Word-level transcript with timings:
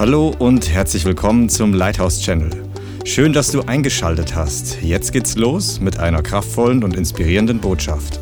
Hallo 0.00 0.34
und 0.38 0.70
herzlich 0.70 1.04
willkommen 1.04 1.50
zum 1.50 1.74
Lighthouse 1.74 2.22
Channel. 2.22 2.50
Schön, 3.04 3.34
dass 3.34 3.50
du 3.50 3.60
eingeschaltet 3.60 4.34
hast. 4.34 4.80
Jetzt 4.80 5.12
geht's 5.12 5.36
los 5.36 5.78
mit 5.78 5.98
einer 5.98 6.22
kraftvollen 6.22 6.82
und 6.84 6.96
inspirierenden 6.96 7.60
Botschaft. 7.60 8.18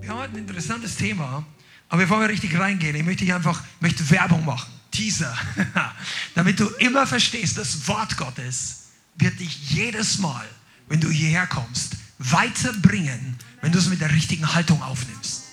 Wir 0.00 0.10
haben 0.10 0.18
heute 0.18 0.32
ein 0.32 0.38
interessantes 0.38 0.96
Thema, 0.96 1.46
aber 1.88 2.02
bevor 2.02 2.18
wir 2.18 2.28
richtig 2.28 2.58
reingehen, 2.58 2.96
ich 2.96 3.04
möchte 3.04 3.22
ich 3.22 3.32
einfach 3.32 3.62
möchte 3.78 4.10
Werbung 4.10 4.44
machen. 4.44 4.68
Teaser. 4.90 5.32
Damit 6.34 6.58
du 6.58 6.66
immer 6.80 7.06
verstehst, 7.06 7.56
das 7.56 7.86
Wort 7.86 8.16
Gottes 8.16 8.88
wird 9.14 9.38
dich 9.38 9.70
jedes 9.70 10.18
Mal, 10.18 10.44
wenn 10.88 10.98
du 10.98 11.08
hierher 11.08 11.46
kommst, 11.46 11.92
weiterbringen, 12.18 13.36
wenn 13.60 13.70
du 13.70 13.78
es 13.78 13.88
mit 13.88 14.00
der 14.00 14.10
richtigen 14.10 14.52
Haltung 14.56 14.82
aufnimmst. 14.82 15.44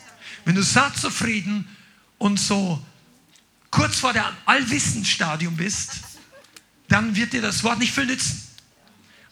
Wenn 0.46 0.56
du 0.56 0.64
satt 0.64 0.98
zufrieden 0.98 1.68
und 2.18 2.40
so 2.40 2.82
kurz 3.76 4.00
vor 4.00 4.14
der 4.14 4.32
Allwissensstadium 4.46 5.58
bist, 5.58 5.92
dann 6.88 7.14
wird 7.14 7.34
dir 7.34 7.42
das 7.42 7.62
Wort 7.66 7.78
nicht 7.80 7.94
viel 7.94 8.06
nützen. 8.06 8.42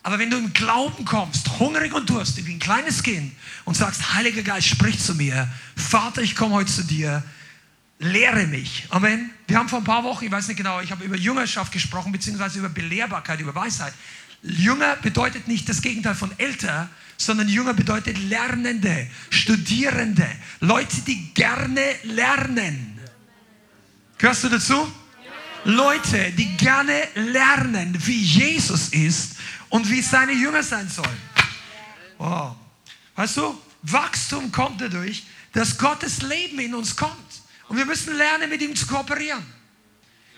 Aber 0.03 0.19
wenn 0.19 0.29
du 0.29 0.37
im 0.37 0.51
Glauben 0.51 1.05
kommst, 1.05 1.59
hungrig 1.59 1.93
und 1.93 2.09
durstig, 2.09 2.45
wie 2.45 2.55
ein 2.55 2.59
kleines 2.59 3.03
Kind 3.03 3.31
und 3.63 3.77
sagst, 3.77 4.13
Heiliger 4.13 4.41
Geist, 4.41 4.67
sprich 4.67 4.99
zu 4.99 5.15
mir, 5.15 5.47
Vater, 5.77 6.21
ich 6.21 6.35
komme 6.35 6.55
heute 6.55 6.69
zu 6.69 6.83
dir, 6.83 7.23
lehre 7.99 8.45
mich. 8.47 8.85
Amen. 8.89 9.29
Wir 9.47 9.57
haben 9.57 9.69
vor 9.69 9.79
ein 9.79 9.85
paar 9.85 10.03
Wochen, 10.03 10.25
ich 10.25 10.31
weiß 10.31 10.49
nicht 10.49 10.57
genau, 10.57 10.81
ich 10.81 10.91
habe 10.91 11.05
über 11.05 11.15
Jüngerschaft 11.15 11.71
gesprochen, 11.71 12.11
beziehungsweise 12.11 12.59
über 12.59 12.67
Belehrbarkeit, 12.67 13.39
über 13.39 13.55
Weisheit. 13.55 13.93
Jünger 14.41 14.97
bedeutet 14.97 15.47
nicht 15.47 15.69
das 15.69 15.81
Gegenteil 15.81 16.15
von 16.15 16.37
älter, 16.37 16.89
sondern 17.15 17.47
Jünger 17.47 17.73
bedeutet 17.73 18.17
Lernende, 18.17 19.07
Studierende, 19.29 20.27
Leute, 20.59 20.99
die 21.07 21.33
gerne 21.33 21.81
lernen. 22.03 22.92
Gehörst 24.23 24.45
du 24.45 24.47
dazu? 24.47 24.89
Leute, 25.65 26.31
die 26.31 26.55
gerne 26.55 27.09
lernen, 27.13 27.93
wie 28.05 28.21
Jesus 28.21 28.87
ist 28.87 29.33
und 29.67 29.89
wie 29.89 30.01
seine 30.01 30.31
Jünger 30.31 30.63
sein 30.63 30.87
sollen. 30.87 31.21
Wow. 32.17 32.55
Weißt 33.17 33.35
du, 33.35 33.61
Wachstum 33.81 34.49
kommt 34.49 34.79
dadurch, 34.79 35.23
dass 35.51 35.77
Gottes 35.77 36.21
Leben 36.21 36.57
in 36.59 36.73
uns 36.73 36.95
kommt. 36.95 37.11
Und 37.67 37.75
wir 37.75 37.85
müssen 37.85 38.15
lernen, 38.15 38.49
mit 38.49 38.61
ihm 38.61 38.73
zu 38.73 38.87
kooperieren. 38.87 39.45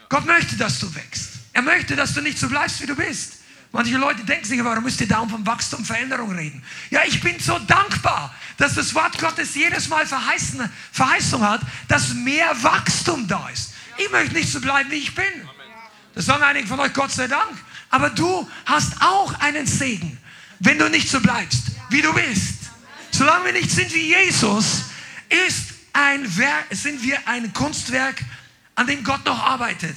Gott 0.09 0.25
möchte, 0.25 0.57
dass 0.57 0.79
du 0.79 0.95
wächst. 0.95 1.33
Er 1.53 1.61
möchte, 1.61 1.95
dass 1.95 2.15
du 2.15 2.21
nicht 2.21 2.39
so 2.39 2.49
bleibst, 2.49 2.81
wie 2.81 2.88
du 2.88 2.95
bist. 2.95 3.33
Manche 3.71 3.97
Leute 3.97 4.23
denken 4.23 4.45
sich, 4.45 4.63
warum 4.63 4.83
müsst 4.83 4.99
ihr 5.01 5.07
da 5.07 5.19
um 5.19 5.45
Wachstum, 5.45 5.85
Veränderung 5.85 6.31
reden? 6.35 6.63
Ja, 6.89 7.01
ich 7.05 7.21
bin 7.21 7.39
so 7.39 7.59
dankbar, 7.59 8.33
dass 8.57 8.73
das 8.73 8.95
Wort 8.95 9.19
Gottes 9.19 9.53
jedes 9.53 9.89
Mal 9.89 10.07
verheißen, 10.07 10.67
Verheißung 10.91 11.47
hat, 11.47 11.61
dass 11.88 12.15
mehr 12.15 12.51
Wachstum 12.63 13.27
da 13.27 13.47
ist. 13.49 13.74
Ich 13.97 14.11
möchte 14.11 14.35
nicht 14.35 14.51
so 14.51 14.59
bleiben, 14.59 14.91
wie 14.91 14.95
ich 14.95 15.15
bin. 15.15 15.25
Das 16.13 16.25
sagen 16.25 16.43
einige 16.43 16.67
von 16.67 16.79
euch, 16.79 16.93
Gott 16.93 17.11
sei 17.11 17.27
Dank. 17.27 17.57
Aber 17.89 18.09
du 18.09 18.49
hast 18.65 19.01
auch 19.01 19.33
einen 19.39 19.65
Segen, 19.65 20.17
wenn 20.59 20.77
du 20.77 20.89
nicht 20.89 21.09
so 21.09 21.19
bleibst, 21.19 21.63
wie 21.89 22.01
du 22.01 22.13
bist. 22.13 22.55
Solange 23.11 23.45
wir 23.45 23.53
nicht 23.53 23.71
sind 23.71 23.93
wie 23.93 24.07
Jesus, 24.07 24.83
ist 25.29 25.73
ein 25.93 26.38
Werk, 26.38 26.66
sind 26.71 27.01
wir 27.01 27.25
ein 27.27 27.53
Kunstwerk, 27.53 28.21
an 28.75 28.88
dem 28.88 29.03
Gott 29.03 29.25
noch 29.25 29.41
arbeitet. 29.41 29.95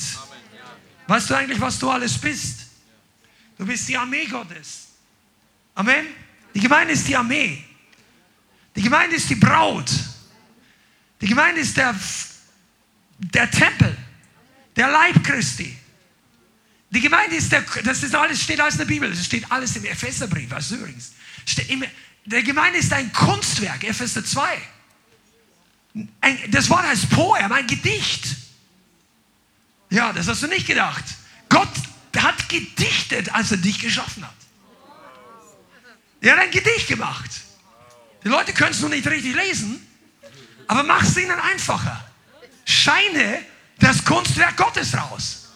Weißt 1.08 1.30
du 1.30 1.34
eigentlich, 1.34 1.60
was 1.60 1.78
du 1.78 1.90
alles 1.90 2.18
bist? 2.18 2.66
Du 3.56 3.66
bist 3.66 3.88
die 3.88 3.96
Armee 3.96 4.26
Gottes. 4.26 4.88
Amen. 5.74 6.06
Die 6.54 6.60
Gemeinde 6.60 6.92
ist 6.92 7.08
die 7.08 7.16
Armee. 7.16 7.64
Die 8.76 8.82
Gemeinde 8.82 9.16
ist 9.16 9.28
die 9.28 9.34
Braut. 9.34 9.90
Die 11.20 11.26
Gemeinde 11.26 11.60
ist 11.60 11.76
der, 11.76 11.94
der 13.18 13.50
Tempel, 13.50 13.96
der 14.76 14.88
Leib 14.88 15.22
Christi. 15.24 15.76
Die 16.90 17.00
Gemeinde 17.00 17.36
ist 17.36 17.52
der, 17.52 17.62
das 17.84 18.02
ist 18.02 18.14
alles, 18.14 18.42
steht 18.42 18.60
alles 18.60 18.74
in 18.74 18.78
der 18.78 18.86
Bibel, 18.86 19.10
das 19.10 19.24
steht 19.24 19.50
alles 19.50 19.76
im 19.76 19.84
Epheserbrief, 19.84 20.52
also 20.52 20.76
übrigens. 20.76 21.12
Der 22.24 22.42
Gemeinde 22.42 22.78
ist 22.78 22.92
ein 22.92 23.12
Kunstwerk, 23.12 23.84
Epheser 23.84 24.24
2. 24.24 24.58
Ein, 26.20 26.38
das 26.50 26.70
Wort 26.70 26.86
heißt 26.86 27.10
Poem, 27.10 27.52
ein 27.52 27.66
Gedicht. 27.66 28.36
Ja, 29.90 30.12
das 30.12 30.28
hast 30.28 30.42
du 30.42 30.46
nicht 30.46 30.66
gedacht. 30.66 31.04
Gott 31.48 31.68
hat 32.16 32.48
gedichtet, 32.48 33.34
als 33.34 33.50
er 33.50 33.58
dich 33.58 33.78
geschaffen 33.78 34.24
hat. 34.24 34.34
Er 36.20 36.32
hat 36.32 36.40
ein 36.40 36.50
Gedicht 36.50 36.88
gemacht. 36.88 37.30
Die 38.24 38.28
Leute 38.28 38.52
können 38.52 38.72
es 38.72 38.80
noch 38.80 38.88
nicht 38.88 39.06
richtig 39.06 39.34
lesen, 39.34 39.86
aber 40.66 40.82
mach 40.82 41.02
es 41.02 41.16
ihnen 41.16 41.38
einfacher. 41.38 42.07
Scheine 42.68 43.40
das 43.78 44.04
Kunstwerk 44.04 44.56
Gottes 44.58 44.94
raus. 44.94 45.48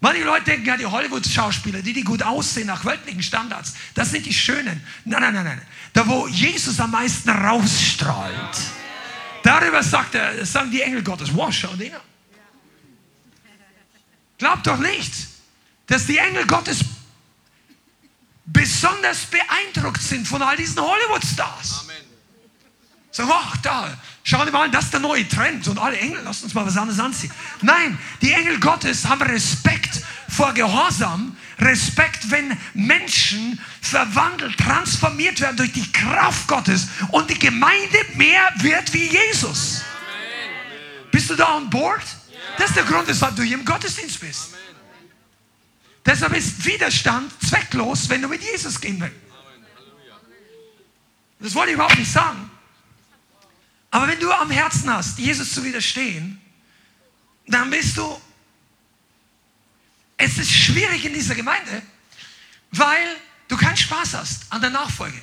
Manche 0.00 0.24
Leute 0.24 0.44
denken 0.44 0.66
ja, 0.66 0.76
die 0.76 0.84
Hollywood-Schauspieler, 0.84 1.82
die, 1.82 1.92
die 1.92 2.02
gut 2.02 2.22
aussehen 2.22 2.66
nach 2.66 2.84
weltlichen 2.84 3.22
Standards, 3.22 3.74
das 3.94 4.10
sind 4.10 4.26
die 4.26 4.34
Schönen. 4.34 4.84
Nein, 5.04 5.20
nein, 5.20 5.34
nein, 5.34 5.44
nein. 5.44 5.62
Da, 5.92 6.06
wo 6.06 6.26
Jesus 6.26 6.80
am 6.80 6.90
meisten 6.90 7.30
rausstrahlt, 7.30 8.58
darüber 9.42 9.82
sagt 9.82 10.16
er, 10.16 10.44
sagen 10.44 10.70
die 10.70 10.82
Engel 10.82 11.02
Gottes, 11.02 11.32
wow, 11.32 11.52
schau 11.52 11.74
den 11.76 11.94
an. 11.94 12.00
Glaubt 14.38 14.66
doch 14.66 14.78
nicht, 14.78 15.12
dass 15.86 16.06
die 16.06 16.18
Engel 16.18 16.46
Gottes 16.46 16.80
besonders 18.44 19.26
beeindruckt 19.26 20.02
sind 20.02 20.26
von 20.26 20.42
all 20.42 20.56
diesen 20.56 20.80
Hollywood-Stars. 20.80 21.86
Sagen, 23.16 23.30
ach 23.32 23.56
da, 23.62 23.96
schau 24.24 24.44
dir 24.44 24.50
mal 24.50 24.64
an, 24.64 24.72
das 24.72 24.84
ist 24.84 24.92
der 24.92 25.00
neue 25.00 25.26
Trend 25.26 25.66
und 25.68 25.78
alle 25.78 25.98
Engel, 25.98 26.20
lasst 26.22 26.44
uns 26.44 26.52
mal 26.52 26.66
was 26.66 26.76
anderes 26.76 27.00
anziehen. 27.00 27.30
Nein, 27.62 27.98
die 28.20 28.30
Engel 28.30 28.60
Gottes 28.60 29.08
haben 29.08 29.22
Respekt 29.22 30.02
vor 30.28 30.52
Gehorsam, 30.52 31.34
Respekt, 31.58 32.30
wenn 32.30 32.54
Menschen 32.74 33.58
verwandelt, 33.80 34.58
transformiert 34.58 35.40
werden 35.40 35.56
durch 35.56 35.72
die 35.72 35.90
Kraft 35.92 36.46
Gottes 36.46 36.88
und 37.10 37.30
die 37.30 37.38
Gemeinde 37.38 37.96
mehr 38.16 38.52
wird 38.58 38.92
wie 38.92 39.06
Jesus. 39.06 39.80
Amen. 39.80 41.10
Bist 41.10 41.30
du 41.30 41.36
da 41.36 41.56
an 41.56 41.70
Bord? 41.70 42.04
Das 42.58 42.68
ist 42.68 42.76
der 42.76 42.84
Grund, 42.84 43.08
weshalb 43.08 43.34
du 43.34 43.42
hier 43.42 43.56
im 43.56 43.64
Gottesdienst 43.64 44.20
bist. 44.20 44.50
Deshalb 46.04 46.36
ist 46.36 46.62
Widerstand 46.66 47.32
zwecklos, 47.42 48.10
wenn 48.10 48.20
du 48.20 48.28
mit 48.28 48.42
Jesus 48.42 48.78
gehen 48.78 49.00
willst. 49.00 49.16
Das 51.40 51.54
wollte 51.54 51.70
ich 51.70 51.76
überhaupt 51.76 51.98
nicht 51.98 52.12
sagen. 52.12 52.50
Aber 53.90 54.08
wenn 54.08 54.20
du 54.20 54.30
am 54.32 54.50
Herzen 54.50 54.92
hast, 54.92 55.18
Jesus 55.18 55.52
zu 55.52 55.64
widerstehen, 55.64 56.40
dann 57.46 57.70
bist 57.70 57.96
du. 57.96 58.20
Es 60.16 60.38
ist 60.38 60.50
schwierig 60.50 61.04
in 61.04 61.12
dieser 61.12 61.34
Gemeinde, 61.34 61.82
weil 62.72 63.06
du 63.48 63.56
keinen 63.56 63.76
Spaß 63.76 64.14
hast 64.14 64.50
an 64.50 64.60
der 64.60 64.70
Nachfolge. 64.70 65.20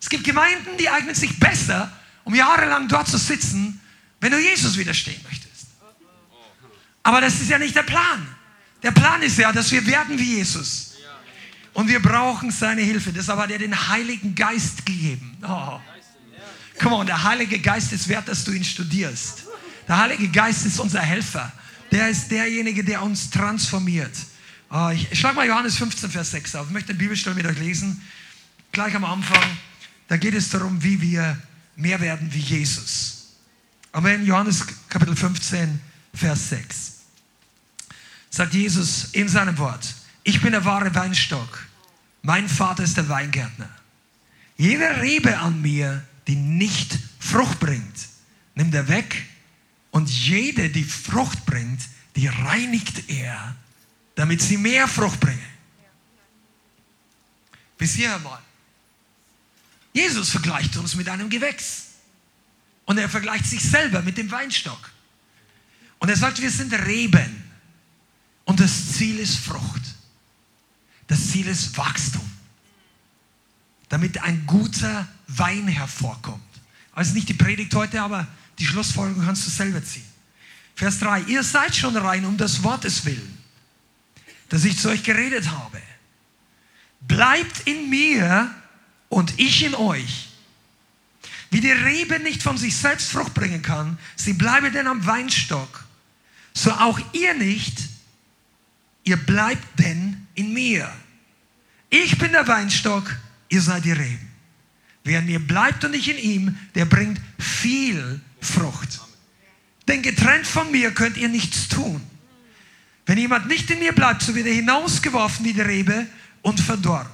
Es 0.00 0.08
gibt 0.08 0.24
Gemeinden, 0.24 0.76
die 0.76 0.88
eignen 0.90 1.14
sich 1.14 1.38
besser, 1.38 1.90
um 2.24 2.34
jahrelang 2.34 2.88
dort 2.88 3.08
zu 3.08 3.16
sitzen, 3.16 3.80
wenn 4.20 4.32
du 4.32 4.38
Jesus 4.38 4.76
widerstehen 4.76 5.22
möchtest. 5.24 5.68
Aber 7.02 7.20
das 7.20 7.40
ist 7.40 7.48
ja 7.48 7.58
nicht 7.58 7.76
der 7.76 7.84
Plan. 7.84 8.26
Der 8.82 8.90
Plan 8.90 9.22
ist 9.22 9.38
ja, 9.38 9.52
dass 9.52 9.70
wir 9.70 9.86
werden 9.86 10.18
wie 10.18 10.36
Jesus. 10.36 10.94
Und 11.72 11.88
wir 11.88 12.00
brauchen 12.00 12.50
seine 12.50 12.82
Hilfe. 12.82 13.12
Deshalb 13.12 13.38
hat 13.38 13.50
er 13.50 13.58
den 13.58 13.88
Heiligen 13.88 14.34
Geist 14.34 14.84
gegeben. 14.84 15.36
Oh. 15.42 15.80
Come 16.80 16.96
on, 16.96 17.06
der 17.06 17.22
Heilige 17.22 17.58
Geist 17.58 17.92
ist 17.92 18.08
wert, 18.08 18.28
dass 18.28 18.44
du 18.44 18.52
ihn 18.52 18.64
studierst. 18.64 19.44
Der 19.86 19.98
Heilige 19.98 20.28
Geist 20.28 20.66
ist 20.66 20.80
unser 20.80 21.00
Helfer. 21.00 21.52
Der 21.90 22.08
ist 22.08 22.30
derjenige, 22.30 22.82
der 22.82 23.02
uns 23.02 23.30
transformiert. 23.30 24.16
Oh, 24.70 24.88
ich 24.88 25.18
schlage 25.18 25.36
mal 25.36 25.46
Johannes 25.46 25.76
15, 25.76 26.10
Vers 26.10 26.30
6 26.32 26.54
auf. 26.56 26.66
Ich 26.66 26.72
möchte 26.72 26.90
eine 26.90 26.98
Bibelstelle 26.98 27.36
mit 27.36 27.46
euch 27.46 27.58
lesen. 27.58 28.02
Gleich 28.72 28.94
am 28.94 29.04
Anfang. 29.04 29.42
Da 30.08 30.16
geht 30.16 30.34
es 30.34 30.50
darum, 30.50 30.82
wie 30.82 31.00
wir 31.00 31.38
mehr 31.76 32.00
werden 32.00 32.28
wie 32.32 32.40
Jesus. 32.40 33.34
Amen. 33.92 34.26
Johannes 34.26 34.64
Kapitel 34.88 35.14
15, 35.14 35.80
Vers 36.12 36.48
6 36.48 36.94
sagt 38.34 38.52
Jesus 38.52 39.10
in 39.12 39.28
seinem 39.28 39.56
Wort, 39.58 39.94
ich 40.24 40.40
bin 40.40 40.50
der 40.50 40.64
wahre 40.64 40.92
Weinstock, 40.92 41.64
mein 42.22 42.48
Vater 42.48 42.82
ist 42.82 42.96
der 42.96 43.08
Weingärtner. 43.08 43.68
Jede 44.56 45.00
Rebe 45.00 45.38
an 45.38 45.62
mir, 45.62 46.02
die 46.26 46.36
nicht 46.36 46.98
Frucht 47.18 47.60
bringt, 47.60 48.08
nimmt 48.54 48.74
er 48.74 48.88
weg 48.88 49.26
und 49.90 50.08
jede, 50.08 50.70
die 50.70 50.84
Frucht 50.84 51.44
bringt, 51.46 51.80
die 52.16 52.26
reinigt 52.28 53.08
er, 53.08 53.56
damit 54.14 54.40
sie 54.40 54.56
mehr 54.56 54.88
Frucht 54.88 55.20
bringe. 55.20 55.38
Bis 57.76 57.94
hierher 57.94 58.18
mal. 58.20 58.40
Jesus 59.92 60.30
vergleicht 60.30 60.76
uns 60.76 60.94
mit 60.94 61.08
einem 61.08 61.28
Gewächs. 61.28 61.84
Und 62.86 62.98
er 62.98 63.08
vergleicht 63.08 63.46
sich 63.46 63.62
selber 63.62 64.02
mit 64.02 64.18
dem 64.18 64.30
Weinstock. 64.30 64.90
Und 65.98 66.08
er 66.08 66.16
sagt, 66.16 66.40
wir 66.40 66.50
sind 66.50 66.72
Reben. 66.72 67.42
Und 68.44 68.60
das 68.60 68.92
Ziel 68.92 69.18
ist 69.18 69.38
Frucht. 69.38 69.82
Das 71.06 71.30
Ziel 71.30 71.46
ist 71.46 71.76
Wachstum. 71.76 72.28
Damit 73.88 74.22
ein 74.22 74.46
guter 74.46 75.08
Wein 75.28 75.68
hervorkommt. 75.68 76.42
Also 76.92 77.14
nicht 77.14 77.28
die 77.28 77.34
Predigt 77.34 77.74
heute, 77.74 78.00
aber 78.00 78.26
die 78.58 78.66
Schlussfolgerung 78.66 79.24
kannst 79.24 79.46
du 79.46 79.50
selber 79.50 79.84
ziehen. 79.84 80.04
Vers 80.76 81.00
3. 81.00 81.22
Ihr 81.22 81.42
seid 81.42 81.74
schon 81.74 81.96
rein 81.96 82.24
um 82.24 82.36
des 82.36 82.62
Wortes 82.62 83.04
willen, 83.04 83.38
das 84.48 84.64
ich 84.64 84.78
zu 84.78 84.88
euch 84.88 85.02
geredet 85.02 85.50
habe. 85.50 85.80
Bleibt 87.00 87.66
in 87.66 87.90
mir 87.90 88.50
und 89.08 89.38
ich 89.38 89.64
in 89.64 89.74
euch. 89.74 90.30
Wie 91.50 91.60
die 91.60 91.70
Rebe 91.70 92.18
nicht 92.18 92.42
von 92.42 92.58
sich 92.58 92.76
selbst 92.76 93.12
Frucht 93.12 93.34
bringen 93.34 93.62
kann, 93.62 93.98
sie 94.16 94.32
bleibe 94.32 94.72
denn 94.72 94.88
am 94.88 95.06
Weinstock, 95.06 95.84
so 96.52 96.72
auch 96.72 96.98
ihr 97.12 97.34
nicht, 97.34 97.78
ihr 99.04 99.16
bleibt 99.16 99.78
denn 99.78 100.26
in 100.34 100.52
mir. 100.52 100.92
Ich 101.90 102.18
bin 102.18 102.32
der 102.32 102.48
Weinstock, 102.48 103.16
ihr 103.48 103.60
seid 103.60 103.84
die 103.84 103.92
Reben. 103.92 104.30
Wer 105.04 105.18
in 105.18 105.26
mir 105.26 105.38
bleibt 105.38 105.84
und 105.84 105.94
ich 105.94 106.08
in 106.08 106.18
ihm, 106.18 106.56
der 106.74 106.86
bringt 106.86 107.20
viel 107.38 108.20
Frucht. 108.40 109.00
Denn 109.86 110.02
getrennt 110.02 110.46
von 110.46 110.70
mir 110.70 110.92
könnt 110.92 111.16
ihr 111.16 111.28
nichts 111.28 111.68
tun. 111.68 112.00
Wenn 113.06 113.18
jemand 113.18 113.48
nicht 113.48 113.70
in 113.70 113.80
mir 113.80 113.92
bleibt, 113.92 114.22
so 114.22 114.34
wird 114.34 114.46
er 114.46 114.54
hinausgeworfen 114.54 115.44
wie 115.44 115.52
die 115.52 115.60
Rebe 115.60 116.06
und 116.40 116.58
verdorrt. 116.58 117.10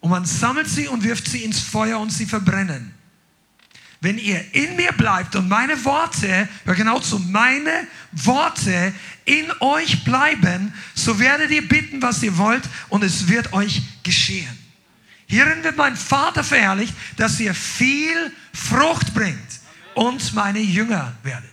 Und 0.00 0.10
man 0.10 0.24
sammelt 0.24 0.68
sie 0.68 0.86
und 0.86 1.02
wirft 1.02 1.26
sie 1.28 1.42
ins 1.42 1.58
Feuer 1.58 1.98
und 1.98 2.10
sie 2.10 2.26
verbrennen. 2.26 2.94
Wenn 4.00 4.16
ihr 4.16 4.54
in 4.54 4.76
mir 4.76 4.92
bleibt 4.92 5.34
und 5.34 5.48
meine 5.48 5.84
Worte, 5.84 6.48
hör 6.64 6.74
genau 6.76 7.00
zu, 7.00 7.18
meine 7.18 7.88
Worte 8.12 8.94
in 9.24 9.46
euch 9.58 10.04
bleiben, 10.04 10.72
so 10.94 11.18
werdet 11.18 11.50
ihr 11.50 11.66
bitten, 11.66 12.00
was 12.00 12.22
ihr 12.22 12.38
wollt 12.38 12.62
und 12.90 13.02
es 13.02 13.26
wird 13.26 13.52
euch 13.52 13.82
geschehen. 14.04 14.67
Hierin 15.28 15.62
wird 15.62 15.76
mein 15.76 15.96
Vater 15.96 16.42
verherrlicht, 16.42 16.94
dass 17.16 17.38
ihr 17.38 17.54
viel 17.54 18.32
Frucht 18.52 19.12
bringt 19.12 19.60
und 19.94 20.32
meine 20.34 20.60
Jünger 20.60 21.14
werdet. 21.22 21.50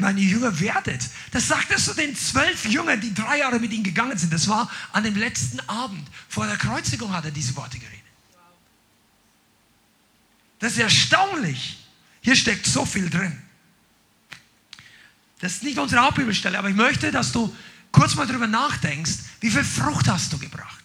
Meine 0.00 0.20
Jünger 0.20 0.58
werdet. 0.58 1.02
Das 1.32 1.48
sagt 1.48 1.70
er 1.70 1.76
zu 1.76 1.94
den 1.94 2.16
zwölf 2.16 2.64
Jüngern, 2.64 3.00
die 3.00 3.12
drei 3.12 3.38
Jahre 3.38 3.60
mit 3.60 3.72
ihm 3.72 3.82
gegangen 3.82 4.16
sind. 4.16 4.32
Das 4.32 4.48
war 4.48 4.70
an 4.92 5.04
dem 5.04 5.14
letzten 5.14 5.60
Abend. 5.68 6.08
Vor 6.28 6.46
der 6.46 6.56
Kreuzigung 6.56 7.12
hat 7.12 7.26
er 7.26 7.30
diese 7.30 7.54
Worte 7.56 7.78
geredet. 7.78 8.00
Das 10.58 10.72
ist 10.72 10.78
erstaunlich. 10.78 11.86
Hier 12.22 12.34
steckt 12.34 12.66
so 12.66 12.86
viel 12.86 13.10
drin. 13.10 13.40
Das 15.40 15.52
ist 15.52 15.62
nicht 15.62 15.78
unsere 15.78 16.02
Hauptbibelstelle, 16.02 16.58
aber 16.58 16.70
ich 16.70 16.76
möchte, 16.76 17.12
dass 17.12 17.30
du 17.30 17.54
kurz 17.92 18.14
mal 18.14 18.26
darüber 18.26 18.46
nachdenkst, 18.46 19.18
wie 19.40 19.50
viel 19.50 19.62
Frucht 19.62 20.08
hast 20.08 20.32
du 20.32 20.38
gebracht? 20.38 20.75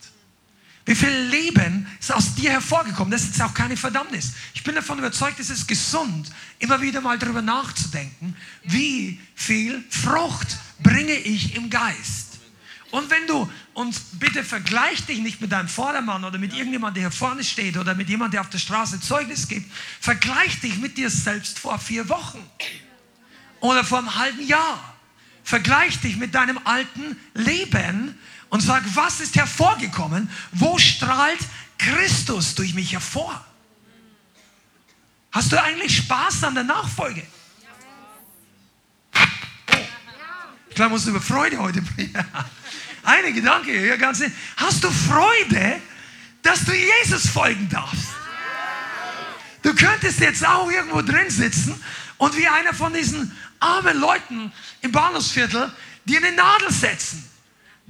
Wie 0.85 0.95
viel 0.95 1.09
Leben 1.09 1.87
ist 1.99 2.11
aus 2.11 2.33
dir 2.33 2.51
hervorgekommen? 2.51 3.11
Das 3.11 3.23
ist 3.23 3.41
auch 3.41 3.53
keine 3.53 3.77
Verdammnis. 3.77 4.33
Ich 4.53 4.63
bin 4.63 4.73
davon 4.73 4.97
überzeugt, 4.97 5.39
es 5.39 5.49
ist 5.49 5.67
gesund, 5.67 6.31
immer 6.59 6.81
wieder 6.81 7.01
mal 7.01 7.19
darüber 7.19 7.41
nachzudenken, 7.41 8.35
wie 8.63 9.19
viel 9.35 9.83
Frucht 9.89 10.57
bringe 10.79 11.13
ich 11.13 11.55
im 11.55 11.69
Geist. 11.69 12.39
Und 12.89 13.09
wenn 13.09 13.25
du, 13.25 13.49
und 13.73 14.19
bitte 14.19 14.43
vergleich 14.43 15.05
dich 15.05 15.19
nicht 15.19 15.39
mit 15.39 15.51
deinem 15.51 15.69
Vordermann 15.69 16.25
oder 16.25 16.37
mit 16.37 16.53
irgendjemandem, 16.53 17.03
der 17.03 17.09
hier 17.09 17.17
vorne 17.17 17.43
steht 17.43 17.77
oder 17.77 17.95
mit 17.95 18.09
jemandem, 18.09 18.33
der 18.33 18.41
auf 18.41 18.49
der 18.49 18.57
Straße 18.57 18.99
Zeugnis 18.99 19.47
gibt, 19.47 19.71
vergleich 20.01 20.59
dich 20.59 20.77
mit 20.77 20.97
dir 20.97 21.09
selbst 21.09 21.57
vor 21.57 21.79
vier 21.79 22.09
Wochen 22.09 22.43
oder 23.61 23.85
vor 23.85 23.99
einem 23.99 24.15
halben 24.15 24.45
Jahr. 24.45 24.93
Vergleich 25.43 25.99
dich 26.01 26.17
mit 26.17 26.35
deinem 26.35 26.59
alten 26.65 27.17
Leben 27.33 28.17
und 28.51 28.59
sag, 28.59 28.83
was 28.95 29.21
ist 29.21 29.35
hervorgekommen? 29.37 30.29
Wo 30.51 30.77
strahlt 30.77 31.39
Christus 31.77 32.53
durch 32.53 32.73
mich 32.73 32.91
hervor? 32.91 33.43
Hast 35.31 35.51
du 35.53 35.61
eigentlich 35.61 35.97
Spaß 35.97 36.43
an 36.43 36.55
der 36.55 36.65
Nachfolge? 36.65 37.25
Ich 40.69 40.75
glaube, 40.75 40.91
musst 40.91 41.05
du 41.05 41.11
über 41.11 41.21
Freude 41.21 41.57
heute 41.57 41.81
bringen. 41.81 42.13
Eine 43.03 43.33
Gedanke, 43.33 43.87
ja, 43.87 43.95
ganz 43.95 44.21
Hast 44.57 44.83
du 44.83 44.91
Freude, 44.91 45.81
dass 46.43 46.65
du 46.65 46.73
Jesus 46.73 47.29
folgen 47.29 47.69
darfst? 47.69 48.09
Du 49.61 49.73
könntest 49.73 50.19
jetzt 50.19 50.45
auch 50.45 50.69
irgendwo 50.69 51.01
drin 51.01 51.29
sitzen 51.29 51.81
und 52.17 52.35
wie 52.35 52.47
einer 52.47 52.73
von 52.73 52.93
diesen 52.93 53.31
armen 53.59 53.97
Leuten 53.97 54.51
im 54.81 54.91
Bahnhofsviertel 54.91 55.71
dir 56.03 56.17
eine 56.17 56.35
Nadel 56.35 56.71
setzen. 56.71 57.30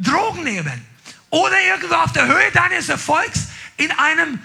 Drogen 0.01 0.44
nehmen 0.44 0.86
oder 1.30 1.56
irgendwo 1.62 1.95
auf 1.95 2.12
der 2.12 2.27
Höhe 2.27 2.51
deines 2.53 2.89
Erfolgs 2.89 3.48
in 3.77 3.92
einem 3.92 4.39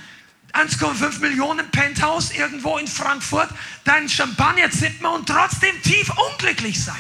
1,5 0.53 1.21
Millionen 1.21 1.71
Penthouse 1.71 2.31
irgendwo 2.31 2.79
in 2.79 2.87
Frankfurt 2.87 3.51
deinen 3.85 4.09
Champagner 4.09 4.71
zippen 4.71 5.07
und 5.07 5.29
trotzdem 5.29 5.81
tief 5.83 6.11
unglücklich 6.33 6.83
sein. 6.83 6.97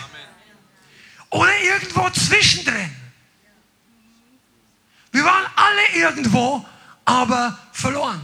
Oder 1.31 1.53
irgendwo 1.63 2.09
zwischendrin. 2.11 2.91
Wir 5.13 5.25
waren 5.25 5.47
alle 5.57 6.03
irgendwo, 6.03 6.67
aber 7.05 7.59
verloren. 7.73 8.21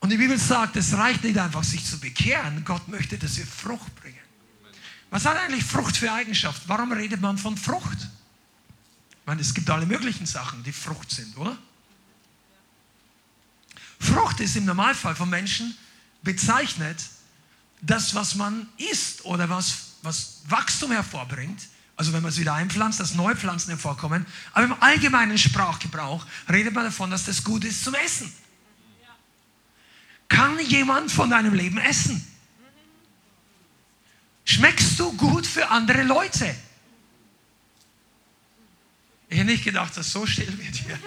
Und 0.00 0.10
die 0.10 0.16
Bibel 0.16 0.38
sagt, 0.38 0.76
es 0.76 0.96
reicht 0.96 1.24
nicht 1.24 1.38
einfach, 1.38 1.64
sich 1.64 1.84
zu 1.84 1.98
bekehren. 1.98 2.64
Gott 2.64 2.88
möchte, 2.88 3.18
dass 3.18 3.36
wir 3.38 3.46
Frucht 3.46 3.94
bringen. 3.96 4.15
Was 5.10 5.24
hat 5.24 5.36
eigentlich 5.36 5.64
Frucht 5.64 5.96
für 5.96 6.12
Eigenschaft? 6.12 6.62
Warum 6.66 6.92
redet 6.92 7.20
man 7.20 7.38
von 7.38 7.56
Frucht? 7.56 7.98
Ich 9.10 9.26
meine, 9.26 9.40
es 9.40 9.54
gibt 9.54 9.68
alle 9.70 9.86
möglichen 9.86 10.26
Sachen, 10.26 10.62
die 10.62 10.72
Frucht 10.72 11.10
sind, 11.10 11.36
oder? 11.36 11.56
Frucht 13.98 14.40
ist 14.40 14.56
im 14.56 14.64
Normalfall 14.64 15.16
von 15.16 15.30
Menschen 15.30 15.76
bezeichnet 16.22 16.98
das, 17.80 18.14
was 18.14 18.34
man 18.34 18.68
isst 18.90 19.24
oder 19.24 19.48
was, 19.48 19.94
was 20.02 20.42
Wachstum 20.48 20.92
hervorbringt. 20.92 21.68
Also 21.96 22.12
wenn 22.12 22.22
man 22.22 22.28
es 22.28 22.38
wieder 22.38 22.54
einpflanzt, 22.54 23.00
dass 23.00 23.14
neue 23.14 23.36
Pflanzen 23.36 23.70
hervorkommen. 23.70 24.26
Aber 24.52 24.66
im 24.66 24.82
allgemeinen 24.82 25.38
Sprachgebrauch 25.38 26.26
redet 26.50 26.74
man 26.74 26.84
davon, 26.84 27.10
dass 27.10 27.24
das 27.24 27.42
gut 27.42 27.64
ist 27.64 27.82
zum 27.82 27.94
Essen. 27.94 28.30
Kann 30.28 30.58
jemand 30.60 31.10
von 31.10 31.30
deinem 31.30 31.54
Leben 31.54 31.78
essen? 31.78 32.26
Schmeckst 34.46 34.98
du 34.98 35.12
gut 35.12 35.46
für 35.46 35.68
andere 35.68 36.04
Leute? 36.04 36.54
Ich 39.28 39.36
hätte 39.36 39.50
nicht 39.50 39.64
gedacht, 39.64 39.96
dass 39.96 40.10
so 40.10 40.24
still 40.24 40.56
wird 40.58 40.76
hier. 40.76 40.98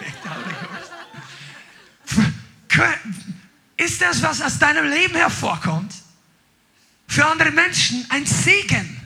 Ist 3.78 4.00
das, 4.02 4.22
was 4.22 4.42
aus 4.42 4.58
deinem 4.58 4.88
Leben 4.88 5.14
hervorkommt, 5.14 5.92
für 7.08 7.26
andere 7.26 7.50
Menschen 7.50 8.06
ein 8.10 8.26
Segen? 8.26 9.00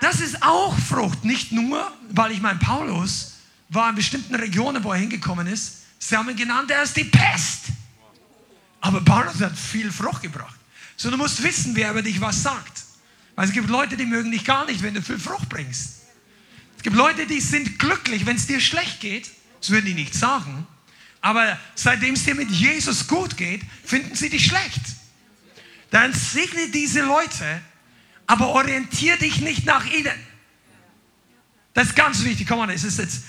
Das 0.00 0.20
ist 0.20 0.40
auch 0.42 0.78
Frucht. 0.78 1.24
Nicht 1.24 1.50
nur, 1.50 1.92
weil 2.10 2.30
ich 2.30 2.40
mein 2.40 2.60
Paulus 2.60 3.38
war 3.68 3.90
in 3.90 3.96
bestimmten 3.96 4.36
Regionen, 4.36 4.84
wo 4.84 4.92
er 4.92 5.00
hingekommen 5.00 5.48
ist. 5.48 5.82
Sie 5.98 6.16
haben 6.16 6.30
ihn 6.30 6.36
genannt, 6.36 6.70
er 6.70 6.84
ist 6.84 6.96
die 6.96 7.04
Pest. 7.04 7.64
Aber 8.80 9.00
Paulus 9.00 9.40
hat 9.40 9.58
viel 9.58 9.90
Frucht 9.90 10.22
gebracht. 10.22 10.55
So, 10.96 11.10
du 11.10 11.16
musst 11.16 11.42
wissen, 11.42 11.76
wer 11.76 11.90
über 11.90 12.02
dich 12.02 12.20
was 12.20 12.42
sagt. 12.42 12.82
Weil 13.34 13.46
es 13.46 13.52
gibt 13.52 13.68
Leute, 13.68 13.96
die 13.96 14.06
mögen 14.06 14.30
dich 14.30 14.44
gar 14.44 14.64
nicht, 14.64 14.82
wenn 14.82 14.94
du 14.94 15.02
viel 15.02 15.18
Frucht 15.18 15.48
bringst. 15.48 16.02
Es 16.76 16.82
gibt 16.82 16.96
Leute, 16.96 17.26
die 17.26 17.40
sind 17.40 17.78
glücklich, 17.78 18.24
wenn 18.26 18.36
es 18.36 18.46
dir 18.46 18.60
schlecht 18.60 19.00
geht. 19.00 19.30
Das 19.60 19.70
würden 19.70 19.86
die 19.86 19.94
nicht 19.94 20.14
sagen. 20.14 20.66
Aber 21.20 21.58
seitdem 21.74 22.14
es 22.14 22.24
dir 22.24 22.34
mit 22.34 22.50
Jesus 22.50 23.08
gut 23.08 23.36
geht, 23.36 23.62
finden 23.84 24.14
sie 24.14 24.30
dich 24.30 24.46
schlecht. 24.46 24.80
Dann 25.90 26.12
segne 26.12 26.68
diese 26.68 27.02
Leute, 27.02 27.60
aber 28.26 28.48
orientiere 28.48 29.18
dich 29.18 29.40
nicht 29.40 29.66
nach 29.66 29.86
ihnen. 29.86 30.14
Das 31.74 31.88
ist 31.88 31.96
ganz 31.96 32.24
wichtig. 32.24 32.46
Komm 32.46 32.58
mal, 32.58 32.70
es 32.70 32.84
ist 32.84 32.98
jetzt. 32.98 33.24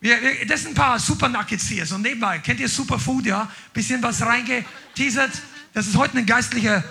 Wir, 0.00 0.46
das 0.46 0.62
sind 0.62 0.72
ein 0.72 0.74
paar 0.74 0.98
Super 1.00 1.28
Nuggets 1.28 1.66
hier. 1.66 1.84
So 1.84 1.98
nebenbei. 1.98 2.38
Kennt 2.38 2.60
ihr 2.60 2.68
Superfood? 2.68 3.26
Ja? 3.26 3.50
Bisschen 3.72 4.00
was 4.02 4.22
reingeteasert. 4.22 5.32
Das 5.78 5.86
ist 5.86 5.96
heute 5.96 6.18
ein 6.18 6.26
geistlicher 6.26 6.82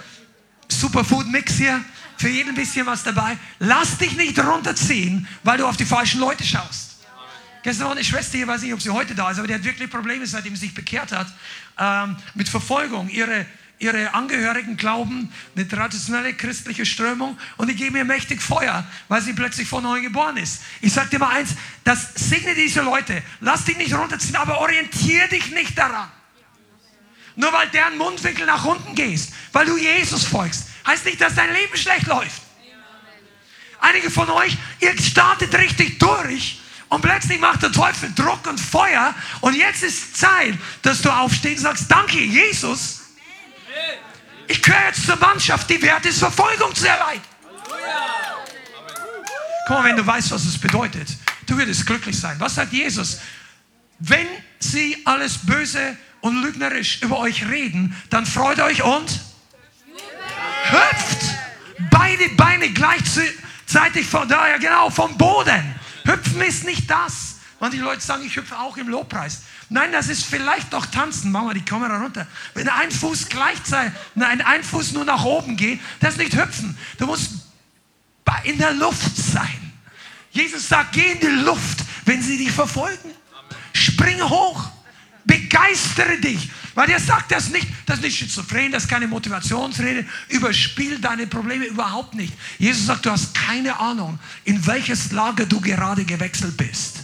Superfood-Mix 0.70 1.56
hier. 1.56 1.84
Für 2.16 2.30
jeden 2.30 2.52
ein 2.52 2.56
bisschen 2.56 2.86
was 2.86 3.04
dabei. 3.04 3.38
Lass 3.60 3.98
dich 3.98 4.16
nicht 4.16 4.40
runterziehen, 4.40 5.28
weil 5.44 5.58
du 5.58 5.68
auf 5.68 5.76
die 5.76 5.84
falschen 5.84 6.22
Leute 6.22 6.46
schaust. 6.46 7.00
Gestern 7.64 7.88
war 7.88 7.92
eine 7.92 8.06
Schwester 8.06 8.38
hier, 8.38 8.48
weiß 8.48 8.62
nicht, 8.62 8.74
ob 8.74 8.82
sie 8.82 8.90
heute 8.90 9.14
da 9.14 9.30
ist, 9.30 9.40
aber 9.40 9.48
die 9.50 9.56
hat 9.56 9.66
wirklich 9.66 9.90
Probleme, 9.90 10.26
seitdem 10.26 10.56
sie 10.56 10.68
sich 10.68 10.74
bekehrt 10.74 11.12
hat, 11.12 11.28
ähm, 11.78 12.16
mit 12.34 12.48
Verfolgung. 12.48 13.10
Ihre, 13.10 13.46
ihre 13.78 14.14
Angehörigen 14.14 14.78
glauben, 14.78 15.34
eine 15.54 15.68
traditionelle 15.68 16.34
christliche 16.34 16.86
Strömung 16.86 17.38
und 17.58 17.68
die 17.68 17.76
geben 17.76 17.98
ihr 17.98 18.06
mächtig 18.06 18.42
Feuer, 18.42 18.88
weil 19.10 19.22
sie 19.22 19.34
plötzlich 19.34 19.68
von 19.68 19.84
neu 19.84 20.00
geboren 20.00 20.38
ist. 20.38 20.62
Ich 20.80 20.94
sage 20.94 21.10
dir 21.10 21.20
mal 21.20 21.36
eins, 21.36 21.56
das 21.84 22.14
segne 22.16 22.56
diese 22.56 22.84
Leute. 22.84 23.22
Lass 23.42 23.66
dich 23.66 23.78
nicht 23.78 23.94
runterziehen, 23.94 24.38
aber 24.38 24.62
orientiere 24.62 25.28
dich 25.28 25.52
nicht 25.52 25.78
daran. 25.78 26.10
Nur 27.38 27.54
weil 27.54 27.70
deren 27.70 27.98
Mundwinkel 27.98 28.48
nach 28.48 28.66
unten 28.66 28.96
gehst, 28.96 29.32
weil 29.54 29.66
du 29.66 29.78
Jesus 29.78 30.26
folgst, 30.26 30.66
heißt 30.86 31.06
nicht, 31.06 31.22
dass 31.22 31.36
dein 31.36 31.54
Leben 31.54 31.78
schlecht 31.78 32.08
läuft. 32.08 32.42
Einige 33.80 34.10
von 34.10 34.30
euch, 34.32 34.58
ihr 34.80 34.98
startet 34.98 35.54
richtig 35.56 36.00
durch 36.00 36.60
und 36.90 37.02
plötzlich 37.02 37.40
macht 37.40 37.62
der 37.62 37.72
Teufel 37.72 38.12
Druck 38.16 38.48
und 38.48 38.60
Feuer 38.60 39.14
und 39.42 39.56
jetzt 39.56 39.84
ist 39.84 40.18
Zeit, 40.18 40.56
dass 40.82 41.04
du 41.04 41.12
aufstehst 41.12 41.60
und 41.60 41.64
sagst, 41.64 41.86
danke 41.90 42.18
Jesus, 42.18 43.02
Ich 44.48 44.62
gehöre 44.64 44.88
jetzt 44.88 45.06
zur 45.06 45.18
Mannschaft, 45.18 45.70
die 45.70 45.82
wert 45.82 46.06
ist, 46.06 46.20
Verfolgung 46.20 46.74
zu 46.74 46.88
erleiden. 46.88 47.22
Guck 49.68 49.78
mal, 49.78 49.84
wenn 49.84 49.98
du 49.98 50.06
weißt, 50.06 50.32
was 50.32 50.46
es 50.46 50.58
bedeutet, 50.58 51.10
du 51.46 51.58
würdest 51.58 51.86
glücklich 51.86 52.18
sein. 52.18 52.40
Was 52.40 52.56
sagt 52.56 52.72
Jesus? 52.74 53.20
Wenn 54.00 54.28
sie 54.60 55.02
alles 55.06 55.38
böse 55.38 55.98
und 56.22 56.42
lügnerisch 56.44 57.02
über 57.02 57.20
euch 57.20 57.48
reden, 57.48 57.96
dann 58.10 58.26
freut 58.26 58.60
euch 58.60 58.84
und 58.84 59.22
hüpft 60.70 61.38
beide 61.92 62.30
Beine 62.36 62.70
gleichzeitig 62.70 64.08
von 64.10 64.28
daher, 64.28 64.60
genau, 64.60 64.90
vom 64.90 65.18
Boden. 65.18 65.76
Hüpfen 66.06 66.42
ist 66.42 66.66
nicht 66.66 66.90
das. 66.90 67.36
Manche 67.60 67.78
Leute 67.78 68.02
sagen, 68.02 68.24
ich 68.26 68.36
hüpfe 68.36 68.58
auch 68.58 68.78
im 68.78 68.88
Lobpreis. 68.88 69.42
Nein, 69.70 69.92
das 69.92 70.08
ist 70.08 70.26
vielleicht 70.26 70.72
doch 70.72 70.86
tanzen. 70.86 71.32
Machen 71.32 71.48
wir 71.48 71.54
die 71.56 71.66
Kamera 71.66 72.00
runter. 72.00 72.28
Wenn 72.54 72.70
ein 72.70 72.92
Fuß 72.92 73.30
gleichzeitig, 73.30 73.94
nein, 74.16 74.42
ein 74.42 74.64
Fuß 74.64 74.94
nur 74.94 75.06
nach 75.06 75.24
oben 75.24 75.58
geht, 75.58 75.80
das 76.00 76.12
ist 76.14 76.20
nicht 76.20 76.36
hüpfen. 76.36 76.78
Du 76.98 77.08
musst 77.08 77.32
in 78.44 78.58
der 78.58 78.74
Luft 78.74 79.18
sein. 79.18 79.74
Jesus 80.32 80.70
sagt, 80.70 80.94
geh 80.94 81.14
in 81.14 81.20
die 81.20 81.44
Luft, 81.44 81.80
wenn 82.06 82.22
sie 82.22 82.38
dich 82.38 82.52
verfolgen. 82.52 83.12
Spring 83.74 84.22
hoch. 84.22 84.70
Begeistere 85.28 86.18
dich. 86.20 86.50
Weil 86.74 86.90
er 86.90 87.00
sagt 87.00 87.32
das 87.32 87.50
nicht, 87.50 87.68
das 87.86 87.98
ist 87.98 88.04
nicht 88.04 88.18
schizophren, 88.18 88.72
das 88.72 88.84
ist 88.84 88.90
keine 88.90 89.08
Motivationsrede, 89.08 90.06
überspiel 90.30 91.00
deine 91.00 91.28
Probleme 91.28 91.66
überhaupt 91.66 92.14
nicht. 92.14 92.34
Jesus 92.58 92.86
sagt, 92.86 93.06
du 93.06 93.12
hast 93.12 93.34
keine 93.34 93.78
Ahnung, 93.80 94.18
in 94.46 94.66
welches 94.66 95.12
Lager 95.12 95.46
du 95.46 95.60
gerade 95.60 96.06
gewechselt 96.06 96.56
bist. 96.56 97.00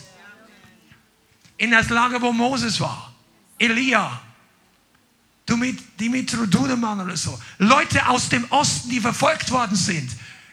In 1.57 1.71
das 1.71 1.89
Lager, 1.89 2.21
wo 2.21 2.31
Moses 2.31 2.79
war, 2.79 3.13
Elia, 3.57 4.21
du 5.45 5.57
mit 5.57 5.79
Dudemann 5.97 7.01
oder 7.01 7.17
so. 7.17 7.37
Leute 7.57 8.07
aus 8.07 8.29
dem 8.29 8.45
Osten, 8.51 8.89
die 8.89 9.01
verfolgt 9.01 9.51
worden 9.51 9.75
sind, 9.75 10.09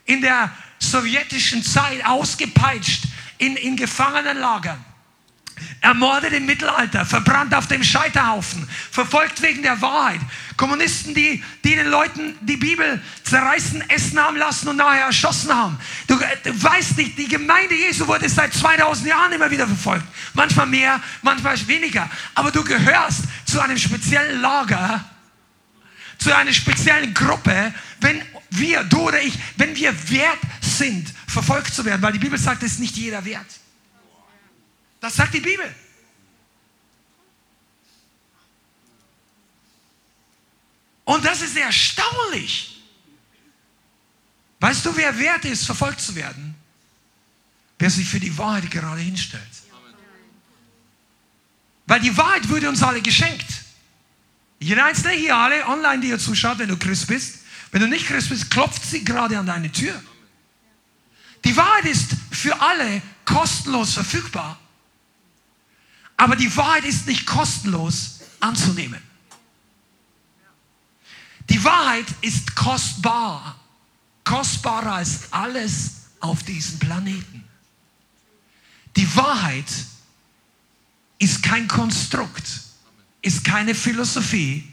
in 0.06 0.20
der 0.20 0.50
sowjetischen 0.78 1.62
Zeit 1.62 2.04
ausgepeitscht, 2.04 3.04
in, 3.38 3.56
in 3.56 3.76
Gefangenenlagern 3.76 4.84
ermordet 5.80 6.32
im 6.32 6.46
Mittelalter, 6.46 7.04
verbrannt 7.04 7.54
auf 7.54 7.66
dem 7.66 7.82
Scheiterhaufen, 7.82 8.68
verfolgt 8.90 9.42
wegen 9.42 9.62
der 9.62 9.80
Wahrheit. 9.80 10.20
Kommunisten, 10.56 11.14
die, 11.14 11.42
die 11.64 11.74
den 11.74 11.88
Leuten 11.88 12.36
die 12.42 12.56
Bibel 12.56 13.00
zerreißen, 13.24 13.88
essen 13.88 14.18
haben 14.18 14.36
lassen 14.36 14.68
und 14.68 14.76
nachher 14.76 15.06
erschossen 15.06 15.54
haben. 15.54 15.78
Du, 16.06 16.16
du 16.16 16.62
weißt 16.62 16.98
nicht, 16.98 17.16
die 17.16 17.28
Gemeinde 17.28 17.74
Jesu 17.74 18.06
wurde 18.06 18.28
seit 18.28 18.52
2000 18.52 19.08
Jahren 19.08 19.32
immer 19.32 19.50
wieder 19.50 19.66
verfolgt. 19.66 20.04
Manchmal 20.34 20.66
mehr, 20.66 21.00
manchmal 21.22 21.56
weniger. 21.66 22.10
Aber 22.34 22.50
du 22.50 22.62
gehörst 22.62 23.22
zu 23.46 23.60
einem 23.60 23.78
speziellen 23.78 24.40
Lager, 24.40 25.04
zu 26.18 26.36
einer 26.36 26.52
speziellen 26.52 27.14
Gruppe, 27.14 27.72
wenn 28.00 28.22
wir, 28.50 28.84
du 28.84 29.08
oder 29.08 29.22
ich, 29.22 29.38
wenn 29.56 29.74
wir 29.74 29.94
wert 30.10 30.38
sind, 30.60 31.12
verfolgt 31.26 31.72
zu 31.72 31.84
werden. 31.84 32.02
Weil 32.02 32.12
die 32.12 32.18
Bibel 32.18 32.38
sagt, 32.38 32.62
es 32.62 32.72
ist 32.72 32.80
nicht 32.80 32.96
jeder 32.96 33.24
wert. 33.24 33.46
Das 35.00 35.16
sagt 35.16 35.34
die 35.34 35.40
Bibel. 35.40 35.74
Und 41.04 41.24
das 41.24 41.42
ist 41.42 41.56
erstaunlich. 41.56 42.82
Weißt 44.60 44.84
du, 44.84 44.94
wer 44.96 45.18
wert 45.18 45.44
ist, 45.46 45.64
verfolgt 45.64 46.00
zu 46.00 46.14
werden? 46.14 46.54
Wer 47.78 47.90
sich 47.90 48.06
für 48.06 48.20
die 48.20 48.36
Wahrheit 48.36 48.70
gerade 48.70 49.00
hinstellt. 49.00 49.42
Weil 51.86 52.00
die 52.00 52.16
Wahrheit 52.16 52.48
wurde 52.48 52.68
uns 52.68 52.82
alle 52.82 53.00
geschenkt. 53.00 53.46
Jeder 54.60 54.84
einzelne 54.84 55.14
hier, 55.14 55.34
alle 55.34 55.66
online, 55.66 56.00
die 56.00 56.08
ihr 56.08 56.18
zuschaut, 56.18 56.58
wenn 56.58 56.68
du 56.68 56.76
Christ 56.76 57.08
bist. 57.08 57.40
Wenn 57.72 57.80
du 57.80 57.88
nicht 57.88 58.06
Christ 58.06 58.28
bist, 58.28 58.50
klopft 58.50 58.84
sie 58.84 59.02
gerade 59.02 59.38
an 59.38 59.46
deine 59.46 59.72
Tür. 59.72 60.00
Die 61.44 61.56
Wahrheit 61.56 61.86
ist 61.86 62.10
für 62.30 62.60
alle 62.60 63.00
kostenlos 63.24 63.94
verfügbar. 63.94 64.60
Aber 66.20 66.36
die 66.36 66.54
Wahrheit 66.54 66.84
ist 66.84 67.06
nicht 67.06 67.24
kostenlos 67.24 68.20
anzunehmen. 68.40 69.00
Die 71.48 71.64
Wahrheit 71.64 72.04
ist 72.20 72.54
kostbar. 72.54 73.58
Kostbarer 74.22 74.96
als 74.96 75.32
alles 75.32 75.92
auf 76.20 76.42
diesem 76.42 76.78
Planeten. 76.78 77.42
Die 78.96 79.16
Wahrheit 79.16 79.64
ist 81.18 81.42
kein 81.42 81.66
Konstrukt, 81.66 82.44
ist 83.22 83.42
keine 83.42 83.74
Philosophie, 83.74 84.70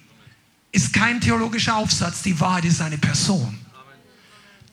ist 0.73 0.91
kein 0.91 1.21
theologischer 1.21 1.77
Aufsatz. 1.77 2.23
Die 2.23 2.37
Wahrheit 2.41 2.65
ist 2.65 2.81
eine 2.81 2.97
Person. 2.97 3.57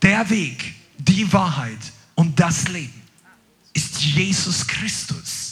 Der 0.02 0.28
Weg, 0.28 0.74
die 0.98 1.32
Wahrheit 1.32 1.92
und 2.16 2.40
das 2.40 2.66
Leben 2.66 3.00
ist 3.74 4.00
Jesus 4.00 4.66
Christus. 4.66 5.43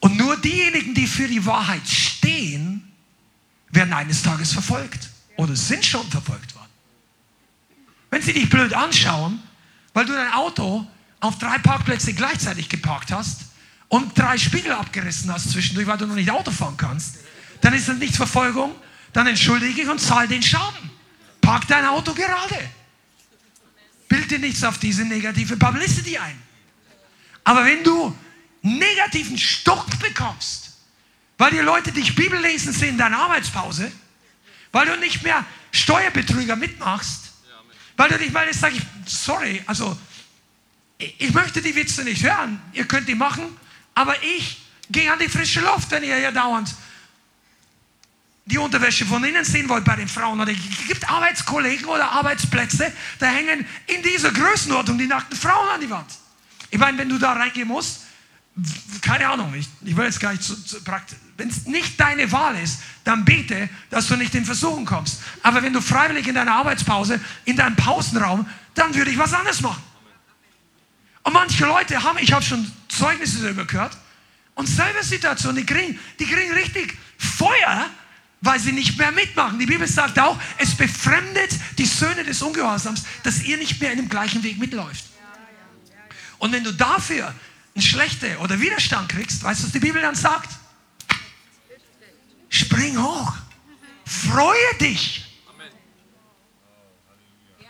Und 0.00 0.16
nur 0.16 0.36
diejenigen, 0.38 0.94
die 0.94 1.06
für 1.06 1.28
die 1.28 1.44
Wahrheit 1.44 1.86
stehen, 1.86 2.90
werden 3.70 3.92
eines 3.92 4.22
Tages 4.22 4.52
verfolgt 4.52 5.10
oder 5.36 5.54
sind 5.54 5.84
schon 5.84 6.08
verfolgt 6.10 6.54
worden. 6.54 6.70
Wenn 8.10 8.22
sie 8.22 8.32
dich 8.32 8.48
blöd 8.50 8.74
anschauen, 8.74 9.40
weil 9.92 10.06
du 10.06 10.12
dein 10.12 10.32
Auto 10.32 10.86
auf 11.20 11.38
drei 11.38 11.58
Parkplätze 11.58 12.14
gleichzeitig 12.14 12.68
geparkt 12.68 13.12
hast 13.12 13.42
und 13.88 14.18
drei 14.18 14.38
Spiegel 14.38 14.72
abgerissen 14.72 15.32
hast 15.32 15.50
zwischendurch, 15.50 15.86
weil 15.86 15.98
du 15.98 16.06
noch 16.06 16.14
nicht 16.14 16.30
Auto 16.30 16.50
fahren 16.50 16.76
kannst, 16.76 17.18
dann 17.60 17.74
ist 17.74 17.88
das 17.88 17.98
nicht 17.98 18.16
Verfolgung, 18.16 18.74
dann 19.12 19.26
entschuldige 19.26 19.82
ich 19.82 19.88
und 19.88 20.00
zahl 20.00 20.26
den 20.26 20.42
Schaden. 20.42 20.90
Park 21.40 21.66
dein 21.68 21.84
Auto 21.84 22.14
gerade. 22.14 22.58
Bild 24.08 24.30
dir 24.30 24.38
nichts 24.38 24.64
auf 24.64 24.78
diese 24.78 25.04
negative 25.04 25.56
Publicity 25.56 26.18
ein. 26.18 26.36
Aber 27.44 27.64
wenn 27.64 27.82
du 27.84 28.16
negativen 28.62 29.38
Stock 29.38 29.86
bekommst, 29.98 30.72
weil 31.38 31.50
die 31.52 31.58
Leute 31.58 31.92
dich 31.92 32.14
Bibel 32.14 32.38
lesen 32.40 32.72
sehen 32.72 32.90
in 32.90 32.98
deiner 32.98 33.18
Arbeitspause, 33.18 33.90
weil 34.72 34.86
du 34.86 34.96
nicht 34.96 35.22
mehr 35.22 35.44
Steuerbetrüger 35.72 36.56
mitmachst, 36.56 37.32
weil 37.96 38.08
du 38.08 38.18
nicht 38.18 38.32
mal 38.32 38.46
jetzt 38.46 38.60
sagst, 38.60 38.80
sorry, 39.06 39.62
also 39.66 39.96
ich 40.98 41.32
möchte 41.32 41.62
die 41.62 41.74
Witze 41.74 42.04
nicht 42.04 42.22
hören, 42.22 42.60
ihr 42.72 42.84
könnt 42.84 43.08
die 43.08 43.14
machen, 43.14 43.56
aber 43.94 44.14
ich 44.22 44.60
gehe 44.90 45.10
an 45.10 45.18
die 45.18 45.28
frische 45.28 45.60
Luft, 45.60 45.90
wenn 45.90 46.02
ihr 46.02 46.16
hier 46.16 46.32
dauernd 46.32 46.74
die 48.50 48.58
Unterwäsche 48.58 49.06
von 49.06 49.22
innen 49.22 49.44
sehen 49.44 49.68
wollt 49.68 49.84
bei 49.84 49.96
den 49.96 50.08
Frauen. 50.08 50.40
Oder 50.40 50.52
es 50.52 50.86
gibt 50.88 51.08
Arbeitskollegen 51.08 51.86
oder 51.86 52.10
Arbeitsplätze, 52.10 52.92
da 53.18 53.26
hängen 53.26 53.66
in 53.86 54.02
dieser 54.02 54.32
Größenordnung 54.32 54.98
die 54.98 55.06
nackten 55.06 55.38
Frauen 55.38 55.68
an 55.68 55.80
die 55.80 55.90
Wand. 55.90 56.10
Ich 56.70 56.78
meine, 56.78 56.98
wenn 56.98 57.08
du 57.08 57.18
da 57.18 57.32
reingehen 57.32 57.68
musst, 57.68 58.06
keine 59.02 59.28
Ahnung, 59.28 59.52
ich, 59.54 59.68
ich 59.84 59.96
will 59.96 60.04
jetzt 60.04 60.20
gar 60.20 60.32
nicht 60.32 60.42
zu, 60.42 60.56
zu 60.64 60.82
praktisch. 60.82 61.18
Wenn 61.36 61.48
es 61.48 61.66
nicht 61.66 61.98
deine 61.98 62.30
Wahl 62.32 62.56
ist, 62.56 62.80
dann 63.04 63.24
bete, 63.24 63.68
dass 63.88 64.06
du 64.08 64.16
nicht 64.16 64.34
in 64.34 64.44
Versuchung 64.44 64.84
kommst. 64.84 65.22
Aber 65.42 65.62
wenn 65.62 65.72
du 65.72 65.80
freiwillig 65.80 66.26
in 66.26 66.34
deiner 66.34 66.52
Arbeitspause, 66.52 67.20
in 67.44 67.56
deinem 67.56 67.76
Pausenraum, 67.76 68.46
dann 68.74 68.94
würde 68.94 69.10
ich 69.10 69.18
was 69.18 69.32
anderes 69.32 69.60
machen. 69.60 69.82
Und 71.22 71.32
manche 71.32 71.64
Leute 71.66 72.02
haben, 72.02 72.18
ich 72.18 72.32
habe 72.32 72.42
schon 72.42 72.70
Zeugnisse 72.88 73.42
darüber 73.42 73.64
gehört, 73.64 73.96
und 74.54 74.66
selbe 74.66 75.02
Situation, 75.02 75.56
die 75.56 75.64
kriegen, 75.64 75.98
die 76.18 76.26
kriegen 76.26 76.52
richtig 76.52 76.98
Feuer, 77.16 77.88
weil 78.42 78.58
sie 78.58 78.72
nicht 78.72 78.98
mehr 78.98 79.10
mitmachen. 79.10 79.58
Die 79.58 79.66
Bibel 79.66 79.86
sagt 79.86 80.18
auch, 80.18 80.38
es 80.58 80.74
befremdet 80.74 81.52
die 81.78 81.86
Söhne 81.86 82.24
des 82.24 82.42
Ungehorsams, 82.42 83.04
dass 83.22 83.42
ihr 83.42 83.56
nicht 83.56 83.80
mehr 83.80 83.92
in 83.92 83.98
dem 83.98 84.08
gleichen 84.08 84.42
Weg 84.42 84.58
mitläuft. 84.58 85.04
Und 86.38 86.52
wenn 86.52 86.64
du 86.64 86.72
dafür 86.72 87.34
eine 87.74 87.82
schlechte 87.82 88.38
oder 88.38 88.60
Widerstand 88.60 89.08
kriegst, 89.08 89.42
weißt 89.42 89.60
du, 89.60 89.64
was 89.64 89.72
die 89.72 89.80
Bibel 89.80 90.02
dann 90.02 90.14
sagt? 90.14 90.50
Spring 92.48 93.00
hoch. 93.00 93.32
Freue 94.04 94.74
dich. 94.80 95.24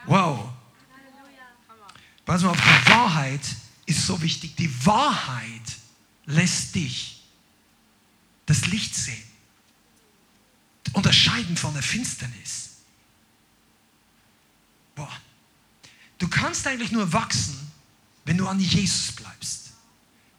Wow. 0.07 0.49
Pass 2.25 2.43
mal 2.43 2.51
auf, 2.51 2.57
die 2.57 2.91
Wahrheit 2.91 3.41
ist 3.87 4.07
so 4.07 4.21
wichtig. 4.23 4.57
Die 4.57 4.87
Wahrheit 4.87 5.63
lässt 6.27 6.75
dich 6.75 7.23
das 8.47 8.67
Licht 8.67 8.95
sehen. 8.95 9.23
Unterscheiden 10.93 11.57
von 11.57 11.73
der 11.75 11.83
Finsternis. 11.83 12.71
Boah. 14.95 15.11
Du 16.19 16.29
kannst 16.29 16.67
eigentlich 16.67 16.91
nur 16.91 17.13
wachsen, 17.13 17.71
wenn 18.25 18.37
du 18.37 18.47
an 18.47 18.59
Jesus 18.59 19.13
bleibst. 19.13 19.60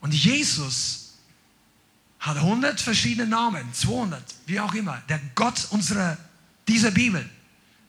Und 0.02 0.14
Jesus 0.14 1.14
hat 2.20 2.38
100 2.38 2.80
verschiedene 2.80 3.28
Namen, 3.28 3.74
200, 3.74 4.24
wie 4.46 4.60
auch 4.60 4.74
immer. 4.74 5.02
Der 5.10 5.20
Gott 5.34 5.68
unserer, 5.70 6.18
dieser 6.68 6.92
Bibel. 6.92 7.28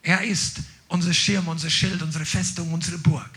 Er 0.02 0.22
ist 0.22 0.60
unser 0.88 1.12
Schirm, 1.12 1.48
unser 1.48 1.70
Schild, 1.70 2.02
unsere 2.02 2.24
Festung, 2.24 2.72
unsere 2.72 2.98
Burg. 2.98 3.30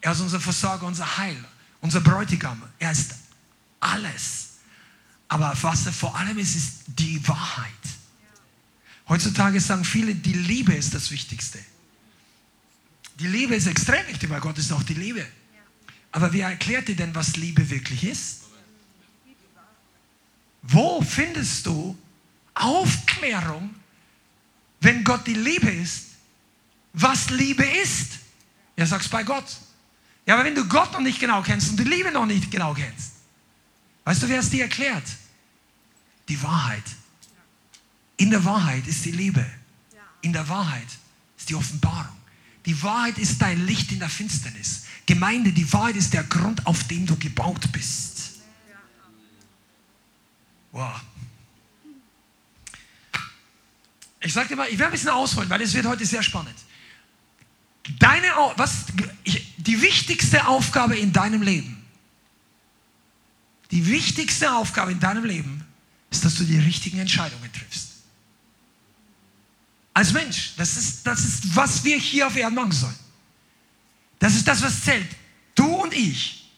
Er 0.00 0.12
ist 0.12 0.20
unser 0.20 0.40
Versorger, 0.40 0.86
unser 0.86 1.16
Heil, 1.16 1.36
unser 1.80 2.00
Bräutigam. 2.00 2.62
Er 2.78 2.92
ist 2.92 3.14
alles. 3.80 4.50
Aber 5.28 5.56
was 5.62 5.86
er 5.86 5.92
vor 5.92 6.16
allem 6.16 6.38
ist, 6.38 6.54
ist 6.56 6.72
die 6.86 7.26
Wahrheit. 7.26 7.72
Heutzutage 9.08 9.60
sagen 9.60 9.84
viele, 9.84 10.14
die 10.14 10.32
Liebe 10.32 10.72
ist 10.74 10.94
das 10.94 11.10
Wichtigste. 11.10 11.58
Die 13.18 13.26
Liebe 13.26 13.54
ist 13.54 13.66
extrem 13.66 14.06
wichtig, 14.08 14.30
weil 14.30 14.40
Gott 14.40 14.58
ist 14.58 14.72
auch 14.72 14.82
die 14.82 14.94
Liebe. 14.94 15.26
Aber 16.14 16.32
wer 16.32 16.48
erklärt 16.48 16.86
dir 16.86 16.94
denn, 16.94 17.12
was 17.12 17.34
Liebe 17.34 17.68
wirklich 17.68 18.04
ist? 18.04 18.42
Wo 20.62 21.02
findest 21.02 21.66
du 21.66 21.98
Aufklärung, 22.54 23.74
wenn 24.80 25.02
Gott 25.02 25.26
die 25.26 25.34
Liebe 25.34 25.68
ist, 25.68 26.10
was 26.92 27.30
Liebe 27.30 27.64
ist? 27.64 28.20
Ja, 28.76 28.86
sagst 28.86 29.10
bei 29.10 29.24
Gott. 29.24 29.44
Ja, 30.24 30.34
aber 30.34 30.44
wenn 30.44 30.54
du 30.54 30.64
Gott 30.68 30.92
noch 30.92 31.00
nicht 31.00 31.18
genau 31.18 31.42
kennst 31.42 31.70
und 31.70 31.80
die 31.80 31.84
Liebe 31.84 32.12
noch 32.12 32.26
nicht 32.26 32.48
genau 32.48 32.74
kennst, 32.74 33.14
weißt 34.04 34.22
du, 34.22 34.28
wer 34.28 34.38
es 34.38 34.50
dir 34.50 34.62
erklärt? 34.62 35.04
Die 36.28 36.40
Wahrheit. 36.44 36.84
In 38.18 38.30
der 38.30 38.44
Wahrheit 38.44 38.86
ist 38.86 39.04
die 39.04 39.10
Liebe. 39.10 39.44
In 40.20 40.32
der 40.32 40.48
Wahrheit 40.48 40.86
ist 41.36 41.50
die 41.50 41.56
Offenbarung. 41.56 42.23
Die 42.66 42.82
Wahrheit 42.82 43.18
ist 43.18 43.40
dein 43.42 43.66
Licht 43.66 43.92
in 43.92 43.98
der 43.98 44.08
Finsternis. 44.08 44.84
Gemeinde, 45.06 45.52
die 45.52 45.70
Wahrheit 45.72 45.96
ist 45.96 46.14
der 46.14 46.24
Grund, 46.24 46.66
auf 46.66 46.84
dem 46.84 47.04
du 47.04 47.16
gebaut 47.16 47.70
bist. 47.72 48.40
Wow. 50.72 51.00
Ich 54.20 54.32
sag 54.32 54.48
dir 54.48 54.56
mal, 54.56 54.68
ich 54.68 54.78
werde 54.78 54.86
ein 54.86 54.92
bisschen 54.92 55.10
ausholen, 55.10 55.48
weil 55.50 55.60
es 55.60 55.74
wird 55.74 55.86
heute 55.86 56.06
sehr 56.06 56.22
spannend. 56.22 56.56
Deine, 57.98 58.28
was, 58.56 58.86
die 59.58 59.82
wichtigste 59.82 60.46
Aufgabe 60.46 60.96
in 60.96 61.12
deinem 61.12 61.42
Leben, 61.42 61.84
die 63.70 63.86
wichtigste 63.86 64.52
Aufgabe 64.52 64.92
in 64.92 65.00
deinem 65.00 65.24
Leben 65.24 65.64
ist, 66.10 66.24
dass 66.24 66.36
du 66.36 66.44
die 66.44 66.58
richtigen 66.58 66.98
Entscheidungen 66.98 67.52
triffst. 67.52 67.93
Als 69.94 70.12
Mensch, 70.12 70.54
das 70.56 70.76
ist, 70.76 71.06
das 71.06 71.24
ist, 71.24 71.54
was 71.54 71.84
wir 71.84 71.96
hier 71.96 72.26
auf 72.26 72.36
Erden 72.36 72.56
machen 72.56 72.72
sollen. 72.72 72.98
Das 74.18 74.34
ist 74.34 74.46
das, 74.46 74.60
was 74.60 74.82
zählt. 74.82 75.08
Du 75.54 75.66
und 75.66 75.94
ich. 75.94 76.50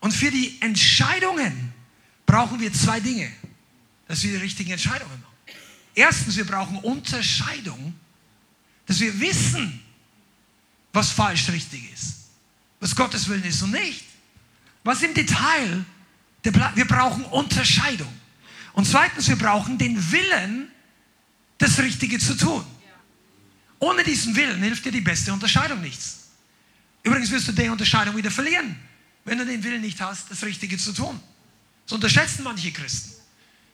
Und 0.00 0.12
für 0.12 0.30
die 0.30 0.60
Entscheidungen 0.60 1.72
brauchen 2.26 2.60
wir 2.60 2.72
zwei 2.72 3.00
Dinge, 3.00 3.32
dass 4.06 4.22
wir 4.22 4.32
die 4.32 4.36
richtigen 4.36 4.72
Entscheidungen 4.72 5.20
machen. 5.20 5.54
Erstens, 5.94 6.36
wir 6.36 6.44
brauchen 6.44 6.76
Unterscheidung, 6.78 7.94
dass 8.84 9.00
wir 9.00 9.18
wissen, 9.18 9.80
was 10.92 11.10
falsch 11.10 11.48
richtig 11.48 11.92
ist, 11.92 12.14
was 12.78 12.94
Gottes 12.94 13.26
Willen 13.28 13.44
ist 13.44 13.62
und 13.62 13.70
nicht. 13.70 14.04
Was 14.84 15.02
im 15.02 15.14
Detail, 15.14 15.84
wir 16.42 16.84
brauchen 16.84 17.24
Unterscheidung. 17.24 18.12
Und 18.74 18.86
zweitens, 18.86 19.28
wir 19.28 19.36
brauchen 19.36 19.78
den 19.78 20.12
Willen, 20.12 20.70
das 21.58 21.78
Richtige 21.78 22.18
zu 22.18 22.36
tun. 22.36 22.64
Ohne 23.78 24.04
diesen 24.04 24.34
Willen 24.36 24.62
hilft 24.62 24.84
dir 24.84 24.92
die 24.92 25.00
beste 25.00 25.32
Unterscheidung 25.32 25.80
nichts. 25.80 26.28
Übrigens 27.02 27.30
wirst 27.30 27.48
du 27.48 27.52
die 27.52 27.68
Unterscheidung 27.68 28.16
wieder 28.16 28.30
verlieren, 28.30 28.76
wenn 29.24 29.38
du 29.38 29.46
den 29.46 29.62
Willen 29.62 29.82
nicht 29.82 30.00
hast, 30.00 30.30
das 30.30 30.42
Richtige 30.44 30.78
zu 30.78 30.92
tun. 30.92 31.20
Das 31.84 31.92
unterschätzen 31.92 32.42
manche 32.42 32.72
Christen. 32.72 33.12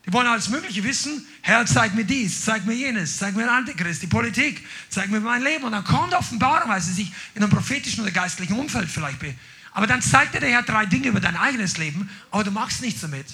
Die 0.05 0.11
wollen 0.11 0.27
alles 0.27 0.49
Mögliche 0.49 0.83
wissen. 0.83 1.25
Herr, 1.41 1.65
zeig 1.65 1.95
mir 1.95 2.03
dies, 2.03 2.43
zeig 2.43 2.65
mir 2.65 2.73
jenes, 2.73 3.17
zeig 3.17 3.35
mir 3.35 3.43
den 3.43 3.49
Antichrist, 3.49 4.01
die 4.01 4.07
Politik, 4.07 4.67
zeig 4.89 5.09
mir 5.09 5.21
mein 5.21 5.41
Leben. 5.41 5.63
Und 5.63 5.71
dann 5.71 5.83
kommt 5.83 6.13
Offenbarung, 6.13 6.69
weil 6.69 6.81
sie 6.81 6.91
sich 6.93 7.11
in 7.35 7.41
einem 7.41 7.51
prophetischen 7.51 8.03
oder 8.03 8.11
geistlichen 8.11 8.53
Umfeld 8.59 8.89
vielleicht 8.89 9.19
be. 9.19 9.33
Aber 9.71 9.87
dann 9.87 10.01
zeigt 10.01 10.35
dir 10.35 10.41
der 10.41 10.49
Herr 10.49 10.63
drei 10.63 10.85
Dinge 10.85 11.07
über 11.07 11.21
dein 11.21 11.37
eigenes 11.37 11.77
Leben, 11.77 12.09
aber 12.31 12.43
du 12.43 12.51
machst 12.51 12.81
nichts 12.81 13.01
damit. 13.01 13.25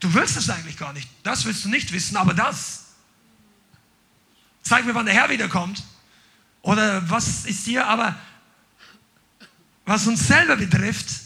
Du 0.00 0.12
willst 0.12 0.36
es 0.36 0.50
eigentlich 0.50 0.76
gar 0.76 0.92
nicht. 0.92 1.08
Das 1.22 1.46
willst 1.46 1.64
du 1.64 1.70
nicht 1.70 1.90
wissen, 1.92 2.16
aber 2.16 2.34
das. 2.34 2.83
Zeig 4.64 4.84
mir, 4.86 4.94
wann 4.94 5.06
der 5.06 5.14
Herr 5.14 5.30
wiederkommt. 5.30 5.84
Oder 6.62 7.08
was 7.08 7.44
ist 7.44 7.64
hier, 7.64 7.86
aber 7.86 8.16
was 9.84 10.06
uns 10.06 10.26
selber 10.26 10.56
betrifft, 10.56 11.24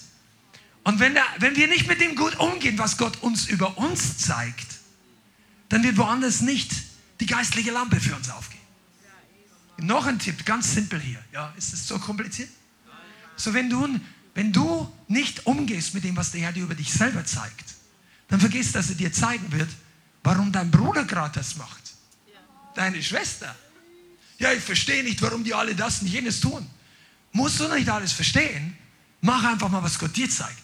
und 0.89 1.01
wenn, 1.01 1.13
der, 1.13 1.25
wenn 1.39 1.55
wir 1.55 1.69
nicht 1.69 1.87
mit 1.87 2.01
dem 2.01 2.17
gut 2.17 2.37
umgehen, 2.41 2.79
was 2.79 2.97
Gott 2.97 3.23
uns 3.23 3.47
über 3.47 3.77
uns 3.77 4.17
zeigt, 4.17 4.79
dann 5.69 5.83
wird 5.83 5.99
woanders 5.99 6.41
nicht 6.41 6.73
die 7.21 7.27
geistliche 7.27 7.71
Lampe 7.73 8.01
für 8.01 8.17
uns 8.17 8.31
aufgehen. 8.31 8.63
Noch 9.77 10.07
ein 10.07 10.19
Tipp, 10.19 10.47
ganz 10.47 10.73
simpel 10.73 10.99
hier. 10.99 11.23
Ja, 11.31 11.53
ist 11.59 11.75
es 11.75 11.87
so 11.87 11.99
kompliziert? 11.99 12.49
So, 13.37 13.53
wenn 13.53 13.69
du, 13.69 14.01
wenn 14.35 14.51
du 14.51 14.91
nicht 15.09 15.47
umgehst 15.47 15.93
mit 15.93 16.05
dem, 16.05 16.17
was 16.17 16.33
der 16.33 16.41
Herr 16.41 16.53
dir 16.53 16.65
über 16.65 16.75
dich 16.75 16.91
selber 16.91 17.23
zeigt, 17.27 17.75
dann 18.29 18.41
vergiss, 18.41 18.73
dass 18.73 18.89
er 18.89 18.97
dir 18.97 19.13
zeigen 19.13 19.53
wird, 19.53 19.69
warum 20.23 20.53
dein 20.53 20.71
Bruder 20.71 21.05
gerade 21.05 21.35
das 21.35 21.57
macht. 21.57 21.88
Deine 22.79 23.03
Schwester. 23.03 23.57
Ja, 24.39 24.53
ich 24.53 24.63
verstehe 24.63 25.03
nicht, 25.03 25.21
warum 25.21 25.43
die 25.43 25.53
alle 25.53 25.75
das 25.75 26.01
und 26.01 26.07
jenes 26.07 26.39
tun. 26.39 26.65
Musst 27.33 27.59
du 27.59 27.67
nicht 27.67 27.89
alles 27.89 28.13
verstehen? 28.13 28.79
Mach 29.21 29.43
einfach 29.43 29.69
mal, 29.69 29.83
was 29.83 29.99
Gott 29.99 30.17
dir 30.17 30.31
zeigt. 30.31 30.63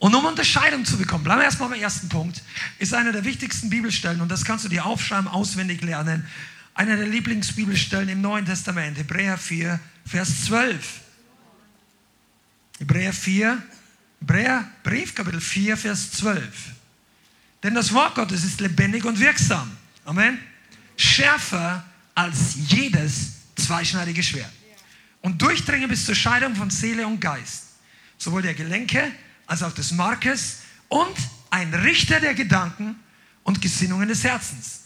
Und 0.00 0.12
um 0.12 0.24
Unterscheidung 0.24 0.84
zu 0.84 0.96
bekommen, 0.98 1.22
bleiben 1.22 1.40
wir 1.40 1.44
erstmal 1.44 1.68
beim 1.68 1.80
ersten 1.80 2.08
Punkt, 2.08 2.42
ist 2.80 2.92
einer 2.92 3.12
der 3.12 3.24
wichtigsten 3.24 3.70
Bibelstellen, 3.70 4.20
und 4.20 4.28
das 4.28 4.44
kannst 4.44 4.64
du 4.64 4.68
dir 4.68 4.84
aufschreiben, 4.84 5.28
auswendig 5.28 5.82
lernen, 5.82 6.26
einer 6.74 6.96
der 6.96 7.06
Lieblingsbibelstellen 7.06 8.08
im 8.08 8.20
Neuen 8.20 8.44
Testament, 8.44 8.98
Hebräer 8.98 9.38
4, 9.38 9.78
Vers 10.04 10.46
12. 10.46 11.00
Hebräer 12.80 13.12
4, 13.12 13.62
Hebräer 14.18 14.68
Brief, 14.82 15.14
Kapitel 15.14 15.40
4, 15.40 15.76
Vers 15.76 16.10
12. 16.10 16.77
Denn 17.62 17.74
das 17.74 17.92
Wort 17.92 18.14
Gottes 18.14 18.44
ist 18.44 18.60
lebendig 18.60 19.04
und 19.04 19.18
wirksam. 19.18 19.76
Amen. 20.04 20.38
Schärfer 20.96 21.84
als 22.14 22.56
jedes 22.68 23.32
zweischneidige 23.56 24.22
Schwert. 24.22 24.52
Und 25.20 25.42
durchdringen 25.42 25.88
bis 25.88 26.06
zur 26.06 26.14
Scheidung 26.14 26.54
von 26.54 26.70
Seele 26.70 27.06
und 27.06 27.20
Geist. 27.20 27.64
Sowohl 28.18 28.42
der 28.42 28.54
Gelenke 28.54 29.12
als 29.46 29.62
auch 29.62 29.72
des 29.72 29.92
Markes 29.92 30.58
und 30.88 31.16
ein 31.50 31.72
Richter 31.74 32.20
der 32.20 32.34
Gedanken 32.34 32.96
und 33.42 33.60
Gesinnungen 33.60 34.08
des 34.08 34.24
Herzens. 34.24 34.82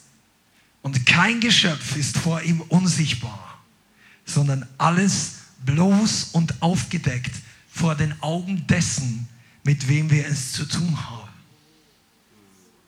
Und 0.82 1.06
kein 1.06 1.40
Geschöpf 1.40 1.96
ist 1.96 2.18
vor 2.18 2.42
ihm 2.42 2.60
unsichtbar, 2.62 3.62
sondern 4.24 4.66
alles 4.78 5.34
bloß 5.64 6.30
und 6.32 6.60
aufgedeckt 6.60 7.34
vor 7.70 7.94
den 7.94 8.20
Augen 8.20 8.66
dessen, 8.66 9.28
mit 9.64 9.88
wem 9.88 10.10
wir 10.10 10.26
es 10.26 10.52
zu 10.52 10.66
tun 10.66 10.98
haben. 11.08 11.21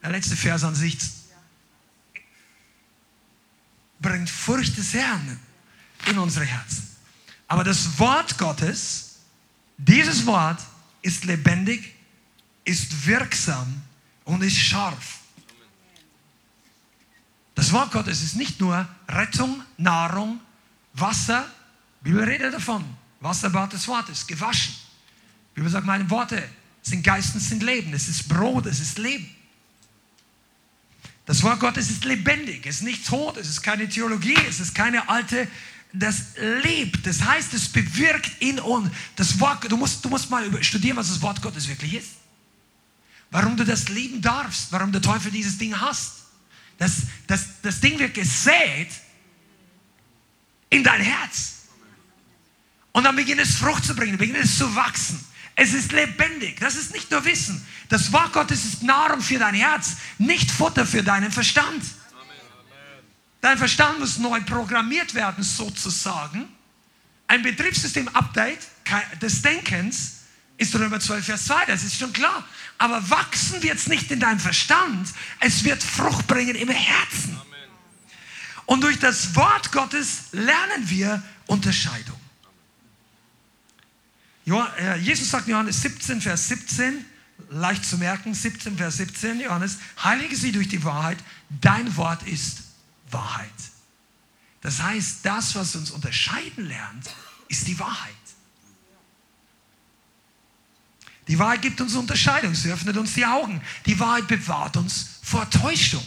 Der 0.05 0.11
letzte 0.11 0.37
Vers 0.37 0.63
an 0.65 0.75
sich 0.75 0.99
bringt 3.99 4.29
Furcht 4.29 4.77
des 4.77 4.93
Herrn 4.93 5.41
in 6.07 6.19
unsere 6.19 6.45
Herzen. 6.45 6.87
Aber 7.49 7.65
das 7.65 7.99
Wort 7.99 8.37
Gottes, 8.37 9.21
dieses 9.79 10.27
Wort, 10.27 10.61
ist 11.01 11.25
lebendig, 11.25 11.95
ist 12.67 13.07
wirksam 13.07 13.83
und 14.25 14.43
ist 14.43 14.59
scharf. 14.59 15.21
Das 17.55 17.73
Wort 17.73 17.91
Gottes 17.91 18.23
ist 18.23 18.37
nicht 18.37 18.61
nur 18.61 18.87
Rettung, 19.09 19.63
Nahrung, 19.79 20.39
Wasser. 20.93 21.47
Die 22.01 22.11
Bibel 22.11 22.25
redet 22.25 22.53
davon. 22.53 22.85
Wasserbad 23.21 23.73
des 23.73 23.89
Wortes, 23.89 24.27
gewaschen. 24.27 24.75
Die 25.53 25.61
Bibel 25.61 25.71
sagt, 25.71 25.87
meine 25.87 26.09
Worte 26.11 26.47
sind 26.83 27.03
Geist 27.03 27.35
und 27.35 27.41
sind 27.41 27.63
Leben. 27.63 27.95
Es 27.95 28.07
ist 28.07 28.29
Brot, 28.29 28.67
es 28.67 28.81
ist 28.81 28.99
Leben. 28.99 29.35
Das 31.27 31.43
Wort 31.43 31.61
Gottes 31.61 31.91
ist 31.91 32.05
lebendig, 32.05 32.67
es 32.67 32.77
ist 32.77 32.83
nicht 32.83 33.07
tot, 33.07 33.37
es 33.39 33.49
ist 33.49 33.63
keine 33.63 33.89
Theologie, 33.89 34.37
es 34.47 34.61
ist 34.61 34.75
keine 34.75 35.09
alte 35.09 35.49
das 35.95 36.35
lebt. 36.65 37.07
Das 37.07 37.23
heißt, 37.23 37.55
es 37.55 37.69
bewirkt 37.69 38.31
in 38.41 38.59
uns. 38.59 38.91
Das 39.17 39.39
Wort, 39.41 39.71
du, 39.71 39.77
musst, 39.77 40.05
du 40.05 40.09
musst 40.09 40.29
mal 40.29 40.63
studieren, 40.63 40.97
was 40.97 41.09
das 41.09 41.23
Wort 41.23 41.41
Gottes 41.41 41.69
wirklich 41.69 41.95
ist. 41.95 42.11
Warum 43.31 43.57
du 43.57 43.65
das 43.65 43.89
lieben 43.89 44.21
darfst, 44.21 44.71
warum 44.73 44.93
der 44.93 45.01
Teufel 45.01 45.31
dieses 45.31 45.57
Ding 45.57 45.81
hasst. 45.81 46.25
Das, 46.79 47.03
das, 47.29 47.47
das 47.63 47.81
Ding 47.81 47.99
wird 47.99 48.15
gesät 48.15 48.89
in 50.71 50.83
dein 50.83 51.01
Herz. 51.01 51.53
Und 52.93 53.05
dann 53.05 53.17
beginnt 53.17 53.41
es 53.41 53.57
Frucht 53.57 53.85
zu 53.85 53.95
bringen, 53.95 54.19
beginnt 54.19 54.39
es 54.39 54.59
zu 54.59 54.75
wachsen. 54.75 55.25
Es 55.57 55.73
ist 55.73 55.93
lebendig. 55.93 56.59
Das 56.61 56.75
ist 56.75 56.93
nicht 56.93 57.11
nur 57.11 57.25
Wissen. 57.25 57.65
Das 57.89 58.13
Wort 58.13 58.33
Gottes 58.33 58.65
ist 58.65 58.83
Nahrung 58.83 59.21
für 59.21 59.39
dein 59.39 59.55
Herz, 59.55 59.97
nicht 60.19 60.51
Futter 60.51 60.87
für 60.87 61.03
deinen 61.03 61.31
Verstand. 61.31 61.83
Dein 63.41 63.59
Verstand 63.59 64.01
muss 64.01 64.19
neu 64.19 64.41
programmiert 64.41 65.15
werden, 65.15 65.45
sozusagen. 65.45 66.49
Ein 67.27 67.43
Betriebssystem-Update 67.43 68.61
des 69.21 69.43
Denkens 69.43 70.15
ist 70.57 70.75
Römer 70.75 71.01
12, 71.01 71.25
Vers 71.25 71.45
2, 71.47 71.67
das 71.67 71.85
ist 71.85 71.99
schon 71.99 72.13
klar. 72.13 72.45
Aber 72.79 73.09
wachsen 73.11 73.63
wird 73.63 73.77
es 73.77 73.87
nicht 73.87 74.11
in 74.11 74.21
deinem 74.21 74.41
Verstand, 74.41 75.09
es 75.41 75.63
wird 75.65 75.83
Frucht 75.83 76.27
bringen 76.27 76.55
im 76.57 76.69
Herzen. 76.69 77.39
Und 78.67 78.83
durch 78.83 78.99
das 78.99 79.35
Wort 79.37 79.73
Gottes 79.73 80.25
lernen 80.33 80.89
wir 80.89 81.23
Unterscheidung. 81.47 82.19
Äh, 84.47 84.99
Jesus 84.99 85.31
sagt 85.31 85.47
in 85.47 85.53
Johannes 85.53 85.81
17, 85.81 86.21
Vers 86.21 86.49
17, 86.49 87.05
leicht 87.51 87.85
zu 87.85 87.99
merken, 87.99 88.35
17, 88.35 88.77
Vers 88.77 88.99
17, 88.99 89.41
Johannes, 89.41 89.79
heilige 90.03 90.37
sie 90.37 90.53
durch 90.53 90.69
die 90.69 90.85
Wahrheit, 90.85 91.19
dein 91.49 91.97
Wort 91.97 92.23
ist 92.25 92.63
Wahrheit. 93.11 93.51
Das 94.61 94.83
heißt, 94.83 95.19
das, 95.25 95.55
was 95.55 95.77
uns 95.77 95.91
unterscheiden 95.91 96.67
lernt, 96.67 97.11
ist 97.49 97.67
die 97.67 97.79
Wahrheit. 97.79 98.15
Die 101.29 101.39
Wahrheit 101.39 101.63
gibt 101.63 101.81
uns 101.81 101.95
Unterscheidung, 101.95 102.55
sie 102.55 102.71
öffnet 102.71 102.97
uns 102.97 103.15
die 103.15 103.25
Augen. 103.25 103.63
Die 103.87 103.99
Wahrheit 103.99 104.29
bewahrt 104.29 104.77
uns 104.77 105.21
vor 105.23 105.49
Täuschung. 105.49 106.05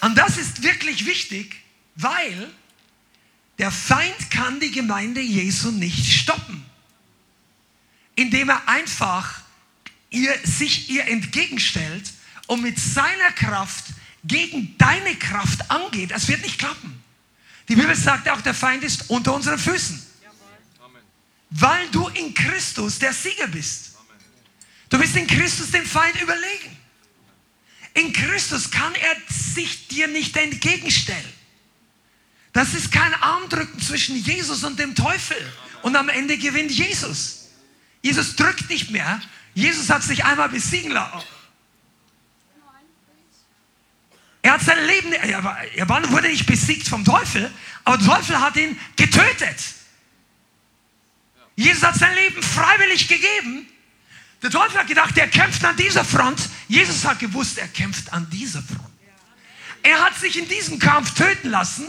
Und 0.00 0.16
das 0.16 0.38
ist 0.38 0.62
wirklich 0.62 1.06
wichtig, 1.06 1.56
weil 1.96 2.50
der 3.58 3.70
Feind 3.72 4.30
kann 4.30 4.60
die 4.60 4.70
Gemeinde 4.70 5.20
Jesu 5.20 5.70
nicht 5.70 6.12
stoppen, 6.12 6.64
indem 8.14 8.50
er 8.50 8.68
einfach 8.68 9.42
ihr, 10.10 10.34
sich 10.44 10.90
ihr 10.90 11.06
entgegenstellt 11.06 12.12
und 12.46 12.62
mit 12.62 12.78
seiner 12.78 13.32
Kraft 13.32 13.86
gegen 14.24 14.76
deine 14.78 15.14
Kraft 15.16 15.70
angeht. 15.70 16.10
Das 16.10 16.28
wird 16.28 16.42
nicht 16.42 16.58
klappen. 16.58 17.02
Die 17.68 17.76
Bibel 17.76 17.94
sagt 17.94 18.28
auch, 18.28 18.40
der 18.40 18.54
Feind 18.54 18.82
ist 18.84 19.10
unter 19.10 19.34
unseren 19.34 19.58
Füßen. 19.58 20.02
Weil 21.50 21.88
du 21.90 22.08
in 22.08 22.34
Christus 22.34 22.98
der 22.98 23.12
Sieger 23.12 23.48
bist. 23.48 23.96
Du 24.88 24.98
bist 24.98 25.16
in 25.16 25.26
Christus 25.26 25.70
dem 25.70 25.84
Feind 25.84 26.20
überlegen. 26.20 26.76
In 27.94 28.12
Christus 28.12 28.70
kann 28.70 28.94
er 28.94 29.16
sich 29.28 29.88
dir 29.88 30.08
nicht 30.08 30.36
entgegenstellen. 30.36 31.37
Das 32.58 32.74
ist 32.74 32.90
kein 32.90 33.14
Armdrücken 33.14 33.80
zwischen 33.80 34.16
Jesus 34.16 34.64
und 34.64 34.80
dem 34.80 34.96
Teufel. 34.96 35.36
Und 35.82 35.94
am 35.94 36.08
Ende 36.08 36.36
gewinnt 36.36 36.72
Jesus. 36.72 37.50
Jesus 38.02 38.34
drückt 38.34 38.68
nicht 38.68 38.90
mehr. 38.90 39.22
Jesus 39.54 39.88
hat 39.90 40.02
sich 40.02 40.24
einmal 40.24 40.48
besiegen 40.48 40.90
lassen. 40.90 41.24
Er 44.42 44.54
hat 44.54 44.62
sein 44.62 44.84
Leben, 44.88 45.12
er, 45.12 45.88
wurde 46.10 46.28
nicht 46.30 46.46
besiegt 46.46 46.88
vom 46.88 47.04
Teufel, 47.04 47.48
aber 47.84 47.96
der 47.98 48.06
Teufel 48.08 48.40
hat 48.40 48.56
ihn 48.56 48.76
getötet. 48.96 49.60
Jesus 51.54 51.84
hat 51.84 51.94
sein 51.94 52.12
Leben 52.16 52.42
freiwillig 52.42 53.06
gegeben. 53.06 53.68
Der 54.42 54.50
Teufel 54.50 54.80
hat 54.80 54.88
gedacht, 54.88 55.16
er 55.16 55.28
kämpft 55.28 55.64
an 55.64 55.76
dieser 55.76 56.04
Front. 56.04 56.48
Jesus 56.66 57.04
hat 57.04 57.20
gewusst, 57.20 57.58
er 57.58 57.68
kämpft 57.68 58.12
an 58.12 58.28
dieser 58.30 58.64
Front. 58.64 58.82
Er 59.84 60.04
hat 60.04 60.18
sich 60.18 60.36
in 60.36 60.48
diesem 60.48 60.80
Kampf 60.80 61.14
töten 61.14 61.50
lassen, 61.50 61.86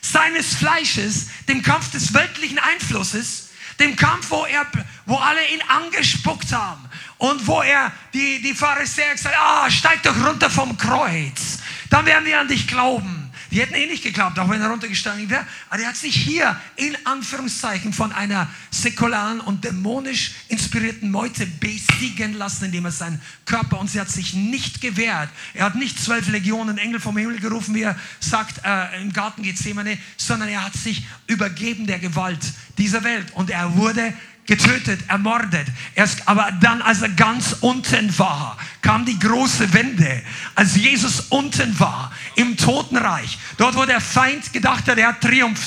seines 0.00 0.54
Fleisches, 0.54 1.26
dem 1.48 1.62
Kampf 1.62 1.90
des 1.90 2.14
weltlichen 2.14 2.58
Einflusses, 2.58 3.50
dem 3.78 3.96
Kampf, 3.96 4.30
wo, 4.30 4.44
er, 4.44 4.66
wo 5.06 5.16
alle 5.16 5.46
ihn 5.48 5.62
angespuckt 5.68 6.52
haben 6.52 6.88
und 7.18 7.46
wo 7.46 7.62
er 7.62 7.92
die, 8.12 8.40
die 8.42 8.54
Pharisäer 8.54 9.12
gesagt 9.12 9.36
haben, 9.36 9.66
ah, 9.66 9.70
steig 9.70 10.02
doch 10.02 10.16
runter 10.24 10.50
vom 10.50 10.76
Kreuz, 10.76 11.58
dann 11.88 12.06
werden 12.06 12.24
wir 12.24 12.38
an 12.38 12.48
dich 12.48 12.66
glauben. 12.66 13.19
Die 13.50 13.60
hätten 13.60 13.74
eh 13.74 13.86
nicht 13.86 14.02
geglaubt, 14.02 14.38
auch 14.38 14.48
wenn 14.48 14.60
er 14.60 14.68
runtergestanden 14.68 15.28
wäre. 15.28 15.44
Aber 15.68 15.82
er 15.82 15.88
hat 15.88 15.96
sich 15.96 16.14
hier 16.14 16.58
in 16.76 16.96
Anführungszeichen 17.04 17.92
von 17.92 18.12
einer 18.12 18.48
säkularen 18.70 19.40
und 19.40 19.64
dämonisch 19.64 20.32
inspirierten 20.48 21.10
Meute 21.10 21.46
besiegen 21.46 22.34
lassen, 22.34 22.66
indem 22.66 22.84
er 22.84 22.92
seinen 22.92 23.20
Körper 23.44 23.80
und 23.80 23.90
sie 23.90 24.00
hat 24.00 24.08
sich 24.08 24.34
nicht 24.34 24.80
gewehrt. 24.80 25.30
Er 25.54 25.64
hat 25.64 25.74
nicht 25.74 25.98
zwölf 25.98 26.28
Legionen 26.28 26.78
Engel 26.78 27.00
vom 27.00 27.16
Himmel 27.16 27.40
gerufen, 27.40 27.74
wie 27.74 27.82
er 27.82 27.98
sagt 28.20 28.60
äh, 28.64 29.02
im 29.02 29.12
Garten 29.12 29.42
Gethsemane, 29.42 29.98
sondern 30.16 30.48
er 30.48 30.64
hat 30.64 30.74
sich 30.74 31.04
übergeben 31.26 31.86
der 31.86 31.98
Gewalt 31.98 32.40
dieser 32.78 33.02
Welt 33.02 33.32
und 33.34 33.50
er 33.50 33.76
wurde 33.76 34.12
getötet, 34.46 35.00
ermordet. 35.08 35.66
Erst, 35.94 36.26
aber 36.26 36.50
dann, 36.60 36.82
als 36.82 37.02
er 37.02 37.10
ganz 37.10 37.56
unten 37.60 38.16
war, 38.18 38.58
kam 38.82 39.04
die 39.04 39.18
große 39.18 39.72
Wende. 39.72 40.22
Als 40.54 40.76
Jesus 40.76 41.20
unten 41.28 41.78
war, 41.78 42.12
im 42.36 42.56
Totenreich, 42.56 43.38
dort 43.56 43.76
wo 43.76 43.84
der 43.84 44.00
Feind 44.00 44.52
gedacht 44.52 44.88
hat, 44.88 44.98
er 44.98 45.08
hat 45.08 45.20
Triumph. 45.20 45.60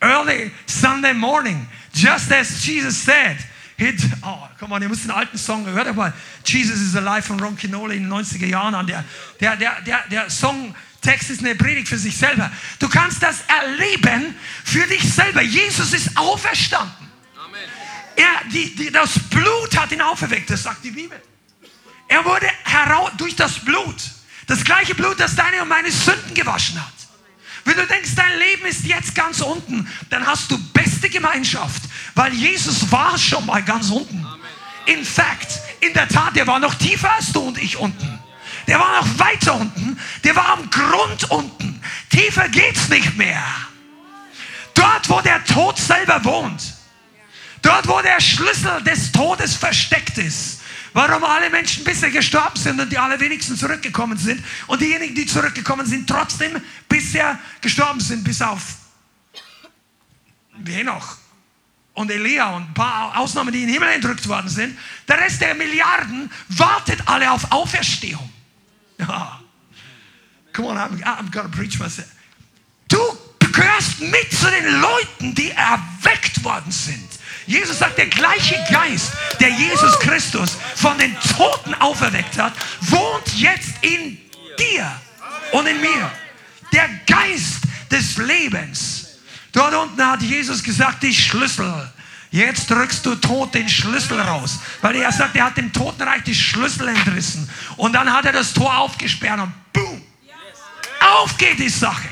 Early 0.00 0.50
Sunday 0.66 1.14
morning, 1.14 1.66
just 1.94 2.32
as 2.32 2.64
Jesus 2.64 3.04
said, 3.04 3.36
Hit, 3.76 4.00
oh, 4.22 4.48
come 4.58 4.74
on, 4.74 4.82
ihr 4.82 4.88
müsst 4.88 5.04
den 5.04 5.10
alten 5.10 5.38
Song, 5.38 5.66
hört 5.66 5.94
mal, 5.96 6.12
Jesus 6.44 6.80
is 6.80 6.94
Alive 6.94 7.22
von 7.22 7.40
Ron 7.40 7.56
Kinole 7.56 7.94
in 7.94 8.04
den 8.04 8.12
90er 8.12 8.46
Jahren 8.46 8.74
an. 8.74 8.86
Der, 8.86 9.04
der, 9.40 9.56
der, 9.56 9.80
der, 9.80 10.04
der 10.08 10.30
Songtext 10.30 11.30
ist 11.30 11.40
eine 11.40 11.54
Predigt 11.54 11.88
für 11.88 11.98
sich 11.98 12.16
selber. 12.16 12.50
Du 12.78 12.88
kannst 12.88 13.22
das 13.22 13.38
erleben 13.48 14.36
für 14.64 14.86
dich 14.86 15.02
selber. 15.12 15.42
Jesus 15.42 15.92
ist 15.92 16.16
auferstanden. 16.16 17.01
Er, 18.16 18.48
die, 18.50 18.74
die, 18.74 18.90
das 18.90 19.18
Blut 19.30 19.76
hat 19.76 19.92
ihn 19.92 20.00
auferweckt, 20.00 20.50
das 20.50 20.62
sagt 20.62 20.84
die 20.84 20.90
Bibel. 20.90 21.20
Er 22.08 22.24
wurde 22.24 22.46
heraus 22.64 23.10
durch 23.16 23.34
das 23.36 23.58
Blut. 23.58 23.96
Das 24.46 24.64
gleiche 24.64 24.94
Blut, 24.94 25.18
das 25.18 25.34
deine 25.34 25.62
und 25.62 25.68
meine 25.68 25.90
Sünden 25.90 26.34
gewaschen 26.34 26.78
hat. 26.78 26.92
Wenn 27.64 27.76
du 27.76 27.86
denkst, 27.86 28.10
dein 28.16 28.38
Leben 28.38 28.66
ist 28.66 28.84
jetzt 28.84 29.14
ganz 29.14 29.40
unten, 29.40 29.88
dann 30.10 30.26
hast 30.26 30.50
du 30.50 30.58
beste 30.72 31.08
Gemeinschaft, 31.08 31.82
weil 32.14 32.32
Jesus 32.34 32.90
war 32.90 33.16
schon 33.16 33.46
mal 33.46 33.62
ganz 33.62 33.90
unten. 33.90 34.26
In 34.86 35.04
fact, 35.04 35.60
in 35.80 35.92
der 35.94 36.08
Tat, 36.08 36.34
der 36.34 36.46
war 36.46 36.58
noch 36.58 36.74
tiefer 36.74 37.12
als 37.12 37.32
du 37.32 37.40
und 37.40 37.58
ich 37.58 37.76
unten. 37.76 38.18
Der 38.66 38.78
war 38.78 39.00
noch 39.00 39.18
weiter 39.18 39.54
unten. 39.54 39.98
Der 40.24 40.36
war 40.36 40.48
am 40.50 40.70
Grund 40.70 41.30
unten. 41.30 41.80
Tiefer 42.10 42.48
geht's 42.48 42.88
nicht 42.88 43.16
mehr. 43.16 43.42
Dort, 44.74 45.08
wo 45.08 45.20
der 45.20 45.44
Tod 45.44 45.78
selber 45.78 46.24
wohnt. 46.24 46.62
Dort, 47.62 47.86
wo 47.86 48.00
der 48.02 48.20
Schlüssel 48.20 48.82
des 48.82 49.12
Todes 49.12 49.54
versteckt 49.54 50.18
ist. 50.18 50.60
Warum 50.92 51.24
alle 51.24 51.48
Menschen 51.48 51.84
bisher 51.84 52.10
gestorben 52.10 52.56
sind 52.56 52.78
und 52.78 52.90
die 52.92 52.98
allerwenigsten 52.98 53.56
zurückgekommen 53.56 54.18
sind 54.18 54.44
und 54.66 54.80
diejenigen, 54.80 55.14
die 55.14 55.24
zurückgekommen 55.24 55.86
sind, 55.86 56.06
trotzdem 56.06 56.60
bisher 56.88 57.38
gestorben 57.62 58.00
sind, 58.00 58.24
bis 58.24 58.42
auf 58.42 58.62
Henoch 60.66 61.16
und 61.94 62.10
Elia 62.10 62.56
und 62.56 62.70
ein 62.70 62.74
paar 62.74 63.16
Ausnahmen, 63.16 63.52
die 63.52 63.62
in 63.62 63.68
den 63.68 63.74
Himmel 63.74 63.88
entrückt 63.88 64.28
worden 64.28 64.48
sind. 64.48 64.78
Der 65.08 65.18
Rest 65.18 65.40
der 65.40 65.54
Milliarden 65.54 66.30
wartet 66.48 67.00
alle 67.06 67.30
auf 67.30 67.50
Auferstehung. 67.50 68.30
Ja. 68.98 69.40
Come 70.52 70.68
on, 70.68 70.76
I'm, 70.76 71.02
I'm 71.02 71.30
gonna 71.30 71.48
preach 71.48 71.78
myself. 71.78 72.08
Du 72.88 72.98
gehörst 73.38 74.00
mit 74.00 74.32
zu 74.32 74.50
den 74.50 74.80
Leuten, 74.80 75.34
die 75.34 75.50
erweckt 75.50 76.44
worden 76.44 76.70
sind. 76.70 77.08
Jesus 77.46 77.78
sagt, 77.78 77.98
der 77.98 78.06
gleiche 78.06 78.56
Geist, 78.70 79.12
der 79.40 79.50
Jesus 79.50 79.98
Christus 80.00 80.56
von 80.76 80.96
den 80.98 81.16
Toten 81.36 81.74
auferweckt 81.74 82.38
hat, 82.38 82.52
wohnt 82.80 83.34
jetzt 83.34 83.72
in 83.80 84.18
dir 84.58 84.90
und 85.52 85.66
in 85.66 85.80
mir. 85.80 86.10
Der 86.72 86.88
Geist 87.06 87.62
des 87.90 88.16
Lebens. 88.16 89.18
Dort 89.52 89.74
unten 89.74 90.06
hat 90.06 90.22
Jesus 90.22 90.62
gesagt, 90.62 91.02
die 91.02 91.14
Schlüssel. 91.14 91.90
Jetzt 92.30 92.70
drückst 92.70 93.04
du 93.04 93.14
tot 93.16 93.54
den 93.54 93.68
Schlüssel 93.68 94.18
raus. 94.18 94.58
Weil 94.80 94.96
er 94.96 95.12
sagt, 95.12 95.36
er 95.36 95.44
hat 95.44 95.58
dem 95.58 95.70
Totenreich 95.70 96.22
die 96.22 96.34
Schlüssel 96.34 96.88
entrissen. 96.88 97.48
Und 97.76 97.92
dann 97.92 98.10
hat 98.10 98.24
er 98.24 98.32
das 98.32 98.54
Tor 98.54 98.74
aufgesperrt 98.78 99.40
und 99.40 99.52
boom. 99.72 100.02
Auf 101.00 101.36
geht 101.36 101.58
die 101.58 101.68
Sache. 101.68 102.08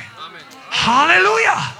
Halleluja. 0.70 1.79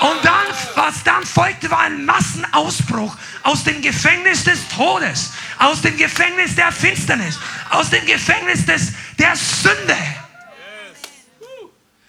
Und 0.00 0.24
dann, 0.24 0.46
was 0.76 1.04
dann 1.04 1.26
folgte, 1.26 1.70
war 1.70 1.80
ein 1.80 2.06
Massenausbruch 2.06 3.14
aus 3.42 3.64
dem 3.64 3.82
Gefängnis 3.82 4.44
des 4.44 4.66
Todes, 4.68 5.32
aus 5.58 5.82
dem 5.82 5.94
Gefängnis 5.98 6.54
der 6.54 6.72
Finsternis, 6.72 7.38
aus 7.68 7.90
dem 7.90 8.06
Gefängnis 8.06 8.64
des, 8.64 8.92
der 9.18 9.36
Sünde. 9.36 9.96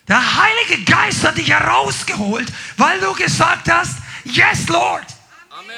Der 0.07 0.41
Heilige 0.41 0.85
Geist 0.85 1.23
hat 1.25 1.37
dich 1.37 1.49
herausgeholt, 1.49 2.47
weil 2.77 2.99
du 3.01 3.13
gesagt 3.13 3.69
hast, 3.69 3.97
yes, 4.23 4.67
Lord. 4.69 5.05
Amen. 5.49 5.75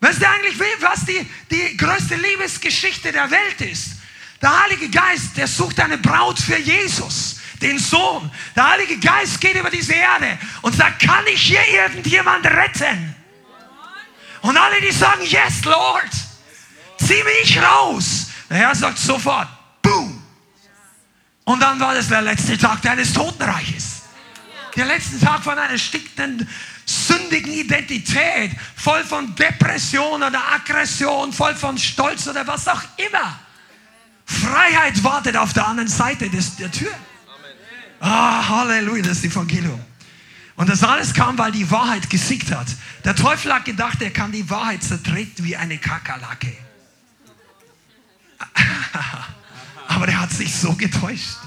Weißt 0.00 0.22
du 0.22 0.28
eigentlich, 0.28 0.58
was 0.80 1.04
die, 1.04 1.26
die 1.50 1.76
größte 1.76 2.14
Liebesgeschichte 2.14 3.12
der 3.12 3.30
Welt 3.30 3.60
ist? 3.60 3.96
Der 4.40 4.62
Heilige 4.62 4.88
Geist, 4.88 5.36
der 5.36 5.46
sucht 5.46 5.80
eine 5.80 5.98
Braut 5.98 6.38
für 6.38 6.58
Jesus 6.58 7.36
den 7.64 7.78
Sohn. 7.78 8.30
Der 8.54 8.70
Heilige 8.70 8.98
Geist 8.98 9.40
geht 9.40 9.56
über 9.56 9.70
diese 9.70 9.94
Erde 9.94 10.38
und 10.62 10.76
sagt, 10.76 11.00
kann 11.00 11.24
ich 11.32 11.40
hier 11.40 11.66
irgendjemand 11.66 12.46
retten? 12.46 13.14
Und 14.42 14.56
alle, 14.56 14.80
die 14.80 14.92
sagen, 14.92 15.22
yes, 15.22 15.64
Lord, 15.64 16.10
zieh 16.98 17.22
mich 17.24 17.58
raus. 17.60 18.26
Der 18.50 18.58
Herr 18.58 18.74
sagt 18.74 18.98
sofort, 18.98 19.48
boom. 19.80 20.22
Und 21.44 21.60
dann 21.60 21.80
war 21.80 21.94
das 21.94 22.08
der 22.08 22.22
letzte 22.22 22.58
Tag 22.58 22.82
deines 22.82 23.12
Totenreiches. 23.12 24.02
Der 24.76 24.86
letzte 24.86 25.18
Tag 25.18 25.42
von 25.42 25.58
einer 25.58 25.78
stinkenden, 25.78 26.48
sündigen 26.84 27.52
Identität, 27.52 28.50
voll 28.76 29.02
von 29.04 29.34
Depression 29.34 30.22
oder 30.22 30.42
Aggression, 30.52 31.32
voll 31.32 31.54
von 31.54 31.78
Stolz 31.78 32.26
oder 32.26 32.46
was 32.46 32.68
auch 32.68 32.82
immer. 32.96 33.38
Freiheit 34.26 35.02
wartet 35.02 35.36
auf 35.36 35.52
der 35.52 35.66
anderen 35.66 35.88
Seite 35.88 36.28
des, 36.28 36.56
der 36.56 36.70
Tür. 36.70 36.92
Ah, 38.06 38.46
Halleluja, 38.46 39.02
das 39.02 39.24
Evangelium. 39.24 39.80
Und 40.56 40.68
das 40.68 40.82
alles 40.82 41.14
kam, 41.14 41.38
weil 41.38 41.52
die 41.52 41.70
Wahrheit 41.70 42.10
gesiegt 42.10 42.50
hat. 42.52 42.66
Der 43.02 43.16
Teufel 43.16 43.52
hat 43.52 43.64
gedacht, 43.64 44.02
er 44.02 44.10
kann 44.10 44.30
die 44.30 44.50
Wahrheit 44.50 44.82
zertreten 44.82 45.42
wie 45.42 45.56
eine 45.56 45.78
Kakerlake. 45.78 46.54
Aber 49.88 50.06
der 50.06 50.20
hat 50.20 50.30
sich 50.30 50.54
so 50.54 50.74
getäuscht. 50.74 51.38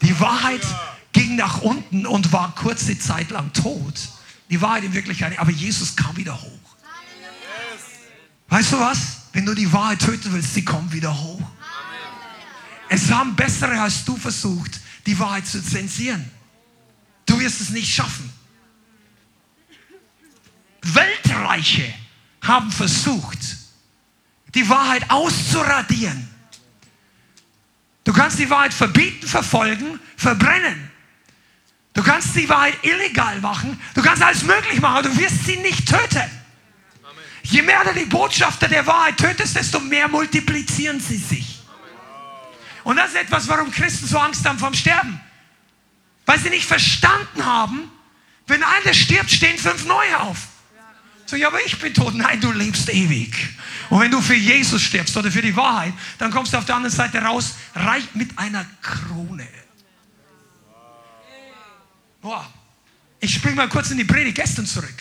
Die 0.00 0.18
Wahrheit 0.18 0.62
ging 1.12 1.36
nach 1.36 1.60
unten 1.60 2.06
und 2.06 2.32
war 2.32 2.54
kurze 2.54 2.98
Zeit 2.98 3.30
lang 3.30 3.52
tot. 3.52 4.08
Die 4.48 4.62
Wahrheit 4.62 4.84
in 4.84 4.94
Wirklichkeit, 4.94 5.38
aber 5.38 5.50
Jesus 5.50 5.94
kam 5.96 6.16
wieder 6.16 6.40
hoch. 6.40 6.76
Weißt 8.48 8.72
du 8.72 8.80
was? 8.80 8.98
Wenn 9.32 9.46
du 9.46 9.54
die 9.54 9.72
Wahrheit 9.72 10.00
töten 10.00 10.32
willst, 10.32 10.54
sie 10.54 10.64
kommt 10.64 10.92
wieder 10.92 11.16
hoch. 11.16 11.42
Es 12.88 13.10
haben 13.10 13.34
bessere 13.34 13.80
als 13.80 14.04
du 14.04 14.16
versucht, 14.16 14.81
die 15.06 15.18
Wahrheit 15.18 15.46
zu 15.46 15.62
zensieren. 15.62 16.30
Du 17.26 17.38
wirst 17.40 17.60
es 17.60 17.70
nicht 17.70 17.92
schaffen. 17.92 18.32
Weltreiche 20.82 21.92
haben 22.42 22.70
versucht, 22.70 23.38
die 24.54 24.68
Wahrheit 24.68 25.08
auszuradieren. 25.10 26.28
Du 28.04 28.12
kannst 28.12 28.38
die 28.38 28.50
Wahrheit 28.50 28.74
verbieten, 28.74 29.26
verfolgen, 29.26 30.00
verbrennen. 30.16 30.90
Du 31.94 32.02
kannst 32.02 32.34
die 32.34 32.48
Wahrheit 32.48 32.74
illegal 32.82 33.40
machen. 33.40 33.78
Du 33.94 34.02
kannst 34.02 34.22
alles 34.22 34.42
möglich 34.42 34.80
machen, 34.80 34.96
aber 34.96 35.08
du 35.08 35.16
wirst 35.16 35.44
sie 35.44 35.56
nicht 35.56 35.88
töten. 35.88 36.30
Je 37.42 37.62
mehr 37.62 37.84
du 37.84 37.92
die 37.92 38.06
Botschafter 38.06 38.68
der 38.68 38.86
Wahrheit 38.86 39.18
tötest, 39.18 39.56
desto 39.56 39.78
mehr 39.78 40.08
multiplizieren 40.08 41.00
sie 41.00 41.18
sich. 41.18 41.51
Und 42.84 42.96
das 42.96 43.10
ist 43.10 43.16
etwas, 43.16 43.48
warum 43.48 43.70
Christen 43.70 44.06
so 44.06 44.18
Angst 44.18 44.44
haben 44.44 44.58
vom 44.58 44.74
Sterben. 44.74 45.20
Weil 46.26 46.38
sie 46.38 46.50
nicht 46.50 46.66
verstanden 46.66 47.44
haben, 47.44 47.90
wenn 48.46 48.62
einer 48.62 48.94
stirbt, 48.94 49.30
stehen 49.30 49.58
fünf 49.58 49.84
neue 49.86 50.20
auf. 50.20 50.38
So, 51.26 51.36
ja, 51.36 51.48
aber 51.48 51.64
ich 51.64 51.78
bin 51.78 51.94
tot. 51.94 52.14
Nein, 52.14 52.40
du 52.40 52.52
lebst 52.52 52.90
ewig. 52.90 53.34
Und 53.88 54.00
wenn 54.00 54.10
du 54.10 54.20
für 54.20 54.34
Jesus 54.34 54.82
stirbst 54.82 55.16
oder 55.16 55.30
für 55.30 55.42
die 55.42 55.56
Wahrheit, 55.56 55.94
dann 56.18 56.30
kommst 56.30 56.52
du 56.52 56.58
auf 56.58 56.64
der 56.64 56.76
anderen 56.76 56.94
Seite 56.94 57.18
raus, 57.22 57.54
reich 57.74 58.04
mit 58.14 58.38
einer 58.38 58.66
Krone. 58.82 59.48
Boah. 62.20 62.46
Ich 63.20 63.34
springe 63.34 63.56
mal 63.56 63.68
kurz 63.68 63.90
in 63.90 63.98
die 63.98 64.04
Predigt 64.04 64.36
gestern 64.36 64.66
zurück. 64.66 64.94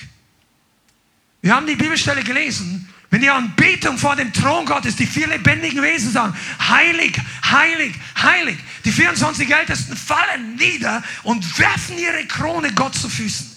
Wir 1.41 1.55
haben 1.55 1.65
die 1.65 1.75
Bibelstelle 1.75 2.23
gelesen. 2.23 2.87
Wenn 3.11 3.19
die 3.19 3.29
Anbetung 3.29 3.97
vor 3.97 4.15
dem 4.15 4.31
Thron 4.31 4.65
Gottes, 4.65 4.95
die 4.95 5.05
vier 5.05 5.27
lebendigen 5.27 5.81
Wesen 5.83 6.13
sagen, 6.13 6.33
heilig, 6.59 7.19
heilig, 7.43 7.93
heilig. 8.15 8.57
Die 8.85 8.91
24 8.91 9.53
Ältesten 9.53 9.97
fallen 9.97 10.55
nieder 10.55 11.03
und 11.23 11.59
werfen 11.59 11.97
ihre 11.97 12.25
Krone 12.25 12.73
Gott 12.73 12.95
zu 12.95 13.09
Füßen. 13.09 13.51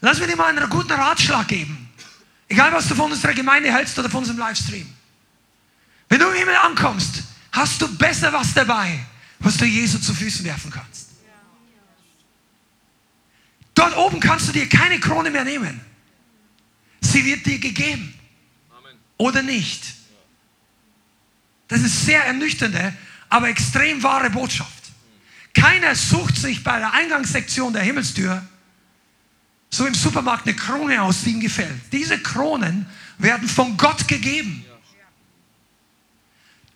Lass 0.00 0.20
mir 0.20 0.28
dir 0.28 0.36
mal 0.36 0.56
einen 0.56 0.70
guten 0.70 0.92
Ratschlag 0.92 1.48
geben. 1.48 1.88
Egal, 2.48 2.72
was 2.72 2.86
du 2.86 2.94
von 2.94 3.10
unserer 3.10 3.34
Gemeinde 3.34 3.72
hältst 3.72 3.98
oder 3.98 4.08
von 4.08 4.20
unserem 4.20 4.38
Livestream. 4.38 4.86
Wenn 6.08 6.20
du 6.20 6.28
im 6.28 6.34
Himmel 6.36 6.54
ankommst, 6.54 7.24
hast 7.50 7.82
du 7.82 7.88
besser 7.98 8.32
was 8.32 8.54
dabei, 8.54 9.00
was 9.40 9.56
du 9.56 9.64
Jesus 9.64 10.00
zu 10.02 10.14
Füßen 10.14 10.44
werfen 10.44 10.70
kannst. 10.70 11.08
Dort 13.74 13.96
oben 13.96 14.20
kannst 14.20 14.46
du 14.46 14.52
dir 14.52 14.68
keine 14.68 15.00
Krone 15.00 15.30
mehr 15.30 15.44
nehmen. 15.44 15.80
Sie 17.12 17.24
wird 17.24 17.46
dir 17.46 17.58
gegeben. 17.58 18.14
Oder 19.18 19.42
nicht. 19.42 19.82
Das 21.68 21.80
ist 21.80 22.04
sehr 22.04 22.24
ernüchternde, 22.24 22.94
aber 23.28 23.48
extrem 23.48 24.02
wahre 24.02 24.30
Botschaft. 24.30 24.72
Keiner 25.54 25.94
sucht 25.94 26.36
sich 26.36 26.62
bei 26.62 26.78
der 26.78 26.92
Eingangssektion 26.92 27.72
der 27.72 27.82
Himmelstür 27.82 28.46
so 29.70 29.86
im 29.86 29.94
Supermarkt 29.94 30.46
eine 30.46 30.56
Krone 30.56 31.02
aus, 31.02 31.22
die 31.22 31.30
ihm 31.30 31.40
gefällt. 31.40 31.80
Diese 31.92 32.18
Kronen 32.18 32.86
werden 33.18 33.48
von 33.48 33.76
Gott 33.76 34.06
gegeben. 34.08 34.64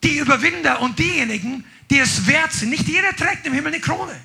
Die 0.03 0.19
Überwinder 0.19 0.81
und 0.81 0.99
diejenigen, 0.99 1.65
die 1.91 1.99
es 1.99 2.27
wert 2.27 2.53
sind. 2.53 2.71
Nicht 2.71 2.89
jeder 2.89 3.15
trägt 3.15 3.47
im 3.47 3.53
Himmel 3.53 3.75
eine 3.75 3.81
Krone. 3.81 4.19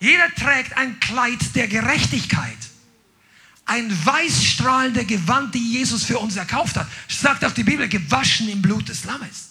Jeder 0.00 0.32
trägt 0.34 0.76
ein 0.76 0.98
Kleid 1.00 1.54
der 1.54 1.68
Gerechtigkeit. 1.68 2.58
Ein 3.68 3.94
weißstrahlender 4.04 5.04
Gewand, 5.04 5.54
die 5.54 5.72
Jesus 5.72 6.02
für 6.02 6.18
uns 6.18 6.36
erkauft 6.36 6.76
hat. 6.76 6.88
Sagt 7.06 7.44
auch 7.44 7.52
die 7.52 7.64
Bibel, 7.64 7.86
gewaschen 7.86 8.48
im 8.48 8.62
Blut 8.62 8.88
des 8.88 9.04
Lammes. 9.04 9.50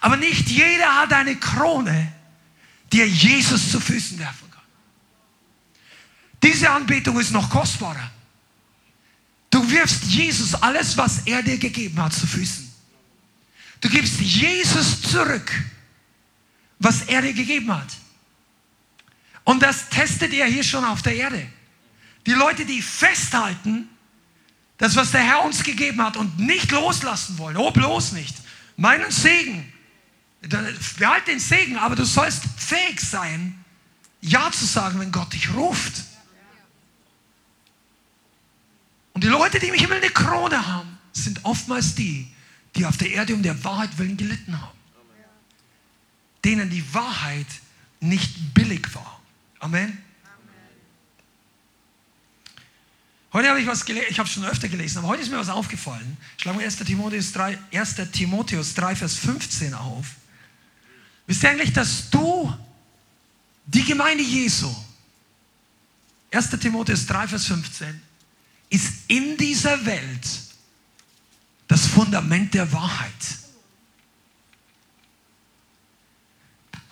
Aber 0.00 0.16
nicht 0.16 0.48
jeder 0.48 0.96
hat 0.96 1.12
eine 1.12 1.36
Krone, 1.36 2.10
die 2.90 3.00
er 3.00 3.08
Jesus 3.08 3.70
zu 3.70 3.78
Füßen 3.78 4.18
werfen 4.18 4.50
kann. 4.50 4.62
Diese 6.42 6.70
Anbetung 6.70 7.20
ist 7.20 7.32
noch 7.32 7.50
kostbarer. 7.50 8.10
Du 9.50 9.70
wirfst 9.70 10.04
Jesus 10.04 10.54
alles, 10.54 10.96
was 10.96 11.26
er 11.26 11.42
dir 11.42 11.58
gegeben 11.58 12.02
hat, 12.02 12.14
zu 12.14 12.26
Füßen. 12.26 12.66
Du 13.82 13.90
gibst 13.90 14.20
Jesus 14.20 15.02
zurück, 15.02 15.52
was 16.78 17.02
er 17.02 17.20
dir 17.20 17.34
gegeben 17.34 17.74
hat. 17.74 17.88
Und 19.44 19.62
das 19.62 19.90
testet 19.90 20.32
er 20.32 20.46
hier 20.46 20.64
schon 20.64 20.84
auf 20.84 21.02
der 21.02 21.14
Erde. 21.14 21.46
Die 22.26 22.32
Leute, 22.32 22.64
die 22.64 22.82
festhalten, 22.82 23.88
das, 24.78 24.96
was 24.96 25.10
der 25.10 25.22
Herr 25.22 25.44
uns 25.44 25.62
gegeben 25.62 26.02
hat 26.02 26.16
und 26.16 26.38
nicht 26.38 26.70
loslassen 26.70 27.38
wollen, 27.38 27.56
oh 27.56 27.70
bloß 27.70 28.12
nicht, 28.12 28.36
meinen 28.76 29.10
Segen, 29.10 29.70
behalte 30.98 31.30
den 31.30 31.40
Segen, 31.40 31.76
aber 31.76 31.96
du 31.96 32.04
sollst 32.04 32.44
fähig 32.56 33.00
sein, 33.00 33.62
Ja 34.22 34.50
zu 34.50 34.64
sagen, 34.66 34.98
wenn 35.00 35.12
Gott 35.12 35.32
dich 35.32 35.52
ruft. 35.54 36.04
Und 39.12 39.24
die 39.24 39.28
Leute, 39.28 39.58
die 39.58 39.68
im 39.68 39.74
Himmel 39.74 39.98
eine 39.98 40.10
Krone 40.10 40.66
haben, 40.66 40.98
sind 41.12 41.44
oftmals 41.44 41.94
die, 41.94 42.30
die 42.74 42.86
auf 42.86 42.96
der 42.96 43.10
Erde 43.10 43.34
um 43.34 43.42
der 43.42 43.62
Wahrheit 43.64 43.98
willen 43.98 44.16
gelitten 44.16 44.60
haben. 44.60 44.78
Denen 46.44 46.70
die 46.70 46.94
Wahrheit 46.94 47.46
nicht 48.00 48.54
billig 48.54 48.94
war. 48.94 49.20
Amen. 49.58 50.02
Heute 53.32 53.48
habe 53.48 53.60
ich 53.60 53.66
was 53.66 53.84
gelesen, 53.84 54.06
ich 54.10 54.18
habe 54.18 54.28
es 54.28 54.34
schon 54.34 54.44
öfter 54.44 54.68
gelesen, 54.68 54.98
aber 54.98 55.08
heute 55.08 55.22
ist 55.22 55.30
mir 55.30 55.38
was 55.38 55.48
aufgefallen. 55.48 56.16
Schlagen 56.36 56.58
wir 56.58 56.66
1. 56.66 56.76
Timotheus 56.78 57.32
3, 57.32 57.58
1. 57.72 57.94
Timotheus 58.12 58.74
3, 58.74 58.96
Vers 58.96 59.14
15 59.16 59.72
auf. 59.74 60.06
Wisst 61.26 61.44
ihr 61.44 61.50
eigentlich, 61.50 61.72
dass 61.72 62.10
du 62.10 62.52
die 63.66 63.84
Gemeinde 63.84 64.24
Jesu, 64.24 64.74
1. 66.32 66.50
Timotheus 66.50 67.06
3, 67.06 67.28
Vers 67.28 67.46
15, 67.46 68.00
ist 68.68 68.92
in 69.06 69.36
dieser 69.36 69.84
Welt 69.86 70.28
das 71.68 71.86
Fundament 71.86 72.52
der 72.52 72.72
Wahrheit. 72.72 73.12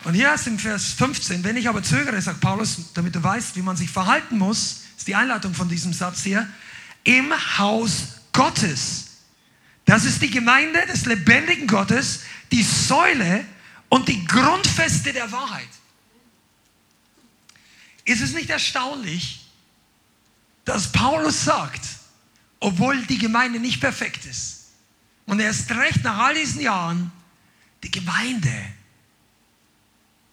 Und 0.05 0.13
hier 0.13 0.33
ist 0.33 0.47
im 0.47 0.57
Vers 0.57 0.93
15, 0.93 1.43
wenn 1.43 1.57
ich 1.57 1.67
aber 1.67 1.83
zögere, 1.83 2.21
sagt 2.21 2.39
Paulus, 2.39 2.93
damit 2.93 3.13
du 3.13 3.21
weißt, 3.21 3.57
wie 3.57 3.61
man 3.61 3.75
sich 3.75 3.89
verhalten 3.89 4.37
muss, 4.37 4.78
ist 4.99 5.07
die 5.07 5.15
Einleitung 5.15 5.53
von 5.53 5.69
diesem 5.69 5.93
Satz 5.93 6.23
hier, 6.23 6.45
im 7.05 7.33
Haus 7.57 8.19
Gottes. 8.33 9.05
Das 9.85 10.03
ist 10.03 10.21
die 10.21 10.29
Gemeinde 10.29 10.85
des 10.87 11.05
lebendigen 11.05 11.67
Gottes, 11.67 12.23
die 12.51 12.63
Säule 12.63 13.45
und 13.87 14.09
die 14.09 14.25
Grundfeste 14.25 15.13
der 15.13 15.31
Wahrheit. 15.31 15.69
Ist 18.03 18.21
es 18.21 18.33
nicht 18.33 18.49
erstaunlich, 18.49 19.49
dass 20.65 20.91
Paulus 20.91 21.45
sagt, 21.45 21.81
obwohl 22.59 23.01
die 23.05 23.19
Gemeinde 23.19 23.61
nicht 23.61 23.79
perfekt 23.79 24.25
ist, 24.25 24.65
und 25.27 25.39
erst 25.39 25.71
recht 25.71 26.03
nach 26.03 26.17
all 26.17 26.33
diesen 26.33 26.59
Jahren, 26.59 27.09
die 27.83 27.91
Gemeinde 27.91 28.53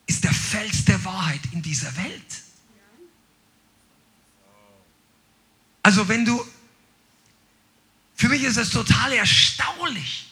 ist 0.06 0.24
der 0.24 0.32
Fels 0.32 0.84
der 0.86 1.04
Wahrheit 1.04 1.42
in 1.52 1.62
dieser 1.62 1.96
Welt. 1.96 2.45
Also 5.86 6.08
wenn 6.08 6.24
du, 6.24 6.44
für 8.16 8.28
mich 8.28 8.42
ist 8.42 8.56
es 8.56 8.70
total 8.70 9.12
erstaunlich, 9.12 10.26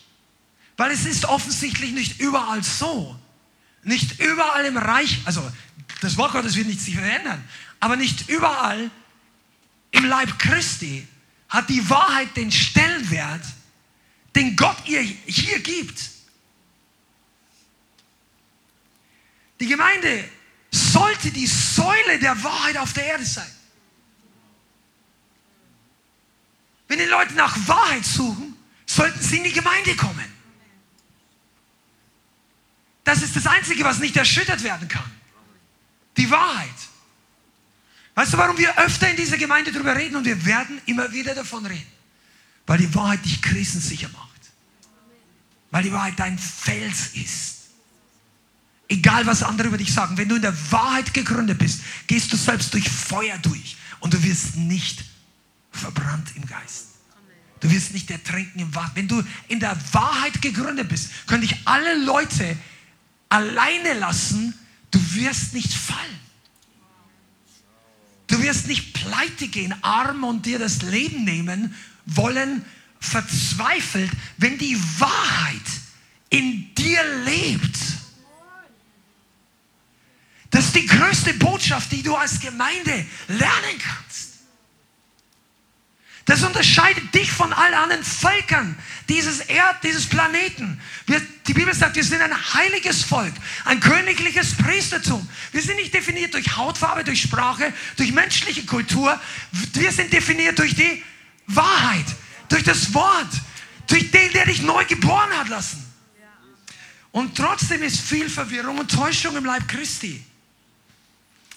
weil 0.77 0.91
es 0.91 1.07
ist 1.07 1.27
offensichtlich 1.27 1.93
nicht 1.93 2.19
überall 2.19 2.65
so. 2.65 3.17
Nicht 3.85 4.19
überall 4.19 4.65
im 4.65 4.77
Reich, 4.77 5.21
also 5.27 5.49
das 6.01 6.17
Wort 6.17 6.33
Gottes 6.33 6.57
wird 6.57 6.67
nicht 6.67 6.81
sich 6.81 6.97
verändern, 6.97 7.41
aber 7.79 7.95
nicht 7.95 8.29
überall 8.29 8.91
im 9.93 10.05
Leib 10.07 10.37
Christi 10.41 11.07
hat 11.49 11.69
die 11.69 11.89
Wahrheit 11.89 12.37
den 12.37 12.51
Stellenwert, 12.51 13.45
den 14.35 14.57
Gott 14.57 14.79
ihr 14.87 15.03
hier 15.03 15.61
gibt. 15.61 16.11
Die 19.61 19.69
Gemeinde 19.69 20.25
sollte 20.73 21.31
die 21.31 21.47
Säule 21.47 22.19
der 22.19 22.43
Wahrheit 22.43 22.77
auf 22.77 22.93
der 22.93 23.07
Erde 23.07 23.25
sein. 23.25 23.54
Wenn 26.89 26.99
die 26.99 27.05
Leute 27.05 27.35
nach 27.35 27.57
Wahrheit 27.67 28.05
suchen, 28.05 28.57
sollten 28.87 29.21
sie 29.21 29.39
in 29.39 29.45
die 29.45 29.53
Gemeinde 29.53 29.97
kommen. 29.97 30.33
Das 33.05 33.23
ist 33.23 33.37
das 33.37 33.47
Einzige, 33.47 33.85
was 33.85 33.99
nicht 33.99 34.17
erschüttert 34.17 34.63
werden 34.63 34.89
kann. 34.89 35.11
Die 36.17 36.31
Wahrheit. 36.31 36.69
Weißt 38.15 38.33
du, 38.33 38.39
warum 38.39 38.57
wir 38.57 38.79
öfter 38.79 39.11
in 39.11 39.17
dieser 39.17 39.37
Gemeinde 39.37 39.73
darüber 39.73 39.95
reden 39.97 40.17
und 40.17 40.25
wir 40.25 40.45
werden 40.47 40.81
immer 40.87 41.13
wieder 41.13 41.35
davon 41.35 41.67
reden? 41.67 41.87
Weil 42.67 42.79
die 42.79 42.95
Wahrheit 42.95 43.25
dich 43.25 43.43
krisensicher 43.43 44.09
macht. 44.11 44.31
Weil 45.71 45.83
die 45.83 45.93
Wahrheit 45.93 46.15
dein 46.17 46.39
Fels 46.39 47.09
ist. 47.15 47.55
Egal, 48.89 49.27
was 49.27 49.43
andere 49.43 49.69
über 49.69 49.79
dich 49.79 49.93
sagen. 49.93 50.17
Wenn 50.17 50.29
du 50.29 50.37
in 50.37 50.43
der 50.43 50.57
Wahrheit 50.71 51.13
gegründet 51.13 51.59
bist, 51.59 51.81
gehst 52.07 52.33
du 52.33 52.37
selbst 52.37 52.73
durch 52.73 52.89
Feuer 52.89 53.37
durch 53.39 53.77
und 54.01 54.15
du 54.15 54.23
wirst 54.23 54.57
nicht 54.57 55.05
verbrannt 55.77 56.31
im 56.37 56.47
Geist. 56.47 56.87
Du 57.61 57.71
wirst 57.71 57.95
nicht 57.95 58.11
ertrinken 58.11 58.59
im 58.59 58.75
Wasser. 58.75 58.93
Wenn 58.95 59.09
du 59.09 59.23
in 59.49 59.61
der 59.61 59.77
Wahrheit 59.93 60.43
gegründet 60.43 60.89
bist, 60.89 61.27
können 61.27 61.43
dich 61.43 61.57
alle 61.65 62.05
Leute 62.05 62.57
alleine 63.29 63.95
lassen. 63.95 64.55
Du 64.91 65.01
wirst 65.15 65.55
nicht 65.55 65.73
fallen. 65.73 66.21
Du 68.27 68.43
wirst 68.43 68.67
nicht 68.67 68.95
pleite 68.95 69.49
gehen, 69.49 69.75
arm 69.83 70.25
und 70.25 70.47
dir 70.47 70.59
das 70.59 70.83
Leben 70.83 71.25
nehmen 71.25 71.75
wollen, 72.07 72.65
verzweifelt, 73.01 74.11
wenn 74.39 74.59
die 74.59 74.79
Wahrheit 74.99 75.63
in 76.31 76.75
dir 76.75 77.03
lebt. 77.25 77.77
Das 80.51 80.67
ist 80.67 80.77
die 80.77 80.87
größte 80.87 81.35
Botschaft, 81.35 81.93
die 81.93 82.03
du 82.03 82.15
als 82.15 82.41
Gemeinde 82.41 83.07
lernen 83.29 83.79
kannst. 83.79 84.24
Das 86.27 86.43
unterscheidet 86.43 87.15
dich 87.15 87.31
von 87.31 87.53
allen 87.53 87.75
anderen 87.75 88.03
Völkern 88.03 88.79
dieses 89.11 89.41
Erd, 89.41 89.85
dieses 89.85 90.09
Planeten. 90.09 90.81
Wir, 91.07 91.21
die 91.47 91.53
Bibel 91.53 91.75
sagt, 91.75 91.97
wir 91.97 92.05
sind 92.05 92.23
ein 92.23 92.55
heiliges 92.55 93.05
Volk, 93.05 93.33
ein 93.67 93.79
königliches 93.79 94.57
Priestertum. 94.57 95.29
Wir 95.53 95.61
sind 95.61 95.77
nicht 95.77 95.93
definiert 95.93 96.33
durch 96.33 96.57
Hautfarbe, 96.57 97.05
durch 97.05 97.21
Sprache, 97.21 97.75
durch 97.97 98.13
menschliche 98.13 98.65
Kultur. 98.65 99.21
Wir 99.75 99.93
sind 99.93 100.13
definiert 100.15 100.59
durch 100.59 100.75
die 100.75 101.03
Wahrheit, 101.47 102.07
durch 102.49 102.65
das 102.65 102.95
Wort, 102.95 103.29
durch 103.87 104.11
den, 104.11 104.33
der 104.33 104.47
dich 104.47 104.63
neu 104.63 104.83
geboren 104.87 105.31
hat 105.37 105.49
lassen. 105.49 105.85
Und 107.13 107.37
trotzdem 107.37 107.83
ist 107.83 108.01
viel 108.01 108.31
Verwirrung 108.31 108.79
und 108.79 108.91
Täuschung 108.91 109.37
im 109.37 109.45
Leib 109.45 109.69
Christi. 109.69 110.25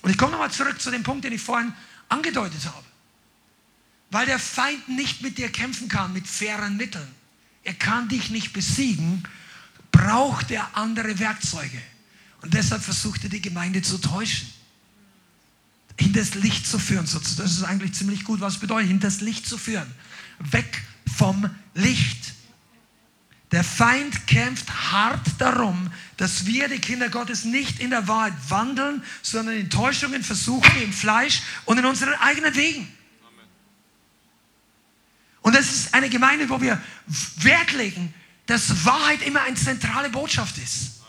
Und 0.02 0.12
ich 0.12 0.18
komme 0.18 0.34
nochmal 0.34 0.52
zurück 0.52 0.80
zu 0.80 0.92
dem 0.92 1.04
Punkt, 1.04 1.24
den 1.24 1.32
ich 1.32 1.42
vorhin 1.42 1.74
angedeutet 2.10 2.66
habe. 2.66 2.87
Weil 4.10 4.26
der 4.26 4.40
Feind 4.40 4.88
nicht 4.90 5.22
mit 5.22 5.38
dir 5.38 5.50
kämpfen 5.50 5.90
kann 5.90 6.14
mit 6.14 6.28
fairen 6.28 6.78
Mitteln. 6.78 7.08
Er 7.64 7.74
kann 7.74 8.08
dich 8.08 8.30
nicht 8.30 8.54
besiegen, 8.54 9.24
braucht 9.92 10.52
er 10.52 10.78
andere 10.78 11.20
Werkzeuge. 11.20 11.82
Und 12.42 12.54
deshalb 12.54 12.84
versucht 12.84 13.24
er 13.24 13.30
die 13.30 13.42
Gemeinde 13.42 13.82
zu 13.82 13.98
täuschen. 13.98 14.48
In 15.98 16.14
das 16.14 16.36
Licht 16.36 16.68
zu 16.68 16.80
führen. 16.80 17.06
Das 17.06 17.52
ist 17.52 17.64
eigentlich 17.64 17.94
ziemlich 17.94 18.24
gut, 18.24 18.40
was 18.40 18.60
bedeutet, 18.60 18.92
in 18.92 19.00
das 19.00 19.20
Licht 19.20 19.48
zu 19.48 19.58
führen. 19.58 19.92
Weg 20.40 20.84
vom 21.18 21.50
Licht. 21.74 22.34
Der 23.52 23.64
Feind 23.64 24.28
kämpft 24.28 24.70
hart 24.92 25.26
darum, 25.40 25.90
dass 26.18 26.46
wir, 26.46 26.68
die 26.68 26.80
Kinder 26.80 27.10
Gottes, 27.10 27.46
nicht 27.46 27.80
in 27.80 27.90
der 27.90 28.08
Wahrheit 28.08 28.34
wandeln, 28.50 29.02
sondern 29.22 29.56
in 29.56 29.70
Täuschungen, 29.70 30.24
Versuchen, 30.24 30.82
im 30.82 30.94
Fleisch 30.94 31.42
und 31.66 31.78
in 31.78 31.86
unseren 31.86 32.14
eigenen 32.16 32.56
Wegen. 32.56 32.97
Und 35.48 35.56
das 35.56 35.72
ist 35.72 35.94
eine 35.94 36.10
Gemeinde, 36.10 36.50
wo 36.50 36.60
wir 36.60 36.78
Wert 37.38 37.72
legen, 37.72 38.14
dass 38.48 38.84
Wahrheit 38.84 39.22
immer 39.22 39.44
eine 39.44 39.56
zentrale 39.56 40.10
Botschaft 40.10 40.58
ist. 40.58 41.00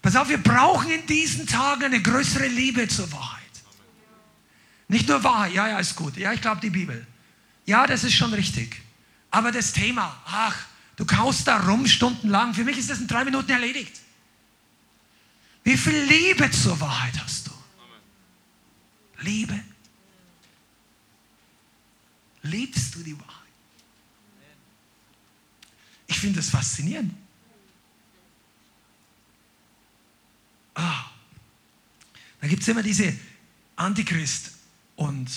Pass 0.00 0.14
auf, 0.14 0.28
wir 0.28 0.40
brauchen 0.40 0.88
in 0.88 1.04
diesen 1.06 1.48
Tagen 1.48 1.82
eine 1.82 2.00
größere 2.00 2.46
Liebe 2.46 2.86
zur 2.86 3.10
Wahrheit. 3.10 3.40
Nicht 4.86 5.08
nur 5.08 5.24
Wahrheit, 5.24 5.52
ja, 5.52 5.66
ja, 5.66 5.80
ist 5.80 5.96
gut. 5.96 6.16
Ja, 6.16 6.32
ich 6.32 6.40
glaube 6.40 6.60
die 6.60 6.70
Bibel. 6.70 7.04
Ja, 7.66 7.88
das 7.88 8.04
ist 8.04 8.14
schon 8.14 8.32
richtig. 8.32 8.82
Aber 9.32 9.50
das 9.50 9.72
Thema, 9.72 10.16
ach, 10.26 10.56
du 10.94 11.04
kaust 11.04 11.48
da 11.48 11.56
rum 11.56 11.88
stundenlang. 11.88 12.54
Für 12.54 12.62
mich 12.62 12.78
ist 12.78 12.88
das 12.88 13.00
in 13.00 13.08
drei 13.08 13.24
Minuten 13.24 13.50
erledigt. 13.50 13.98
Wie 15.64 15.76
viel 15.76 16.04
Liebe 16.04 16.48
zur 16.52 16.78
Wahrheit 16.78 17.20
hast 17.20 17.48
du? 17.48 17.52
Liebe. 19.22 19.58
Liebst 22.42 22.94
du 22.94 23.02
die 23.02 23.18
Wahrheit? 23.18 23.39
Ich 26.10 26.18
finde 26.18 26.40
das 26.40 26.50
faszinierend. 26.50 27.14
Ah, 30.74 31.04
da 32.40 32.48
gibt 32.48 32.62
es 32.62 32.68
immer 32.68 32.82
diese 32.82 33.14
Antichrist 33.76 34.50
und 34.96 35.30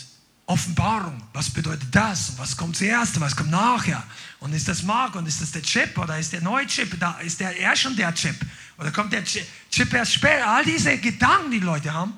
Offenbarung. 0.48 1.22
Was 1.32 1.52
bedeutet 1.52 1.94
das? 1.94 2.32
Und 2.32 2.40
was 2.40 2.58
kommt 2.58 2.76
zuerst? 2.76 3.16
Und 3.16 3.22
was 3.22 3.36
kommt 3.36 3.52
nachher? 3.52 4.04
Und 4.40 4.52
ist 4.54 4.68
das 4.68 4.82
Mark? 4.82 5.16
Und 5.16 5.28
ist 5.28 5.42
das 5.42 5.52
der 5.52 5.62
Chip? 5.62 5.96
Oder 5.96 6.18
ist 6.18 6.34
der 6.34 6.42
neue 6.42 6.66
Chip? 6.66 7.00
Da 7.00 7.20
ist 7.20 7.40
der 7.40 7.56
er 7.56 7.76
schon 7.76 7.96
der 7.96 8.14
Chip? 8.16 8.36
Oder 8.80 8.92
kommt 8.92 9.14
der 9.14 9.24
Chip 9.24 9.94
erst 9.94 10.14
später? 10.14 10.48
All 10.48 10.66
diese 10.66 10.98
Gedanken, 10.98 11.52
die 11.52 11.60
Leute 11.60 11.94
haben. 11.94 12.18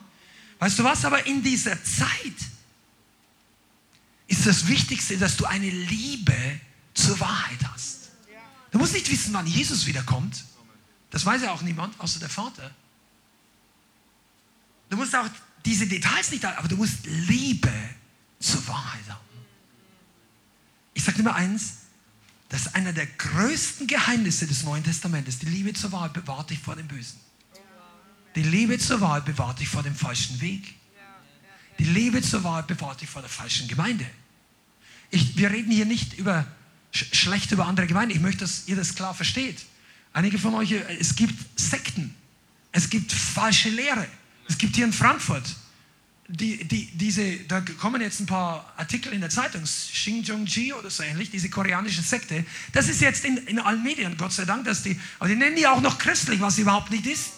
Weißt 0.59 0.79
du 0.79 0.83
was? 0.85 1.03
Aber 1.03 1.25
in 1.27 1.43
dieser 1.43 1.83
Zeit 1.83 2.37
ist 4.27 4.45
das 4.45 4.65
Wichtigste, 4.65 5.17
dass 5.17 5.35
du 5.35 5.45
eine 5.45 5.69
Liebe 5.69 6.61
zur 6.93 7.19
Wahrheit 7.19 7.59
hast. 7.73 8.04
Du 8.75 8.79
musst 8.79 8.91
nicht 8.91 9.09
wissen, 9.09 9.33
wann 9.33 9.47
Jesus 9.47 9.85
wiederkommt. 9.85 10.43
Das 11.09 11.25
weiß 11.25 11.43
ja 11.43 11.53
auch 11.53 11.61
niemand, 11.61 11.97
außer 11.97 12.19
der 12.19 12.27
Vater. 12.27 12.71
Du 14.89 14.97
musst 14.97 15.15
auch 15.15 15.29
diese 15.63 15.87
Details 15.87 16.29
nicht 16.29 16.43
aber 16.43 16.67
du 16.67 16.75
musst 16.75 17.05
Liebe 17.05 17.71
zur 18.37 18.67
Wahrheit 18.67 19.07
haben. 19.07 19.23
Ich 20.93 21.05
sage 21.05 21.19
Nummer 21.19 21.35
eins, 21.35 21.75
das 22.49 22.65
ist 22.65 22.75
einer 22.75 22.91
der 22.91 23.05
größten 23.05 23.87
Geheimnisse 23.87 24.45
des 24.45 24.63
Neuen 24.63 24.83
Testamentes. 24.83 25.39
Die 25.39 25.45
Liebe 25.45 25.71
zur 25.71 25.93
Wahrheit 25.93 26.11
bewahrt 26.11 26.49
dich 26.49 26.59
vor 26.59 26.75
dem 26.75 26.89
Bösen. 26.89 27.17
Die 28.35 28.43
Liebe 28.43 28.77
zur 28.77 28.99
Wahrheit 28.99 29.23
bewahrt 29.23 29.61
dich 29.61 29.69
vor 29.69 29.83
dem 29.83 29.95
falschen 29.95 30.41
Weg. 30.41 30.75
Die 31.79 31.85
Liebe 31.85 32.21
zur 32.21 32.43
Wahrheit 32.43 32.67
bewahrt 32.67 32.99
dich 32.99 33.09
vor 33.09 33.21
der 33.21 33.31
falschen 33.31 33.69
Gemeinde. 33.69 34.05
Ich, 35.11 35.37
wir 35.37 35.49
reden 35.49 35.71
hier 35.71 35.85
nicht 35.85 36.17
über 36.17 36.45
schlecht 36.95 37.51
über 37.51 37.65
andere 37.65 37.87
Gemeinden. 37.87 38.15
Ich 38.15 38.21
möchte, 38.21 38.39
dass 38.39 38.63
ihr 38.67 38.75
das 38.75 38.95
klar 38.95 39.13
versteht. 39.13 39.65
Einige 40.13 40.39
von 40.39 40.53
euch, 40.55 40.71
es 40.71 41.15
gibt 41.15 41.33
Sekten, 41.59 42.15
es 42.71 42.89
gibt 42.89 43.11
falsche 43.11 43.69
Lehre. 43.69 44.07
Es 44.47 44.57
gibt 44.57 44.75
hier 44.75 44.85
in 44.85 44.93
Frankfurt, 44.93 45.55
die, 46.27 46.63
die, 46.63 46.85
diese, 46.93 47.37
da 47.47 47.61
kommen 47.61 48.01
jetzt 48.01 48.19
ein 48.19 48.25
paar 48.25 48.73
Artikel 48.77 49.13
in 49.13 49.21
der 49.21 49.29
Zeitung, 49.29 49.63
Xinjiang-Ji 49.63 50.73
oder 50.73 50.89
so 50.89 51.03
ähnlich, 51.03 51.29
diese 51.29 51.49
koreanische 51.49 52.01
Sekte. 52.01 52.45
Das 52.73 52.87
ist 52.87 53.01
jetzt 53.01 53.25
in, 53.25 53.37
in 53.37 53.59
allen 53.59 53.83
Medien, 53.83 54.17
Gott 54.17 54.33
sei 54.33 54.45
Dank, 54.45 54.65
dass 54.65 54.83
die, 54.83 54.99
aber 55.19 55.29
die 55.29 55.35
nennen 55.35 55.55
die 55.55 55.67
auch 55.67 55.81
noch 55.81 55.97
christlich, 55.97 56.39
was 56.41 56.55
sie 56.55 56.61
überhaupt 56.61 56.91
nicht 56.91 57.05
ist. 57.05 57.31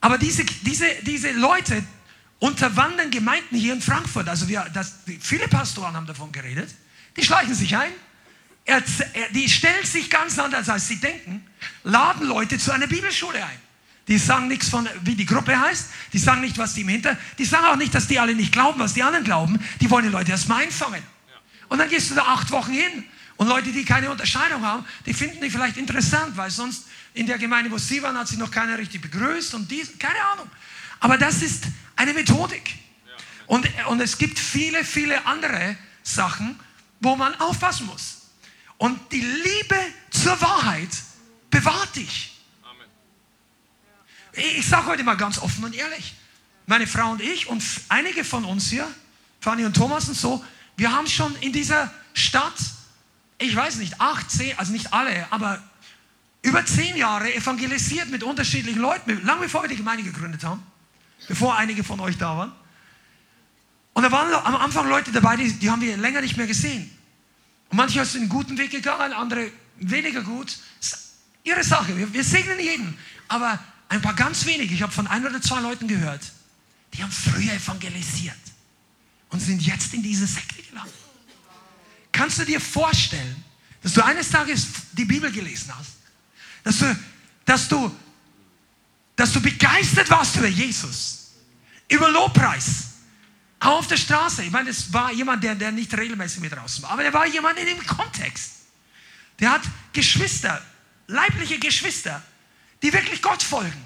Aber 0.00 0.18
diese, 0.18 0.44
diese, 0.62 0.86
diese 1.02 1.32
Leute 1.32 1.82
unterwandern 2.38 3.10
Gemeinden 3.10 3.56
hier 3.56 3.72
in 3.72 3.80
Frankfurt. 3.80 4.28
Also 4.28 4.48
wir, 4.48 4.66
das, 4.74 4.96
viele 5.20 5.48
Pastoren 5.48 5.94
haben 5.94 6.06
davon 6.06 6.32
geredet. 6.32 6.68
Die 7.16 7.24
schleichen 7.24 7.54
sich 7.54 7.74
ein, 7.76 7.90
er, 8.66 8.82
er, 9.12 9.28
die 9.30 9.48
stellen 9.48 9.84
sich 9.86 10.10
ganz 10.10 10.38
anders, 10.38 10.68
als 10.68 10.88
sie 10.88 10.96
denken, 11.00 11.46
laden 11.84 12.26
Leute 12.26 12.58
zu 12.58 12.72
einer 12.72 12.86
Bibelschule 12.86 13.42
ein. 13.42 13.58
Die 14.08 14.18
sagen 14.18 14.48
nichts 14.48 14.68
von, 14.68 14.88
wie 15.02 15.14
die 15.14 15.26
Gruppe 15.26 15.58
heißt, 15.58 15.86
die 16.12 16.18
sagen 16.18 16.40
nicht, 16.40 16.58
was 16.58 16.74
die 16.74 16.82
im 16.82 16.88
Hinter, 16.88 17.16
die 17.38 17.44
sagen 17.44 17.64
auch 17.66 17.76
nicht, 17.76 17.94
dass 17.94 18.06
die 18.06 18.20
alle 18.20 18.34
nicht 18.34 18.52
glauben, 18.52 18.78
was 18.78 18.94
die 18.94 19.02
anderen 19.02 19.24
glauben. 19.24 19.58
Die 19.80 19.90
wollen 19.90 20.04
die 20.04 20.10
Leute 20.10 20.32
erstmal 20.32 20.64
einfangen. 20.64 21.02
Und 21.68 21.78
dann 21.78 21.88
gehst 21.88 22.10
du 22.10 22.14
da 22.14 22.22
acht 22.22 22.50
Wochen 22.50 22.72
hin. 22.72 23.04
Und 23.36 23.48
Leute, 23.48 23.70
die 23.70 23.84
keine 23.84 24.10
Unterscheidung 24.10 24.64
haben, 24.64 24.84
die 25.04 25.12
finden 25.12 25.40
die 25.40 25.50
vielleicht 25.50 25.76
interessant, 25.76 26.36
weil 26.36 26.50
sonst 26.50 26.86
in 27.14 27.26
der 27.26 27.38
Gemeinde, 27.38 27.70
wo 27.70 27.78
sie 27.78 28.02
waren, 28.02 28.16
hat 28.16 28.28
sich 28.28 28.38
noch 28.38 28.50
keiner 28.50 28.78
richtig 28.78 29.02
begrüßt 29.02 29.54
und 29.54 29.70
dies, 29.70 29.98
keine 29.98 30.22
Ahnung. 30.32 30.50
Aber 31.00 31.18
das 31.18 31.42
ist 31.42 31.64
eine 31.96 32.14
Methodik. 32.14 32.74
Und, 33.46 33.68
und 33.88 34.00
es 34.00 34.18
gibt 34.18 34.38
viele, 34.38 34.84
viele 34.84 35.24
andere 35.26 35.76
Sachen, 36.02 36.58
wo 37.00 37.16
man 37.16 37.34
aufpassen 37.40 37.86
muss. 37.86 38.15
Und 38.78 39.00
die 39.12 39.20
Liebe 39.20 39.78
zur 40.10 40.40
Wahrheit 40.40 40.90
bewahrt 41.50 41.96
dich. 41.96 42.36
Amen. 42.62 42.88
Ich 44.58 44.66
sage 44.68 44.86
heute 44.86 45.02
mal 45.02 45.16
ganz 45.16 45.38
offen 45.38 45.64
und 45.64 45.74
ehrlich, 45.74 46.14
meine 46.66 46.86
Frau 46.86 47.12
und 47.12 47.22
ich 47.22 47.46
und 47.46 47.62
einige 47.88 48.24
von 48.24 48.44
uns 48.44 48.68
hier, 48.68 48.86
Fanny 49.40 49.64
und 49.64 49.74
Thomas 49.74 50.08
und 50.08 50.16
so, 50.16 50.44
wir 50.76 50.92
haben 50.92 51.06
schon 51.06 51.34
in 51.36 51.52
dieser 51.52 51.92
Stadt, 52.12 52.54
ich 53.38 53.54
weiß 53.54 53.76
nicht, 53.76 54.00
acht, 54.00 54.30
zehn, 54.30 54.58
also 54.58 54.72
nicht 54.72 54.92
alle, 54.92 55.26
aber 55.30 55.62
über 56.42 56.64
zehn 56.64 56.96
Jahre 56.96 57.34
evangelisiert 57.34 58.10
mit 58.10 58.22
unterschiedlichen 58.22 58.80
Leuten, 58.80 59.24
lange 59.24 59.42
bevor 59.42 59.62
wir 59.62 59.68
die 59.68 59.76
Gemeinde 59.76 60.02
gegründet 60.02 60.44
haben, 60.44 60.62
bevor 61.28 61.56
einige 61.56 61.82
von 61.82 61.98
euch 62.00 62.18
da 62.18 62.36
waren. 62.36 62.52
Und 63.94 64.02
da 64.02 64.12
waren 64.12 64.32
am 64.34 64.56
Anfang 64.56 64.88
Leute 64.88 65.10
dabei, 65.10 65.36
die, 65.36 65.52
die 65.52 65.70
haben 65.70 65.80
wir 65.80 65.96
länger 65.96 66.20
nicht 66.20 66.36
mehr 66.36 66.46
gesehen. 66.46 66.95
Und 67.70 67.76
manche 67.76 68.04
sind 68.04 68.22
einen 68.22 68.28
guten 68.28 68.58
Weg 68.58 68.70
gegangen, 68.70 69.12
andere 69.12 69.50
weniger 69.76 70.22
gut. 70.22 70.56
Das 70.80 70.92
ist 70.92 71.08
ihre 71.44 71.64
Sache. 71.64 71.96
Wir, 71.96 72.12
wir 72.12 72.24
segnen 72.24 72.58
jeden. 72.60 72.96
Aber 73.28 73.58
ein 73.88 74.00
paar 74.00 74.14
ganz 74.14 74.46
wenige, 74.46 74.74
ich 74.74 74.82
habe 74.82 74.92
von 74.92 75.06
ein 75.06 75.26
oder 75.26 75.40
zwei 75.40 75.60
Leuten 75.60 75.88
gehört, 75.88 76.32
Die 76.94 77.02
haben 77.02 77.12
früher 77.12 77.52
evangelisiert 77.52 78.36
und 79.28 79.40
sind 79.40 79.60
jetzt 79.62 79.92
in 79.92 80.02
diese 80.02 80.26
Sekte 80.26 80.62
gelandet. 80.62 80.94
Kannst 82.12 82.38
du 82.38 82.44
dir 82.44 82.60
vorstellen, 82.60 83.44
dass 83.82 83.92
du 83.92 84.02
eines 84.02 84.30
Tages 84.30 84.66
die 84.92 85.04
Bibel 85.04 85.30
gelesen 85.30 85.72
hast, 85.76 85.96
dass 86.64 86.78
du, 86.78 86.98
dass 87.44 87.68
du, 87.68 87.94
dass 89.14 89.32
du 89.32 89.40
begeistert 89.40 90.08
warst 90.08 90.36
über 90.36 90.48
Jesus, 90.48 91.32
über 91.88 92.10
Lobpreis, 92.10 92.84
auf 93.60 93.86
der 93.86 93.96
Straße. 93.96 94.44
Ich 94.44 94.50
meine, 94.50 94.70
es 94.70 94.92
war 94.92 95.12
jemand, 95.12 95.42
der, 95.42 95.54
der 95.54 95.72
nicht 95.72 95.96
regelmäßig 95.96 96.40
mit 96.40 96.52
draußen 96.52 96.82
war, 96.82 96.90
aber 96.90 97.02
der 97.02 97.12
war 97.12 97.26
jemand 97.26 97.58
in 97.58 97.66
dem 97.66 97.86
Kontext. 97.86 98.52
Der 99.38 99.50
hat 99.50 99.62
Geschwister, 99.92 100.62
leibliche 101.06 101.58
Geschwister, 101.58 102.22
die 102.82 102.92
wirklich 102.92 103.22
Gott 103.22 103.42
folgen. 103.42 103.82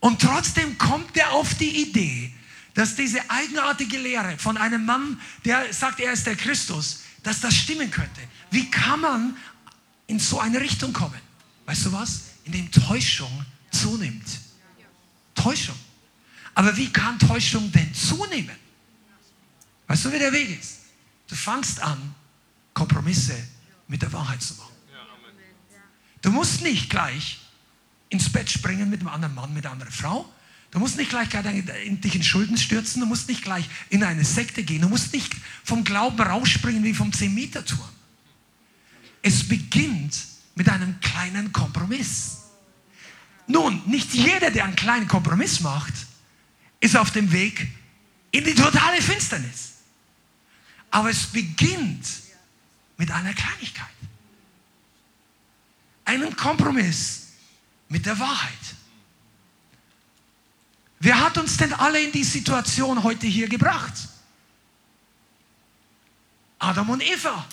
Und 0.00 0.20
trotzdem 0.20 0.78
kommt 0.78 1.16
er 1.16 1.32
auf 1.32 1.54
die 1.54 1.82
Idee, 1.82 2.32
dass 2.74 2.94
diese 2.94 3.30
eigenartige 3.30 3.98
Lehre 3.98 4.36
von 4.38 4.56
einem 4.58 4.84
Mann, 4.84 5.18
der 5.44 5.72
sagt, 5.72 5.98
er 6.00 6.12
ist 6.12 6.26
der 6.26 6.36
Christus, 6.36 7.00
dass 7.22 7.40
das 7.40 7.54
stimmen 7.54 7.90
könnte. 7.90 8.20
Wie 8.50 8.70
kann 8.70 9.00
man 9.00 9.36
in 10.06 10.18
so 10.18 10.38
eine 10.38 10.60
Richtung 10.60 10.92
kommen? 10.92 11.20
Weißt 11.64 11.86
du 11.86 11.92
was? 11.92 12.22
Indem 12.44 12.70
Täuschung 12.70 13.44
zunimmt. 13.70 14.26
Täuschung. 15.34 15.74
Aber 16.54 16.76
wie 16.76 16.90
kann 16.92 17.18
Täuschung 17.18 17.70
denn 17.72 17.92
zunehmen? 17.94 18.56
Weißt 19.86 20.04
du, 20.04 20.12
wie 20.12 20.18
der 20.18 20.32
Weg 20.32 20.60
ist? 20.60 20.80
Du 21.28 21.34
fangst 21.34 21.80
an, 21.80 22.14
Kompromisse 22.74 23.36
mit 23.88 24.02
der 24.02 24.12
Wahrheit 24.12 24.42
zu 24.42 24.54
machen. 24.54 24.72
Du 26.22 26.30
musst 26.30 26.62
nicht 26.62 26.90
gleich 26.90 27.40
ins 28.08 28.30
Bett 28.30 28.50
springen 28.50 28.90
mit 28.90 29.00
einem 29.00 29.08
anderen 29.08 29.34
Mann, 29.34 29.54
mit 29.54 29.64
einer 29.64 29.72
anderen 29.72 29.92
Frau. 29.92 30.28
Du 30.70 30.78
musst 30.78 30.96
nicht 30.96 31.10
gleich 31.10 31.28
dich 31.30 32.14
in 32.14 32.22
Schulden 32.22 32.58
stürzen, 32.58 33.00
du 33.00 33.06
musst 33.06 33.28
nicht 33.28 33.42
gleich 33.42 33.68
in 33.88 34.02
eine 34.02 34.24
Sekte 34.24 34.62
gehen, 34.62 34.82
du 34.82 34.88
musst 34.88 35.12
nicht 35.12 35.34
vom 35.64 35.84
Glauben 35.84 36.20
rausspringen 36.20 36.82
wie 36.84 36.94
vom 36.94 37.10
10-Meter-Turm. 37.10 37.88
Es 39.22 39.48
beginnt 39.48 40.16
mit 40.54 40.68
einem 40.68 41.00
kleinen 41.00 41.52
Kompromiss. 41.52 42.38
Nun, 43.46 43.82
nicht 43.86 44.12
jeder, 44.12 44.50
der 44.50 44.64
einen 44.64 44.76
kleinen 44.76 45.06
Kompromiss 45.06 45.60
macht, 45.60 45.94
ist 46.80 46.96
auf 46.96 47.10
dem 47.12 47.30
Weg 47.32 47.68
in 48.32 48.44
die 48.44 48.54
totale 48.54 49.00
Finsternis. 49.00 49.75
Aber 50.90 51.10
es 51.10 51.26
beginnt 51.26 52.06
mit 52.96 53.10
einer 53.10 53.34
Kleinigkeit. 53.34 53.86
Einen 56.04 56.34
Kompromiss 56.36 57.28
mit 57.88 58.06
der 58.06 58.18
Wahrheit. 58.18 58.52
Wer 61.00 61.20
hat 61.20 61.36
uns 61.38 61.56
denn 61.56 61.72
alle 61.72 62.00
in 62.00 62.12
die 62.12 62.24
Situation 62.24 63.02
heute 63.02 63.26
hier 63.26 63.48
gebracht? 63.48 63.94
Adam 66.58 66.90
und 66.90 67.02
Eva. 67.02 67.46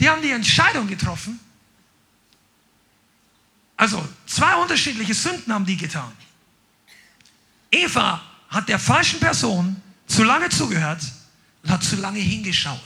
Die 0.00 0.08
haben 0.08 0.20
die 0.22 0.30
Entscheidung 0.30 0.86
getroffen. 0.86 1.40
Also 3.76 4.06
zwei 4.26 4.56
unterschiedliche 4.56 5.14
Sünden 5.14 5.52
haben 5.52 5.66
die 5.66 5.76
getan. 5.76 6.12
Eva 7.70 8.22
hat 8.48 8.68
der 8.68 8.78
falschen 8.78 9.20
Person 9.20 9.80
zu 10.06 10.24
lange 10.24 10.48
zugehört 10.48 11.02
und 11.62 11.70
hat 11.70 11.82
zu 11.82 11.96
lange 11.96 12.18
hingeschaut. 12.18 12.80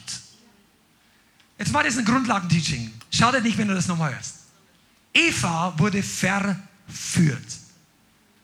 Jetzt 1.59 1.73
war 1.73 1.85
das 1.85 1.99
ein 1.99 2.05
Grundlagenteaching. 2.05 2.91
Schade 3.13 3.43
nicht, 3.43 3.59
wenn 3.59 3.69
du 3.69 3.75
das 3.75 3.87
nochmal 3.87 4.15
hörst. 4.15 4.37
Eva 5.13 5.79
wurde 5.79 6.03
verführt. 6.03 7.47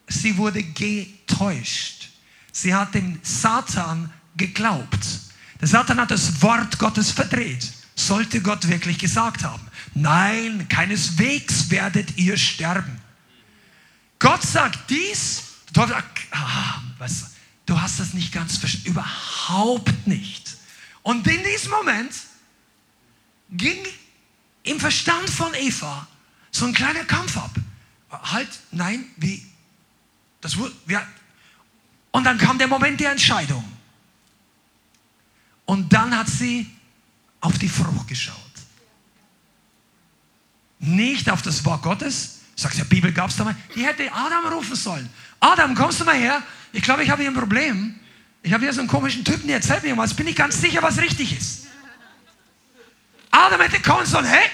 Sie 0.07 0.37
wurde 0.37 0.61
getäuscht. 0.63 2.09
Sie 2.51 2.73
hat 2.73 2.93
dem 2.93 3.19
Satan 3.23 4.11
geglaubt. 4.35 5.05
Der 5.59 5.67
Satan 5.67 5.99
hat 5.99 6.11
das 6.11 6.41
Wort 6.41 6.77
Gottes 6.77 7.11
verdreht. 7.11 7.71
Sollte 7.95 8.41
Gott 8.41 8.67
wirklich 8.67 8.99
gesagt 8.99 9.43
haben. 9.43 9.65
Nein, 9.95 10.67
keineswegs 10.69 11.71
werdet 11.71 12.17
ihr 12.17 12.37
sterben. 12.37 13.01
Gott 14.19 14.43
sagt 14.43 14.89
dies. 14.89 15.43
Der 15.67 15.73
Teufel 15.73 15.95
sagt, 15.95 16.19
ah, 16.31 16.81
was, 16.99 17.31
du 17.67 17.79
hast 17.79 17.99
das 17.99 18.13
nicht 18.15 18.31
ganz 18.31 18.57
verstanden. 18.57 18.89
Überhaupt 18.89 20.07
nicht. 20.07 20.57
Und 21.03 21.27
in 21.27 21.43
diesem 21.43 21.71
Moment 21.71 22.11
ging 23.51 23.77
im 24.63 24.79
Verstand 24.79 25.29
von 25.29 25.53
Eva 25.53 26.07
so 26.51 26.65
ein 26.65 26.73
kleiner 26.73 27.05
Kampf 27.05 27.37
ab. 27.37 27.51
Halt, 28.09 28.49
nein, 28.71 29.05
wie, 29.17 29.45
das 30.41 30.57
wurde, 30.57 30.73
ja. 30.87 31.05
Und 32.11 32.23
dann 32.23 32.37
kam 32.37 32.57
der 32.57 32.67
Moment 32.67 32.99
der 32.99 33.11
Entscheidung. 33.11 33.63
Und 35.65 35.91
dann 35.93 36.17
hat 36.17 36.29
sie 36.29 36.69
auf 37.41 37.57
die 37.59 37.69
Frucht 37.69 38.07
geschaut. 38.07 38.35
Nicht 40.79 41.29
auf 41.29 41.41
das 41.41 41.63
Wort 41.65 41.83
Gottes. 41.83 42.36
Sagt, 42.57 42.77
der 42.77 42.85
Bibel 42.85 43.13
gab 43.13 43.29
es 43.29 43.37
da 43.37 43.43
mal. 43.43 43.55
Die 43.75 43.85
hätte 43.85 44.11
Adam 44.11 44.51
rufen 44.51 44.75
sollen. 44.75 45.07
Adam, 45.39 45.75
kommst 45.75 46.01
du 46.01 46.05
mal 46.05 46.15
her? 46.15 46.41
Ich 46.73 46.81
glaube, 46.81 47.03
ich 47.03 47.09
habe 47.09 47.21
hier 47.21 47.29
ein 47.29 47.35
Problem. 47.35 47.95
Ich 48.41 48.51
habe 48.51 48.63
hier 48.63 48.73
so 48.73 48.79
einen 48.79 48.89
komischen 48.89 49.23
Typen, 49.23 49.45
der 49.45 49.57
erzählt 49.57 49.83
mir 49.83 49.95
was. 49.95 50.15
Bin 50.15 50.27
ich 50.27 50.35
ganz 50.35 50.59
sicher, 50.59 50.81
was 50.81 50.97
richtig 50.97 51.37
ist. 51.37 51.67
Adam 53.29 53.61
hätte 53.61 53.79
kommen 53.79 54.07
sollen, 54.07 54.25
hey, 54.25 54.49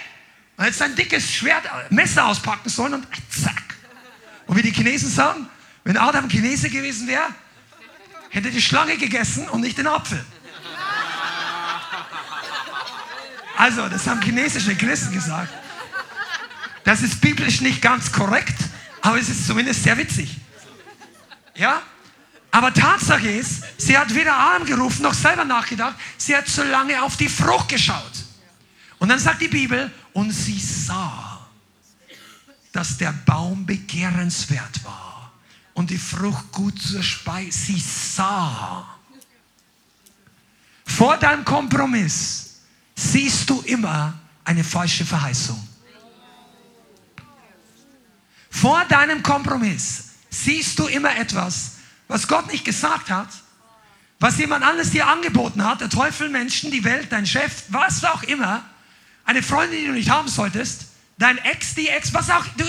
und 0.57 0.65
jetzt 0.65 0.79
sein 0.79 0.95
dickes 0.95 1.31
Schwert, 1.31 1.65
äh, 1.65 1.93
Messer 1.93 2.25
auspacken 2.25 2.69
sollen 2.69 2.95
und 2.95 3.07
zack. 3.29 3.63
Und 4.47 4.57
wie 4.57 4.61
die 4.61 4.71
Chinesen 4.71 5.09
sagen, 5.09 5.47
wenn 5.85 5.95
Adam 5.97 6.27
Chinese 6.27 6.69
gewesen 6.69 7.07
wäre, 7.07 7.27
hätte 8.29 8.51
die 8.51 8.61
Schlange 8.61 8.97
gegessen 8.97 9.47
und 9.47 9.61
nicht 9.61 9.77
den 9.77 9.87
Apfel. 9.87 10.23
Also, 13.57 13.87
das 13.87 14.05
haben 14.07 14.21
chinesische 14.21 14.75
Christen 14.75 15.13
gesagt. 15.13 15.62
Das 16.83 17.01
ist 17.01 17.21
biblisch 17.21 17.61
nicht 17.61 17.81
ganz 17.81 18.11
korrekt, 18.11 18.57
aber 19.01 19.19
es 19.19 19.29
ist 19.29 19.47
zumindest 19.47 19.83
sehr 19.83 19.97
witzig. 19.97 20.37
Ja? 21.55 21.81
Aber 22.51 22.73
Tatsache 22.73 23.29
ist, 23.29 23.63
sie 23.77 23.97
hat 23.97 24.13
weder 24.13 24.37
Adam 24.37 24.65
gerufen 24.65 25.03
noch 25.03 25.13
selber 25.13 25.45
nachgedacht, 25.45 25.95
sie 26.17 26.35
hat 26.35 26.47
zu 26.47 26.63
lange 26.63 27.01
auf 27.01 27.17
die 27.17 27.29
Frucht 27.29 27.69
geschaut. 27.69 28.13
Und 28.99 29.09
dann 29.09 29.19
sagt 29.19 29.41
die 29.41 29.47
Bibel, 29.47 29.91
und 30.13 30.31
sie 30.31 30.59
sah, 30.59 31.47
dass 32.71 32.97
der 32.97 33.11
Baum 33.25 33.65
begehrenswert 33.65 34.83
war 34.83 35.31
und 35.73 35.89
die 35.89 35.97
Frucht 35.97 36.51
gut 36.51 36.81
zur 36.81 37.03
Speise. 37.03 37.57
Sie 37.57 37.79
sah. 37.79 38.87
Vor 40.85 41.17
deinem 41.17 41.43
Kompromiss 41.43 42.59
siehst 42.95 43.49
du 43.49 43.61
immer 43.61 44.13
eine 44.43 44.63
falsche 44.63 45.05
Verheißung. 45.05 45.67
Vor 48.53 48.85
deinem 48.85 49.23
Kompromiss 49.23 50.11
siehst 50.29 50.77
du 50.77 50.85
immer 50.85 51.17
etwas, 51.17 51.71
was 52.07 52.27
Gott 52.27 52.51
nicht 52.51 52.63
gesagt 52.63 53.09
hat, 53.09 53.27
was 54.19 54.37
jemand 54.37 54.63
anderes 54.63 54.91
dir 54.91 55.07
angeboten 55.07 55.65
hat, 55.65 55.81
der 55.81 55.89
Teufel, 55.89 56.29
Menschen, 56.29 56.69
die 56.69 56.83
Welt, 56.83 57.07
dein 57.09 57.25
Chef, 57.25 57.63
was 57.69 58.05
auch 58.05 58.21
immer 58.21 58.63
eine 59.25 59.41
Freundin, 59.41 59.79
die 59.79 59.87
du 59.87 59.93
nicht 59.93 60.11
haben 60.11 60.27
solltest, 60.27 60.85
dein 61.17 61.39
Ex, 61.39 61.73
die 61.73 61.89
Ex, 61.89 62.13
was 62.13 62.29
auch, 62.29 62.45
du, 62.55 62.63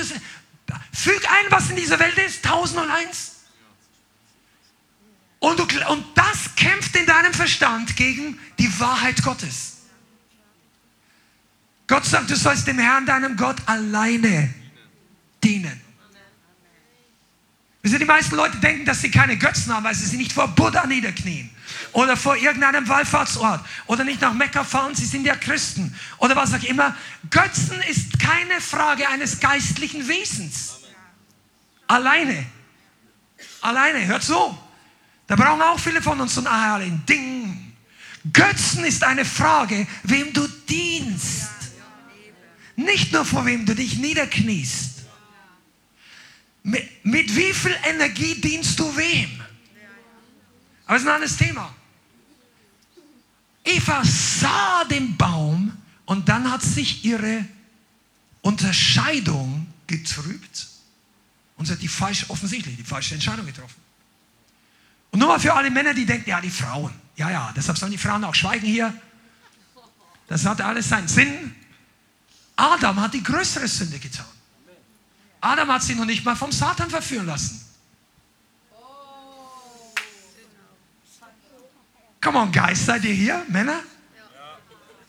füg 0.90 1.30
ein, 1.30 1.50
was 1.50 1.68
in 1.68 1.76
dieser 1.76 1.98
Welt 1.98 2.16
ist, 2.16 2.42
tausend 2.44 2.80
und 2.80 2.90
eins. 2.90 3.32
Und, 5.38 5.58
du, 5.58 5.64
und 5.90 6.04
das 6.14 6.56
kämpft 6.56 6.96
in 6.96 7.04
deinem 7.04 7.34
Verstand 7.34 7.94
gegen 7.94 8.38
die 8.58 8.80
Wahrheit 8.80 9.22
Gottes. 9.22 9.82
Gott 11.86 12.06
sagt, 12.06 12.30
du 12.30 12.36
sollst 12.36 12.66
dem 12.66 12.78
Herrn, 12.78 13.04
deinem 13.04 13.36
Gott, 13.36 13.56
alleine 13.66 14.52
dienen. 15.44 15.80
Wisst 17.84 17.92
ihr, 17.92 17.98
die 17.98 18.06
meisten 18.06 18.34
Leute 18.34 18.56
denken, 18.56 18.86
dass 18.86 19.02
sie 19.02 19.10
keine 19.10 19.36
Götzen 19.36 19.74
haben, 19.74 19.84
weil 19.84 19.94
sie 19.94 20.06
sich 20.06 20.18
nicht 20.18 20.32
vor 20.32 20.48
Buddha 20.48 20.86
niederknien 20.86 21.50
oder 21.92 22.16
vor 22.16 22.34
irgendeinem 22.34 22.88
Wallfahrtsort 22.88 23.62
oder 23.86 24.04
nicht 24.04 24.22
nach 24.22 24.32
Mekka 24.32 24.64
fahren, 24.64 24.94
sie 24.94 25.04
sind 25.04 25.26
ja 25.26 25.36
Christen 25.36 25.94
oder 26.16 26.34
was 26.34 26.54
auch 26.54 26.62
immer. 26.62 26.96
Götzen 27.28 27.78
ist 27.82 28.18
keine 28.18 28.62
Frage 28.62 29.06
eines 29.10 29.38
geistlichen 29.38 30.08
Wesens. 30.08 30.78
Alleine. 31.86 32.46
Alleine, 33.60 34.06
hört 34.06 34.22
so. 34.22 34.58
Da 35.26 35.36
brauchen 35.36 35.60
auch 35.60 35.78
viele 35.78 36.00
von 36.00 36.18
uns 36.18 36.34
so 36.34 36.40
ein 36.40 36.46
Ahalin. 36.46 37.02
Ding. 37.06 37.74
Götzen 38.32 38.84
ist 38.84 39.04
eine 39.04 39.26
Frage, 39.26 39.86
wem 40.04 40.32
du 40.32 40.46
dienst. 40.68 41.50
Nicht 42.76 43.12
nur 43.12 43.26
vor 43.26 43.44
wem 43.44 43.66
du 43.66 43.74
dich 43.74 43.98
niederkniest. 43.98 44.93
Mit, 46.64 47.04
mit 47.04 47.36
wie 47.36 47.52
viel 47.52 47.76
Energie 47.84 48.40
dienst 48.40 48.78
du 48.78 48.96
wem? 48.96 49.42
Aber 50.86 50.96
es 50.96 51.02
ist 51.02 51.08
ein 51.08 51.14
anderes 51.14 51.36
Thema. 51.36 51.74
Eva 53.62 54.02
sah 54.04 54.84
den 54.84 55.16
Baum 55.16 55.76
und 56.06 56.28
dann 56.28 56.50
hat 56.50 56.62
sich 56.62 57.04
ihre 57.04 57.44
Unterscheidung 58.40 59.66
getrübt. 59.86 60.68
Und 61.56 61.66
sie 61.66 61.72
hat 61.72 61.82
die 61.82 61.88
falsch, 61.88 62.26
offensichtlich 62.28 62.76
die 62.76 62.82
falsche 62.82 63.14
Entscheidung 63.14 63.46
getroffen. 63.46 63.80
Und 65.10 65.20
nur 65.20 65.28
mal 65.28 65.40
für 65.40 65.54
alle 65.54 65.70
Männer, 65.70 65.94
die 65.94 66.04
denken, 66.04 66.28
ja, 66.28 66.40
die 66.40 66.50
Frauen. 66.50 66.92
Ja, 67.16 67.30
ja, 67.30 67.52
deshalb 67.54 67.78
sollen 67.78 67.92
die 67.92 67.98
Frauen 67.98 68.24
auch 68.24 68.34
schweigen 68.34 68.66
hier. 68.66 68.92
Das 70.28 70.44
hat 70.44 70.60
alles 70.60 70.88
seinen 70.88 71.08
Sinn. 71.08 71.54
Adam 72.56 73.00
hat 73.00 73.14
die 73.14 73.22
größere 73.22 73.68
Sünde 73.68 73.98
getan. 73.98 74.26
Adam 75.44 75.70
hat 75.70 75.82
sich 75.82 75.94
noch 75.94 76.06
nicht 76.06 76.24
mal 76.24 76.34
vom 76.34 76.50
Satan 76.50 76.88
verführen 76.88 77.26
lassen. 77.26 77.60
Come 82.22 82.38
on, 82.38 82.50
Guys, 82.50 82.86
seid 82.86 83.04
ihr 83.04 83.12
hier? 83.12 83.44
Männer? 83.48 83.80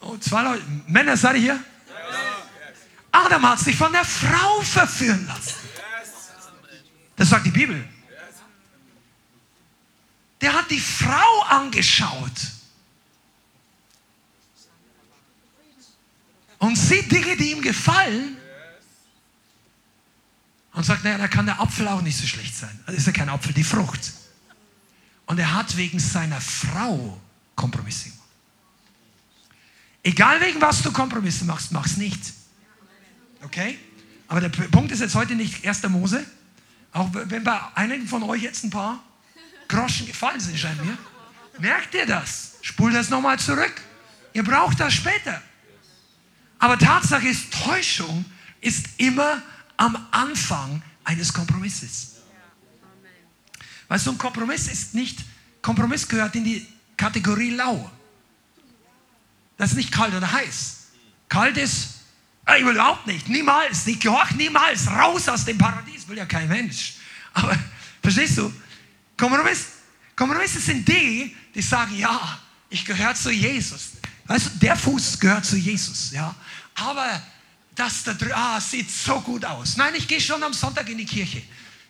Oh, 0.01 0.17
zwei 0.17 0.43
Leute. 0.43 0.63
Männer, 0.87 1.15
seid 1.15 1.35
ihr 1.35 1.41
hier? 1.41 1.63
Adam 3.13 3.49
hat 3.49 3.59
sich 3.59 3.77
von 3.77 3.93
der 3.93 4.03
Frau 4.03 4.61
verführen 4.61 5.25
lassen. 5.25 5.55
Das 7.15 7.29
sagt 7.29 7.45
die 7.45 7.51
Bibel. 7.51 7.87
Der 10.41 10.53
hat 10.53 10.69
die 10.69 10.81
Frau 10.81 11.43
angeschaut 11.43 12.51
und 16.59 16.75
sieht 16.75 17.09
Dinge, 17.09 17.37
die 17.37 17.51
ihm 17.51 17.61
gefallen 17.61 18.34
und 20.75 20.83
sagt, 20.83 21.03
naja, 21.03 21.17
da 21.17 21.27
kann 21.27 21.45
der 21.45 21.59
Apfel 21.59 21.87
auch 21.87 22.01
nicht 22.01 22.17
so 22.17 22.27
schlecht 22.27 22.55
sein. 22.55 22.79
Das 22.85 22.95
ist 22.95 23.07
ja 23.07 23.13
kein 23.13 23.29
Apfel, 23.29 23.53
die 23.53 23.63
Frucht. 23.63 24.13
Und 25.25 25.39
er 25.39 25.53
hat 25.53 25.75
wegen 25.77 25.99
seiner 25.99 26.39
Frau 26.39 27.19
Kompromisse 27.55 28.09
gemacht. 28.09 28.19
Egal 30.03 30.41
wegen 30.41 30.61
was 30.61 30.81
du 30.83 30.91
Kompromisse 30.91 31.45
machst, 31.45 31.71
mach's 31.71 31.97
nicht. 31.97 32.21
Okay? 33.41 33.79
Aber 34.27 34.41
der 34.41 34.49
Punkt 34.49 34.91
ist 34.91 34.99
jetzt 34.99 35.15
heute 35.15 35.35
nicht 35.35 35.65
1. 35.65 35.83
Mose. 35.89 36.25
Auch 36.91 37.09
wenn 37.13 37.43
bei 37.43 37.59
einigen 37.75 38.07
von 38.07 38.23
euch 38.23 38.43
jetzt 38.43 38.63
ein 38.63 38.69
paar 38.69 39.01
Groschen 39.67 40.05
gefallen 40.05 40.39
sind, 40.39 40.59
scheint 40.59 40.83
mir. 40.85 40.97
Merkt 41.57 41.93
ihr 41.95 42.05
das? 42.05 42.55
Spult 42.61 42.93
das 42.93 43.09
nochmal 43.09 43.39
zurück. 43.39 43.81
Ihr 44.33 44.43
braucht 44.43 44.79
das 44.79 44.93
später. 44.93 45.41
Aber 46.59 46.77
Tatsache 46.77 47.27
ist, 47.27 47.51
Täuschung 47.51 48.25
ist 48.61 48.87
immer 48.97 49.41
am 49.77 50.07
Anfang 50.11 50.81
eines 51.03 51.33
Kompromisses. 51.33 52.15
Weißt 53.87 54.07
du, 54.07 54.11
ein 54.11 54.17
Kompromiss 54.17 54.67
ist 54.67 54.95
nicht, 54.95 55.19
Kompromiss 55.61 56.07
gehört 56.07 56.35
in 56.35 56.43
die 56.43 56.67
Kategorie 56.97 57.51
lau. 57.51 57.91
Das 59.57 59.71
ist 59.71 59.77
nicht 59.77 59.91
kalt 59.91 60.13
oder 60.13 60.31
heiß. 60.31 60.87
Kalt 61.29 61.57
ist, 61.57 61.89
ich 62.57 62.65
will 62.65 62.73
überhaupt 62.73 63.07
nicht, 63.07 63.27
niemals, 63.29 63.85
nicht 63.85 64.01
gehorcht, 64.01 64.35
niemals, 64.35 64.87
raus 64.87 65.27
aus 65.29 65.45
dem 65.45 65.57
Paradies, 65.57 66.07
will 66.07 66.17
ja 66.17 66.25
kein 66.25 66.47
Mensch. 66.47 66.95
Aber, 67.33 67.57
verstehst 68.01 68.37
du, 68.37 68.51
Kompromiss, 69.17 69.67
Kompromisse 70.15 70.59
sind 70.59 70.87
die, 70.87 71.35
die 71.53 71.61
sagen, 71.61 71.97
ja, 71.97 72.39
ich 72.69 72.85
gehöre 72.85 73.15
zu 73.15 73.31
Jesus. 73.31 73.91
Weißt 74.25 74.47
du, 74.47 74.49
der 74.59 74.75
Fuß 74.75 75.19
gehört 75.19 75.45
zu 75.45 75.55
Jesus, 75.55 76.11
ja. 76.11 76.35
Aber 76.75 77.21
das 77.75 78.03
da 78.03 78.15
ah, 78.33 78.59
sieht 78.59 78.89
so 78.89 79.19
gut 79.21 79.45
aus. 79.45 79.77
Nein, 79.77 79.93
ich 79.97 80.07
gehe 80.07 80.21
schon 80.21 80.41
am 80.41 80.53
Sonntag 80.53 80.89
in 80.89 80.97
die 80.97 81.05
Kirche. 81.05 81.41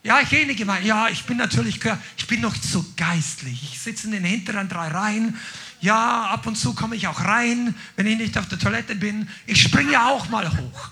Ja, 0.04 0.20
ich 0.22 0.30
gehe 0.30 0.42
in 0.42 0.50
die 0.50 0.56
Gemeinde. 0.56 0.88
Ja, 0.88 1.10
ich 1.10 1.24
bin 1.24 1.38
natürlich, 1.38 1.80
ich 2.18 2.28
bin 2.28 2.42
noch 2.42 2.56
zu 2.58 2.86
geistlich. 2.96 3.64
Ich 3.72 3.80
sitze 3.80 4.06
in 4.06 4.12
den 4.12 4.24
hinteren 4.24 4.70
drei 4.70 4.88
Reihen. 4.88 5.36
Ja, 5.82 6.26
ab 6.26 6.46
und 6.48 6.56
zu 6.56 6.74
komme 6.74 6.96
ich 6.96 7.08
auch 7.08 7.22
rein, 7.22 7.76
wenn 7.96 8.08
ich 8.08 8.18
nicht 8.18 8.38
auf 8.38 8.48
der 8.48 8.60
Toilette 8.60 8.96
bin. 8.96 9.30
Ich 9.46 9.62
springe 9.62 9.94
ja 9.94 10.10
auch 10.10 10.30
mal 10.30 10.50
hoch. 10.52 10.90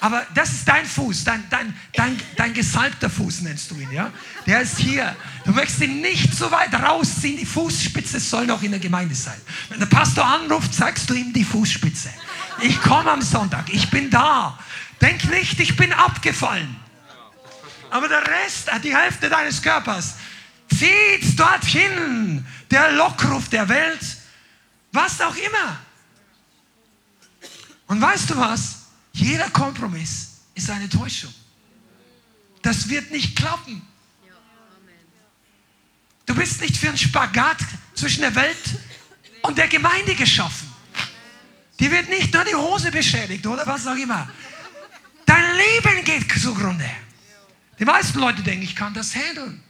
Aber 0.00 0.26
das 0.34 0.52
ist 0.52 0.68
dein 0.68 0.84
Fuß, 0.84 1.24
dein, 1.24 1.48
dein, 1.48 1.74
dein, 1.94 2.20
dein 2.36 2.52
gesalbter 2.52 3.08
Fuß 3.08 3.40
nennst 3.42 3.70
du 3.70 3.76
ihn, 3.76 3.90
ja? 3.90 4.12
Der 4.46 4.60
ist 4.60 4.78
hier. 4.78 5.16
Du 5.44 5.52
möchtest 5.52 5.80
ihn 5.80 6.00
nicht 6.00 6.34
so 6.34 6.50
weit 6.50 6.74
rausziehen. 6.74 7.38
Die 7.38 7.46
Fußspitze 7.46 8.20
soll 8.20 8.46
noch 8.46 8.62
in 8.62 8.72
der 8.72 8.80
Gemeinde 8.80 9.14
sein. 9.14 9.40
Wenn 9.68 9.80
der 9.80 9.86
Pastor 9.86 10.24
anruft, 10.24 10.74
sagst 10.74 11.08
du 11.08 11.14
ihm 11.14 11.32
die 11.32 11.44
Fußspitze. 11.44 12.10
Ich 12.60 12.80
komme 12.82 13.10
am 13.10 13.22
Sonntag, 13.22 13.72
ich 13.72 13.90
bin 13.90 14.10
da. 14.10 14.58
Denk 15.00 15.24
nicht, 15.30 15.58
ich 15.60 15.76
bin 15.76 15.92
abgefallen. 15.92 16.76
Aber 17.90 18.08
der 18.08 18.22
Rest, 18.26 18.70
die 18.82 18.94
Hälfte 18.94 19.28
deines 19.28 19.62
Körpers, 19.62 20.16
zieht 20.70 21.38
dorthin. 21.38 22.46
Der 22.70 22.92
Lockruf 22.92 23.48
der 23.48 23.68
Welt, 23.68 24.00
was 24.92 25.20
auch 25.20 25.36
immer. 25.36 25.78
Und 27.86 28.00
weißt 28.00 28.30
du 28.30 28.36
was? 28.36 28.75
Jeder 29.16 29.48
Kompromiss 29.48 30.42
ist 30.54 30.68
eine 30.68 30.88
Täuschung. 30.90 31.32
Das 32.60 32.88
wird 32.88 33.10
nicht 33.10 33.34
klappen. 33.34 33.80
Du 36.26 36.34
bist 36.34 36.60
nicht 36.60 36.76
für 36.76 36.88
einen 36.88 36.98
Spagat 36.98 37.58
zwischen 37.94 38.20
der 38.20 38.34
Welt 38.34 38.78
und 39.42 39.56
der 39.56 39.68
Gemeinde 39.68 40.14
geschaffen. 40.14 40.70
Die 41.80 41.90
wird 41.90 42.10
nicht 42.10 42.34
nur 42.34 42.44
die 42.44 42.54
Hose 42.54 42.90
beschädigt 42.90 43.46
oder 43.46 43.66
was 43.66 43.86
auch 43.86 43.96
immer. 43.96 44.28
Dein 45.24 45.44
Leben 45.56 46.04
geht 46.04 46.30
zugrunde. 46.38 46.88
Die 47.78 47.84
meisten 47.84 48.18
Leute 48.18 48.42
denken, 48.42 48.64
ich 48.64 48.76
kann 48.76 48.92
das 48.92 49.14
handeln. 49.14 49.62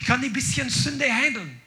Ich 0.00 0.06
kann 0.06 0.22
ein 0.22 0.32
bisschen 0.32 0.68
Sünde 0.70 1.06
handeln. 1.06 1.60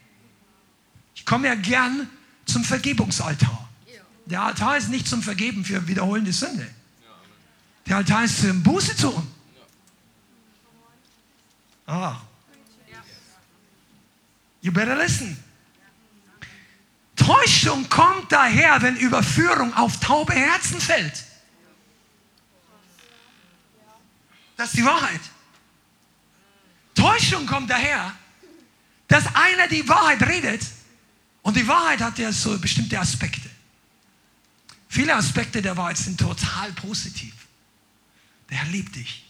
Ich 1.16 1.26
komme 1.26 1.48
ja 1.48 1.56
gern 1.56 2.10
zum 2.46 2.64
Vergebungsaltar. 2.64 3.70
Der 4.32 4.42
Altar 4.42 4.78
ist 4.78 4.88
nicht 4.88 5.10
zum 5.10 5.22
Vergeben 5.22 5.66
für 5.66 5.86
wiederholende 5.90 6.32
Sünde. 6.32 6.66
Der 7.86 7.98
Altar 7.98 8.24
ist 8.24 8.40
zum 8.40 8.64
Buße 8.64 8.96
tun. 8.96 9.30
Ah. 11.86 12.16
You 14.62 14.72
better 14.72 14.96
listen. 14.96 15.38
Täuschung 17.18 17.90
kommt 17.90 18.32
daher, 18.32 18.82
wenn 18.82 18.96
Überführung 18.96 19.74
auf 19.74 20.00
taube 20.00 20.32
Herzen 20.32 20.80
fällt. 20.80 21.26
Das 24.56 24.70
ist 24.70 24.78
die 24.78 24.86
Wahrheit. 24.86 25.20
Täuschung 26.96 27.46
kommt 27.46 27.70
daher, 27.70 28.14
dass 29.10 29.26
einer 29.36 29.68
die 29.68 29.88
Wahrheit 29.90 30.22
redet 30.24 30.62
und 31.42 31.58
die 31.58 31.68
Wahrheit 31.68 32.00
hat 32.00 32.18
ja 32.18 32.32
so 32.32 32.58
bestimmte 32.58 32.98
Aspekte. 32.98 33.41
Viele 34.92 35.16
Aspekte 35.16 35.62
der 35.62 35.78
Wahrheit 35.78 35.98
sind 35.98 36.20
total 36.20 36.74
positiv. 36.74 37.34
Der 38.50 38.58
Herr 38.58 38.70
liebt 38.74 38.94
dich. 38.94 39.24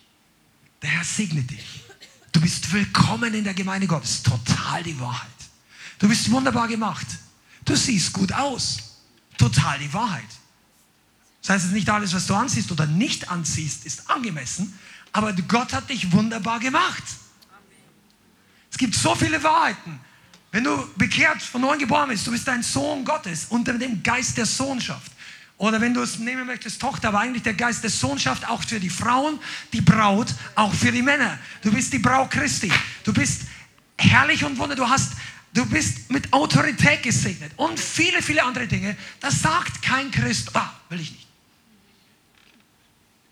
Der 0.82 0.90
Herr 0.90 1.04
segnet 1.04 1.52
dich. 1.52 1.84
Du 2.32 2.42
bist 2.42 2.74
willkommen 2.74 3.32
in 3.36 3.44
der 3.44 3.54
Gemeinde 3.54 3.86
Gottes. 3.86 4.24
Total 4.24 4.82
die 4.82 5.00
Wahrheit. 5.00 5.30
Du 6.00 6.10
bist 6.10 6.32
wunderbar 6.32 6.68
gemacht. 6.68 7.06
Du 7.64 7.76
siehst 7.76 8.12
gut 8.12 8.34
aus. 8.34 9.02
Total 9.38 9.78
die 9.78 9.94
Wahrheit. 9.94 10.26
Das 11.44 11.52
heißt, 11.52 11.74
nicht 11.74 11.92
alles, 11.92 12.16
was 12.16 12.26
du 12.26 12.34
ansiehst 12.34 12.72
oder 12.72 12.88
nicht 12.88 13.30
anziehst, 13.30 13.86
ist 13.86 14.10
angemessen, 14.10 14.74
aber 15.12 15.32
Gott 15.34 15.74
hat 15.74 15.92
dich 15.92 16.12
wunderbar 16.12 16.60
gemacht. 16.60 17.04
Es 18.72 18.80
gibt 18.80 18.96
so 18.96 19.14
viele 19.14 19.44
Wahrheiten. 19.44 20.00
Wenn 20.52 20.64
du 20.64 20.88
bekehrt 20.98 21.44
von 21.44 21.62
neuem 21.62 21.78
geboren 21.78 22.10
bist, 22.10 22.26
du 22.26 22.32
bist 22.32 22.50
ein 22.50 22.64
Sohn 22.64 23.06
Gottes 23.06 23.46
unter 23.50 23.78
dem 23.78 24.02
Geist 24.02 24.38
der 24.38 24.48
Sohnschaft. 24.48 25.12
Oder 25.62 25.80
wenn 25.80 25.94
du 25.94 26.02
es 26.02 26.18
nehmen 26.18 26.48
möchtest, 26.48 26.82
Tochter, 26.82 27.10
aber 27.10 27.20
eigentlich 27.20 27.44
der 27.44 27.54
Geist 27.54 27.84
der 27.84 27.92
Sohnschaft 27.92 28.50
auch 28.50 28.64
für 28.64 28.80
die 28.80 28.90
Frauen, 28.90 29.40
die 29.74 29.82
Braut, 29.82 30.34
auch 30.56 30.74
für 30.74 30.92
die 30.92 31.04
Männer. 31.04 31.38
Du 31.62 31.72
bist 31.72 31.94
die 31.94 32.00
Braut 32.00 32.32
Christi. 32.32 32.72
Du 33.04 33.14
bist 33.14 33.44
herrlich 33.96 34.44
und 34.44 34.58
wunder. 34.58 34.76
Du 34.76 34.90
hast, 34.90 35.14
du 35.54 35.64
bist 35.68 36.10
mit 36.10 36.34
Autorität 36.34 37.04
gesegnet 37.04 37.52
und 37.58 37.80
viele, 37.80 38.24
viele 38.24 38.44
andere 38.44 38.66
Dinge. 38.66 38.98
Das 39.20 39.40
sagt 39.40 39.84
kein 39.84 40.10
Christ. 40.10 40.50
Ah, 40.56 40.74
will 40.90 41.00
ich 41.00 41.12
nicht. 41.12 41.28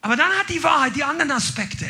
Aber 0.01 0.15
dann 0.15 0.31
hat 0.33 0.49
die 0.49 0.61
Wahrheit 0.61 0.95
die 0.95 1.03
anderen 1.03 1.31
Aspekte, 1.31 1.89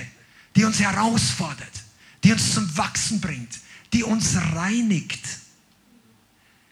die 0.56 0.64
uns 0.64 0.80
herausfordert, 0.80 1.84
die 2.24 2.32
uns 2.32 2.54
zum 2.54 2.78
Wachsen 2.78 3.20
bringt, 3.20 3.60
die 3.92 4.06
uns 4.06 4.38
reinigt, 4.56 5.20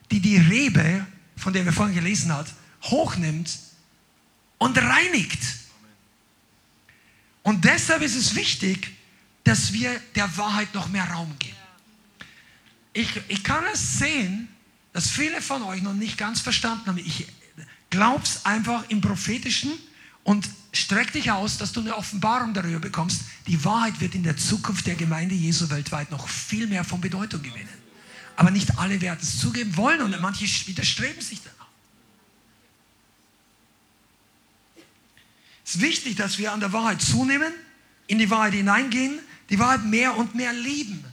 die 0.09 0.21
die 0.21 0.37
Rebe, 0.37 1.05
von 1.35 1.51
der 1.51 1.65
wir 1.65 1.73
vorhin 1.73 1.95
gelesen 1.95 2.31
haben, 2.31 2.47
hochnimmt 2.89 3.57
und 4.57 4.77
reinigt. 4.77 5.39
Und 7.43 7.63
deshalb 7.65 8.01
ist 8.01 8.15
es 8.15 8.35
wichtig, 8.35 8.91
dass 9.43 9.71
wir 9.71 9.99
der 10.15 10.37
Wahrheit 10.37 10.73
noch 10.73 10.89
mehr 10.89 11.05
Raum 11.05 11.33
geben. 11.39 11.55
Ich, 12.93 13.09
ich 13.27 13.43
kann 13.43 13.63
es 13.71 13.99
sehen, 13.99 14.49
dass 14.91 15.09
viele 15.09 15.41
von 15.41 15.63
euch 15.63 15.81
noch 15.81 15.93
nicht 15.93 16.17
ganz 16.17 16.41
verstanden 16.41 16.87
haben. 16.87 16.97
Ich 16.97 17.27
glaube 17.89 18.23
es 18.23 18.45
einfach 18.45 18.83
im 18.89 18.99
prophetischen 18.99 19.71
und 20.23 20.49
streck 20.73 21.13
dich 21.13 21.31
aus, 21.31 21.57
dass 21.57 21.71
du 21.71 21.79
eine 21.79 21.95
Offenbarung 21.95 22.53
darüber 22.53 22.79
bekommst. 22.79 23.21
Die 23.47 23.63
Wahrheit 23.63 23.99
wird 24.01 24.15
in 24.15 24.23
der 24.23 24.35
Zukunft 24.35 24.85
der 24.85 24.95
Gemeinde 24.95 25.35
Jesu 25.35 25.69
weltweit 25.69 26.11
noch 26.11 26.27
viel 26.27 26.67
mehr 26.67 26.83
von 26.83 26.99
Bedeutung 26.99 27.41
gewinnen. 27.41 27.69
Aber 28.35 28.51
nicht 28.51 28.77
alle 28.77 28.99
werden 28.99 29.19
es 29.21 29.39
zugeben 29.39 29.77
wollen 29.77 30.01
und 30.01 30.19
manche 30.19 30.45
widerstreben 30.67 31.21
sich 31.21 31.39
danach. 31.41 31.56
Es 35.67 35.75
ist 35.75 35.81
wichtig, 35.81 36.15
dass 36.15 36.37
wir 36.37 36.53
an 36.53 36.61
der 36.61 36.71
Wahrheit 36.71 37.01
zunehmen 37.01 37.51
in 38.07 38.19
die 38.19 38.29
Wahrheit 38.29 38.53
hineingehen, 38.53 39.19
die 39.49 39.59
Wahrheit 39.59 39.83
mehr 39.83 40.15
und 40.15 40.33
mehr 40.33 40.53
lieben. 40.53 41.03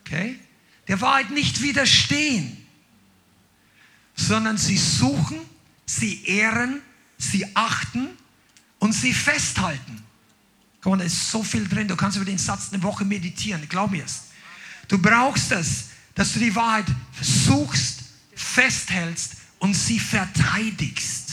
Okay? 0.00 0.38
Der 0.86 1.00
Wahrheit 1.00 1.30
nicht 1.30 1.62
widerstehen, 1.62 2.58
sondern 4.14 4.58
sie 4.58 4.76
suchen, 4.76 5.40
sie 5.86 6.24
ehren, 6.26 6.82
sie 7.16 7.46
achten 7.56 8.10
und 8.78 8.92
sie 8.92 9.14
festhalten. 9.14 10.02
Guck 10.82 10.90
mal, 10.92 10.98
da 10.98 11.04
ist 11.04 11.30
so 11.30 11.42
viel 11.42 11.66
drin. 11.66 11.88
Du 11.88 11.96
kannst 11.96 12.18
über 12.18 12.26
den 12.26 12.36
Satz 12.36 12.70
eine 12.70 12.82
Woche 12.82 13.06
meditieren, 13.06 13.66
glaub 13.66 13.92
mir 13.92 14.04
es. 14.04 14.24
Du 14.88 14.98
brauchst 14.98 15.52
es, 15.52 15.84
dass 16.14 16.34
du 16.34 16.38
die 16.38 16.54
Wahrheit 16.54 16.86
suchst, 17.22 18.00
festhältst 18.34 19.36
und 19.58 19.72
sie 19.72 19.98
verteidigst. 19.98 21.31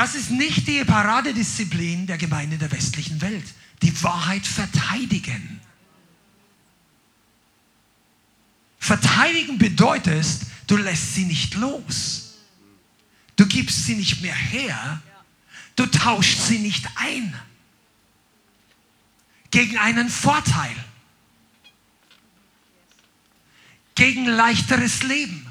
Das 0.00 0.14
ist 0.14 0.30
nicht 0.30 0.66
die 0.66 0.82
Paradedisziplin 0.82 2.06
der 2.06 2.16
Gemeinde 2.16 2.56
der 2.56 2.72
westlichen 2.72 3.20
Welt. 3.20 3.44
Die 3.82 4.02
Wahrheit 4.02 4.46
verteidigen. 4.46 5.60
Verteidigen 8.78 9.58
bedeutet, 9.58 10.26
du 10.68 10.78
lässt 10.78 11.14
sie 11.16 11.26
nicht 11.26 11.54
los. 11.56 12.38
Du 13.36 13.44
gibst 13.44 13.84
sie 13.84 13.94
nicht 13.94 14.22
mehr 14.22 14.34
her. 14.34 15.02
Du 15.76 15.84
tauschst 15.84 16.46
sie 16.46 16.60
nicht 16.60 16.88
ein. 16.94 17.38
Gegen 19.50 19.76
einen 19.76 20.08
Vorteil. 20.08 20.76
Gegen 23.94 24.24
leichteres 24.24 25.02
Leben. 25.02 25.49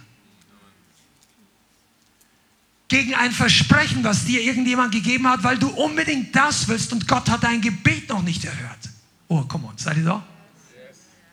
Gegen 2.89 3.13
ein 3.15 3.31
Versprechen, 3.31 4.03
was 4.03 4.25
dir 4.25 4.41
irgendjemand 4.41 4.91
gegeben 4.91 5.27
hat, 5.27 5.43
weil 5.43 5.57
du 5.57 5.69
unbedingt 5.69 6.35
das 6.35 6.67
willst 6.67 6.91
und 6.91 7.07
Gott 7.07 7.29
hat 7.29 7.43
dein 7.43 7.61
Gebet 7.61 8.09
noch 8.09 8.23
nicht 8.23 8.43
erhört. 8.43 8.89
Oh, 9.27 9.45
komm 9.47 9.65
on, 9.65 9.77
seid 9.77 9.97
ihr 9.97 10.03
da? 10.03 10.25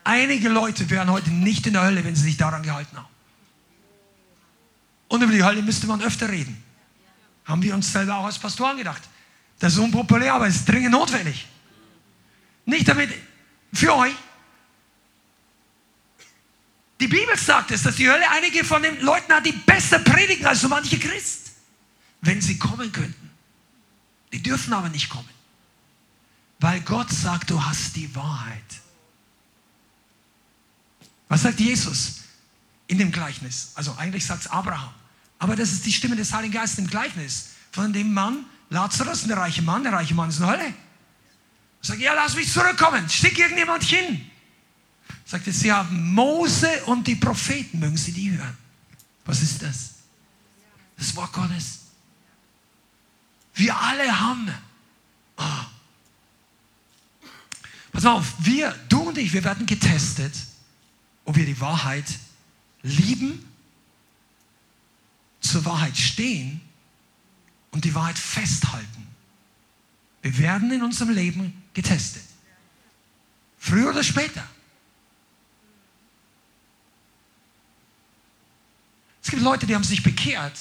Einige 0.04 0.48
Leute 0.48 0.88
wären 0.88 1.10
heute 1.10 1.30
nicht 1.30 1.66
in 1.66 1.72
der 1.72 1.82
Hölle, 1.82 2.04
wenn 2.04 2.14
sie 2.14 2.22
sich 2.22 2.36
daran 2.36 2.62
gehalten 2.62 2.96
haben. 2.96 3.08
Und 5.08 5.22
über 5.22 5.32
die 5.32 5.42
Hölle 5.42 5.62
müsste 5.62 5.86
man 5.86 6.00
öfter 6.02 6.28
reden. 6.28 6.62
Haben 7.44 7.62
wir 7.62 7.74
uns 7.74 7.90
selber 7.90 8.16
auch 8.16 8.26
als 8.26 8.38
Pastoren 8.38 8.76
gedacht. 8.76 9.02
Das 9.58 9.72
ist 9.72 9.78
unpopulär, 9.78 10.34
aber 10.34 10.46
es 10.46 10.56
ist 10.56 10.68
dringend 10.68 10.92
notwendig. 10.92 11.46
Nicht 12.66 12.86
damit, 12.86 13.10
für 13.72 13.94
euch. 13.94 14.14
Die 17.00 17.08
Bibel 17.08 17.36
sagt 17.36 17.70
es, 17.70 17.82
dass 17.82 17.96
die 17.96 18.08
Hölle 18.08 18.28
einige 18.30 18.64
von 18.64 18.82
den 18.82 19.00
Leuten 19.00 19.32
hat, 19.32 19.44
die 19.44 19.52
besser 19.52 19.98
predigen 19.98 20.46
als 20.46 20.60
so 20.60 20.68
manche 20.68 20.98
Christ. 20.98 21.45
Wenn 22.20 22.40
sie 22.40 22.58
kommen 22.58 22.90
könnten. 22.92 23.30
Die 24.32 24.42
dürfen 24.42 24.72
aber 24.72 24.88
nicht 24.88 25.08
kommen. 25.08 25.28
Weil 26.58 26.80
Gott 26.80 27.10
sagt, 27.10 27.50
du 27.50 27.62
hast 27.62 27.96
die 27.96 28.14
Wahrheit. 28.14 28.62
Was 31.28 31.42
sagt 31.42 31.60
Jesus 31.60 32.22
in 32.86 32.98
dem 32.98 33.12
Gleichnis? 33.12 33.72
Also 33.74 33.94
eigentlich 33.96 34.24
sagt 34.24 34.42
es 34.42 34.50
Abraham. 34.50 34.92
Aber 35.38 35.56
das 35.56 35.72
ist 35.72 35.84
die 35.84 35.92
Stimme 35.92 36.16
des 36.16 36.32
Heiligen 36.32 36.54
Geistes 36.54 36.78
im 36.78 36.86
Gleichnis 36.86 37.50
von 37.72 37.92
dem 37.92 38.12
Mann, 38.12 38.46
Lazarus, 38.70 39.24
der 39.24 39.36
reiche 39.36 39.62
Mann. 39.62 39.82
Der 39.82 39.92
reiche 39.92 40.14
Mann 40.14 40.30
ist 40.30 40.38
in 40.38 40.46
der 40.46 40.52
Hölle. 40.52 40.74
Sagt, 41.82 42.00
ja, 42.00 42.14
lass 42.14 42.34
mich 42.34 42.50
zurückkommen. 42.50 43.08
Schick 43.08 43.38
irgendjemand 43.38 43.84
hin. 43.84 44.30
Sagt 45.24 45.44
sie 45.44 45.72
haben 45.72 46.14
Mose 46.14 46.84
und 46.86 47.06
die 47.06 47.16
Propheten, 47.16 47.78
mögen 47.78 47.96
sie 47.96 48.12
die 48.12 48.30
hören. 48.30 48.56
Was 49.24 49.42
ist 49.42 49.62
das? 49.62 49.90
Das 50.96 51.14
Wort 51.16 51.32
Gottes. 51.32 51.85
Wir 53.56 53.76
alle 53.76 54.20
haben. 54.20 54.54
Oh. 55.36 55.42
Pass 57.92 58.06
auf, 58.06 58.34
wir, 58.38 58.72
du 58.88 59.00
und 59.00 59.18
ich, 59.18 59.32
wir 59.32 59.42
werden 59.42 59.66
getestet 59.66 60.34
ob 61.26 61.36
wir 61.36 61.44
die 61.44 61.60
Wahrheit 61.60 62.06
lieben, 62.82 63.44
zur 65.40 65.64
Wahrheit 65.64 65.96
stehen 65.96 66.60
und 67.72 67.84
die 67.84 67.94
Wahrheit 67.94 68.18
festhalten. 68.18 69.06
Wir 70.22 70.38
werden 70.38 70.72
in 70.72 70.82
unserem 70.82 71.10
Leben 71.10 71.62
getestet. 71.74 72.22
Früher 73.58 73.90
oder 73.90 74.02
später. 74.02 74.46
Es 79.22 79.30
gibt 79.30 79.42
Leute, 79.42 79.66
die 79.66 79.74
haben 79.74 79.84
sich 79.84 80.02
bekehrt. 80.02 80.58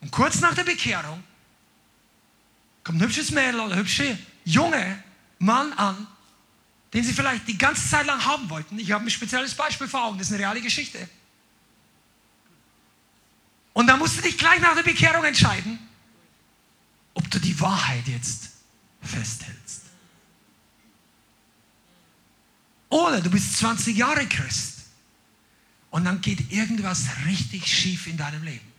Und 0.00 0.10
kurz 0.10 0.40
nach 0.40 0.54
der 0.54 0.64
Bekehrung 0.64 1.22
kommt 2.84 2.98
ein 2.98 3.04
hübsches 3.04 3.30
Mädel 3.30 3.60
oder 3.60 3.76
hübsche 3.76 4.18
junge 4.44 5.02
Mann 5.38 5.72
an 5.74 6.06
den 6.92 7.04
sie 7.04 7.12
vielleicht 7.12 7.48
die 7.48 7.56
ganze 7.56 7.88
Zeit 7.88 8.06
lang 8.06 8.22
haben 8.24 8.50
wollten. 8.50 8.78
Ich 8.78 8.92
habe 8.92 9.04
ein 9.04 9.10
spezielles 9.10 9.54
Beispiel 9.54 9.88
vor 9.88 10.04
Augen, 10.04 10.18
das 10.18 10.28
ist 10.28 10.34
eine 10.34 10.42
reale 10.42 10.60
Geschichte. 10.60 11.08
Und 13.72 13.86
da 13.86 13.96
musst 13.96 14.18
du 14.18 14.22
dich 14.22 14.36
gleich 14.36 14.60
nach 14.60 14.74
der 14.74 14.82
Bekehrung 14.82 15.24
entscheiden, 15.24 15.78
ob 17.14 17.30
du 17.30 17.38
die 17.38 17.58
Wahrheit 17.60 18.06
jetzt 18.06 18.50
festhältst. 19.00 19.82
Oder 22.90 23.22
du 23.22 23.30
bist 23.30 23.56
20 23.56 23.96
Jahre 23.96 24.26
Christ 24.26 24.80
und 25.90 26.04
dann 26.04 26.20
geht 26.20 26.52
irgendwas 26.52 27.06
richtig 27.24 27.66
schief 27.66 28.06
in 28.06 28.18
deinem 28.18 28.42
Leben. 28.42 28.70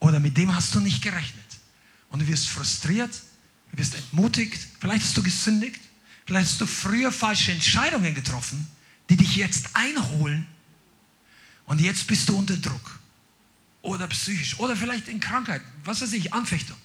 Oder 0.00 0.18
mit 0.18 0.38
dem 0.38 0.54
hast 0.54 0.74
du 0.74 0.80
nicht 0.80 1.02
gerechnet. 1.02 1.44
Und 2.12 2.20
du 2.20 2.28
wirst 2.28 2.48
frustriert, 2.48 3.22
du 3.72 3.78
wirst 3.78 3.96
entmutigt, 3.96 4.68
vielleicht 4.78 5.02
hast 5.02 5.16
du 5.16 5.22
gesündigt 5.22 5.80
Vielleicht 6.24 6.50
hast 6.50 6.60
du 6.60 6.66
früher 6.66 7.10
falsche 7.10 7.52
Entscheidungen 7.52 8.14
getroffen, 8.14 8.66
die 9.10 9.16
dich 9.16 9.36
jetzt 9.36 9.74
einholen. 9.74 10.46
Und 11.66 11.80
jetzt 11.80 12.06
bist 12.06 12.28
du 12.28 12.36
unter 12.36 12.56
Druck. 12.56 13.00
Oder 13.82 14.06
psychisch. 14.08 14.58
Oder 14.58 14.76
vielleicht 14.76 15.08
in 15.08 15.18
Krankheit. 15.18 15.62
Was 15.84 16.00
weiß 16.00 16.12
ich, 16.12 16.32
Anfechtung. 16.32 16.76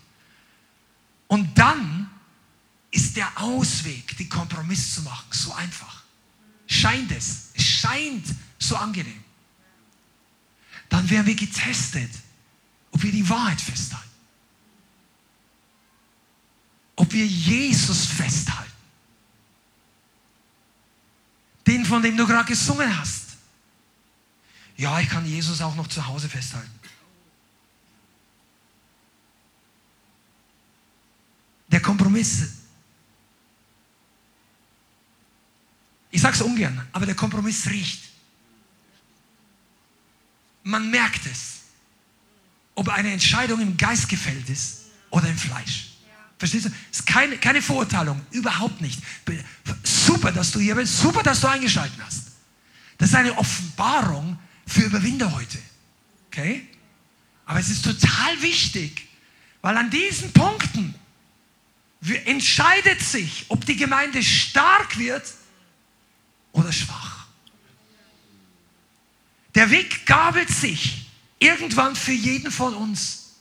Und 1.28 1.58
dann 1.58 2.10
ist 2.90 3.16
der 3.16 3.30
Ausweg, 3.40 4.18
die 4.18 4.28
Kompromiss 4.28 4.96
zu 4.96 5.02
machen, 5.04 5.28
so 5.30 5.54
einfach. 5.54 6.04
Scheint 6.66 7.12
es. 7.12 7.50
Es 7.54 7.64
scheint 7.64 8.26
so 8.58 8.76
angenehm. 8.76 9.24
Dann 10.90 11.08
werden 11.10 11.28
wir 11.28 11.36
getestet, 11.36 12.12
ob 12.92 13.04
wir 13.04 13.12
die 13.12 13.28
Wahrheit 13.30 13.62
festhalten. 13.62 14.07
Ob 16.98 17.14
wir 17.14 17.26
Jesus 17.26 18.06
festhalten 18.06 18.68
den, 21.68 21.86
von 21.86 22.02
dem 22.02 22.16
du 22.16 22.26
gerade 22.26 22.48
gesungen 22.48 22.98
hast. 22.98 23.38
Ja, 24.78 25.00
ich 25.00 25.10
kann 25.10 25.26
Jesus 25.26 25.62
auch 25.62 25.76
noch 25.76 25.88
zu 25.88 26.06
Hause 26.08 26.30
festhalten. 26.30 26.72
Der 31.68 31.82
Kompromiss. 31.82 32.54
Ich 36.10 36.22
sage 36.22 36.36
es 36.36 36.42
ungern, 36.42 36.88
aber 36.94 37.06
der 37.06 37.16
Kompromiss 37.16 37.68
riecht. 37.68 38.02
Man 40.64 40.90
merkt 40.90 41.26
es, 41.26 41.64
ob 42.76 42.90
eine 42.90 43.12
Entscheidung 43.12 43.60
im 43.60 43.76
Geist 43.76 44.08
gefällt 44.08 44.50
ist 44.50 44.86
oder 45.10 45.28
im 45.28 45.38
Fleisch. 45.38 45.87
Verstehst 46.38 46.66
du? 46.66 46.70
Es 46.92 47.00
ist 47.00 47.06
keine, 47.06 47.38
keine 47.38 47.62
Verurteilung, 47.62 48.22
überhaupt 48.32 48.82
nicht. 48.82 49.02
Super, 49.84 50.32
dass 50.32 50.52
du 50.52 50.60
hier 50.60 50.76
bist, 50.76 50.98
super, 50.98 51.24
dass 51.24 51.42
du 51.42 51.48
eingeschaltet 51.48 52.00
hast. 52.06 52.24
Das 52.98 53.10
ist 53.10 53.16
eine 53.16 53.38
Offenbarung 53.38 54.38
für 54.66 54.82
Überwinder 54.82 55.32
heute. 55.32 55.58
Okay? 56.28 56.68
Aber 57.46 57.60
es 57.60 57.70
ist 57.70 57.84
total 57.84 58.42
wichtig, 58.42 59.08
weil 59.62 59.78
an 59.78 59.90
diesen 59.90 60.32
Punkten 60.34 60.94
entscheidet 62.26 63.02
sich, 63.02 63.46
ob 63.50 63.66
die 63.66 63.76
Gemeinde 63.76 64.22
stark 64.22 64.98
wird 65.00 65.24
oder 66.52 66.72
schwach. 66.72 67.26
Der 69.56 69.72
Weg 69.72 70.06
gabelt 70.06 70.50
sich 70.50 71.08
irgendwann 71.40 71.96
für 71.96 72.12
jeden 72.12 72.52
von 72.52 72.76
uns. 72.76 73.34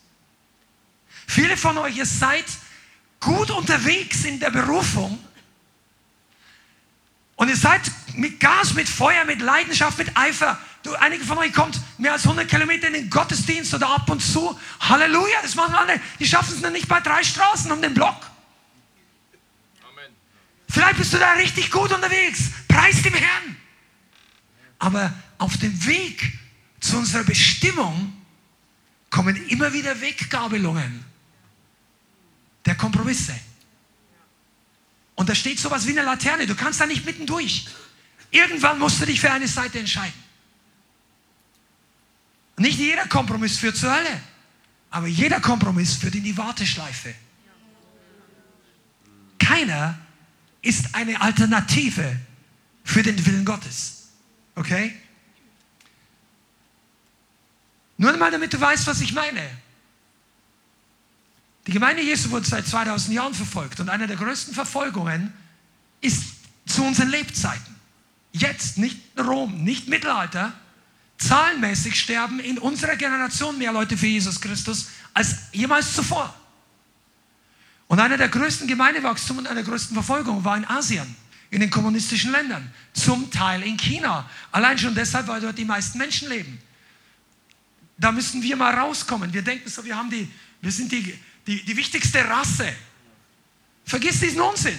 Viele 1.27 1.57
von 1.57 1.77
euch, 1.79 1.97
ihr 1.99 2.07
seid 2.07 2.47
gut 3.21 3.51
unterwegs 3.51 4.25
in 4.25 4.41
der 4.41 4.51
Berufung 4.51 5.19
und 7.37 7.51
ihr 7.51 7.57
seid 7.57 7.83
mit 8.15 8.41
Gas, 8.41 8.73
mit 8.73 8.89
Feuer, 8.89 9.25
mit 9.27 9.41
Leidenschaft, 9.43 9.99
mit 9.99 10.17
Eifer. 10.17 10.59
Du, 10.83 10.95
einige 10.95 11.23
von 11.25 11.37
euch 11.37 11.53
kommt 11.53 11.79
mehr 11.99 12.15
als 12.15 12.23
100 12.23 12.49
Kilometer 12.49 12.87
in 12.87 12.95
den 12.95 13.11
Gottesdienst 13.11 13.75
oder 13.75 13.91
ab 13.91 14.09
und 14.09 14.21
zu. 14.21 14.59
Halleluja, 14.81 15.43
das 15.43 15.55
machen 15.55 15.75
andere. 15.75 16.01
Die 16.19 16.27
schaffen 16.27 16.55
es 16.55 16.63
noch 16.63 16.71
nicht 16.71 16.89
bei 16.89 17.01
drei 17.01 17.23
Straßen 17.23 17.71
um 17.71 17.83
den 17.83 17.93
Block. 17.93 18.17
Amen. 19.87 20.11
Vielleicht 20.69 20.97
bist 20.97 21.13
du 21.13 21.19
da 21.19 21.33
richtig 21.35 21.71
gut 21.71 21.93
unterwegs. 21.93 22.53
Preis 22.69 23.03
dem 23.03 23.15
Herrn. 23.15 23.57
Aber 24.79 25.13
auf 25.37 25.59
dem 25.59 25.87
Weg 25.87 26.39
zu 26.81 26.97
unserer 26.97 27.25
Bestimmung 27.25 28.15
kommen 29.11 29.37
immer 29.49 29.73
wieder 29.75 30.01
Weggabelungen. 30.01 31.05
Der 32.67 32.75
Kompromisse. 32.75 33.35
Und 35.15 35.29
da 35.29 35.35
steht 35.35 35.59
sowas 35.59 35.87
wie 35.87 35.93
eine 35.93 36.03
Laterne. 36.03 36.47
Du 36.47 36.55
kannst 36.55 36.81
da 36.81 36.87
nicht 36.87 37.07
mittendurch. 37.07 37.67
Irgendwann 38.31 38.79
musst 38.79 39.01
du 39.01 39.07
dich 39.07 39.21
für 39.21 39.31
eine 39.31 39.49
Seite 39.49 39.79
entscheiden. 39.79 40.27
Nicht 42.59 42.79
jeder 42.79 43.07
Kompromiss 43.07 43.59
führt 43.59 43.77
zur 43.77 43.95
Hölle, 43.95 44.21
aber 44.91 45.07
jeder 45.07 45.41
Kompromiss 45.41 45.95
führt 45.95 46.15
in 46.15 46.25
die 46.25 46.37
Warteschleife. 46.37 47.15
Keiner 49.39 49.99
ist 50.63 50.95
eine 50.95 51.21
Alternative 51.21 52.19
für 52.83 53.03
den 53.03 53.25
Willen 53.25 53.45
Gottes. 53.45 54.09
Okay? 54.55 54.95
Nur 57.99 58.13
einmal, 58.13 58.31
damit 58.31 58.53
du 58.53 58.61
weißt, 58.61 58.87
was 58.87 59.01
ich 59.01 59.13
meine. 59.13 59.66
Die 61.67 61.73
Gemeinde 61.73 62.03
Jesu 62.03 62.31
wurde 62.31 62.47
seit 62.47 62.67
2000 62.67 63.15
Jahren 63.15 63.35
verfolgt 63.35 63.81
und 63.81 63.89
eine 63.89 64.07
der 64.07 64.17
größten 64.17 64.55
Verfolgungen 64.55 65.33
ist 66.01 66.23
zu 66.67 66.85
unseren 66.85 67.09
Lebzeiten. 67.09 67.75
Jetzt, 68.33 68.79
nicht 68.79 69.01
Rom, 69.19 69.65
nicht 69.65 69.89
Mittelalter, 69.89 70.53
zahlenmäßig 71.19 71.99
sterben 71.99 72.39
in 72.39 72.59
unserer 72.59 72.97
Generation 72.97 73.59
mehr 73.59 73.73
Leute 73.73 73.97
für 73.97 74.07
Jesus 74.07 74.41
Christus 74.41 74.89
als 75.15 75.37
jemals 75.53 75.95
zuvor. 75.95 76.35
Und 77.89 78.01
einer 78.01 78.17
der 78.17 78.29
größten 78.29 78.69
Gemeindewachstum 78.69 79.39
und 79.39 79.47
einer 79.47 79.63
der 79.63 79.65
größten 79.65 79.95
Verfolgungen 79.95 80.45
war 80.45 80.57
in 80.57 80.65
Asien, 80.67 81.17
in 81.51 81.61
den 81.61 81.71
kommunistischen 81.71 82.33
Ländern, 82.33 82.71
zum 82.93 83.31
Teil 83.31 83.63
in 83.63 83.77
China. 83.77 84.29
Allein 84.53 84.79
schon 84.79 84.95
deshalb, 84.95 85.29
weil 85.29 85.41
dort 85.41 85.57
die 85.57 85.65
meisten 85.65 85.99
Menschen 85.99 86.29
leben. 86.29 86.61
Da 87.97 88.13
müssen 88.13 88.43
wir 88.43 88.57
mal 88.57 88.75
rauskommen. 88.75 89.33
Wir 89.33 89.43
denken 89.43 89.69
so, 89.71 89.85
wir, 89.85 89.97
haben 89.97 90.11
die, 90.11 90.29
wir 90.61 90.73
sind 90.73 90.93
die, 90.93 91.19
die, 91.47 91.65
die 91.65 91.77
wichtigste 91.77 92.25
Rasse. 92.25 92.73
Vergiss 93.85 94.21
diesen 94.21 94.41
Unsinn. 94.41 94.79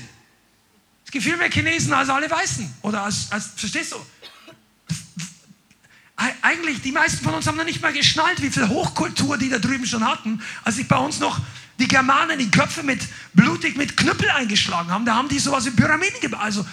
Es 1.06 1.12
gibt 1.12 1.24
viel 1.24 1.38
mehr 1.38 1.50
Chinesen 1.50 1.94
als 1.94 2.10
alle 2.10 2.30
Weißen. 2.30 2.74
Oder 2.82 3.04
als, 3.04 3.32
als 3.32 3.52
verstehst 3.56 3.94
du? 3.94 3.98
Eigentlich, 6.42 6.82
die 6.82 6.92
meisten 6.92 7.24
von 7.24 7.36
uns 7.36 7.46
haben 7.46 7.58
noch 7.58 7.64
nicht 7.64 7.82
mal 7.82 7.94
geschnallt, 7.94 8.42
wie 8.42 8.50
viel 8.50 8.68
Hochkultur 8.68 9.38
die 9.38 9.50
da 9.50 9.60
drüben 9.60 9.86
schon 9.86 10.06
hatten, 10.06 10.42
als 10.64 10.78
sich 10.78 10.88
bei 10.88 10.98
uns 10.98 11.20
noch 11.20 11.40
die 11.80 11.88
Germanen 11.88 12.40
die 12.40 12.50
Köpfe 12.50 12.82
mit 12.82 13.02
blutig 13.34 13.78
mit 13.78 13.96
Knüppel 13.96 14.30
eingeschlagen 14.32 14.90
haben. 14.90 15.06
Da 15.06 15.16
haben 15.16 15.30
die 15.30 15.40
sowas 15.40 15.68
in 15.68 15.76
Pyramiden 15.76 16.20
gebaut. 16.20 16.42
Also, 16.42 16.66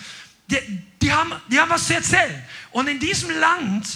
die, 0.50 0.58
die, 1.00 1.12
haben, 1.12 1.32
die 1.50 1.60
haben 1.60 1.70
was 1.70 1.86
zu 1.86 1.94
erzählen. 1.94 2.42
Und 2.72 2.88
in 2.88 2.98
diesem 2.98 3.30
Land 3.38 3.86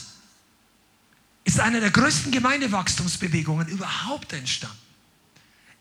ist 1.44 1.60
eine 1.60 1.80
der 1.80 1.90
größten 1.90 2.30
Gemeindewachstumsbewegungen 2.30 3.68
überhaupt 3.68 4.34
entstanden. 4.34 4.87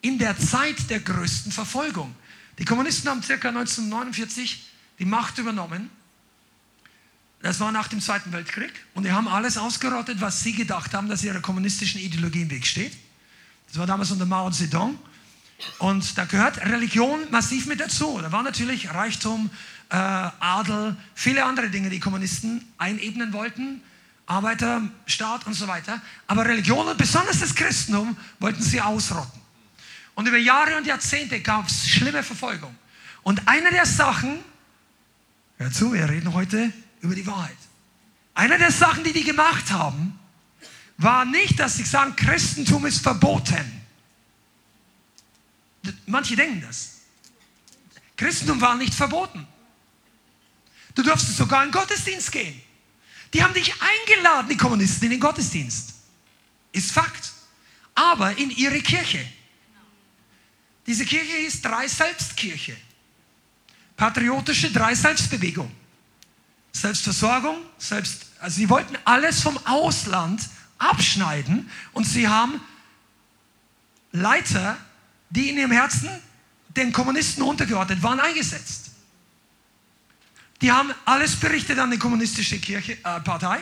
In 0.08 0.18
der 0.18 0.40
Zeit 0.40 0.90
der 0.90 1.02
größten 1.02 1.52
Verfolgung. 1.52 2.16
Die 2.60 2.64
Kommunisten 2.64 3.10
haben 3.10 3.20
ca. 3.20 3.34
1949 3.34 4.66
die 5.00 5.06
Macht 5.06 5.38
übernommen. 5.38 5.90
Das 7.42 7.60
war 7.60 7.74
nach 7.74 7.90
dem 7.90 8.00
Zweiten 8.00 8.32
Weltkrieg. 8.32 8.72
Und 8.94 9.04
die 9.04 9.12
haben 9.12 9.28
alles 9.28 9.58
ausgerottet, 9.58 10.22
was 10.22 10.42
sie 10.42 10.54
gedacht 10.54 10.94
haben, 10.94 11.10
dass 11.10 11.26
ihrer 11.26 11.42
kommunistischen 11.42 12.00
Ideologie 12.00 12.44
im 12.44 12.50
Weg 12.50 12.66
steht. 12.66 12.94
Das 13.68 13.80
war 13.80 13.86
damals 13.86 14.10
unter 14.10 14.26
Mao 14.26 14.50
Zedong. 14.50 14.98
Und 15.80 16.18
da 16.18 16.24
gehört 16.24 16.66
Religion 16.66 17.30
massiv 17.30 17.66
mit 17.66 17.82
dazu. 17.82 18.18
Da 18.22 18.32
war 18.32 18.44
natürlich 18.44 18.94
Reichtum, 18.94 19.50
äh, 19.90 19.98
Adel, 19.98 20.96
viele 21.16 21.44
andere 21.44 21.70
Dinge, 21.70 21.90
die 21.90 22.00
Kommunisten 22.00 22.66
einebnen 22.78 23.34
wollten. 23.34 23.82
Arbeiterstaat 24.26 25.46
und 25.48 25.54
so 25.54 25.68
weiter. 25.68 26.02
Aber 26.28 26.46
Religion 26.46 26.88
und 26.88 26.98
besonders 26.98 27.42
das 27.42 27.54
Christentum 27.54 28.16
wollten 28.40 28.64
sie 28.64 28.80
ausrotten. 28.80 29.47
Und 30.18 30.26
über 30.26 30.38
Jahre 30.38 30.76
und 30.78 30.88
Jahrzehnte 30.88 31.40
gab 31.42 31.68
es 31.68 31.88
schlimme 31.88 32.24
Verfolgung. 32.24 32.76
Und 33.22 33.48
eine 33.48 33.70
der 33.70 33.86
Sachen, 33.86 34.40
hör 35.60 35.72
zu, 35.72 35.94
wir 35.94 36.10
reden 36.10 36.34
heute 36.34 36.74
über 37.02 37.14
die 37.14 37.28
Wahrheit. 37.28 37.56
Eine 38.34 38.58
der 38.58 38.72
Sachen, 38.72 39.04
die 39.04 39.14
die 39.14 39.24
gemacht 39.24 39.70
haben, 39.70 40.18
war 40.98 41.24
nicht, 41.24 41.60
dass 41.60 41.78
sie 41.78 41.84
sagen, 41.84 42.16
Christentum 42.16 42.88
ist 42.88 43.04
verboten. 43.04 43.80
Manche 46.08 46.36
denken 46.36 46.62
das. 46.66 47.02
Christentum 48.16 48.60
war 48.60 48.76
nicht 48.76 48.96
verboten. 48.96 49.48
Du 50.96 51.04
durfst 51.04 51.38
sogar 51.38 51.64
in 51.64 51.70
den 51.70 51.80
Gottesdienst 51.80 52.32
gehen. 52.32 52.60
Die 53.36 53.44
haben 53.44 53.54
dich 53.54 53.72
eingeladen, 53.80 54.50
die 54.50 54.58
Kommunisten, 54.58 55.04
in 55.06 55.12
den 55.12 55.20
Gottesdienst. 55.20 55.94
Ist 56.72 56.92
Fakt. 56.92 57.34
Aber 57.94 58.36
in 58.36 58.50
ihre 58.50 58.82
Kirche. 58.82 59.24
Diese 60.88 61.06
Kirche 61.06 61.38
ist 61.46 61.64
Drei-Selbstkirche. 61.64 62.78
Patriotische 63.98 64.72
Drei-Selbstbewegung. 64.72 65.70
Selbstversorgung, 66.72 67.58
selbst, 67.78 68.28
also 68.40 68.56
sie 68.56 68.70
wollten 68.70 68.96
alles 69.04 69.42
vom 69.42 69.58
Ausland 69.66 70.48
abschneiden 70.78 71.70
und 71.94 72.06
sie 72.06 72.28
haben 72.28 72.62
Leiter, 74.12 74.78
die 75.30 75.50
in 75.50 75.58
ihrem 75.58 75.72
Herzen 75.72 76.10
den 76.70 76.94
Kommunisten 76.94 77.42
untergeordnet 77.44 78.02
waren, 78.04 78.20
eingesetzt. 78.20 78.92
Die 80.62 80.72
haben 80.72 80.94
alles 81.06 81.36
berichtet 81.36 81.80
an 81.80 81.92
die 81.92 81.98
kommunistische 81.98 82.60
Kirche, 82.60 82.94
äh, 82.94 83.20
Partei 83.22 83.60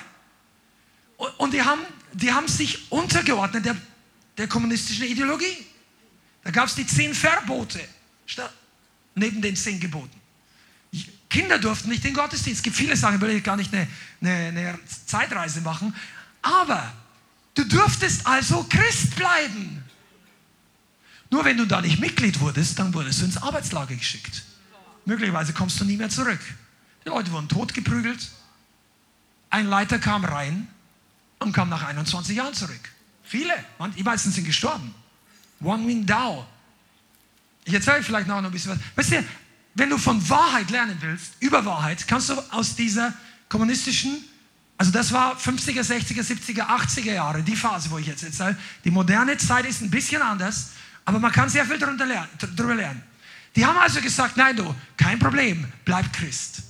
und, 1.17 1.29
und, 1.39 1.53
die, 1.53 1.61
haben, 1.61 1.81
die 2.13 2.31
haben 2.31 2.47
sich 2.47 2.91
untergeordnet 2.91 3.65
der, 3.65 3.77
der 4.37 4.47
kommunistischen 4.47 5.05
Ideologie. 5.05 5.65
Da 6.45 6.51
gab 6.51 6.67
es 6.67 6.75
die 6.75 6.85
zehn 6.85 7.13
Verbote 7.13 7.81
neben 9.15 9.41
den 9.41 9.55
zehn 9.55 9.79
Geboten. 9.79 10.21
Kinder 11.27 11.57
durften 11.57 11.89
nicht 11.89 12.05
in 12.05 12.11
den 12.11 12.15
Gottesdienst. 12.15 12.59
Es 12.59 12.63
gibt 12.63 12.75
viele 12.75 12.95
Sachen, 12.95 13.19
will 13.19 13.31
ich 13.31 13.43
gar 13.43 13.57
nicht 13.57 13.73
eine, 13.73 13.87
eine, 14.21 14.31
eine 14.47 14.79
Zeitreise 15.05 15.61
machen. 15.61 15.93
Aber 16.43 16.93
du 17.55 17.65
durftest 17.65 18.25
also 18.27 18.63
Christ 18.69 19.15
bleiben. 19.15 19.83
Nur 21.31 21.43
wenn 21.43 21.57
du 21.57 21.65
da 21.65 21.81
nicht 21.81 21.99
Mitglied 21.99 22.39
wurdest, 22.39 22.77
dann 22.77 22.93
wurdest 22.93 23.21
du 23.21 23.25
ins 23.25 23.37
Arbeitslager 23.37 23.95
geschickt. 23.95 24.43
Möglicherweise 25.05 25.51
kommst 25.51 25.79
du 25.79 25.83
nie 25.83 25.97
mehr 25.97 26.09
zurück. 26.09 26.39
Die 27.03 27.09
Leute 27.09 27.31
wurden 27.31 27.49
totgeprügelt. 27.49 28.29
Ein 29.49 29.65
Leiter 29.65 29.97
kam 29.97 30.23
rein 30.23 30.67
und 31.39 31.53
kam 31.53 31.69
nach 31.69 31.83
21 31.83 32.37
Jahren 32.37 32.53
zurück. 32.53 32.91
Viele, 33.23 33.53
die 33.97 34.03
meisten 34.03 34.31
sind 34.31 34.45
gestorben. 34.45 34.93
One 35.61 35.87
Wing 35.87 36.05
Dao. 36.05 36.45
Ich 37.65 37.73
erzähle 37.73 38.03
vielleicht 38.03 38.27
noch 38.27 38.37
ein 38.37 38.51
bisschen 38.51 38.71
was. 38.71 38.79
Weißt 38.95 39.11
du, 39.11 39.25
wenn 39.73 39.89
du 39.89 39.97
von 39.97 40.27
Wahrheit 40.29 40.69
lernen 40.69 40.97
willst, 41.01 41.33
über 41.39 41.65
Wahrheit, 41.65 42.07
kannst 42.07 42.29
du 42.29 42.35
aus 42.51 42.75
dieser 42.75 43.13
kommunistischen, 43.49 44.23
also 44.77 44.91
das 44.91 45.11
war 45.11 45.35
50er, 45.37 45.81
60er, 45.81 46.21
70er, 46.21 46.67
80er 46.67 47.13
Jahre, 47.13 47.43
die 47.43 47.55
Phase, 47.55 47.89
wo 47.89 47.97
ich 47.97 48.07
jetzt 48.07 48.23
erzähle. 48.23 48.57
Die 48.83 48.91
moderne 48.91 49.37
Zeit 49.37 49.65
ist 49.65 49.81
ein 49.81 49.89
bisschen 49.89 50.21
anders, 50.21 50.71
aber 51.03 51.19
man 51.19 51.31
kann 51.31 51.49
sehr 51.49 51.65
viel 51.65 51.77
darüber 51.77 52.05
lernen. 52.05 52.29
Darüber 52.39 52.75
lernen. 52.75 53.01
Die 53.55 53.65
haben 53.65 53.77
also 53.77 53.99
gesagt, 54.01 54.37
nein 54.37 54.55
du, 54.55 54.75
kein 54.97 55.17
Problem, 55.17 55.65
bleib 55.83 56.11
Christ. 56.13 56.61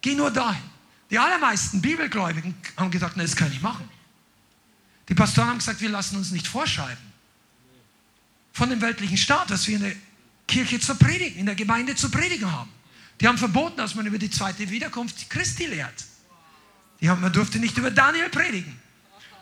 Geh 0.00 0.14
nur 0.14 0.30
dahin. 0.30 0.62
Die 1.10 1.18
allermeisten 1.18 1.80
Bibelgläubigen 1.80 2.54
haben 2.76 2.90
gesagt, 2.90 3.16
nein, 3.16 3.26
das 3.26 3.34
kann 3.34 3.50
ich 3.50 3.60
machen. 3.60 3.88
Die 5.08 5.14
Pastoren 5.14 5.48
haben 5.48 5.58
gesagt, 5.58 5.80
wir 5.80 5.88
lassen 5.88 6.16
uns 6.16 6.30
nicht 6.30 6.46
vorschreiben 6.46 7.09
von 8.60 8.68
dem 8.68 8.82
weltlichen 8.82 9.16
Staat, 9.16 9.50
dass 9.50 9.66
wir 9.68 9.76
in 9.76 9.82
der 9.84 9.94
Kirche 10.46 10.78
zu 10.78 10.94
predigen, 10.94 11.38
in 11.38 11.46
der 11.46 11.54
Gemeinde 11.54 11.94
zu 11.96 12.10
predigen 12.10 12.52
haben. 12.52 12.70
Die 13.18 13.26
haben 13.26 13.38
verboten, 13.38 13.78
dass 13.78 13.94
man 13.94 14.04
über 14.04 14.18
die 14.18 14.28
zweite 14.28 14.68
Wiederkunft 14.68 15.30
Christi 15.30 15.64
lehrt. 15.64 16.04
Die 17.00 17.08
haben, 17.08 17.22
man 17.22 17.32
durfte 17.32 17.58
nicht 17.58 17.78
über 17.78 17.90
Daniel 17.90 18.28
predigen. 18.28 18.78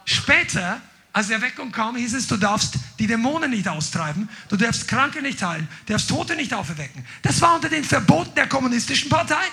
Später, 0.04 0.80
als 1.12 1.26
die 1.26 1.32
Erweckung 1.32 1.72
kam, 1.72 1.96
hieß 1.96 2.14
es, 2.14 2.28
du 2.28 2.36
darfst 2.36 2.76
die 3.00 3.08
Dämonen 3.08 3.50
nicht 3.50 3.66
austreiben, 3.66 4.28
du 4.50 4.56
darfst 4.56 4.86
Kranke 4.86 5.20
nicht 5.20 5.42
heilen, 5.42 5.66
du 5.86 5.94
darfst 5.94 6.08
Tote 6.08 6.36
nicht 6.36 6.54
auferwecken. 6.54 7.04
Das 7.22 7.40
war 7.40 7.56
unter 7.56 7.68
den 7.68 7.82
Verboten 7.82 8.36
der 8.36 8.46
kommunistischen 8.48 9.08
Partei. 9.08 9.46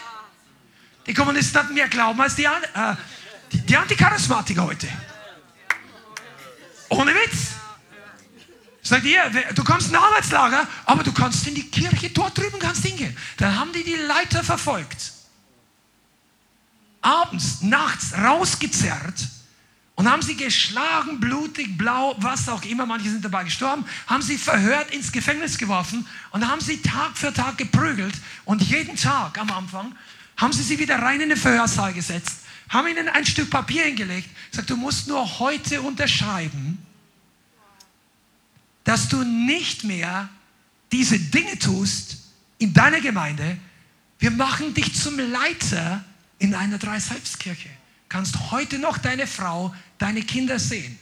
Die 1.07 1.13
Kommunisten 1.15 1.59
hatten 1.59 1.73
mehr 1.73 1.87
Glauben 1.87 2.21
als 2.21 2.35
die, 2.35 2.43
äh, 2.43 2.95
die, 3.51 3.61
die 3.61 3.75
Anticharismatiker 3.75 4.63
heute. 4.63 4.87
Ohne 6.89 7.15
Witz. 7.15 7.64
Sagt 8.85 9.03
ihr, 9.05 9.31
du 9.55 9.63
kommst 9.63 9.89
in 9.89 9.95
ein 9.95 10.03
Arbeitslager, 10.03 10.67
aber 10.85 11.03
du 11.03 11.11
kannst 11.11 11.47
in 11.47 11.55
die 11.55 11.67
Kirche, 11.71 12.11
dort 12.11 12.37
drüben 12.37 12.59
kannst 12.59 12.85
hingehen. 12.85 13.17
Dann 13.37 13.57
haben 13.59 13.73
die 13.73 13.83
die 13.83 13.95
Leiter 13.95 14.43
verfolgt. 14.43 15.11
Abends, 17.01 17.61
nachts 17.61 18.13
rausgezerrt 18.15 19.27
und 19.95 20.07
haben 20.07 20.21
sie 20.21 20.37
geschlagen, 20.37 21.19
blutig, 21.19 21.75
blau, 21.79 22.15
was 22.19 22.47
auch 22.47 22.61
immer, 22.63 22.85
manche 22.85 23.09
sind 23.09 23.25
dabei 23.25 23.43
gestorben, 23.43 23.85
haben 24.05 24.21
sie 24.21 24.37
verhört, 24.37 24.91
ins 24.91 25.11
Gefängnis 25.11 25.57
geworfen 25.57 26.05
und 26.29 26.47
haben 26.47 26.61
sie 26.61 26.79
Tag 26.83 27.17
für 27.17 27.33
Tag 27.33 27.57
geprügelt 27.57 28.13
und 28.45 28.61
jeden 28.61 28.97
Tag 28.97 29.39
am 29.39 29.49
Anfang 29.49 29.95
haben 30.37 30.53
sie 30.53 30.61
sie 30.61 30.77
wieder 30.77 30.99
rein 30.99 31.21
in 31.21 31.29
den 31.29 31.39
Verhörsaal 31.39 31.93
gesetzt, 31.93 32.41
haben 32.69 32.87
ihnen 32.87 33.09
ein 33.09 33.25
Stück 33.25 33.49
Papier 33.49 33.85
hingelegt, 33.85 34.29
gesagt, 34.51 34.69
du 34.69 34.77
musst 34.77 35.07
nur 35.07 35.39
heute 35.39 35.81
unterschreiben, 35.81 36.85
dass 38.85 39.09
du 39.09 39.23
nicht 39.23 39.83
mehr 39.83 40.29
diese 40.91 41.19
Dinge 41.19 41.59
tust 41.59 42.19
in 42.57 42.73
deiner 42.73 43.01
Gemeinde, 43.01 43.57
wir 44.19 44.31
machen 44.31 44.73
dich 44.73 44.95
zum 44.95 45.19
Leiter 45.19 46.05
in 46.39 46.55
einer 46.55 46.77
Dreisalbskirche. 46.77 47.69
Kannst 48.07 48.51
heute 48.51 48.79
noch 48.79 48.97
deine 48.97 49.27
Frau, 49.27 49.75
deine 49.97 50.21
Kinder 50.21 50.57
sehen. 50.57 50.97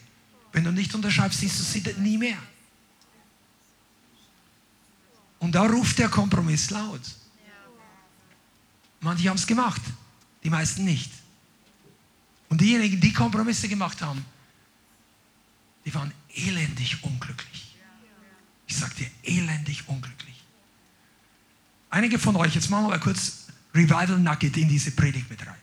Wenn 0.52 0.64
du 0.64 0.72
nicht 0.72 0.96
unterschreibst, 0.96 1.40
siehst 1.40 1.60
du 1.60 1.64
sie 1.64 1.84
nie 2.00 2.18
mehr. 2.18 2.38
Und 5.40 5.54
da 5.54 5.64
ruft 5.64 6.00
der 6.00 6.10
Kompromiss 6.10 6.70
laut. 6.70 7.02
Manche 9.02 9.30
haben 9.30 9.38
es 9.38 9.46
gemacht, 9.46 9.82
die 10.44 10.50
meisten 10.50 10.86
nicht. 10.86 11.12
Und 12.48 12.62
diejenigen, 12.62 13.02
die 13.02 13.12
Kompromisse 13.12 13.68
gemacht 13.68 14.02
haben, 14.02 14.24
die 15.86 15.94
waren 15.94 16.14
elendig 16.34 17.04
unglücklich. 17.04 17.63
Ich 18.74 18.80
sage 18.80 18.96
dir, 18.96 19.08
elendig 19.22 19.88
unglücklich. 19.88 20.34
Einige 21.92 22.18
von 22.18 22.36
euch, 22.36 22.56
jetzt 22.56 22.72
machen 22.72 22.86
wir 22.86 22.90
mal 22.90 23.00
kurz 23.00 23.46
Revival 23.76 24.18
Nugget 24.18 24.58
in 24.58 24.68
diese 24.68 24.90
Predigt 24.90 25.30
mit 25.30 25.46
rein. 25.46 25.54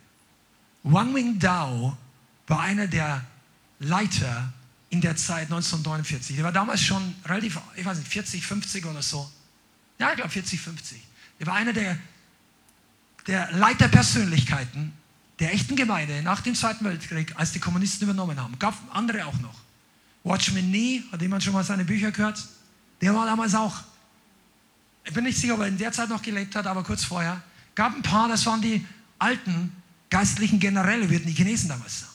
Wang 0.85 1.13
Wing 1.13 1.37
Dao 1.37 1.99
war 2.47 2.61
einer 2.61 2.87
der 2.87 3.25
Leiter 3.81 4.53
in 4.91 5.01
der 5.01 5.17
Zeit 5.17 5.47
1949. 5.51 6.37
Der 6.37 6.45
war 6.45 6.53
damals 6.53 6.83
schon 6.83 7.17
relativ, 7.25 7.59
ich 7.75 7.85
weiß 7.85 7.99
nicht, 7.99 8.09
40, 8.09 8.47
50 8.47 8.87
oder 8.87 9.03
so. 9.03 9.29
Ja, 9.99 10.11
ich 10.11 10.17
glaube 10.17 10.31
40, 10.31 10.61
50. 10.61 11.03
Er 11.41 11.47
war 11.49 11.55
einer 11.55 11.73
der, 11.73 11.99
der 13.27 13.51
Leiterpersönlichkeiten 13.51 14.93
der 15.41 15.53
echten 15.53 15.75
Gemeinde 15.75 16.23
nach 16.23 16.43
dem 16.43 16.55
Zweiten 16.55 16.85
Weltkrieg, 16.85 17.35
als 17.37 17.51
die 17.51 17.59
Kommunisten 17.59 18.05
übernommen 18.05 18.41
haben. 18.41 18.57
Gab 18.61 18.75
andere 18.95 19.27
auch 19.27 19.39
noch. 19.41 19.59
Watchman 20.23 20.71
Nee, 20.71 21.03
hat 21.11 21.21
jemand 21.21 21.43
schon 21.43 21.55
mal 21.55 21.65
seine 21.65 21.85
Bücher 21.85 22.13
gehört? 22.13 22.47
Der 23.01 23.15
war 23.15 23.27
damals 23.27 23.55
auch. 23.55 23.83
Ich 25.05 25.15
bin 25.15 25.25
nicht 25.25 25.39
sicher, 25.39 25.55
ob 25.55 25.61
er 25.61 25.67
in 25.67 25.79
der 25.79 25.93
Zeit 25.93 26.09
noch 26.09 26.23
gelebt 26.23 26.55
hat, 26.55 26.67
aber 26.67 26.83
kurz 26.83 27.05
vorher. 27.05 27.43
Gab 27.75 27.95
ein 27.95 28.03
paar, 28.03 28.29
das 28.29 28.45
waren 28.47 28.61
die 28.61 28.85
alten 29.19 29.73
geistlichen 30.11 30.61
Generäle, 30.61 31.09
würden 31.09 31.27
die 31.27 31.33
Chinesen 31.33 31.69
damals 31.69 32.01
sagen. 32.01 32.13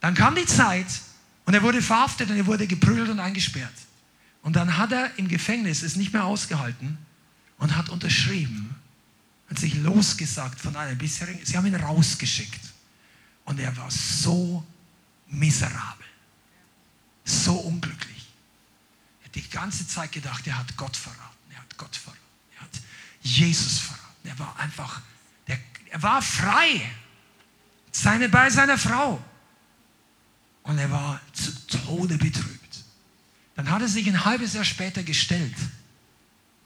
Dann 0.00 0.14
kam 0.14 0.34
die 0.34 0.46
Zeit 0.46 0.86
und 1.44 1.54
er 1.54 1.62
wurde 1.62 1.82
verhaftet 1.82 2.30
und 2.30 2.36
er 2.36 2.46
wurde 2.46 2.66
geprügelt 2.66 3.10
und 3.10 3.20
eingesperrt. 3.20 3.74
Und 4.42 4.56
dann 4.56 4.78
hat 4.78 4.92
er 4.92 5.18
im 5.18 5.28
Gefängnis 5.28 5.82
es 5.82 5.96
nicht 5.96 6.12
mehr 6.12 6.24
ausgehalten 6.24 6.96
und 7.58 7.76
hat 7.76 7.90
unterschrieben, 7.90 8.74
hat 9.50 9.58
sich 9.58 9.74
losgesagt 9.74 10.58
von 10.58 10.74
einem 10.76 10.96
bisherigen, 10.96 11.44
sie 11.44 11.56
haben 11.56 11.66
ihn 11.66 11.74
rausgeschickt. 11.74 12.60
Und 13.44 13.60
er 13.60 13.76
war 13.76 13.90
so 13.90 14.64
miserabel, 15.28 16.06
so 17.24 17.54
unglücklich. 17.54 17.99
Die 19.40 19.50
ganze 19.50 19.86
Zeit 19.88 20.12
gedacht, 20.12 20.46
er 20.46 20.58
hat 20.58 20.76
Gott 20.76 20.96
verraten, 20.96 21.50
er 21.50 21.58
hat 21.58 21.76
Gott 21.78 21.96
verraten, 21.96 22.20
er 22.56 22.62
hat 22.62 22.80
Jesus 23.22 23.78
verraten. 23.78 24.28
Er 24.28 24.38
war 24.38 24.58
einfach, 24.58 25.00
der, 25.48 25.58
er 25.90 26.02
war 26.02 26.20
frei 26.20 26.90
seine, 27.90 28.28
bei 28.28 28.50
seiner 28.50 28.76
Frau. 28.76 29.22
Und 30.62 30.78
er 30.78 30.90
war 30.90 31.20
zu 31.32 31.52
Tode 31.66 32.18
betrübt. 32.18 32.84
Dann 33.56 33.70
hat 33.70 33.80
er 33.80 33.88
sich 33.88 34.06
ein 34.06 34.24
halbes 34.24 34.52
Jahr 34.52 34.64
später 34.64 35.02
gestellt, 35.02 35.56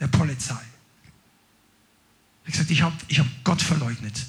der 0.01 0.09
Polizei. 0.09 0.55
Er 0.55 2.47
hat 2.47 2.53
gesagt, 2.53 2.71
ich 2.71 2.83
habe 2.83 2.97
ich 3.07 3.21
hab 3.21 3.27
Gott 3.45 3.63
verleugnet. 3.63 4.27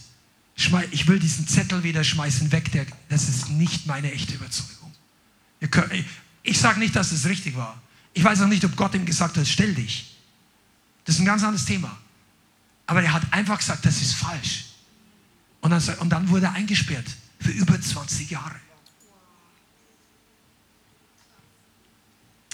Ich 0.55 1.07
will 1.07 1.19
diesen 1.19 1.47
Zettel 1.47 1.83
wieder 1.83 2.03
schmeißen 2.03 2.51
weg. 2.51 2.71
Der, 2.71 2.85
das 3.09 3.27
ist 3.27 3.49
nicht 3.49 3.87
meine 3.87 4.11
echte 4.11 4.35
Überzeugung. 4.35 4.93
Ich 6.43 6.59
sage 6.59 6.79
nicht, 6.79 6.95
dass 6.95 7.11
es 7.11 7.25
richtig 7.25 7.57
war. 7.57 7.81
Ich 8.15 8.23
weiß 8.23 8.41
auch 8.41 8.47
nicht, 8.47 8.65
ob 8.65 8.75
Gott 8.75 8.95
ihm 8.95 9.05
gesagt 9.05 9.37
hat, 9.37 9.45
stell 9.45 9.75
dich. 9.75 10.17
Das 11.03 11.15
ist 11.15 11.21
ein 11.21 11.25
ganz 11.25 11.43
anderes 11.43 11.65
Thema. 11.65 11.95
Aber 12.87 13.03
er 13.03 13.13
hat 13.13 13.21
einfach 13.31 13.59
gesagt, 13.59 13.85
das 13.85 14.01
ist 14.01 14.15
falsch. 14.15 14.65
Und 15.61 15.69
dann, 15.69 15.83
und 15.99 16.09
dann 16.09 16.27
wurde 16.29 16.47
er 16.47 16.53
eingesperrt 16.53 17.05
für 17.39 17.51
über 17.51 17.79
20 17.79 18.31
Jahre. 18.31 18.55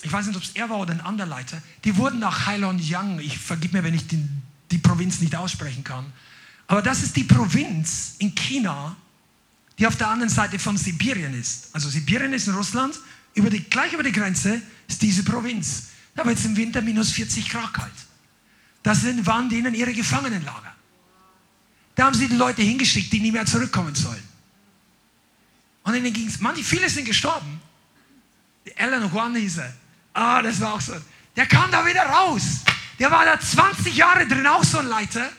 ich 0.01 0.11
weiß 0.11 0.27
nicht, 0.27 0.35
ob 0.35 0.43
es 0.43 0.51
er 0.51 0.69
war 0.69 0.79
oder 0.79 0.93
ein 0.93 1.01
anderer 1.01 1.27
Leiter, 1.27 1.61
die 1.83 1.95
wurden 1.97 2.19
nach 2.19 2.45
Heilongjiang, 2.45 3.19
ich 3.19 3.37
vergib 3.37 3.73
mir, 3.73 3.83
wenn 3.83 3.93
ich 3.93 4.07
die, 4.07 4.27
die 4.71 4.77
Provinz 4.77 5.19
nicht 5.21 5.35
aussprechen 5.35 5.83
kann, 5.83 6.11
aber 6.67 6.81
das 6.81 7.03
ist 7.03 7.15
die 7.15 7.23
Provinz 7.23 8.15
in 8.19 8.33
China, 8.33 8.95
die 9.77 9.87
auf 9.87 9.95
der 9.97 10.09
anderen 10.09 10.29
Seite 10.29 10.57
von 10.59 10.77
Sibirien 10.77 11.33
ist. 11.33 11.69
Also 11.73 11.89
Sibirien 11.89 12.33
ist 12.33 12.47
in 12.47 12.53
Russland, 12.53 12.99
über 13.33 13.49
die, 13.49 13.61
gleich 13.63 13.93
über 13.93 14.03
die 14.03 14.11
Grenze 14.11 14.61
ist 14.91 15.01
diese 15.01 15.23
Provinz. 15.23 15.87
Da 16.15 16.25
wird 16.25 16.37
es 16.37 16.45
im 16.45 16.55
Winter 16.55 16.81
minus 16.81 17.11
40 17.11 17.49
Grad 17.49 17.73
kalt. 17.73 17.91
Das 18.83 19.03
waren 19.25 19.49
denen 19.49 19.73
ihre 19.73 19.93
Gefangenenlager. 19.93 20.75
Da 21.95 22.05
haben 22.05 22.13
sie 22.13 22.27
die 22.27 22.35
Leute 22.35 22.61
hingeschickt, 22.61 23.11
die 23.13 23.19
nie 23.19 23.31
mehr 23.31 23.45
zurückkommen 23.45 23.95
sollen. 23.95 24.23
Und 25.83 25.95
ihnen 25.95 26.13
ging 26.13 26.27
es, 26.27 26.39
manche, 26.39 26.63
viele 26.63 26.89
sind 26.89 27.05
gestorben. 27.05 27.61
Alan 28.77 29.11
Juan 29.11 29.35
hieß 29.35 29.57
er. 29.57 29.73
Ah, 30.13 30.41
das 30.41 30.59
war 30.59 30.73
auch 30.73 30.81
so. 30.81 30.93
Der 31.35 31.45
kam 31.45 31.71
da 31.71 31.85
wieder 31.85 32.03
raus. 32.03 32.43
Der 32.99 33.09
war 33.09 33.25
da 33.25 33.39
20 33.39 33.95
Jahre 33.95 34.27
drin, 34.27 34.45
auch 34.45 34.63
so 34.63 34.79
ein 34.79 34.87
Leiter. 34.87 35.29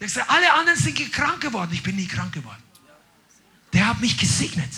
Der 0.00 0.06
gesagt, 0.06 0.30
alle 0.30 0.52
anderen 0.54 0.78
sind 0.78 1.12
krank 1.12 1.40
geworden. 1.40 1.70
Ich 1.72 1.82
bin 1.82 1.96
nie 1.96 2.08
krank 2.08 2.32
geworden. 2.32 2.62
Der 3.72 3.86
hat 3.86 4.00
mich 4.00 4.16
gesegnet. 4.16 4.70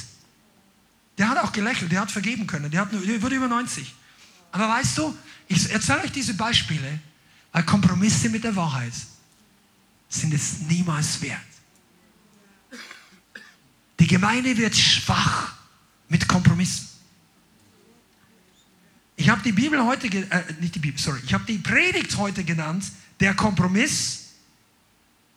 Der 1.19 1.29
hat 1.29 1.39
auch 1.39 1.53
gelächelt, 1.53 1.93
der 1.93 2.01
hat 2.01 2.11
vergeben 2.11 2.47
können. 2.47 2.71
Der, 2.71 2.83
hat, 2.83 2.93
der 2.93 3.23
wurde 3.23 3.37
über 3.37 3.49
90. 3.49 3.95
Aber 4.53 4.69
weißt 4.69 4.99
du, 4.99 5.17
ich 5.49 5.71
erzähle 5.71 6.03
euch 6.03 6.13
diese 6.13 6.35
Beispiele, 6.35 6.99
weil 7.53 7.63
Kompromisse 7.65 8.29
mit 8.29 8.45
der 8.45 8.55
Wahrheit 8.57 8.93
sind 10.09 10.33
es 10.35 10.61
niemals 10.61 11.21
wert. 11.23 11.41
Die 13.99 14.07
Gemeinde 14.07 14.57
wird 14.57 14.77
schwach 14.77 15.55
mit 16.09 16.29
Kompromissen. 16.29 16.87
Ich 19.17 19.31
habe 19.31 19.43
die 19.43 19.53
Bibel 19.53 19.83
heute, 19.83 20.07
äh, 20.09 20.45
nicht 20.61 20.75
die 20.75 20.79
Bibel, 20.79 21.01
sorry, 21.01 21.21
ich 21.25 21.33
habe 21.33 21.45
die 21.47 21.59
Predigt 21.59 22.17
heute 22.19 22.45
genannt, 22.45 22.85
der 23.19 23.35
Kompromiss, 23.35 24.35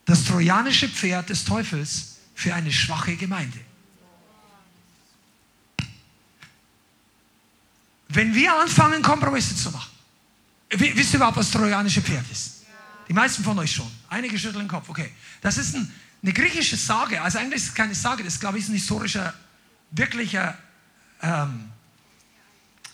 das 0.03 0.26
trojanische 0.26 0.89
Pferd 0.89 1.30
des 1.30 1.45
Teufels 1.45 2.18
für 2.36 2.53
eine 2.53 2.72
schwache 2.72 3.16
Gemeinde. 3.16 3.60
Wenn 8.10 8.34
wir 8.34 8.53
anfangen, 8.60 9.01
Kompromisse 9.01 9.55
zu 9.55 9.72
machen, 9.72 9.91
wisst 10.72 11.14
ihr 11.14 11.18
überhaupt, 11.18 11.38
was 11.38 11.51
trojanische 11.51 12.01
Pferd 12.01 12.26
ist? 12.32 12.66
Die 13.07 13.14
meisten 13.14 13.43
von 13.43 13.57
euch 13.60 13.72
schon. 13.72 13.89
Einige 14.10 14.38
schütteln 14.38 14.66
den 14.66 14.68
Kopf. 14.68 14.89
Okay. 14.89 15.12
Das 15.41 15.57
ist 15.57 15.76
ein, 15.76 15.91
eine 16.22 16.34
griechische 16.34 16.76
Sage. 16.76 17.22
Also 17.22 17.39
eigentlich 17.39 17.62
ist 17.64 17.70
es 17.70 17.76
keine 17.76 17.95
Sage, 17.95 18.24
das 18.24 18.39
glaube 18.39 18.57
ich 18.57 18.64
ist 18.64 18.70
ein 18.70 18.76
historischer, 18.76 19.34
wirklicher 19.91 20.57
ähm, 21.22 21.72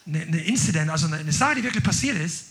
eine, 0.05 0.21
eine 0.21 0.43
Incident, 0.43 0.89
also 0.89 1.07
eine, 1.07 1.17
eine 1.17 1.31
Sache, 1.31 1.55
die 1.55 1.63
wirklich 1.63 1.83
passiert 1.83 2.17
ist. 2.17 2.45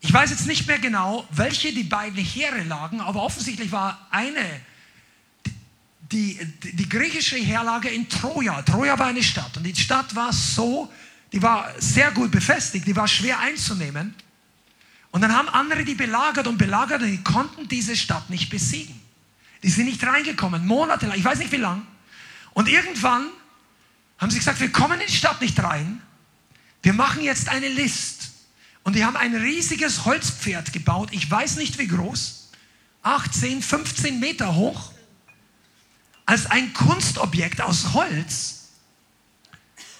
Ich 0.00 0.12
weiß 0.12 0.30
jetzt 0.30 0.46
nicht 0.46 0.66
mehr 0.66 0.78
genau, 0.78 1.26
welche 1.30 1.72
die 1.72 1.84
beiden 1.84 2.18
Heere 2.18 2.62
lagen, 2.64 3.00
aber 3.00 3.22
offensichtlich 3.22 3.70
war 3.70 4.08
eine, 4.10 4.44
die, 6.10 6.38
die, 6.62 6.76
die 6.76 6.88
griechische 6.88 7.36
Heerlage 7.36 7.88
in 7.88 8.08
Troja. 8.08 8.62
Troja 8.62 8.98
war 8.98 9.06
eine 9.06 9.22
Stadt 9.22 9.56
und 9.56 9.62
die 9.62 9.76
Stadt 9.76 10.14
war 10.14 10.32
so, 10.32 10.92
die 11.32 11.42
war 11.42 11.72
sehr 11.78 12.10
gut 12.10 12.30
befestigt, 12.30 12.86
die 12.86 12.94
war 12.94 13.08
schwer 13.08 13.38
einzunehmen. 13.40 14.14
Und 15.10 15.20
dann 15.20 15.34
haben 15.34 15.48
andere 15.48 15.84
die 15.84 15.94
belagert 15.94 16.46
und 16.46 16.58
belagert 16.58 17.02
und 17.02 17.08
die 17.08 17.22
konnten 17.22 17.68
diese 17.68 17.96
Stadt 17.96 18.30
nicht 18.30 18.50
besiegen. 18.50 19.00
Die 19.62 19.70
sind 19.70 19.86
nicht 19.86 20.04
reingekommen, 20.04 20.66
monatelang, 20.66 21.16
ich 21.16 21.24
weiß 21.24 21.38
nicht 21.38 21.52
wie 21.52 21.56
lang. 21.56 21.86
Und 22.54 22.68
irgendwann 22.68 23.28
haben 24.18 24.30
sie 24.30 24.38
gesagt, 24.38 24.60
wir 24.60 24.70
kommen 24.70 25.00
in 25.00 25.06
die 25.06 25.12
Stadt 25.12 25.40
nicht 25.40 25.58
rein. 25.62 26.00
Wir 26.82 26.92
machen 26.92 27.22
jetzt 27.22 27.48
eine 27.48 27.68
List. 27.68 28.30
Und 28.84 28.96
die 28.96 29.04
haben 29.04 29.16
ein 29.16 29.34
riesiges 29.34 30.04
Holzpferd 30.04 30.72
gebaut. 30.72 31.10
Ich 31.12 31.30
weiß 31.30 31.56
nicht 31.56 31.78
wie 31.78 31.86
groß. 31.86 32.50
18, 33.02 33.62
15 33.62 34.20
Meter 34.20 34.54
hoch. 34.54 34.92
Als 36.26 36.46
ein 36.46 36.72
Kunstobjekt 36.72 37.60
aus 37.60 37.92
Holz. 37.94 38.61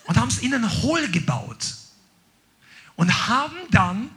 Und 0.04 0.16
haben 0.16 0.28
es 0.28 0.38
innen 0.38 0.68
hohl 0.82 1.08
gebaut. 1.08 1.74
Und 2.96 3.28
haben 3.28 3.56
dann 3.70 4.10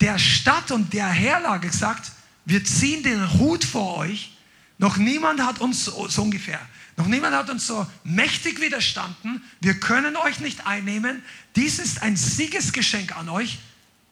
der 0.00 0.18
Stadt 0.18 0.70
und 0.70 0.92
der 0.92 1.08
Herlage 1.08 1.68
gesagt, 1.68 2.12
wir 2.44 2.64
ziehen 2.64 3.02
den 3.02 3.38
Hut 3.38 3.64
vor 3.64 3.96
euch. 3.98 4.32
Noch 4.78 4.96
niemand 4.96 5.42
hat 5.42 5.60
uns 5.60 5.84
so, 5.84 6.08
so 6.08 6.22
ungefähr 6.22 6.60
noch 6.98 7.06
niemand 7.06 7.34
hat 7.36 7.48
uns 7.48 7.64
so 7.64 7.86
mächtig 8.02 8.60
widerstanden. 8.60 9.40
Wir 9.60 9.78
können 9.78 10.16
euch 10.16 10.40
nicht 10.40 10.66
einnehmen. 10.66 11.22
Dies 11.54 11.78
ist 11.78 12.02
ein 12.02 12.16
Siegesgeschenk 12.16 13.16
an 13.16 13.28
euch. 13.28 13.60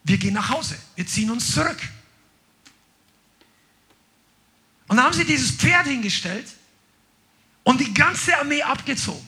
Wir 0.05 0.17
gehen 0.17 0.33
nach 0.33 0.47
Hause. 0.47 0.77
Wir 0.95 1.05
ziehen 1.05 1.29
uns 1.29 1.51
zurück. 1.51 1.77
Und 4.87 4.95
dann 4.95 5.05
haben 5.05 5.13
sie 5.13 5.25
dieses 5.25 5.51
Pferd 5.51 5.85
hingestellt 5.85 6.47
und 7.63 7.81
die 7.81 7.93
ganze 7.93 8.37
Armee 8.37 8.63
abgezogen. 8.63 9.26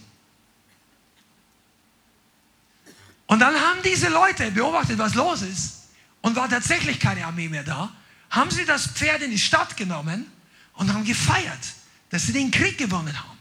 Und 3.30 3.40
dann 3.40 3.54
haben 3.54 3.80
diese 3.84 4.10
Leute 4.10 4.50
beobachtet, 4.50 4.98
was 4.98 5.14
los 5.14 5.44
ist. 5.44 5.76
und 6.22 6.36
war 6.36 6.50
tatsächlich 6.50 7.00
keine 7.00 7.26
Armee 7.26 7.48
mehr 7.48 7.64
da, 7.64 7.92
haben 8.32 8.52
sie 8.52 8.66
das 8.66 8.88
Pferd 8.88 9.22
in 9.22 9.32
die 9.32 9.40
Stadt 9.40 9.78
genommen 9.78 10.26
und 10.74 10.92
haben 10.94 11.06
gefeiert, 11.06 11.74
dass 12.10 12.24
sie 12.24 12.34
den 12.34 12.52
Krieg 12.52 12.78
gewonnen 12.78 13.18
haben. 13.18 13.38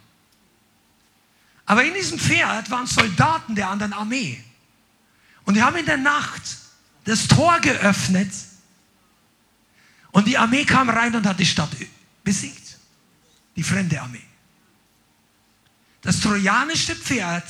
Aber 1.66 1.82
in 1.84 1.94
diesem 1.94 2.18
Pferd 2.18 2.70
waren 2.70 2.86
Soldaten 2.86 3.54
der 3.54 3.70
anderen 3.70 3.94
Armee. 3.94 4.44
Und 5.44 5.54
die 5.54 5.62
haben 5.62 5.76
in 5.76 5.86
der 5.86 5.96
Nacht 5.96 6.42
das 7.04 7.26
Tor 7.26 7.58
geöffnet 7.60 8.32
und 10.12 10.26
die 10.26 10.38
Armee 10.38 10.64
kam 10.64 10.90
rein 10.90 11.16
und 11.16 11.26
hat 11.26 11.40
die 11.40 11.46
Stadt 11.46 11.70
besiegt. 12.22 12.76
Die 13.56 13.62
fremde 13.62 14.00
Armee. 14.00 14.22
Das 16.02 16.20
trojanische 16.20 16.94
Pferd 16.94 17.44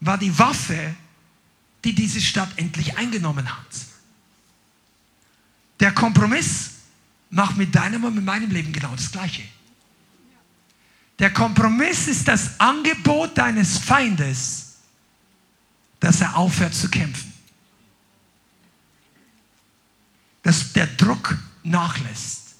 war 0.00 0.16
die 0.16 0.36
Waffe, 0.38 0.94
die 1.84 1.94
diese 1.94 2.20
Stadt 2.20 2.48
endlich 2.56 2.96
eingenommen 2.96 3.48
hat. 3.48 3.66
Der 5.80 5.92
Kompromiss 5.92 6.70
macht 7.30 7.56
mit 7.56 7.74
deinem 7.74 8.04
und 8.04 8.14
mit 8.14 8.24
meinem 8.24 8.50
Leben 8.50 8.72
genau 8.72 8.94
das 8.94 9.12
Gleiche. 9.12 9.42
Der 11.18 11.32
Kompromiss 11.32 12.08
ist 12.08 12.26
das 12.26 12.58
Angebot 12.58 13.36
deines 13.36 13.78
Feindes, 13.78 14.76
dass 16.00 16.20
er 16.20 16.36
aufhört 16.36 16.74
zu 16.74 16.88
kämpfen. 16.88 17.32
Dass 20.42 20.72
der 20.72 20.86
Druck 20.86 21.38
nachlässt. 21.62 22.56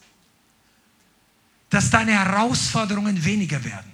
Dass 1.70 1.90
deine 1.90 2.12
Herausforderungen 2.12 3.24
weniger 3.24 3.62
werden. 3.64 3.90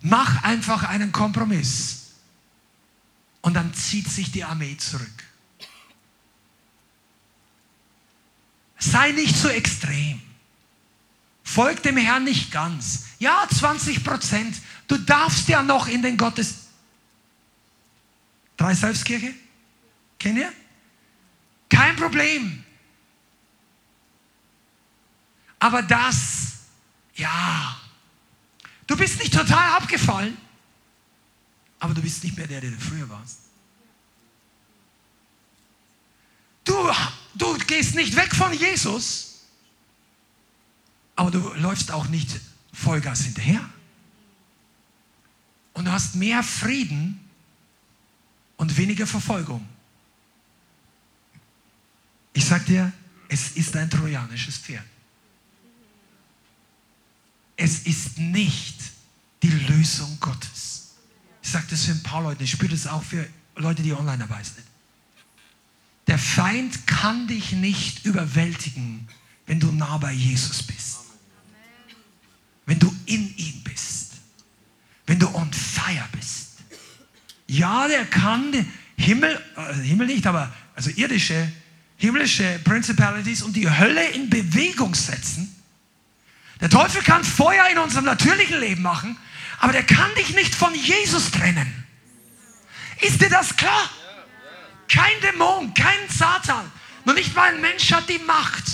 Mach 0.00 0.42
einfach 0.44 0.84
einen 0.84 1.12
Kompromiss. 1.12 2.01
Und 3.42 3.54
dann 3.54 3.74
zieht 3.74 4.08
sich 4.08 4.32
die 4.32 4.44
Armee 4.44 4.76
zurück. 4.76 5.08
Sei 8.78 9.12
nicht 9.12 9.36
so 9.36 9.48
extrem. 9.48 10.20
Folg 11.44 11.82
dem 11.82 11.96
Herrn 11.96 12.24
nicht 12.24 12.50
ganz. 12.50 13.04
Ja, 13.18 13.46
20 13.48 14.02
Prozent. 14.02 14.56
Du 14.88 14.96
darfst 14.96 15.48
ja 15.48 15.62
noch 15.62 15.86
in 15.86 16.02
den 16.02 16.16
Gottes. 16.16 16.66
Drei 18.56 18.74
Selbstkirche? 18.74 19.34
Kennt 20.18 20.38
ihr? 20.38 20.52
Kein 21.68 21.96
Problem. 21.96 22.64
Aber 25.58 25.82
das, 25.82 26.54
ja, 27.14 27.80
du 28.86 28.96
bist 28.96 29.20
nicht 29.20 29.32
total 29.32 29.76
abgefallen, 29.76 30.36
aber 31.82 31.94
du 31.94 32.00
bist 32.00 32.22
nicht 32.22 32.36
mehr 32.36 32.46
der, 32.46 32.60
der 32.60 32.70
du 32.70 32.78
früher 32.78 33.08
warst. 33.08 33.38
Du, 36.62 36.72
du 37.34 37.58
gehst 37.66 37.96
nicht 37.96 38.14
weg 38.14 38.32
von 38.32 38.52
Jesus, 38.52 39.40
aber 41.16 41.32
du 41.32 41.40
läufst 41.54 41.90
auch 41.90 42.06
nicht 42.06 42.40
Vollgas 42.72 43.22
hinterher. 43.22 43.68
Und 45.72 45.86
du 45.86 45.90
hast 45.90 46.14
mehr 46.14 46.44
Frieden 46.44 47.18
und 48.58 48.76
weniger 48.76 49.08
Verfolgung. 49.08 49.68
Ich 52.32 52.44
sag 52.44 52.64
dir, 52.66 52.92
es 53.28 53.56
ist 53.56 53.74
ein 53.74 53.90
trojanisches 53.90 54.56
Pferd. 54.56 54.86
Es 57.56 57.80
ist 57.80 58.18
nicht 58.18 58.78
die 59.42 59.50
Lösung 59.50 60.16
Gottes. 60.20 60.71
Sage 61.52 61.66
das 61.68 61.84
für 61.84 61.92
ein 61.92 62.02
paar 62.02 62.22
Leute, 62.22 62.44
ich 62.44 62.50
spüre 62.50 62.72
das 62.72 62.86
auch 62.86 63.02
für 63.02 63.28
Leute, 63.56 63.82
die 63.82 63.92
online 63.92 64.16
dabei 64.16 64.42
sind. 64.42 64.64
Der 66.06 66.18
Feind 66.18 66.86
kann 66.86 67.26
dich 67.26 67.52
nicht 67.52 68.06
überwältigen, 68.06 69.06
wenn 69.46 69.60
du 69.60 69.70
nah 69.70 69.98
bei 69.98 70.12
Jesus 70.12 70.62
bist. 70.62 71.00
Wenn 72.64 72.78
du 72.78 72.94
in 73.04 73.36
ihm 73.36 73.62
bist. 73.64 74.12
Wenn 75.06 75.18
du 75.18 75.28
on 75.34 75.52
fire 75.52 76.08
bist. 76.12 76.52
Ja, 77.48 77.86
der 77.86 78.06
kann 78.06 78.50
den 78.52 78.66
Himmel, 78.96 79.38
äh, 79.56 79.74
Himmel 79.74 80.06
nicht, 80.06 80.26
aber 80.26 80.50
also 80.74 80.88
irdische, 80.88 81.52
himmlische 81.98 82.60
Principalities 82.64 83.42
und 83.42 83.54
die 83.54 83.68
Hölle 83.68 84.08
in 84.12 84.30
Bewegung 84.30 84.94
setzen. 84.94 85.54
Der 86.62 86.70
Teufel 86.70 87.02
kann 87.02 87.22
Feuer 87.22 87.68
in 87.70 87.76
unserem 87.76 88.06
natürlichen 88.06 88.58
Leben 88.58 88.80
machen, 88.80 89.18
aber 89.62 89.72
der 89.72 89.84
kann 89.84 90.12
dich 90.16 90.34
nicht 90.34 90.56
von 90.56 90.74
Jesus 90.74 91.30
trennen. 91.30 91.84
Ist 93.00 93.22
dir 93.22 93.30
das 93.30 93.56
klar? 93.56 93.88
Kein 94.88 95.20
Dämon, 95.20 95.72
kein 95.72 96.08
Satan, 96.08 96.70
nur 97.04 97.14
nicht 97.14 97.32
mal 97.36 97.54
ein 97.54 97.60
Mensch 97.60 97.92
hat 97.92 98.08
die 98.08 98.18
Macht, 98.18 98.64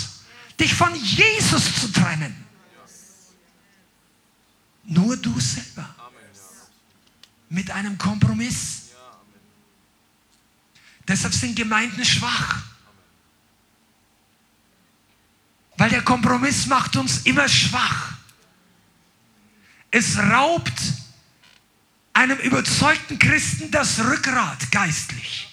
dich 0.59 0.73
von 0.73 0.93
Jesus 0.95 1.79
zu 1.79 1.91
trennen. 1.91 2.35
Nur 4.85 5.15
du 5.15 5.39
selber. 5.39 5.95
Mit 7.49 7.69
einem 7.69 7.95
Kompromiss. 7.99 8.89
Deshalb 11.07 11.35
sind 11.35 11.55
Gemeinden 11.55 12.03
schwach. 12.03 12.63
Weil 15.77 15.91
der 15.91 16.01
Kompromiss 16.01 16.65
macht 16.65 16.95
uns 16.95 17.19
immer 17.27 17.47
schwach. 17.47 18.18
Es 19.91 20.17
raubt 20.17 20.79
einem 22.13 22.37
überzeugten 22.39 23.17
Christen 23.17 23.71
das 23.71 23.99
Rückgrat 23.99 24.71
geistlich. 24.71 25.47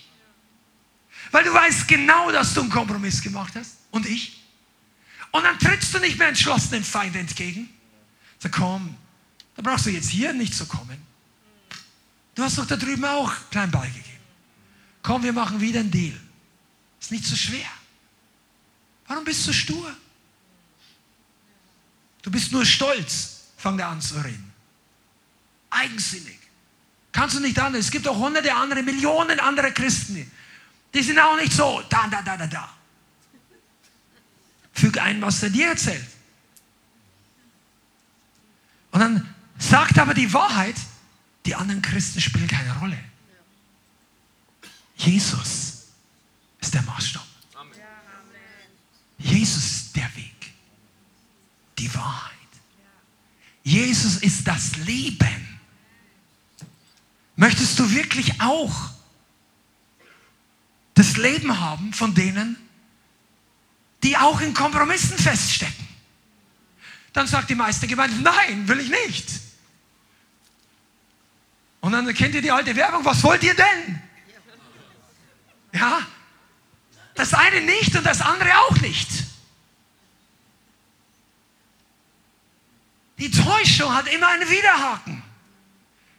Weil 1.31 1.45
du 1.45 1.53
weißt 1.53 1.89
genau, 1.89 2.31
dass 2.33 2.55
du 2.55 2.61
einen 2.61 2.71
Kompromiss 2.71 3.23
gemacht 3.23 3.55
hast. 3.55 3.77
Und 3.91 4.07
ich. 4.07 4.43
Und 5.33 5.45
dann 5.45 5.59
trittst 5.59 5.95
du 5.95 5.99
nicht 5.99 6.19
mehr 6.19 6.29
entschlossen 6.29 6.73
dem 6.73 6.85
Feind 6.85 7.17
entgegen. 7.17 7.69
Sag, 8.39 8.53
komm, 8.53 8.97
da 9.55 9.63
brauchst 9.63 9.87
du 9.87 9.91
jetzt 9.91 10.09
hier 10.09 10.33
nicht 10.33 10.55
zu 10.55 10.67
kommen. 10.67 10.99
Du 12.35 12.43
hast 12.43 12.59
doch 12.59 12.67
da 12.67 12.77
drüben 12.77 13.05
auch 13.05 13.33
klein 13.51 13.71
beigegeben. 13.71 14.05
Komm, 15.03 15.23
wir 15.23 15.33
machen 15.33 15.61
wieder 15.61 15.81
einen 15.81 15.91
Deal. 15.91 16.19
Ist 17.01 17.11
nicht 17.11 17.25
so 17.25 17.37
schwer. 17.37 17.69
Warum 19.07 19.25
bist 19.25 19.47
du 19.47 19.53
stur? 19.53 19.95
Du 22.23 22.31
bist 22.31 22.51
nur 22.51 22.67
stolz, 22.67 23.36
fang 23.57 23.79
er 23.79 23.89
an 23.89 24.01
zu 24.01 24.17
reden. 24.17 24.53
Eigensinnig. 25.71 26.39
Kannst 27.13 27.37
du 27.37 27.41
nicht 27.41 27.59
anders. 27.59 27.87
Es 27.87 27.91
gibt 27.91 28.07
auch 28.07 28.17
hunderte 28.17 28.55
andere, 28.55 28.83
Millionen 28.83 29.41
andere 29.41 29.73
Christen, 29.73 30.31
die 30.95 31.03
sind 31.03 31.19
auch 31.19 31.37
nicht 31.37 31.53
so, 31.53 31.83
da, 31.89 32.07
da, 32.09 32.23
da, 32.23 32.37
da, 32.37 32.47
da. 32.47 32.69
Füg 34.73 34.99
ein, 34.99 35.21
was 35.23 35.43
er 35.43 35.51
dir 35.51 35.69
erzählt. 35.69 36.07
Und 38.93 39.01
dann 39.01 39.35
sagt 39.59 39.99
aber 39.99 40.15
die 40.15 40.33
Wahrheit, 40.33 40.77
die 41.45 41.55
anderen 41.55 41.83
Christen 41.83 42.21
spielen 42.21 42.49
keine 42.49 42.79
Rolle. 42.79 42.99
Jesus 44.97 45.89
ist 46.61 46.75
der 46.75 46.83
Maßstab. 46.83 47.27
Jesus 49.19 49.65
ist 49.65 49.97
der 49.97 50.15
Weg, 50.17 50.53
die 51.79 51.95
Wahrheit. 51.95 52.36
Jesus 53.67 54.19
ist 54.19 54.47
das 54.47 54.77
Leben. 54.77 55.59
Möchtest 57.35 57.77
du 57.81 57.91
wirklich 57.91 58.41
auch 58.41 58.73
das 60.95 61.17
Leben 61.17 61.59
haben 61.59 61.93
von 61.93 62.15
denen, 62.15 62.57
die 64.05 64.17
auch 64.17 64.41
in 64.41 64.55
Kompromissen 64.55 65.19
feststecken. 65.19 65.85
Dann 67.13 67.27
sagt 67.27 67.51
die 67.51 67.57
meiste 67.57 67.89
Gemeinde, 67.89 68.17
nein, 68.23 68.69
will 68.69 68.79
ich 68.79 68.89
nicht. 68.89 69.31
Und 71.81 71.91
dann 71.91 72.15
kennt 72.15 72.37
ihr 72.37 72.43
die 72.43 72.53
alte 72.53 72.77
Werbung, 72.77 73.05
was 73.05 73.21
wollt 73.25 73.43
ihr 73.43 73.57
denn? 73.57 74.01
Ja, 75.73 76.07
das 77.17 77.35
eine 77.35 77.63
nicht 77.63 77.97
und 77.97 78.07
das 78.07 78.21
andere 78.21 78.57
auch 78.61 78.77
nicht. 78.77 79.27
Die 83.19 83.31
Täuschung 83.31 83.95
hat 83.95 84.07
immer 84.09 84.29
einen 84.29 84.49
Widerhaken. 84.49 85.23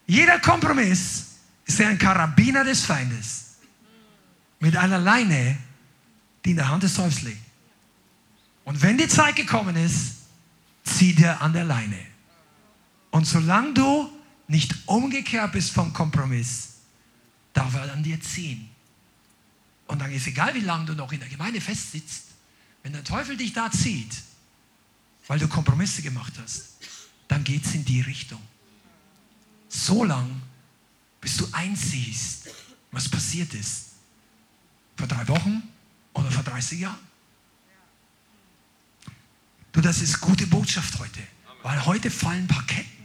Jeder 0.08 0.40
Kompromiss 0.40 1.26
ist 1.66 1.82
ein 1.82 1.98
Karabiner 1.98 2.64
des 2.64 2.86
Feindes 2.86 3.58
mit 4.60 4.76
einer 4.76 4.98
Leine, 4.98 5.58
die 6.44 6.52
in 6.52 6.58
der 6.58 6.70
Hand 6.70 6.84
des 6.84 6.96
Teufels 6.96 7.22
liegt. 7.24 7.42
Und 8.64 8.82
wenn 8.82 8.98
die 8.98 9.08
Zeit 9.08 9.36
gekommen 9.36 9.76
ist, 9.76 10.16
zieht 10.84 11.20
er 11.20 11.42
an 11.42 11.54
der 11.54 11.66
Leine. 11.66 12.00
Und 13.12 13.26
solange 13.26 13.74
du 13.74 14.12
nicht 14.48 14.76
umgekehrt 14.86 15.52
bist 15.52 15.72
vom 15.72 15.94
Kompromiss, 15.94 16.76
darf 17.54 17.76
er 17.76 17.92
an 17.94 18.04
dir 18.04 18.20
ziehen. 18.22 18.70
Und 19.88 20.00
dann 20.00 20.12
ist 20.12 20.28
egal, 20.28 20.54
wie 20.54 20.62
lange 20.62 20.86
du 20.86 20.94
noch 20.94 21.12
in 21.12 21.20
der 21.20 21.30
Gemeinde 21.30 21.62
festsitzt, 21.62 22.24
wenn 22.84 22.94
der 22.94 23.04
Teufel 23.04 23.38
dich 23.38 23.54
da 23.54 23.72
zieht, 23.72 24.16
weil 25.28 25.40
du 25.40 25.48
Kompromisse 25.48 26.02
gemacht 26.02 26.34
hast, 26.42 26.77
dann 27.28 27.44
geht 27.44 27.66
es 27.66 27.76
in 27.76 27.86
die 27.86 28.02
Richtung. 28.02 28.42
So 29.70 30.04
lange, 30.04 30.42
bis 31.22 31.38
du 31.38 31.48
einsiehst, 31.52 32.50
was 32.92 33.10
passiert 33.10 33.54
ist 33.54 33.88
vor 34.96 35.08
drei 35.08 35.28
Wochen, 35.28 35.62
oder 36.18 36.32
vor 36.32 36.44
30 36.44 36.80
Jahren. 36.80 37.08
Du, 39.72 39.82
das 39.82 40.02
ist 40.02 40.20
gute 40.20 40.48
Botschaft 40.48 40.98
heute, 41.00 41.22
weil 41.62 41.86
heute 41.86 42.10
fallen 42.10 42.44
ein 42.44 42.48
paar 42.48 42.66
Ketten. 42.66 42.97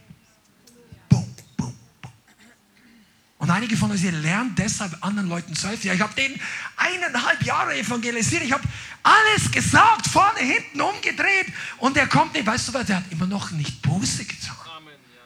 Und 3.43 3.51
einige 3.51 3.77
von 3.77 3.91
euch, 3.91 4.05
ihr 4.05 4.13
lernt 4.13 4.57
deshalb 4.57 5.05
anderen 5.05 5.29
Leuten 5.29 5.57
zu 5.57 5.67
helfen. 5.67 5.89
Ja, 5.89 5.95
ich 5.95 6.01
habe 6.01 6.15
den 6.15 6.41
eineinhalb 6.77 7.43
Jahre 7.43 7.77
evangelisiert, 7.77 8.45
ich 8.45 8.53
habe 8.53 8.63
alles 9.03 9.51
gesagt, 9.51 10.07
vorne, 10.07 10.39
hinten, 10.39 10.81
umgedreht 10.81 11.53
und 11.79 11.97
der 11.97 12.07
kommt 12.07 12.35
nicht. 12.35 12.47
Weißt 12.47 12.69
du 12.69 12.75
was, 12.75 12.87
der 12.87 12.99
hat 12.99 13.05
immer 13.11 13.27
noch 13.27 13.51
nicht 13.51 13.83
Buße 13.83 14.27
getan, 14.27 14.55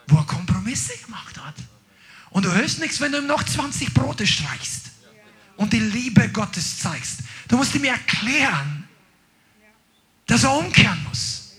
wo 0.07 0.17
er 0.17 0.23
Kompromisse 0.23 0.97
gemacht 0.97 1.39
hat. 1.39 1.53
Und 2.31 2.45
du 2.45 2.51
hörst 2.51 2.79
nichts, 2.79 2.99
wenn 3.01 3.11
du 3.11 3.19
ihm 3.19 3.27
noch 3.27 3.43
20 3.43 3.93
Brote 3.93 4.25
streichst 4.25 4.85
und 5.57 5.71
die 5.71 5.79
Liebe 5.79 6.27
Gottes 6.29 6.79
zeigst. 6.79 7.19
Du 7.47 7.57
musst 7.57 7.75
ihm 7.75 7.83
erklären, 7.83 8.89
dass 10.25 10.43
er 10.43 10.53
umkehren 10.53 11.03
muss. 11.07 11.53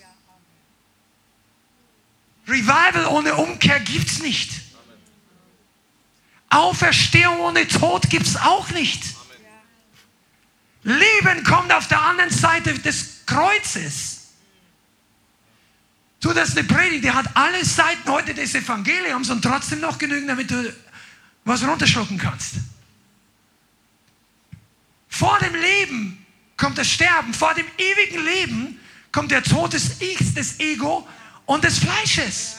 Revival 2.49 3.07
ohne 3.07 3.37
Umkehr 3.37 3.79
gibt 3.79 4.11
es 4.11 4.19
nicht. 4.19 4.68
Auferstehung 6.51 7.41
ohne 7.41 7.67
Tod 7.69 8.09
gibt 8.09 8.27
es 8.27 8.37
auch 8.37 8.71
nicht. 8.71 9.03
Leben 10.83 11.45
kommt 11.45 11.73
auf 11.73 11.89
der 11.89 12.01
anderen 12.01 12.31
Seite 12.31 12.79
des 12.79 13.27
Kreuzes. 13.27 14.29
Du, 16.21 16.33
das 16.33 16.51
ist 16.51 16.59
eine 16.59 16.67
Predigt, 16.67 17.05
die 17.05 17.11
hat 17.11 17.27
alle 17.35 17.65
Seiten 17.65 18.11
heute 18.11 18.35
des 18.35 18.55
Evangeliums 18.55 19.31
und 19.31 19.43
trotzdem 19.43 19.81
noch 19.81 19.99
genügend, 19.99 20.31
damit 20.31 20.51
du 20.51 20.75
was 21.45 21.63
runterschlucken 21.63 22.19
kannst. 22.19 22.55
Vor 25.09 25.39
dem 25.39 25.55
Leben 25.55 26.27
kommt 26.57 26.79
das 26.79 26.89
Sterben, 26.89 27.33
vor 27.35 27.55
dem 27.55 27.67
ewigen 27.77 28.25
Leben 28.25 28.81
kommt 29.13 29.31
der 29.31 29.43
Tod 29.43 29.73
des 29.73 30.01
Ichs, 30.01 30.35
des 30.35 30.61
Ego 30.61 31.07
und 31.47 31.65
des 31.65 31.79
Fleisches. 31.79 32.58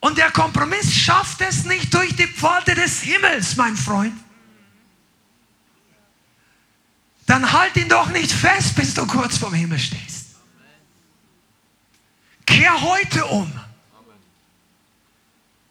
Und 0.00 0.16
der 0.16 0.30
Kompromiss 0.30 0.94
schafft 0.94 1.40
es 1.42 1.64
nicht 1.64 1.92
durch 1.92 2.16
die 2.16 2.26
Pforte 2.26 2.74
des 2.74 3.00
Himmels, 3.00 3.56
mein 3.56 3.76
Freund. 3.76 4.18
Dann 7.26 7.52
halt 7.52 7.76
ihn 7.76 7.88
doch 7.88 8.08
nicht 8.08 8.32
fest, 8.32 8.74
bis 8.74 8.94
du 8.94 9.06
kurz 9.06 9.38
vorm 9.38 9.54
Himmel 9.54 9.78
stehst. 9.78 10.26
Kehr 12.46 12.80
heute 12.80 13.26
um. 13.26 13.52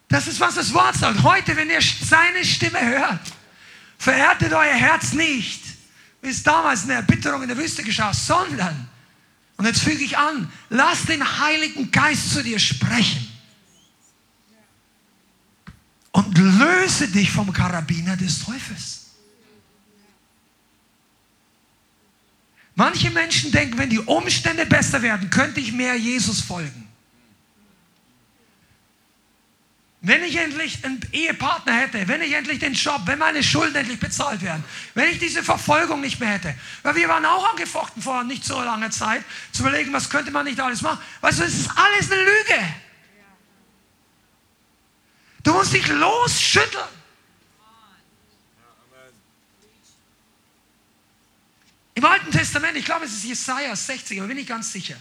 Das 0.08 0.28
ist, 0.28 0.40
was 0.40 0.56
das 0.56 0.74
Wort 0.74 0.96
sagt. 0.96 1.22
Heute, 1.24 1.56
wenn 1.56 1.70
ihr 1.70 1.82
seine 1.82 2.46
Stimme 2.46 2.80
hört, 2.80 3.22
verhärtet 3.98 4.54
euer 4.54 4.74
Herz 4.74 5.14
nicht, 5.14 5.62
wie 6.22 6.30
es 6.30 6.42
damals 6.42 6.84
in 6.84 6.90
der 6.90 6.98
Erbitterung 6.98 7.42
in 7.42 7.50
der 7.50 7.58
Wüste 7.58 7.84
geschah, 7.84 8.14
sondern 8.14 8.88
und 9.60 9.66
jetzt 9.66 9.82
füge 9.82 10.06
ich 10.06 10.18
an, 10.18 10.50
lass 10.70 11.04
den 11.04 11.40
Heiligen 11.40 11.92
Geist 11.92 12.32
zu 12.32 12.42
dir 12.42 12.60
sprechen. 12.60 13.29
Und 16.30 16.38
löse 16.38 17.08
dich 17.08 17.32
vom 17.32 17.52
Karabiner 17.52 18.16
des 18.16 18.46
Teufels. 18.46 19.08
Manche 22.76 23.10
Menschen 23.10 23.52
denken, 23.52 23.80
wenn 23.80 23.90
die 23.90 24.00
Umstände 24.00 24.68
besser 24.68 25.02
werden, 25.02 25.32
könnte 25.32 25.60
ich 25.60 25.72
mehr 25.72 25.96
Jesus 25.96 26.42
folgen. 26.42 26.88
Wenn 30.02 30.24
ich 30.24 30.36
endlich 30.36 30.86
einen 30.86 31.02
Ehepartner 31.12 31.74
hätte, 31.74 32.08
wenn 32.08 32.22
ich 32.22 32.34
endlich 32.34 32.60
den 32.60 32.74
Job, 32.74 33.02
wenn 33.06 33.18
meine 33.18 33.42
Schulden 33.42 33.78
endlich 33.78 34.00
bezahlt 34.00 34.44
werden, 34.44 34.64
wenn 34.94 35.10
ich 35.10 35.18
diese 35.18 35.42
Verfolgung 35.42 36.00
nicht 36.00 36.20
mehr 36.20 36.30
hätte. 36.30 36.54
Weil 36.84 36.96
wir 36.96 37.10
waren 37.10 37.26
auch 37.26 37.50
angefochten 37.50 38.04
vor 38.04 38.24
nicht 38.24 38.46
so 38.46 38.62
langer 38.62 38.92
Zeit, 38.92 39.24
zu 39.52 39.64
überlegen, 39.64 39.92
was 39.94 40.12
könnte 40.12 40.30
man 40.30 40.46
nicht 40.46 40.60
alles 40.60 40.84
machen. 40.84 41.00
Weißt 41.22 41.40
du, 41.40 41.44
es 41.44 41.56
ist 41.56 41.72
alles 41.76 42.12
eine 42.12 42.22
Lüge. 42.22 42.89
Du 45.44 45.54
musst 45.54 45.74
dich 45.74 45.88
losschütteln. 45.88 47.00
Im 51.96 52.06
Alten 52.06 52.32
Testament, 52.32 52.78
ich 52.78 52.86
glaube, 52.86 53.06
es 53.06 53.14
ist 53.14 53.26
Jesaja 53.26 53.76
60, 53.76 54.20
aber 54.20 54.28
bin 54.30 54.38
ich 54.38 54.48
ganz 54.48 54.72
sicher. 54.72 54.96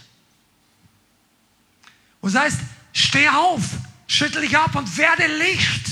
Und 2.19 2.31
es 2.31 2.35
heißt, 2.35 2.59
steh 2.91 3.29
auf, 3.29 3.63
schüttel 4.07 4.41
dich 4.41 4.57
ab 4.57 4.75
und 4.75 4.97
werde 4.97 5.27
Licht. 5.27 5.85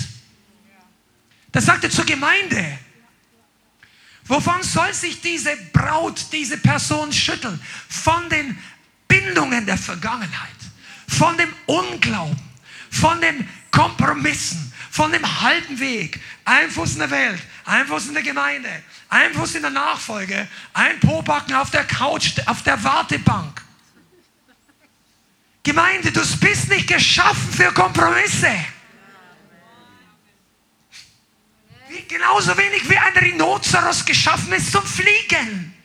Das 1.52 1.66
sagt 1.66 1.86
er 1.86 1.90
zur 1.90 2.06
Gemeinde. 2.06 2.78
Wovon 4.26 4.62
soll 4.62 4.94
sich 4.94 5.22
diese 5.22 5.56
Braut, 5.72 6.26
diese 6.34 6.58
Person 6.58 7.14
schütteln? 7.14 7.62
Von 7.88 8.30
den 8.30 8.62
Bindungen 9.08 9.66
der 9.66 9.78
Vergangenheit, 9.78 10.58
von 11.08 11.38
dem 11.38 11.54
Unglauben, 11.66 12.38
von 12.92 13.22
den 13.22 13.48
Kompromissen, 13.78 14.74
von 14.90 15.12
dem 15.12 15.42
halben 15.42 15.80
Weg. 15.80 16.20
Ein 16.46 16.72
Fuß 16.72 16.94
in 16.94 17.00
der 17.00 17.12
Welt, 17.12 17.40
ein 17.66 17.86
Fuß 17.86 18.08
in 18.08 18.16
der 18.16 18.24
Gemeinde, 18.24 18.70
ein 19.10 19.32
Fuß 19.36 19.54
in 19.54 19.62
der 19.62 19.70
Nachfolge, 19.70 20.48
ein 20.74 21.00
Pobacken 21.00 21.54
auf 21.54 21.70
der 21.70 21.84
Couch, 21.84 22.32
auf 22.48 22.64
der 22.64 22.84
Wartebank. 22.84 23.62
Gemeinde, 25.62 26.12
du 26.12 26.22
bist 26.38 26.70
nicht 26.70 26.88
geschaffen 26.88 27.54
für 27.54 27.72
Kompromisse. 27.72 28.50
Genauso 32.08 32.58
wenig 32.58 32.90
wie 32.90 32.98
ein 32.98 33.14
Rhinoceros 33.16 34.06
geschaffen 34.06 34.54
ist 34.54 34.72
zum 34.72 34.86
Fliegen. 34.86 35.76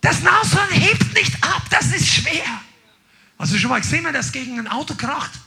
Das 0.00 0.20
Nashorn 0.22 0.70
hebt 0.70 1.12
nicht 1.12 1.34
ab, 1.44 1.62
das 1.68 1.86
ist 1.88 2.08
schwer. 2.08 2.62
Hast 3.38 3.52
du 3.52 3.58
schon 3.58 3.68
mal 3.68 3.80
gesehen, 3.80 4.04
wenn 4.04 4.14
das 4.14 4.32
gegen 4.32 4.58
ein 4.58 4.68
Auto 4.68 4.94
kracht? 4.94 5.43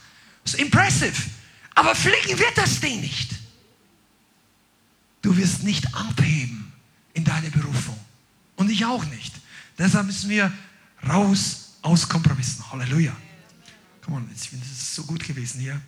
Das 0.48 0.54
ist 0.54 0.62
impressive. 0.62 1.30
Aber 1.76 1.94
fliegen 1.94 2.40
wird 2.40 2.58
das 2.58 2.80
Ding 2.80 3.02
nicht. 3.02 3.32
Du 5.22 5.36
wirst 5.36 5.64
nicht 5.64 5.94
abheben 5.94 6.72
in 7.14 7.26
deine 7.26 7.52
Berufung. 7.52 8.00
Und 8.56 8.70
ich 8.70 8.86
auch 8.86 9.04
nicht. 9.04 9.34
Deshalb 9.78 10.06
müssen 10.06 10.30
wir 10.30 10.54
raus 11.06 11.74
aus 11.82 12.08
Kompromissen. 12.08 12.64
Halleluja. 12.72 13.14
Come 14.06 14.18
on, 14.18 14.30
ich 14.34 14.50
finde, 14.50 14.66
ist 14.66 14.96
so 14.96 15.04
gut 15.04 15.22
gewesen 15.22 15.60
hier. 15.60 15.82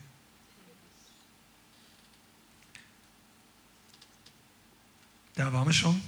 Da 5.35 5.53
waren 5.53 5.67
wir 5.67 5.73
schon. 5.73 6.01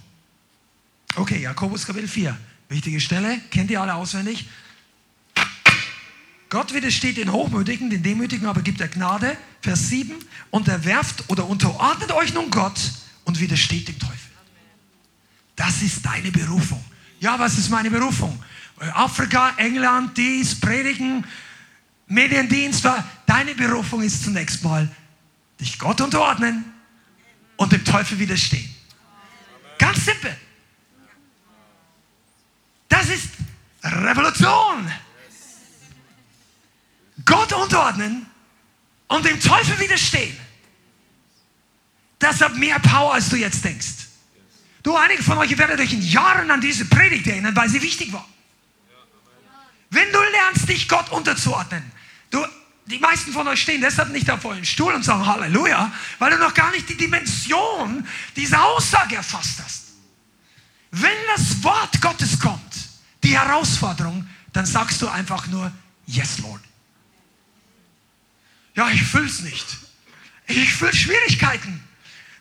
Okay, 1.15 1.41
Jakobus 1.41 1.85
Kapitel 1.85 2.09
4. 2.09 2.37
Wichtige 2.67 2.99
Stelle, 2.99 3.39
kennt 3.49 3.71
ihr 3.71 3.81
alle 3.81 3.95
auswendig? 3.95 4.49
Gott 6.51 6.73
widersteht 6.73 7.15
den 7.15 7.31
Hochmütigen, 7.31 7.89
den 7.89 8.03
Demütigen, 8.03 8.45
aber 8.45 8.61
gibt 8.61 8.81
er 8.81 8.89
Gnade. 8.89 9.37
Vers 9.61 9.87
7. 9.87 10.13
Unterwerft 10.49 11.23
oder 11.29 11.47
unterordnet 11.47 12.11
euch 12.11 12.33
nun 12.33 12.51
Gott 12.51 12.77
und 13.23 13.39
widersteht 13.39 13.87
dem 13.87 13.97
Teufel. 13.97 14.17
Das 15.55 15.81
ist 15.81 16.05
deine 16.05 16.29
Berufung. 16.29 16.83
Ja, 17.21 17.39
was 17.39 17.57
ist 17.57 17.69
meine 17.69 17.89
Berufung? 17.89 18.37
Afrika, 18.93 19.53
England, 19.55 20.17
dies, 20.17 20.59
Predigen, 20.59 21.25
Mediendienst. 22.07 22.85
Deine 23.25 23.55
Berufung 23.55 24.01
ist 24.01 24.21
zunächst 24.21 24.61
mal, 24.61 24.93
dich 25.57 25.79
Gott 25.79 26.01
unterordnen 26.01 26.65
und 27.55 27.71
dem 27.71 27.85
Teufel 27.85 28.19
widerstehen. 28.19 28.69
Ganz 29.77 30.03
simpel. 30.03 30.35
Das 32.89 33.07
ist 33.07 33.29
Revolution. 33.85 34.91
Gott 37.25 37.53
unterordnen 37.53 38.25
und 39.07 39.25
dem 39.25 39.39
Teufel 39.39 39.79
widerstehen. 39.79 40.35
Das 42.19 42.39
hat 42.41 42.55
mehr 42.55 42.79
Power, 42.79 43.13
als 43.13 43.29
du 43.29 43.35
jetzt 43.35 43.63
denkst. 43.65 44.07
Du, 44.83 44.95
einige 44.95 45.21
von 45.23 45.37
euch 45.37 45.55
werdet 45.57 45.79
euch 45.79 45.93
in 45.93 46.01
Jahren 46.01 46.49
an 46.49 46.61
diese 46.61 46.85
Predigt 46.85 47.27
erinnern, 47.27 47.55
weil 47.55 47.69
sie 47.69 47.81
wichtig 47.81 48.13
war. 48.13 48.27
Wenn 49.89 50.11
du 50.11 50.19
lernst, 50.19 50.69
dich 50.69 50.87
Gott 50.87 51.11
unterzuordnen, 51.11 51.83
du, 52.29 52.43
die 52.85 52.99
meisten 52.99 53.31
von 53.31 53.47
euch 53.47 53.61
stehen 53.61 53.81
deshalb 53.81 54.09
nicht 54.09 54.29
auf 54.29 54.43
eurem 54.45 54.63
Stuhl 54.63 54.93
und 54.93 55.03
sagen 55.03 55.25
Halleluja, 55.25 55.91
weil 56.19 56.31
du 56.31 56.37
noch 56.37 56.53
gar 56.53 56.71
nicht 56.71 56.89
die 56.89 56.97
Dimension 56.97 58.07
dieser 58.35 58.63
Aussage 58.63 59.17
erfasst 59.17 59.59
hast. 59.63 59.83
Wenn 60.91 61.17
das 61.35 61.63
Wort 61.63 62.01
Gottes 62.01 62.39
kommt, 62.39 62.61
die 63.23 63.37
Herausforderung, 63.37 64.27
dann 64.53 64.65
sagst 64.65 65.01
du 65.01 65.07
einfach 65.07 65.47
nur 65.47 65.71
Yes, 66.05 66.39
Lord. 66.39 66.61
Ja, 68.81 68.89
ich 68.89 69.03
fühl's 69.03 69.41
nicht. 69.41 69.77
Ich 70.47 70.73
fühle 70.73 70.95
Schwierigkeiten. 70.95 71.83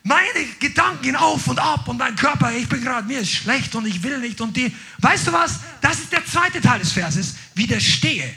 Meine 0.02 0.46
Gedanken 0.58 1.02
gehen 1.02 1.16
auf 1.16 1.46
und 1.48 1.58
ab 1.58 1.86
und 1.86 1.98
mein 1.98 2.16
Körper, 2.16 2.50
ich 2.50 2.66
bin 2.66 2.82
gerade, 2.82 3.06
mir 3.06 3.20
ist 3.20 3.30
schlecht 3.30 3.74
und 3.74 3.84
ich 3.84 4.02
will 4.02 4.18
nicht 4.20 4.40
und 4.40 4.56
die. 4.56 4.74
Weißt 5.00 5.26
du 5.26 5.32
was? 5.34 5.60
Das 5.82 5.98
ist 5.98 6.10
der 6.10 6.24
zweite 6.24 6.62
Teil 6.62 6.80
des 6.80 6.92
Verses. 6.92 7.34
Widerstehe 7.54 8.34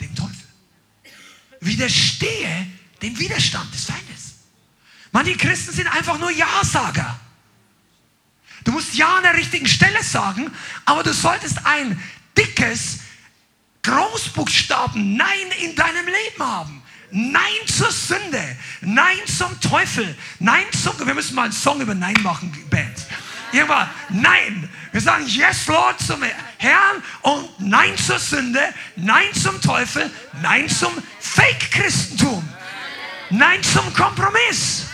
dem 0.00 0.12
Teufel. 0.16 0.34
Widerstehe 1.60 2.66
dem 3.00 3.16
Widerstand 3.16 3.72
des 3.72 3.84
Feindes. 3.84 4.34
Manche 5.12 5.36
Christen 5.36 5.72
sind 5.72 5.86
einfach 5.86 6.18
nur 6.18 6.32
Ja-Sager. 6.32 7.20
Du 8.64 8.72
musst 8.72 8.94
Ja 8.94 9.18
an 9.18 9.22
der 9.22 9.34
richtigen 9.34 9.68
Stelle 9.68 10.02
sagen, 10.02 10.50
aber 10.84 11.04
du 11.04 11.14
solltest 11.14 11.64
ein 11.64 12.02
dickes 12.36 12.98
Großbuchstaben 13.84 15.16
Nein 15.16 15.52
in 15.62 15.76
deinem 15.76 16.06
Leben 16.06 16.42
haben. 16.42 16.79
Nein 17.10 17.42
zur 17.66 17.90
Sünde, 17.90 18.56
Nein 18.80 19.18
zum 19.26 19.60
Teufel, 19.60 20.16
Nein 20.38 20.64
zum. 20.82 21.06
Wir 21.06 21.14
müssen 21.14 21.34
mal 21.34 21.44
einen 21.44 21.52
Song 21.52 21.80
über 21.80 21.94
Nein 21.94 22.16
machen, 22.22 22.52
Band. 22.70 22.96
Irgendwann, 23.52 23.90
nein. 24.10 24.68
Wir 24.92 25.00
sagen 25.00 25.26
Yes, 25.26 25.66
Lord 25.66 26.00
zum 26.00 26.22
Herrn 26.58 27.02
und 27.22 27.48
Nein 27.58 27.96
zur 27.96 28.18
Sünde, 28.18 28.60
Nein 28.96 29.32
zum 29.34 29.60
Teufel, 29.60 30.10
Nein 30.40 30.68
zum 30.68 30.92
Fake-Christentum, 31.18 32.48
Nein 33.30 33.62
zum 33.62 33.92
Kompromiss. 33.94 34.86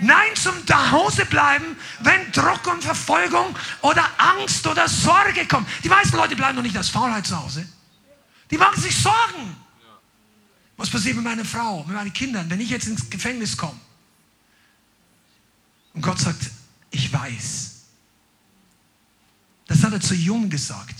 Nein 0.00 0.36
zum 0.36 0.54
Zuhause 0.64 1.24
bleiben, 1.24 1.76
wenn 2.00 2.30
Druck 2.30 2.66
und 2.68 2.84
Verfolgung 2.84 3.56
oder 3.80 4.04
Angst 4.16 4.64
oder 4.66 4.88
Sorge 4.88 5.44
kommt. 5.46 5.68
Die 5.82 5.88
meisten 5.88 6.16
Leute 6.16 6.36
bleiben 6.36 6.54
noch 6.54 6.62
nicht 6.62 6.78
aus 6.78 6.88
Faulheit 6.88 7.26
zu 7.26 7.36
Hause. 7.36 7.66
Die 8.50 8.56
machen 8.56 8.80
sich 8.80 8.96
Sorgen. 8.96 9.56
Was 10.78 10.88
passiert 10.88 11.16
mit 11.16 11.24
meiner 11.24 11.44
Frau, 11.44 11.84
mit 11.84 11.94
meinen 11.94 12.12
Kindern, 12.12 12.48
wenn 12.48 12.60
ich 12.60 12.70
jetzt 12.70 12.86
ins 12.86 13.10
Gefängnis 13.10 13.56
komme? 13.56 13.78
Und 15.92 16.02
Gott 16.02 16.20
sagt, 16.20 16.50
ich 16.90 17.12
weiß. 17.12 17.74
Das 19.66 19.82
hat 19.82 19.92
er 19.92 20.00
zu 20.00 20.14
Jung 20.14 20.48
gesagt. 20.48 20.94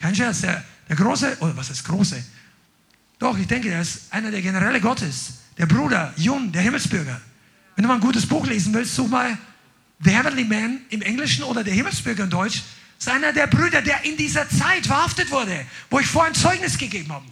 Kein 0.00 0.14
Scherz, 0.14 0.40
der, 0.40 0.64
der 0.88 0.96
große, 0.96 1.38
oder 1.38 1.56
was 1.56 1.70
ist 1.70 1.84
große? 1.84 2.22
Doch, 3.20 3.38
ich 3.38 3.46
denke, 3.46 3.70
er 3.70 3.80
ist 3.80 4.12
einer 4.12 4.32
der 4.32 4.42
Generäle 4.42 4.80
Gottes, 4.80 5.34
der 5.56 5.66
Bruder, 5.66 6.12
Jung, 6.16 6.50
der 6.50 6.62
Himmelsbürger. 6.62 7.20
Wenn 7.76 7.82
du 7.84 7.88
mal 7.88 7.94
ein 7.94 8.00
gutes 8.00 8.26
Buch 8.26 8.44
lesen 8.44 8.74
willst, 8.74 8.96
such 8.96 9.08
mal 9.08 9.38
The 10.00 10.10
Heavenly 10.10 10.44
Man 10.44 10.80
im 10.90 11.00
Englischen 11.00 11.44
oder 11.44 11.62
der 11.62 11.74
Himmelsbürger 11.74 12.24
in 12.24 12.30
Deutsch. 12.30 12.62
Das 12.98 13.06
ist 13.06 13.08
einer 13.08 13.32
der 13.32 13.46
Brüder, 13.46 13.82
der 13.82 14.04
in 14.04 14.16
dieser 14.16 14.48
Zeit 14.48 14.84
verhaftet 14.84 15.30
wurde, 15.30 15.64
wo 15.90 16.00
ich 16.00 16.06
vorhin 16.06 16.34
Zeugnis 16.34 16.76
gegeben 16.76 17.12
habe. 17.12 17.24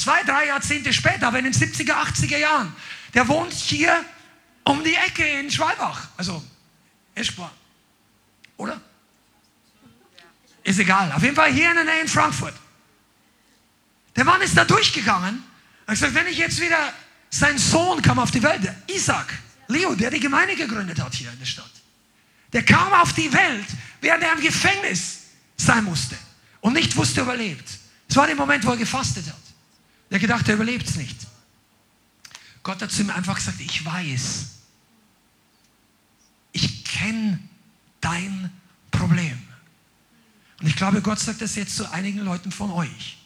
Zwei, 0.00 0.22
drei 0.22 0.46
Jahrzehnte 0.46 0.94
später, 0.94 1.26
aber 1.26 1.40
in 1.40 1.44
den 1.44 1.52
70er, 1.52 1.92
80er 1.92 2.38
Jahren. 2.38 2.74
Der 3.12 3.28
wohnt 3.28 3.52
hier 3.52 4.02
um 4.64 4.82
die 4.82 4.94
Ecke 4.94 5.22
in 5.22 5.50
Schwalbach. 5.50 6.08
Also 6.16 6.42
Eschborn. 7.14 7.50
Oder? 8.56 8.80
Ist 10.62 10.78
egal. 10.78 11.12
Auf 11.12 11.22
jeden 11.22 11.36
Fall 11.36 11.52
hier 11.52 11.68
in 11.68 11.74
der 11.74 11.84
Nähe 11.84 12.00
in 12.00 12.08
Frankfurt. 12.08 12.54
Der 14.16 14.24
Mann 14.24 14.40
ist 14.40 14.56
da 14.56 14.64
durchgegangen. 14.64 15.44
Er 15.84 15.92
hat 15.92 15.94
gesagt, 16.00 16.14
wenn 16.14 16.28
ich 16.28 16.38
jetzt 16.38 16.58
wieder, 16.62 16.94
sein 17.28 17.58
Sohn 17.58 18.00
kam 18.00 18.18
auf 18.20 18.30
die 18.30 18.42
Welt, 18.42 18.72
Isaac, 18.86 19.34
Leo, 19.68 19.94
der 19.94 20.10
die 20.10 20.20
Gemeinde 20.20 20.56
gegründet 20.56 20.98
hat 20.98 21.14
hier 21.14 21.30
in 21.30 21.38
der 21.38 21.44
Stadt. 21.44 21.70
Der 22.54 22.64
kam 22.64 22.90
auf 22.94 23.12
die 23.12 23.30
Welt, 23.30 23.66
während 24.00 24.22
er 24.22 24.32
im 24.32 24.40
Gefängnis 24.40 25.24
sein 25.58 25.84
musste 25.84 26.16
und 26.62 26.72
nicht 26.72 26.96
wusste, 26.96 27.20
ob 27.20 27.28
er 27.28 27.36
lebt. 27.36 27.68
Es 28.08 28.16
war 28.16 28.26
der 28.26 28.36
Moment, 28.36 28.64
wo 28.64 28.70
er 28.70 28.78
gefastet 28.78 29.26
hat. 29.26 29.49
Er 30.10 30.18
gedacht, 30.18 30.48
er 30.48 30.54
überlebt 30.54 30.88
es 30.88 30.96
nicht. 30.96 31.16
Gott 32.62 32.82
hat 32.82 32.90
zu 32.90 33.02
ihm 33.02 33.10
einfach 33.10 33.36
gesagt, 33.36 33.60
ich 33.60 33.84
weiß, 33.84 34.46
ich 36.52 36.84
kenne 36.84 37.38
dein 38.00 38.50
Problem. 38.90 39.38
Und 40.60 40.66
ich 40.66 40.76
glaube, 40.76 41.00
Gott 41.00 41.18
sagt 41.18 41.40
das 41.40 41.54
jetzt 41.54 41.76
zu 41.76 41.90
einigen 41.90 42.20
Leuten 42.20 42.52
von 42.52 42.70
euch. 42.72 43.16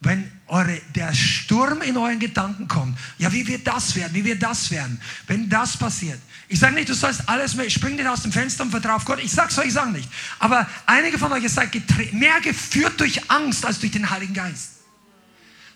Wenn 0.00 0.30
eure, 0.46 0.80
der 0.94 1.12
Sturm 1.14 1.82
in 1.82 1.96
euren 1.96 2.20
Gedanken 2.20 2.68
kommt, 2.68 2.98
ja, 3.18 3.32
wie 3.32 3.46
wird 3.46 3.66
das 3.66 3.96
werden, 3.96 4.14
wie 4.14 4.24
wird 4.24 4.42
das 4.42 4.70
werden, 4.70 5.00
wenn 5.26 5.48
das 5.48 5.76
passiert. 5.76 6.20
Ich 6.48 6.60
sage 6.60 6.74
nicht, 6.74 6.88
du 6.88 6.94
sollst 6.94 7.28
alles 7.28 7.54
mehr, 7.54 7.68
spring 7.68 7.96
nicht 7.96 8.06
aus 8.06 8.22
dem 8.22 8.30
Fenster 8.30 8.62
und 8.62 8.70
vertraue 8.70 8.96
auf 8.96 9.04
Gott. 9.04 9.18
Ich 9.22 9.32
sage 9.32 9.48
es 9.50 9.58
euch, 9.58 9.68
ich 9.68 9.72
sage 9.72 9.90
nicht. 9.90 10.08
Aber 10.38 10.68
einige 10.84 11.18
von 11.18 11.32
euch 11.32 11.50
seid 11.50 11.74
mehr 12.12 12.40
geführt 12.40 13.00
durch 13.00 13.30
Angst 13.30 13.64
als 13.64 13.80
durch 13.80 13.92
den 13.92 14.08
Heiligen 14.08 14.34
Geist. 14.34 14.75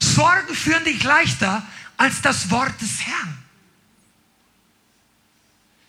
Sorgen 0.02 0.54
führen 0.54 0.84
dich 0.84 1.02
leichter 1.02 1.66
als 1.96 2.22
das 2.22 2.50
Wort 2.50 2.80
des 2.80 3.06
Herrn. 3.06 3.38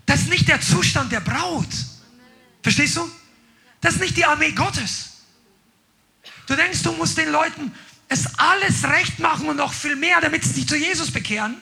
Das 0.05 0.21
ist 0.21 0.29
nicht 0.29 0.47
der 0.47 0.59
Zustand 0.59 1.11
der 1.11 1.21
Braut. 1.21 1.69
Verstehst 2.61 2.97
du? 2.97 3.09
Das 3.79 3.95
ist 3.95 4.01
nicht 4.01 4.17
die 4.17 4.25
Armee 4.25 4.51
Gottes. 4.51 5.21
Du 6.47 6.55
denkst, 6.55 6.83
du 6.83 6.91
musst 6.93 7.17
den 7.17 7.31
Leuten 7.31 7.73
es 8.11 8.27
alles 8.37 8.83
recht 8.83 9.19
machen 9.19 9.47
und 9.47 9.55
noch 9.55 9.71
viel 9.71 9.95
mehr, 9.95 10.19
damit 10.19 10.43
sie 10.43 10.51
sich 10.51 10.67
zu 10.67 10.75
Jesus 10.75 11.11
bekehren. 11.11 11.55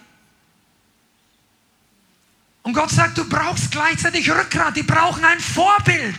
Und 2.64 2.74
Gott 2.74 2.90
sagt, 2.90 3.20
du 3.20 3.30
brauchst 3.30 3.70
gleichzeitig 3.70 4.30
Rückgrat, 4.32 4.76
die 4.76 4.84
brauchen 4.84 5.24
ein 5.24 5.40
Vorbild. 5.40 6.18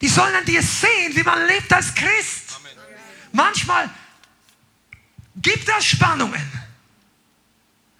Die 0.00 0.08
sollen 0.08 0.34
an 0.34 0.44
dir 0.44 0.62
sehen, 0.62 1.14
wie 1.14 1.22
man 1.22 1.46
lebt 1.46 1.72
als 1.72 1.94
Christ. 1.94 2.60
Manchmal 3.32 3.90
gibt 5.36 5.68
das 5.68 5.84
Spannungen. 5.84 6.52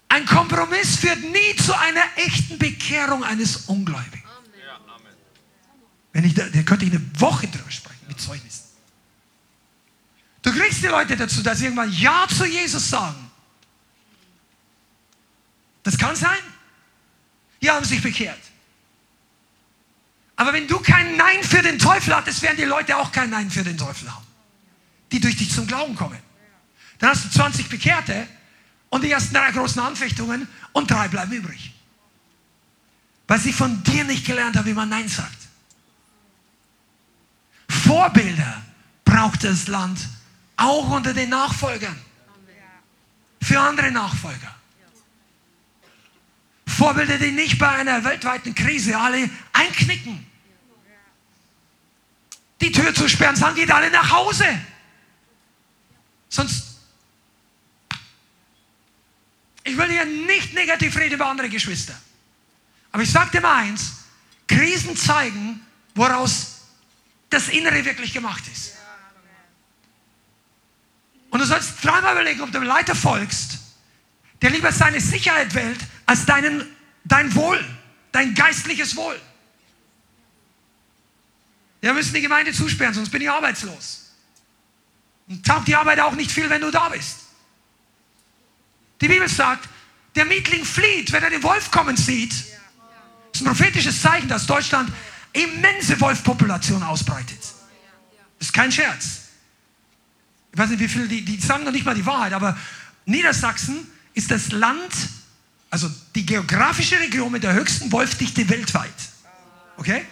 Ein 0.09 0.24
Kompromiss 0.27 0.97
führt 0.97 1.20
nie 1.20 1.56
zu 1.56 1.77
einer 1.78 2.05
echten 2.16 2.59
Bekehrung 2.59 3.24
eines 3.24 3.56
Ungläubigen. 3.66 4.23
Wenn 6.12 6.24
ich 6.24 6.35
da, 6.35 6.47
da 6.48 6.62
könnte 6.62 6.86
ich 6.86 6.93
eine 6.93 7.20
Woche 7.20 7.47
drüber 7.48 7.70
sprechen 7.70 8.06
mit 8.09 8.18
Zeugnissen. 8.20 8.64
Du 10.40 10.52
kriegst 10.52 10.82
die 10.82 10.86
Leute 10.86 11.16
dazu, 11.16 11.43
dass 11.43 11.59
sie 11.59 11.64
irgendwann 11.64 11.93
Ja 11.93 12.27
zu 12.28 12.47
Jesus 12.47 12.89
sagen. 12.89 13.31
Das 15.82 15.98
kann 15.98 16.16
sein. 16.16 16.39
Die 17.60 17.70
haben 17.70 17.85
sich 17.85 18.01
bekehrt. 18.01 18.40
Aber 20.36 20.52
wenn 20.52 20.68
du 20.68 20.78
kein 20.78 21.16
Nein 21.16 21.42
für 21.42 21.62
den 21.62 21.78
Teufel 21.78 22.14
hattest, 22.14 22.42
werden 22.42 22.58
die 22.58 22.64
Leute 22.64 22.96
auch 22.96 23.10
kein 23.10 23.30
Nein 23.30 23.50
für 23.50 23.64
den 23.64 23.78
Teufel 23.78 24.12
haben. 24.12 24.26
Die 25.12 25.20
durch 25.20 25.36
dich 25.36 25.50
zum 25.50 25.66
Glauben 25.66 25.94
kommen. 25.94 26.18
Dann 26.98 27.10
hast 27.10 27.24
du 27.24 27.30
20 27.30 27.68
Bekehrte 27.68 28.28
und 28.90 29.02
die 29.02 29.10
ersten 29.10 29.34
drei 29.34 29.50
großen 29.50 29.80
Anfechtungen 29.80 30.46
und 30.72 30.90
drei 30.90 31.08
bleiben 31.08 31.32
übrig. 31.32 31.72
Weil 33.26 33.40
sie 33.40 33.52
von 33.52 33.82
dir 33.82 34.04
nicht 34.04 34.26
gelernt 34.26 34.56
haben, 34.56 34.66
wie 34.66 34.74
man 34.74 34.88
Nein 34.88 35.08
sagt. 35.08 35.36
Vorbilder 37.68 38.62
braucht 39.04 39.44
das 39.44 39.68
Land 39.68 39.98
auch 40.56 40.90
unter 40.90 41.14
den 41.14 41.30
Nachfolgern. 41.30 41.96
Für 43.42 43.60
andere 43.60 43.90
Nachfolger. 43.90 44.55
Vorbilder, 46.66 47.18
die 47.18 47.30
nicht 47.30 47.59
bei 47.59 47.68
einer 47.68 48.05
weltweiten 48.05 48.55
Krise 48.55 48.98
alle 48.98 49.30
einknicken. 49.52 50.26
Die 52.60 52.72
Tür 52.72 52.94
zu 52.94 53.09
sperren, 53.09 53.36
sagen, 53.36 53.55
geht 53.55 53.70
alle 53.70 53.90
nach 53.90 54.10
Hause. 54.10 54.47
Sonst 56.28 56.76
ich 59.66 59.76
will 59.76 59.90
hier 59.90 60.05
nicht 60.05 60.55
negativ 60.55 60.97
reden 60.97 61.14
über 61.14 61.26
andere 61.26 61.48
Geschwister. 61.48 61.94
Aber 62.93 63.02
ich 63.02 63.10
sage 63.10 63.32
dir 63.32 63.40
mal 63.40 63.64
eins, 63.64 64.05
Krisen 64.47 64.97
zeigen, 64.97 65.60
woraus 65.94 66.60
das 67.30 67.48
Innere 67.48 67.84
wirklich 67.84 68.12
gemacht 68.12 68.44
ist. 68.52 68.74
Und 71.30 71.40
du 71.40 71.47
sollst 71.47 71.84
dreimal 71.84 72.12
überlegen, 72.12 72.43
ob 72.43 72.52
du 72.52 72.59
einem 72.59 72.68
Leiter 72.68 72.94
folgst, 72.94 73.59
der 74.42 74.50
lieber 74.50 74.72
seine 74.72 75.00
Sicherheit 75.00 75.54
wählt, 75.54 75.78
als 76.06 76.26
deinen, 76.26 76.66
dein 77.04 77.34
Wohl, 77.34 77.62
dein 78.12 78.34
geistliches 78.34 78.96
Wohl. 78.96 79.20
Wir 81.80 81.92
müssen 81.92 82.14
die 82.14 82.20
Gemeinde 82.20 82.52
zusperren, 82.52 82.94
sonst 82.94 83.10
bin 83.10 83.22
ich 83.22 83.30
arbeitslos. 83.30 84.12
Und 85.28 85.44
taugt 85.44 85.68
die 85.68 85.76
Arbeit 85.76 86.00
auch 86.00 86.14
nicht 86.14 86.30
viel, 86.30 86.48
wenn 86.50 86.60
du 86.60 86.70
da 86.70 86.88
bist. 86.88 87.18
Die 89.00 89.08
Bibel 89.08 89.28
sagt, 89.28 89.68
der 90.14 90.24
Mietling 90.24 90.64
flieht, 90.64 91.12
wenn 91.12 91.22
er 91.22 91.30
den 91.30 91.42
Wolf 91.42 91.70
kommen 91.70 91.96
sieht. 91.96 92.32
Das 92.32 93.40
ist 93.40 93.42
ein 93.42 93.46
prophetisches 93.46 94.00
Zeichen, 94.00 94.28
dass 94.28 94.46
Deutschland 94.46 94.90
immense 95.32 96.00
Wolfpopulation 96.00 96.82
ausbreitet. 96.82 97.38
Das 98.38 98.48
ist 98.48 98.52
kein 98.52 98.72
Scherz. 98.72 99.20
Ich 100.52 100.58
weiß 100.58 100.70
nicht, 100.70 100.80
wie 100.80 100.88
viele, 100.88 101.06
die, 101.06 101.22
die 101.22 101.38
sagen 101.38 101.64
noch 101.64 101.72
nicht 101.72 101.84
mal 101.84 101.94
die 101.94 102.06
Wahrheit, 102.06 102.32
aber 102.32 102.56
Niedersachsen 103.04 103.86
ist 104.16 104.30
das 104.30 104.51
Land, 104.51 104.93
also 105.70 105.90
die 106.14 106.24
geografische 106.24 106.98
Region 106.98 107.30
mit 107.30 107.44
der 107.44 107.52
höchsten 107.52 107.93
Wolfdichte 107.93 108.48
weltweit. 108.48 108.90
Okay? 109.76 110.05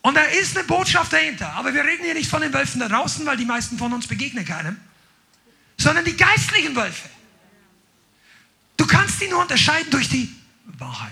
Und 0.00 0.14
da 0.14 0.22
ist 0.22 0.56
eine 0.56 0.64
Botschaft 0.64 1.12
dahinter. 1.12 1.52
Aber 1.54 1.74
wir 1.74 1.84
reden 1.84 2.04
hier 2.04 2.14
nicht 2.14 2.30
von 2.30 2.40
den 2.40 2.54
Wölfen 2.54 2.78
da 2.78 2.88
draußen, 2.88 3.26
weil 3.26 3.36
die 3.36 3.44
meisten 3.44 3.76
von 3.78 3.92
uns 3.92 4.06
begegnen 4.06 4.44
keinem, 4.44 4.76
sondern 5.76 6.04
die 6.04 6.16
geistlichen 6.16 6.76
Wölfe. 6.76 7.08
Du 8.76 8.86
kannst 8.86 9.20
die 9.20 9.26
nur 9.26 9.42
unterscheiden 9.42 9.90
durch 9.90 10.08
die 10.08 10.32
Wahrheit. 10.78 11.10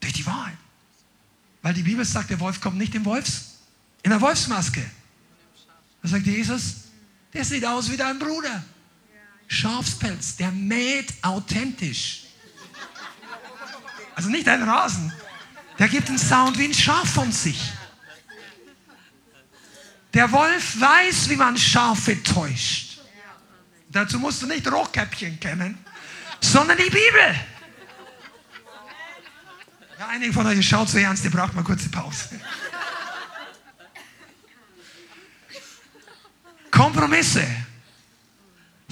Durch 0.00 0.14
die 0.14 0.26
Wahrheit. 0.26 0.56
Weil 1.62 1.74
die 1.74 1.82
Bibel 1.82 2.04
sagt, 2.04 2.30
der 2.30 2.40
Wolf 2.40 2.60
kommt 2.60 2.76
nicht 2.76 2.94
im 2.96 3.04
Wolfs, 3.04 3.58
in 4.02 4.10
der 4.10 4.20
Wolfsmaske. 4.20 4.84
Da 6.02 6.08
sagt 6.08 6.26
Jesus, 6.26 6.74
der 7.32 7.44
sieht 7.44 7.64
aus 7.64 7.88
wie 7.88 7.96
dein 7.96 8.18
Bruder. 8.18 8.64
Schafspelz, 9.46 10.36
der 10.36 10.50
mäht 10.50 11.12
authentisch. 11.22 12.24
Also 14.14 14.28
nicht 14.28 14.48
ein 14.48 14.62
Rasen. 14.62 15.12
Der 15.78 15.88
gibt 15.88 16.08
einen 16.08 16.18
Sound 16.18 16.58
wie 16.58 16.66
ein 16.66 16.74
Schaf 16.74 17.08
von 17.12 17.32
sich. 17.32 17.60
Der 20.12 20.30
Wolf 20.30 20.80
weiß, 20.80 21.28
wie 21.28 21.36
man 21.36 21.58
Schafe 21.58 22.22
täuscht. 22.22 23.00
Dazu 23.88 24.18
musst 24.18 24.42
du 24.42 24.46
nicht 24.46 24.70
Rohkäppchen 24.70 25.38
kennen, 25.40 25.84
sondern 26.40 26.76
die 26.76 26.84
Bibel. 26.84 27.34
Ja, 29.98 30.08
einige 30.08 30.32
von 30.32 30.46
euch 30.46 30.68
schaut 30.68 30.88
so 30.88 30.98
ernst, 30.98 31.24
ihr 31.24 31.30
braucht 31.30 31.54
mal 31.54 31.64
kurze 31.64 31.88
Pause. 31.88 32.40
Kompromisse 36.70 37.46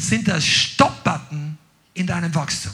sind 0.03 0.27
der 0.27 0.41
Stopp-Button 0.41 1.59
in 1.95 2.07
deinem 2.07 2.35
Wachstum. 2.35 2.73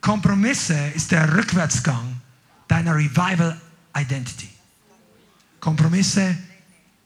Kompromisse 0.00 0.88
ist 0.94 1.10
der 1.10 1.34
Rückwärtsgang 1.34 2.20
deiner 2.68 2.94
Revival 2.94 3.60
Identity. 3.96 4.48
Kompromisse 5.60 6.36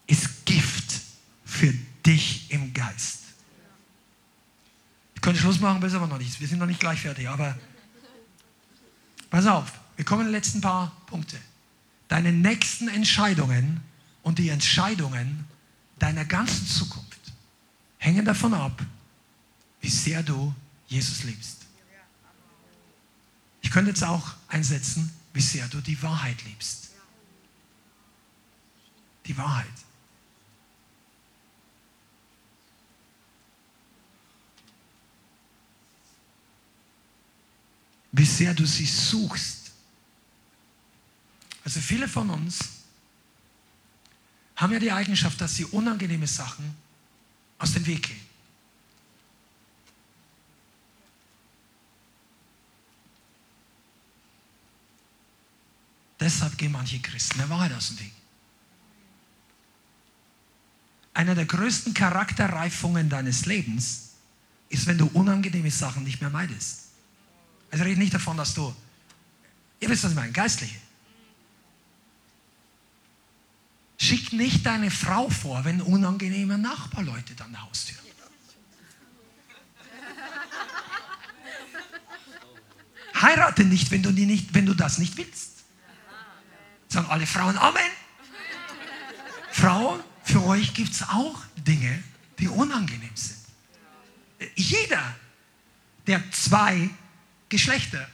ist 0.07 0.45
Gift 0.45 0.99
für 1.45 1.73
dich 2.05 2.51
im 2.51 2.73
Geist. 2.73 3.19
Ich 5.15 5.21
könnte 5.21 5.39
Schluss 5.39 5.59
machen, 5.59 5.79
bis 5.79 5.93
aber 5.93 6.07
noch 6.07 6.17
nicht. 6.17 6.39
Wir 6.39 6.47
sind 6.47 6.59
noch 6.59 6.65
nicht 6.65 6.79
gleich 6.79 7.01
fertig, 7.01 7.27
aber 7.29 7.57
pass 9.29 9.45
auf, 9.45 9.71
wir 9.95 10.05
kommen 10.05 10.21
in 10.21 10.27
die 10.27 10.33
letzten 10.33 10.61
paar 10.61 10.91
Punkte. 11.05 11.37
Deine 12.07 12.31
nächsten 12.31 12.87
Entscheidungen 12.87 13.81
und 14.23 14.39
die 14.39 14.49
Entscheidungen 14.49 15.45
deiner 15.99 16.25
ganzen 16.25 16.65
Zukunft 16.67 17.08
hängen 17.99 18.25
davon 18.25 18.53
ab, 18.53 18.83
wie 19.81 19.89
sehr 19.89 20.23
du 20.23 20.53
Jesus 20.87 21.23
liebst. 21.23 21.65
Ich 23.61 23.69
könnte 23.69 23.91
jetzt 23.91 24.03
auch 24.03 24.33
einsetzen, 24.47 25.13
wie 25.33 25.41
sehr 25.41 25.67
du 25.67 25.79
die 25.79 26.01
Wahrheit 26.01 26.43
liebst. 26.45 26.89
Die 29.25 29.37
Wahrheit. 29.37 29.67
Wie 38.11 38.25
sehr 38.25 38.55
du 38.55 38.65
sie 38.65 38.87
suchst. 38.87 39.71
Also 41.63 41.79
viele 41.79 42.07
von 42.07 42.31
uns 42.31 42.57
haben 44.55 44.73
ja 44.73 44.79
die 44.79 44.91
Eigenschaft, 44.91 45.39
dass 45.39 45.55
sie 45.55 45.65
unangenehme 45.65 46.25
Sachen 46.25 46.75
aus 47.59 47.73
dem 47.73 47.85
Weg 47.85 48.03
gehen. 48.03 48.19
Deshalb 56.19 56.57
gehen 56.57 56.71
manche 56.71 56.99
Christen 56.99 57.37
der 57.37 57.49
Wahrheit 57.49 57.73
aus 57.73 57.89
dem 57.89 57.99
Weg. 57.99 58.11
Einer 61.13 61.35
der 61.35 61.45
größten 61.45 61.93
Charakterreifungen 61.93 63.09
deines 63.09 63.45
Lebens 63.45 64.11
ist, 64.69 64.85
wenn 64.85 64.97
du 64.97 65.07
unangenehme 65.07 65.71
Sachen 65.71 66.03
nicht 66.03 66.21
mehr 66.21 66.29
meidest. 66.29 66.89
Also 67.71 67.83
rede 67.83 67.99
nicht 67.99 68.13
davon, 68.13 68.37
dass 68.37 68.53
du, 68.53 68.73
ihr 69.79 69.89
wisst, 69.89 70.03
was 70.03 70.11
ich 70.11 70.15
meine, 70.15 70.31
geistliche. 70.31 70.75
Schick 74.01 74.31
nicht 74.31 74.65
deine 74.65 74.91
Frau 74.91 75.29
vor, 75.29 75.65
wenn 75.65 75.81
unangenehme 75.81 76.57
Nachbarleute 76.57 77.35
an 77.43 77.51
der 77.51 77.61
Haustür. 77.63 77.97
Heirate 83.21 83.65
nicht, 83.65 83.91
wenn 83.91 84.01
du, 84.01 84.13
die 84.13 84.25
nicht, 84.25 84.53
wenn 84.53 84.65
du 84.65 84.73
das 84.73 84.99
nicht 84.99 85.17
willst. 85.17 85.65
Sagen 86.87 87.07
alle 87.09 87.27
Frauen 87.27 87.57
Amen. 87.57 87.91
Frauen, 89.51 90.01
für 90.23 90.45
euch 90.45 90.73
gibt 90.73 90.93
es 90.93 91.03
auch 91.03 91.43
Dinge, 91.57 92.01
die 92.39 92.47
unangenehm 92.47 93.15
sind. 93.15 93.39
Jeder, 94.55 95.13
der 96.07 96.23
zwei 96.31 96.89
Geschlechter 97.49 98.07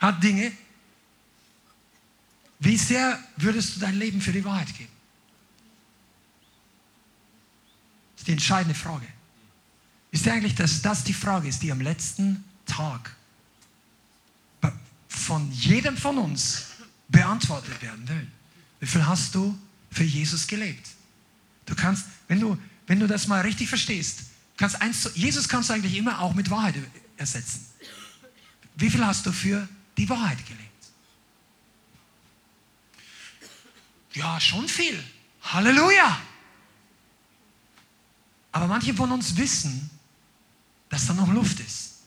hat 0.00 0.20
Dinge, 0.24 0.50
wie 2.60 2.76
sehr 2.76 3.18
würdest 3.36 3.76
du 3.76 3.80
dein 3.80 3.96
Leben 3.96 4.20
für 4.20 4.32
die 4.32 4.44
Wahrheit 4.44 4.74
geben? 4.76 4.90
Das 8.14 8.22
ist 8.22 8.28
die 8.28 8.32
entscheidende 8.32 8.74
Frage. 8.74 9.06
Ist 10.10 10.26
ja 10.26 10.32
eigentlich, 10.32 10.54
dass 10.54 10.82
das 10.82 11.04
die 11.04 11.12
Frage 11.12 11.48
ist, 11.48 11.62
die 11.62 11.70
am 11.70 11.80
letzten 11.80 12.44
Tag 12.66 13.14
von 15.08 15.50
jedem 15.52 15.96
von 15.96 16.18
uns 16.18 16.66
beantwortet 17.08 17.82
werden 17.82 18.08
will. 18.08 18.26
Wie 18.80 18.86
viel 18.86 19.06
hast 19.06 19.34
du 19.34 19.58
für 19.90 20.04
Jesus 20.04 20.46
gelebt? 20.46 20.86
Du 21.66 21.74
kannst, 21.74 22.06
wenn 22.28 22.40
du, 22.40 22.56
wenn 22.86 22.98
du 22.98 23.06
das 23.06 23.26
mal 23.26 23.40
richtig 23.42 23.68
verstehst, 23.68 24.20
kannst 24.56 24.80
eins, 24.80 25.10
Jesus 25.14 25.48
kannst 25.48 25.68
du 25.68 25.74
eigentlich 25.74 25.96
immer 25.96 26.20
auch 26.20 26.34
mit 26.34 26.50
Wahrheit 26.50 26.76
ersetzen. 27.16 27.66
Wie 28.76 28.88
viel 28.88 29.04
hast 29.04 29.26
du 29.26 29.32
für 29.32 29.68
die 29.96 30.08
Wahrheit 30.08 30.38
gelebt? 30.46 30.67
Ja, 34.18 34.40
schon 34.40 34.68
viel. 34.68 35.02
Halleluja. 35.42 36.20
Aber 38.50 38.66
manche 38.66 38.92
von 38.92 39.12
uns 39.12 39.36
wissen, 39.36 39.88
dass 40.88 41.06
da 41.06 41.14
noch 41.14 41.28
Luft 41.28 41.60
ist. 41.60 41.98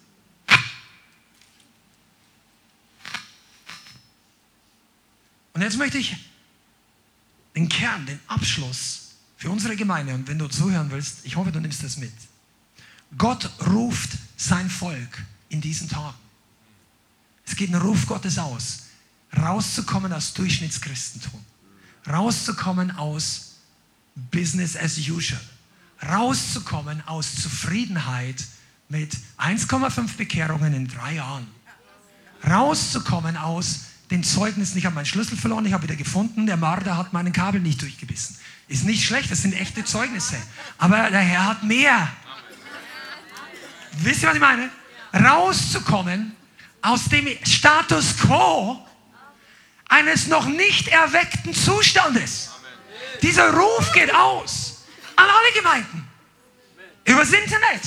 Und 5.54 5.62
jetzt 5.62 5.78
möchte 5.78 6.00
ich 6.00 6.18
den 7.56 7.70
Kern, 7.70 8.06
den 8.06 8.20
Abschluss 8.28 9.12
für 9.38 9.50
unsere 9.50 9.78
Gemeinde, 9.78 10.14
und 10.14 10.28
wenn 10.28 10.38
du 10.38 10.48
zuhören 10.48 10.92
willst, 10.92 11.26
ich 11.26 11.38
hoffe, 11.38 11.52
du 11.52 11.62
nimmst 11.62 11.82
das 11.84 11.96
mit. 11.98 12.14
Gott 13.18 13.50
ruft 13.68 14.10
sein 14.36 14.70
Volk 14.70 15.24
in 15.48 15.62
diesen 15.62 15.88
Tagen. 15.88 16.18
Es 17.46 17.56
geht 17.56 17.70
ein 17.70 17.76
Ruf 17.76 18.06
Gottes 18.06 18.38
aus, 18.38 18.84
rauszukommen 19.38 20.12
aus 20.12 20.34
Durchschnittschristentum, 20.34 21.46
rauszukommen 22.10 22.91
aus 22.98 23.56
Business 24.32 24.76
as 24.76 24.98
usual, 24.98 25.40
rauszukommen 26.07 27.06
aus 27.07 27.36
Zufriedenheit 27.36 28.44
mit 28.90 29.15
1,5 29.38 30.18
Bekehrungen 30.18 30.73
in 30.73 30.88
drei 30.88 31.15
Jahren, 31.15 31.48
rauszukommen 32.48 33.38
aus 33.38 33.82
den 34.11 34.23
Zeugnissen, 34.23 34.78
ich 34.78 34.86
habe 34.86 34.95
meinen 34.95 35.06
Schlüssel 35.06 35.38
verloren, 35.38 35.65
ich 35.65 35.72
habe 35.72 35.84
wieder 35.84 35.95
gefunden, 35.95 36.45
der 36.45 36.57
Marder 36.57 36.98
hat 36.98 37.14
meinen 37.14 37.32
Kabel 37.32 37.61
nicht 37.61 37.82
durchgebissen. 37.82 38.36
Ist 38.68 38.84
nicht 38.84 39.06
schlecht, 39.06 39.32
das 39.32 39.41
sind 39.41 39.53
echte 39.53 39.86
Zeugnisse. 39.86 40.36
Aber 40.78 41.10
der 41.10 41.22
Herr 41.22 41.45
hat 41.45 41.64
mehr. 41.64 42.10
Wisst 43.99 44.22
ihr, 44.23 44.28
was 44.28 44.36
ich 44.36 44.41
meine? 44.41 44.69
Rauszukommen 45.14 46.34
aus 46.82 47.06
dem 47.06 47.28
Status 47.44 48.18
quo 48.18 48.86
eines 49.91 50.27
noch 50.27 50.45
nicht 50.45 50.88
erweckten 50.88 51.53
Zustandes. 51.53 52.49
Dieser 53.22 53.53
Ruf 53.53 53.91
geht 53.91 54.13
aus 54.13 54.85
an 55.15 55.27
alle 55.30 55.51
Gemeinden. 55.53 56.07
Übers 57.05 57.31
Internet. 57.31 57.81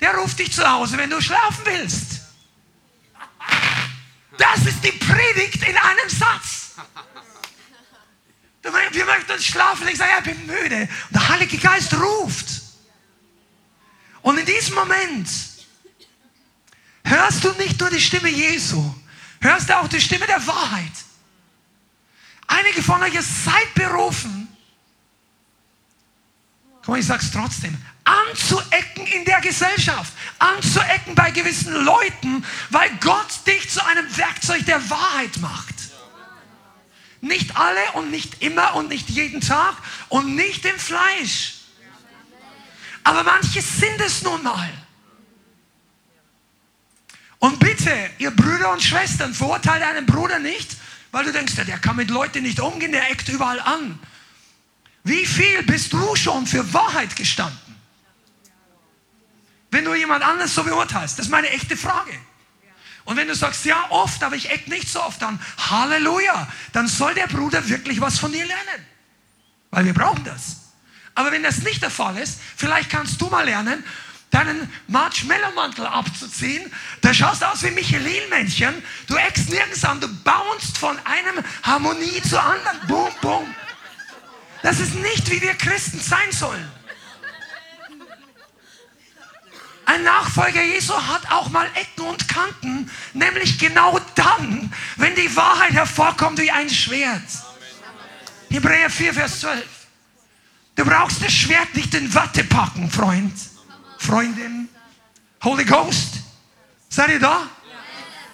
Der 0.00 0.14
ruft 0.14 0.38
dich 0.38 0.52
zu 0.52 0.68
Hause, 0.68 0.96
wenn 0.96 1.10
du 1.10 1.20
schlafen 1.20 1.64
willst. 1.64 2.20
Das 4.38 4.64
ist 4.66 4.84
die 4.84 4.92
Predigt 4.92 5.66
in 5.66 5.76
einem 5.76 6.08
Satz. 6.08 6.74
Wir 8.92 9.04
möchten 9.04 9.32
uns 9.32 9.44
schlafen. 9.44 9.88
Ich 9.88 9.96
sage, 9.96 10.10
ja, 10.10 10.18
ich 10.18 10.24
bin 10.24 10.46
müde. 10.46 10.82
Und 10.82 11.14
der 11.14 11.28
Heilige 11.28 11.58
Geist 11.58 11.94
ruft. 11.94 12.46
Und 14.22 14.38
in 14.38 14.46
diesem 14.46 14.74
Moment 14.74 15.28
hörst 17.04 17.44
du 17.44 17.52
nicht 17.52 17.80
nur 17.80 17.90
die 17.90 18.00
Stimme 18.00 18.28
Jesu, 18.28 18.94
hörst 19.46 19.68
du 19.68 19.76
auch 19.78 19.88
die 19.88 20.00
Stimme 20.00 20.26
der 20.26 20.46
Wahrheit. 20.46 20.92
Einige 22.46 22.82
von 22.82 23.02
euch 23.02 23.14
seid 23.20 23.74
berufen. 23.74 24.48
Komm, 26.84 26.96
ich 26.96 27.06
sag's 27.06 27.30
trotzdem 27.32 27.76
anzuecken 28.06 29.06
in 29.06 29.24
der 29.24 29.40
Gesellschaft, 29.40 30.12
anzuecken 30.38 31.14
bei 31.14 31.30
gewissen 31.32 31.72
Leuten, 31.84 32.44
weil 32.70 32.88
Gott 33.00 33.46
dich 33.46 33.68
zu 33.68 33.84
einem 33.84 34.16
Werkzeug 34.16 34.64
der 34.64 34.88
Wahrheit 34.88 35.36
macht. 35.38 35.74
Nicht 37.20 37.56
alle 37.56 37.92
und 37.94 38.10
nicht 38.10 38.42
immer 38.42 38.74
und 38.76 38.88
nicht 38.88 39.10
jeden 39.10 39.40
Tag 39.40 39.74
und 40.08 40.36
nicht 40.36 40.64
im 40.64 40.78
Fleisch. 40.78 41.54
Aber 43.02 43.24
manche 43.24 43.60
sind 43.60 44.00
es 44.00 44.22
nun 44.22 44.42
mal. 44.42 44.70
Und 47.46 47.60
bitte, 47.60 48.10
ihr 48.18 48.32
Brüder 48.32 48.72
und 48.72 48.82
Schwestern, 48.82 49.32
verurteilt 49.32 49.80
einen 49.80 50.04
Bruder 50.04 50.40
nicht, 50.40 50.76
weil 51.12 51.24
du 51.24 51.30
denkst, 51.30 51.54
der 51.54 51.78
kann 51.78 51.94
mit 51.94 52.10
Leuten 52.10 52.42
nicht 52.42 52.58
umgehen, 52.58 52.90
der 52.90 53.08
eckt 53.08 53.28
überall 53.28 53.60
an. 53.60 54.00
Wie 55.04 55.24
viel 55.24 55.62
bist 55.62 55.92
du 55.92 56.16
schon 56.16 56.44
für 56.44 56.72
Wahrheit 56.74 57.14
gestanden? 57.14 57.76
Wenn 59.70 59.84
du 59.84 59.94
jemand 59.94 60.24
anderes 60.24 60.56
so 60.56 60.64
beurteilst, 60.64 61.20
das 61.20 61.26
ist 61.26 61.30
meine 61.30 61.48
echte 61.50 61.76
Frage. 61.76 62.10
Und 63.04 63.16
wenn 63.16 63.28
du 63.28 63.34
sagst, 63.36 63.64
ja, 63.64 63.86
oft, 63.90 64.24
aber 64.24 64.34
ich 64.34 64.50
eck 64.50 64.66
nicht 64.66 64.88
so 64.88 65.00
oft 65.00 65.22
an, 65.22 65.40
Halleluja, 65.70 66.48
dann 66.72 66.88
soll 66.88 67.14
der 67.14 67.28
Bruder 67.28 67.68
wirklich 67.68 68.00
was 68.00 68.18
von 68.18 68.32
dir 68.32 68.44
lernen. 68.44 68.86
Weil 69.70 69.84
wir 69.84 69.94
brauchen 69.94 70.24
das. 70.24 70.62
Aber 71.14 71.30
wenn 71.30 71.44
das 71.44 71.58
nicht 71.58 71.80
der 71.80 71.90
Fall 71.90 72.18
ist, 72.18 72.40
vielleicht 72.56 72.90
kannst 72.90 73.20
du 73.20 73.28
mal 73.28 73.44
lernen, 73.44 73.84
deinen 74.30 74.70
Marshmallow-Mantel 74.88 75.86
abzuziehen. 75.86 76.70
Da 77.00 77.14
schaust 77.14 77.44
aus 77.44 77.62
wie 77.62 77.70
Michelin-Männchen. 77.70 78.74
Du 79.06 79.16
eckst 79.16 79.48
nirgends 79.50 79.84
an, 79.84 80.00
du 80.00 80.08
bounst 80.24 80.78
von 80.78 80.98
einem 81.04 81.44
Harmonie 81.62 82.20
zur 82.22 82.42
anderen. 82.42 82.78
Boom, 82.86 83.10
boom. 83.20 83.54
Das 84.62 84.80
ist 84.80 84.94
nicht, 84.94 85.30
wie 85.30 85.40
wir 85.40 85.54
Christen 85.54 86.00
sein 86.00 86.30
sollen. 86.30 86.70
Ein 89.86 90.02
Nachfolger 90.02 90.62
Jesu 90.62 90.94
hat 90.94 91.30
auch 91.30 91.48
mal 91.50 91.68
Ecken 91.76 92.06
und 92.06 92.26
Kanten, 92.26 92.90
nämlich 93.14 93.56
genau 93.58 94.00
dann, 94.16 94.72
wenn 94.96 95.14
die 95.14 95.34
Wahrheit 95.36 95.72
hervorkommt 95.72 96.40
wie 96.40 96.50
ein 96.50 96.68
Schwert. 96.68 97.22
Hebräer 98.50 98.90
4, 98.90 99.14
Vers 99.14 99.40
12. 99.40 99.64
Du 100.74 100.84
brauchst 100.84 101.22
das 101.22 101.32
Schwert 101.32 101.72
nicht 101.74 101.94
in 101.94 102.12
Watte 102.14 102.42
packen, 102.42 102.90
Freund, 102.90 103.32
Freundin. 103.98 104.68
Holy 105.42 105.64
Ghost, 105.64 106.20
seid 106.88 107.10
ihr 107.10 107.20
da? 107.20 107.48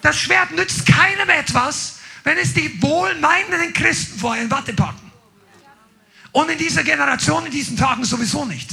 Das 0.01 0.17
Schwert 0.17 0.51
nützt 0.51 0.85
keinem 0.85 1.29
etwas, 1.29 1.99
wenn 2.23 2.37
es 2.37 2.53
die 2.53 2.81
wohlmeinenden 2.81 3.73
Christen 3.73 4.19
vorher 4.19 4.43
in 4.43 4.51
Watte 4.51 4.73
packen. 4.73 5.11
Und 6.31 6.49
in 6.49 6.57
dieser 6.57 6.83
Generation, 6.83 7.45
in 7.45 7.51
diesen 7.51 7.77
Tagen 7.77 8.03
sowieso 8.03 8.45
nicht 8.45 8.69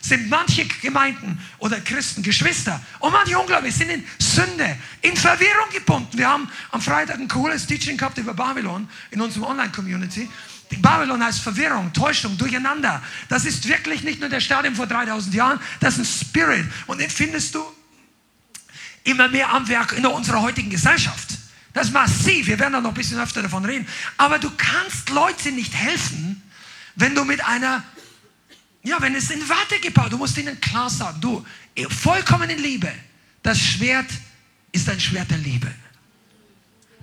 sind 0.00 0.28
manche 0.28 0.64
Gemeinden 0.64 1.38
oder 1.58 1.80
Christen, 1.80 2.22
Geschwister 2.22 2.80
und 3.00 3.12
manche 3.12 3.38
Ungläubige 3.38 3.72
sind 3.72 3.90
in 3.90 4.04
Sünde, 4.18 4.76
in 5.02 5.16
Verwirrung 5.16 5.68
gebunden. 5.72 6.16
Wir 6.16 6.28
haben 6.28 6.50
am 6.70 6.80
Freitag 6.80 7.18
ein 7.18 7.28
cooles 7.28 7.66
Teaching 7.66 7.96
gehabt 7.96 8.18
über 8.18 8.34
Babylon 8.34 8.88
in 9.10 9.20
unserem 9.20 9.44
Online-Community. 9.44 10.28
Babylon 10.76 11.22
heißt 11.24 11.40
Verwirrung, 11.40 11.92
Täuschung, 11.92 12.36
Durcheinander. 12.36 13.02
Das 13.28 13.44
ist 13.44 13.66
wirklich 13.68 14.02
nicht 14.02 14.20
nur 14.20 14.28
der 14.28 14.40
Stadium 14.40 14.74
vor 14.74 14.86
3000 14.86 15.34
Jahren, 15.34 15.60
das 15.80 15.98
ist 15.98 16.22
ein 16.22 16.28
Spirit. 16.28 16.66
Und 16.86 17.00
den 17.00 17.10
findest 17.10 17.54
du 17.54 17.64
immer 19.04 19.28
mehr 19.28 19.50
am 19.50 19.66
Werk 19.68 19.92
in 19.92 20.04
unserer 20.06 20.42
heutigen 20.42 20.70
Gesellschaft. 20.70 21.28
Das 21.72 21.88
ist 21.88 21.92
massiv. 21.92 22.46
Wir 22.46 22.58
werden 22.58 22.74
da 22.74 22.80
noch 22.80 22.90
ein 22.90 22.94
bisschen 22.94 23.20
öfter 23.20 23.42
davon 23.42 23.64
reden. 23.64 23.86
Aber 24.16 24.38
du 24.38 24.50
kannst 24.56 25.10
Leuten 25.10 25.54
nicht 25.54 25.74
helfen, 25.74 26.42
wenn 26.96 27.14
du 27.14 27.24
mit 27.24 27.44
einer 27.44 27.82
ja, 28.82 29.00
wenn 29.00 29.14
es 29.14 29.30
in 29.30 29.46
Warte 29.48 29.78
gebaut, 29.80 30.12
du 30.12 30.16
musst 30.16 30.38
ihnen 30.38 30.60
klar 30.60 30.88
sagen, 30.88 31.20
du, 31.20 31.44
vollkommen 31.88 32.48
in 32.48 32.58
Liebe, 32.58 32.92
das 33.42 33.58
Schwert 33.58 34.10
ist 34.72 34.88
ein 34.88 35.00
Schwert 35.00 35.30
der 35.30 35.38
Liebe. 35.38 35.70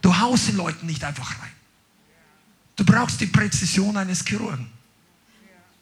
Du 0.01 0.17
haust 0.17 0.47
den 0.47 0.57
Leuten 0.57 0.85
nicht 0.85 1.03
einfach 1.03 1.39
rein. 1.39 1.51
Du 2.75 2.83
brauchst 2.83 3.21
die 3.21 3.27
Präzision 3.27 3.95
eines 3.97 4.25
Chirurgen. 4.25 4.69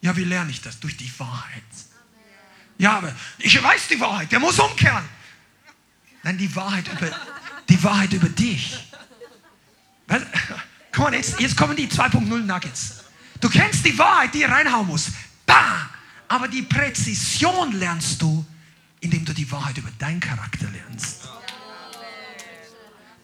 Ja, 0.00 0.16
wie 0.16 0.24
lerne 0.24 0.50
ich 0.50 0.60
das? 0.60 0.78
Durch 0.78 0.96
die 0.96 1.10
Wahrheit. 1.18 1.62
Ja, 2.78 2.98
aber 2.98 3.12
ich 3.38 3.62
weiß 3.62 3.88
die 3.88 4.00
Wahrheit, 4.00 4.30
der 4.32 4.40
muss 4.40 4.58
umkehren. 4.58 5.04
Nein, 6.22 6.38
die 6.38 6.54
Wahrheit 6.54 6.86
über, 6.88 7.10
die 7.68 7.82
Wahrheit 7.82 8.12
über 8.12 8.28
dich. 8.28 8.78
Komm 10.92 11.06
on, 11.06 11.12
jetzt, 11.12 11.40
jetzt 11.40 11.56
kommen 11.56 11.76
die 11.76 11.88
2.0 11.88 12.20
Nuggets. 12.20 13.04
Du 13.40 13.48
kennst 13.48 13.84
die 13.84 13.96
Wahrheit, 13.98 14.32
die 14.34 14.44
reinhauen 14.44 14.86
muss. 14.86 15.08
Bah! 15.46 15.90
Aber 16.28 16.48
die 16.48 16.62
Präzision 16.62 17.72
lernst 17.72 18.20
du, 18.22 18.44
indem 19.00 19.24
du 19.24 19.32
die 19.32 19.50
Wahrheit 19.50 19.76
über 19.76 19.90
deinen 19.98 20.20
Charakter 20.20 20.66
lernst. 20.70 21.28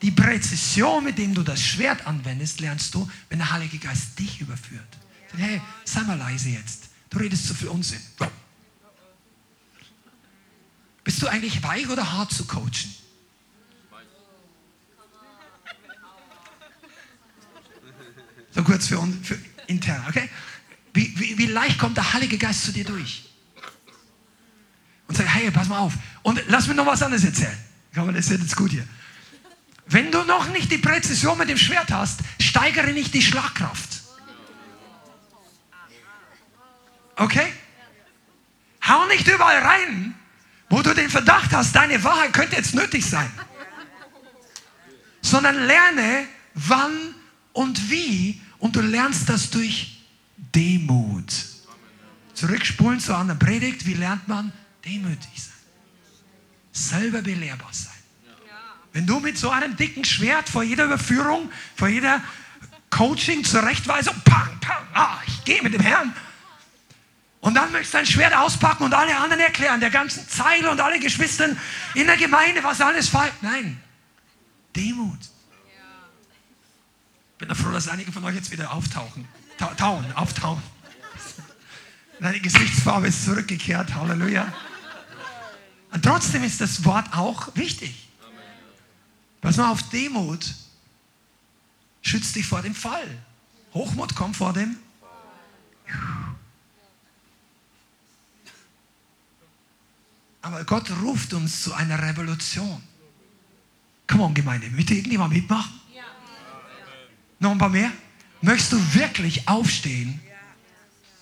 Die 0.02 0.10
Präzision, 0.10 1.04
mit 1.04 1.18
dem 1.18 1.34
du 1.34 1.42
das 1.42 1.62
Schwert 1.62 2.06
anwendest, 2.06 2.60
lernst 2.60 2.94
du, 2.94 3.10
wenn 3.28 3.38
der 3.38 3.50
Heilige 3.50 3.78
Geist 3.78 4.18
dich 4.18 4.40
überführt. 4.40 4.98
Hey, 5.36 5.60
sei 5.84 6.02
mal 6.02 6.16
leise 6.16 6.48
jetzt. 6.48 6.88
Du 7.10 7.18
redest 7.18 7.46
zu 7.46 7.54
viel 7.54 7.68
Unsinn. 7.68 8.00
Bist 11.04 11.20
du 11.22 11.26
eigentlich 11.26 11.62
weich 11.62 11.88
oder 11.88 12.12
hart 12.12 12.32
zu 12.32 12.46
coachen? 12.46 12.94
So 18.52 18.62
kurz 18.64 18.88
für, 18.88 19.06
für 19.22 19.38
intern, 19.66 20.04
okay? 20.08 20.28
Wie, 20.92 21.18
wie, 21.18 21.38
wie 21.38 21.46
leicht 21.46 21.78
kommt 21.78 21.96
der 21.96 22.12
Heilige 22.12 22.36
Geist 22.36 22.64
zu 22.64 22.72
dir 22.72 22.84
durch? 22.84 23.28
Und 25.06 25.16
sagt, 25.16 25.28
hey, 25.34 25.50
pass 25.50 25.68
mal 25.68 25.78
auf. 25.78 25.94
Und 26.22 26.42
lass 26.48 26.66
mir 26.66 26.74
noch 26.74 26.86
was 26.86 27.02
anderes 27.02 27.24
erzählen. 27.24 27.56
Glaube, 27.92 28.12
das 28.12 28.28
wird 28.30 28.42
jetzt 28.42 28.56
gut 28.56 28.70
hier. 28.70 28.86
Wenn 29.90 30.12
du 30.12 30.22
noch 30.22 30.48
nicht 30.50 30.70
die 30.70 30.78
Präzision 30.78 31.36
mit 31.36 31.48
dem 31.48 31.58
Schwert 31.58 31.90
hast, 31.90 32.20
steigere 32.40 32.92
nicht 32.92 33.12
die 33.12 33.22
Schlagkraft. 33.22 34.02
Okay? 37.16 37.52
Hau 38.86 39.04
nicht 39.06 39.26
überall 39.26 39.58
rein, 39.58 40.14
wo 40.68 40.80
du 40.80 40.94
den 40.94 41.10
Verdacht 41.10 41.52
hast, 41.52 41.74
deine 41.74 42.02
Wahrheit 42.04 42.32
könnte 42.32 42.54
jetzt 42.54 42.72
nötig 42.72 43.04
sein. 43.04 43.30
Sondern 45.22 45.66
lerne, 45.66 46.28
wann 46.54 47.14
und 47.52 47.90
wie. 47.90 48.40
Und 48.58 48.76
du 48.76 48.80
lernst 48.80 49.28
das 49.28 49.50
durch 49.50 50.04
Demut. 50.36 51.34
Zurückspulen 52.34 53.00
zu 53.00 53.14
einer 53.14 53.34
Predigt, 53.34 53.84
wie 53.86 53.94
lernt 53.94 54.28
man? 54.28 54.52
Demütig 54.84 55.30
sein. 55.34 55.52
Selber 56.70 57.22
belehrbar 57.22 57.72
sein. 57.72 57.99
Wenn 58.92 59.06
du 59.06 59.20
mit 59.20 59.38
so 59.38 59.50
einem 59.50 59.76
dicken 59.76 60.04
Schwert 60.04 60.48
vor 60.48 60.62
jeder 60.62 60.84
Überführung, 60.84 61.50
vor 61.76 61.88
jeder 61.88 62.22
Coaching, 62.90 63.44
Zurechtweisung, 63.44 64.14
pang, 64.24 64.58
pang, 64.60 64.86
ah, 64.94 65.18
ich 65.26 65.44
gehe 65.44 65.62
mit 65.62 65.74
dem 65.74 65.80
Herrn. 65.80 66.14
Und 67.40 67.54
dann 67.54 67.72
möchtest 67.72 67.94
du 67.94 67.98
dein 67.98 68.06
Schwert 68.06 68.34
auspacken 68.34 68.84
und 68.84 68.92
alle 68.92 69.16
anderen 69.16 69.40
erklären, 69.40 69.80
der 69.80 69.90
ganzen 69.90 70.28
Zeile 70.28 70.70
und 70.70 70.80
alle 70.80 70.98
Geschwistern 70.98 71.58
in 71.94 72.06
der 72.06 72.16
Gemeinde, 72.16 72.62
was 72.62 72.80
alles 72.80 73.08
falsch. 73.08 73.32
Nein, 73.40 73.80
Demut. 74.76 75.18
Ich 77.38 77.46
bin 77.46 77.54
froh, 77.54 77.70
dass 77.70 77.88
einige 77.88 78.12
von 78.12 78.24
euch 78.24 78.34
jetzt 78.34 78.50
wieder 78.50 78.72
auftauchen 78.72 79.26
tauen, 79.76 80.04
auftauen. 80.14 80.62
Deine 82.18 82.40
Gesichtsfarbe 82.40 83.08
ist 83.08 83.24
zurückgekehrt. 83.24 83.94
Halleluja. 83.94 84.52
Und 85.92 86.04
trotzdem 86.04 86.44
ist 86.44 86.60
das 86.60 86.84
Wort 86.84 87.06
auch 87.12 87.54
wichtig. 87.56 88.09
Pass 89.40 89.56
mal 89.56 89.70
auf, 89.70 89.82
Demut 89.90 90.54
schützt 92.02 92.34
dich 92.36 92.46
vor 92.46 92.62
dem 92.62 92.74
Fall. 92.74 93.06
Hochmut 93.72 94.14
kommt 94.14 94.36
vor 94.36 94.52
dem. 94.52 94.76
Aber 100.42 100.64
Gott 100.64 100.90
ruft 101.02 101.32
uns 101.34 101.62
zu 101.62 101.74
einer 101.74 102.00
Revolution. 102.02 102.82
Komm 104.06 104.20
on, 104.20 104.34
Gemeinde, 104.34 104.68
möchte 104.70 104.94
irgendjemand 104.94 105.32
mitmachen? 105.32 105.80
Noch 107.38 107.52
ein 107.52 107.58
paar 107.58 107.68
mehr? 107.68 107.92
Möchtest 108.42 108.72
du 108.72 108.94
wirklich 108.94 109.48
aufstehen? 109.48 110.20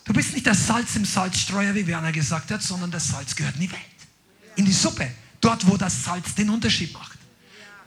Du 0.05 0.13
bist 0.13 0.33
nicht 0.33 0.47
das 0.47 0.67
Salz 0.67 0.97
im 0.97 1.05
Salzstreuer, 1.05 1.75
wie 1.75 1.87
Werner 1.87 2.13
gesagt 2.13 2.51
hat, 2.51 2.63
sondern 2.63 2.91
das 2.91 3.09
Salz 3.09 3.37
gehört 3.37 3.57
in 3.57 3.63
die 3.63 3.71
Welt. 3.71 3.83
In 4.57 4.65
die 4.65 4.73
Suppe. 4.73 5.11
Dort, 5.41 5.67
wo 5.67 5.77
das 5.77 6.05
Salz 6.05 6.35
den 6.35 6.49
Unterschied 6.51 6.93
macht. 6.95 7.18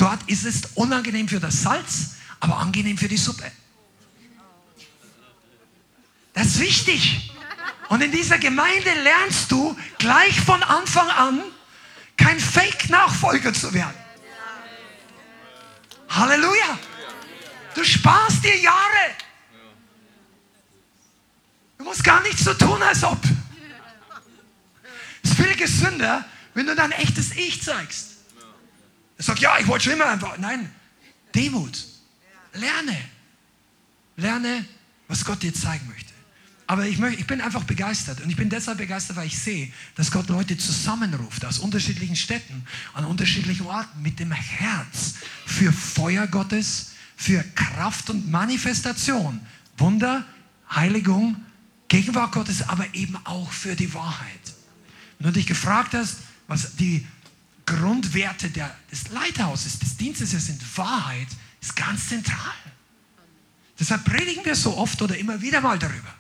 Dort 0.02 0.28
ist 0.28 0.46
es 0.46 0.64
unangenehm 0.74 1.28
für 1.28 1.40
das 1.40 1.62
Salz, 1.62 2.16
aber 2.40 2.58
angenehm 2.58 2.98
für 2.98 3.08
die 3.08 3.18
Suppe. 3.18 3.52
Das 6.34 6.48
ist 6.48 6.60
wichtig. 6.60 7.32
Und 7.88 8.02
in 8.02 8.12
dieser 8.12 8.40
Gemeinde 8.40 8.92
lernst 9.04 9.52
du 9.52 9.78
gleich 10.00 10.42
von 10.42 10.64
Anfang 10.64 11.08
an, 11.08 11.44
kein 12.18 12.40
Fake-Nachfolger 12.40 13.54
zu 13.54 13.72
werden. 13.76 13.94
Halleluja. 16.10 16.80
Du 17.76 17.84
sparst 17.84 18.44
dir 18.44 18.58
Jahre. 18.58 19.06
Du 21.78 21.84
musst 21.84 22.04
gar 22.04 22.24
nichts 22.24 22.44
so 22.44 22.56
tun, 22.56 22.82
als 22.82 23.04
ob. 23.04 23.20
Es 25.22 25.30
ist 25.30 25.38
viel 25.38 25.56
gesünder, 25.56 26.26
wenn 26.56 26.66
du 26.66 26.76
dein 26.76 26.92
echtes 26.92 27.34
Ich 27.34 27.62
zeigst. 27.62 28.11
Sagt, 29.22 29.40
ja, 29.40 29.58
ich 29.60 29.68
wollte 29.68 29.86
schon 29.86 29.94
immer 29.94 30.08
einfach. 30.08 30.38
Nein, 30.38 30.70
Demut. 31.36 31.86
Lerne. 32.54 32.98
Lerne, 34.18 34.66
was 35.08 35.24
Gott 35.24 35.42
dir 35.42 35.54
zeigen 35.54 35.88
möchte. 35.88 36.12
Aber 36.68 36.86
ich, 36.86 36.98
möchte, 37.00 37.20
ich 37.20 37.28
bin 37.28 37.42
einfach 37.42 37.64
begeistert. 37.64 38.22
Und 38.22 38.30
ich 38.30 38.36
bin 38.36 38.50
deshalb 38.50 38.78
begeistert, 38.78 39.18
weil 39.18 39.28
ich 39.28 39.38
sehe, 39.38 39.72
dass 39.96 40.10
Gott 40.12 40.30
Leute 40.30 40.58
zusammenruft 40.58 41.44
aus 41.46 41.60
unterschiedlichen 41.60 42.16
Städten, 42.16 42.66
an 42.94 43.06
unterschiedlichen 43.06 43.66
Orten 43.66 44.02
mit 44.02 44.20
dem 44.20 44.32
Herz 44.32 45.16
für 45.46 45.74
Feuer 45.74 46.28
Gottes, 46.28 46.92
für 47.18 47.44
Kraft 47.56 48.10
und 48.10 48.32
Manifestation, 48.32 49.42
Wunder, 49.78 50.26
Heiligung, 50.74 51.44
Gegenwart 51.90 52.32
Gottes, 52.32 52.68
aber 52.70 52.86
eben 52.94 53.18
auch 53.26 53.52
für 53.52 53.76
die 53.76 53.94
Wahrheit. 53.94 54.54
Wenn 55.20 55.28
du 55.28 55.34
dich 55.34 55.48
gefragt 55.48 55.94
hast, 55.94 56.20
was 56.48 56.78
die 56.78 57.06
Grundwerte 57.66 58.50
der, 58.50 58.76
des 58.92 59.10
Leithauses, 59.10 59.80
des 59.80 59.98
Dienstes 59.98 60.32
sind 60.32 60.78
Wahrheit, 60.78 61.28
ist 61.62 61.76
ganz 61.76 62.10
zentral. 62.10 62.54
Deshalb 63.80 64.04
predigen 64.06 64.46
wir 64.46 64.56
so 64.56 64.78
oft 64.78 65.02
oder 65.02 65.18
immer 65.18 65.42
wieder 65.42 65.62
mal 65.62 65.80
darüber. 65.80 66.14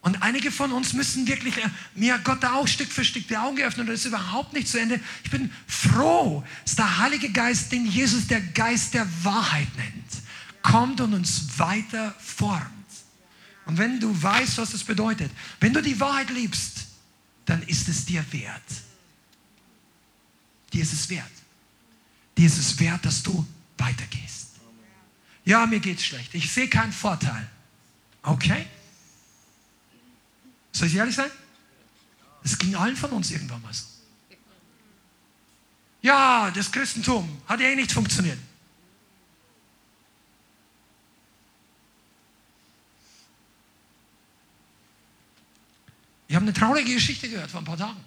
Und 0.00 0.22
einige 0.22 0.50
von 0.50 0.70
uns 0.72 0.92
müssen 0.92 1.26
wirklich, 1.26 1.56
äh, 1.56 1.70
mir 1.94 2.18
Gott 2.18 2.42
da 2.42 2.54
auch 2.54 2.68
Stück 2.68 2.92
für 2.92 3.04
Stück 3.04 3.26
die 3.26 3.38
Augen 3.38 3.56
geöffnet 3.56 3.86
und 3.86 3.92
das 3.92 4.00
ist 4.00 4.06
überhaupt 4.06 4.52
nicht 4.52 4.68
zu 4.68 4.78
Ende. 4.78 5.00
Ich 5.22 5.30
bin 5.30 5.50
froh, 5.66 6.44
dass 6.64 6.76
der 6.76 6.98
Heilige 6.98 7.30
Geist, 7.30 7.72
den 7.72 7.86
Jesus 7.86 8.26
der 8.26 8.42
Geist 8.42 8.92
der 8.92 9.06
Wahrheit 9.22 9.68
nennt, 9.76 10.04
kommt 10.60 11.00
und 11.00 11.14
uns 11.14 11.58
weiter 11.58 12.14
formt. 12.18 12.68
Und 13.64 13.78
wenn 13.78 13.98
du 13.98 14.22
weißt, 14.22 14.58
was 14.58 14.72
das 14.72 14.84
bedeutet, 14.84 15.30
wenn 15.60 15.72
du 15.72 15.80
die 15.80 15.98
Wahrheit 15.98 16.28
liebst, 16.28 16.86
dann 17.46 17.62
ist 17.62 17.88
es 17.88 18.04
dir 18.04 18.24
wert. 18.30 18.62
Dir 20.74 20.82
ist 20.82 20.92
es 20.92 21.08
wert. 21.08 21.30
Dir 22.36 22.46
ist 22.46 22.58
es 22.58 22.78
wert, 22.80 23.04
dass 23.04 23.22
du 23.22 23.46
weitergehst. 23.78 24.48
Ja, 25.44 25.66
mir 25.66 25.78
geht's 25.78 26.04
schlecht. 26.04 26.34
Ich 26.34 26.52
sehe 26.52 26.68
keinen 26.68 26.92
Vorteil. 26.92 27.48
Okay? 28.22 28.66
Soll 30.72 30.88
ich 30.88 30.96
ehrlich 30.96 31.14
sein? 31.14 31.30
Es 32.42 32.58
ging 32.58 32.74
allen 32.74 32.96
von 32.96 33.10
uns 33.10 33.30
irgendwann 33.30 33.62
mal 33.62 33.72
so. 33.72 33.84
Ja, 36.02 36.50
das 36.50 36.72
Christentum 36.72 37.40
hat 37.46 37.60
eh 37.60 37.76
nicht 37.76 37.92
funktioniert. 37.92 38.38
Ich 46.26 46.34
habe 46.34 46.44
eine 46.44 46.52
traurige 46.52 46.94
Geschichte 46.94 47.28
gehört 47.30 47.50
vor 47.50 47.60
ein 47.60 47.64
paar 47.64 47.78
Tagen. 47.78 48.02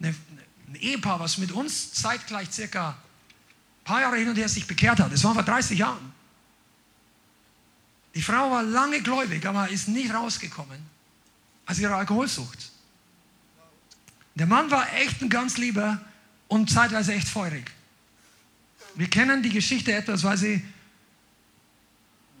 Eine, 0.00 0.14
ein 0.68 0.74
Ehepaar, 0.76 1.20
was 1.20 1.38
mit 1.38 1.52
uns 1.52 1.92
zeitgleich 1.92 2.50
circa 2.50 2.90
ein 2.90 3.84
paar 3.84 4.00
Jahre 4.00 4.16
hin 4.16 4.28
und 4.28 4.36
her 4.36 4.48
sich 4.48 4.66
bekehrt 4.66 5.00
hat. 5.00 5.12
Das 5.12 5.22
war 5.24 5.34
vor 5.34 5.42
30 5.42 5.78
Jahren. 5.78 6.12
Die 8.14 8.22
Frau 8.22 8.50
war 8.50 8.62
lange 8.62 9.00
gläubig, 9.02 9.44
aber 9.46 9.68
ist 9.68 9.88
nicht 9.88 10.12
rausgekommen 10.12 10.78
aus 11.66 11.78
ihrer 11.78 11.96
Alkoholsucht. 11.96 12.70
Der 14.34 14.46
Mann 14.46 14.70
war 14.70 14.92
echt 14.94 15.20
ein 15.22 15.28
ganz 15.28 15.56
lieber 15.58 16.00
und 16.48 16.70
zeitweise 16.70 17.12
echt 17.14 17.28
feurig. 17.28 17.70
Wir 18.94 19.08
kennen 19.08 19.42
die 19.42 19.50
Geschichte 19.50 19.92
etwas, 19.92 20.24
weil 20.24 20.38
sie, 20.38 20.64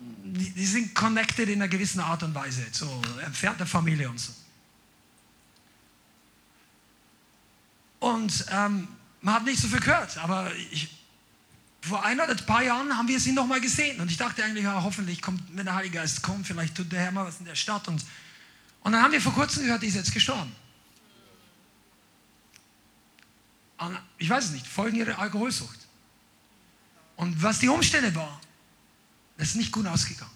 die, 0.00 0.50
die 0.50 0.66
sind 0.66 0.94
connected 0.94 1.48
in 1.48 1.60
einer 1.60 1.68
gewissen 1.68 2.00
Art 2.00 2.22
und 2.22 2.34
Weise, 2.34 2.64
so 2.72 3.02
entfernte 3.24 3.66
Familie 3.66 4.08
und 4.08 4.18
so. 4.18 4.32
Und 8.14 8.46
ähm, 8.50 8.88
man 9.20 9.34
hat 9.34 9.44
nicht 9.44 9.60
so 9.60 9.68
viel 9.68 9.80
gehört, 9.80 10.16
aber 10.18 10.54
ich, 10.70 10.88
vor 11.80 12.04
ein 12.04 12.20
oder 12.20 12.30
ein 12.30 12.46
paar 12.46 12.62
Jahren 12.62 12.96
haben 12.96 13.08
wir 13.08 13.18
sie 13.18 13.32
nochmal 13.32 13.60
gesehen 13.60 14.00
und 14.00 14.10
ich 14.10 14.16
dachte 14.16 14.44
eigentlich, 14.44 14.64
ja, 14.64 14.82
hoffentlich 14.82 15.20
kommt, 15.20 15.42
wenn 15.56 15.64
der 15.64 15.74
Heilige 15.74 15.98
Geist 15.98 16.22
kommt, 16.22 16.46
vielleicht 16.46 16.76
tut 16.76 16.90
der 16.92 17.00
Herr 17.00 17.12
mal 17.12 17.26
was 17.26 17.38
in 17.40 17.46
der 17.46 17.54
Stadt 17.54 17.88
und 17.88 18.04
und 18.86 18.92
dann 18.92 19.02
haben 19.02 19.10
wir 19.10 19.20
vor 19.20 19.32
kurzem 19.32 19.64
gehört, 19.64 19.82
die 19.82 19.88
ist 19.88 19.96
jetzt 19.96 20.14
gestorben. 20.14 20.54
Ich 24.16 24.30
weiß 24.30 24.44
es 24.44 24.50
nicht, 24.52 24.64
folgen 24.64 24.96
ihrer 24.96 25.18
Alkoholsucht. 25.18 25.80
Und 27.16 27.42
was 27.42 27.58
die 27.58 27.68
Umstände 27.68 28.14
waren, 28.14 28.38
das 29.38 29.48
ist 29.48 29.56
nicht 29.56 29.72
gut 29.72 29.88
ausgegangen. 29.88 30.30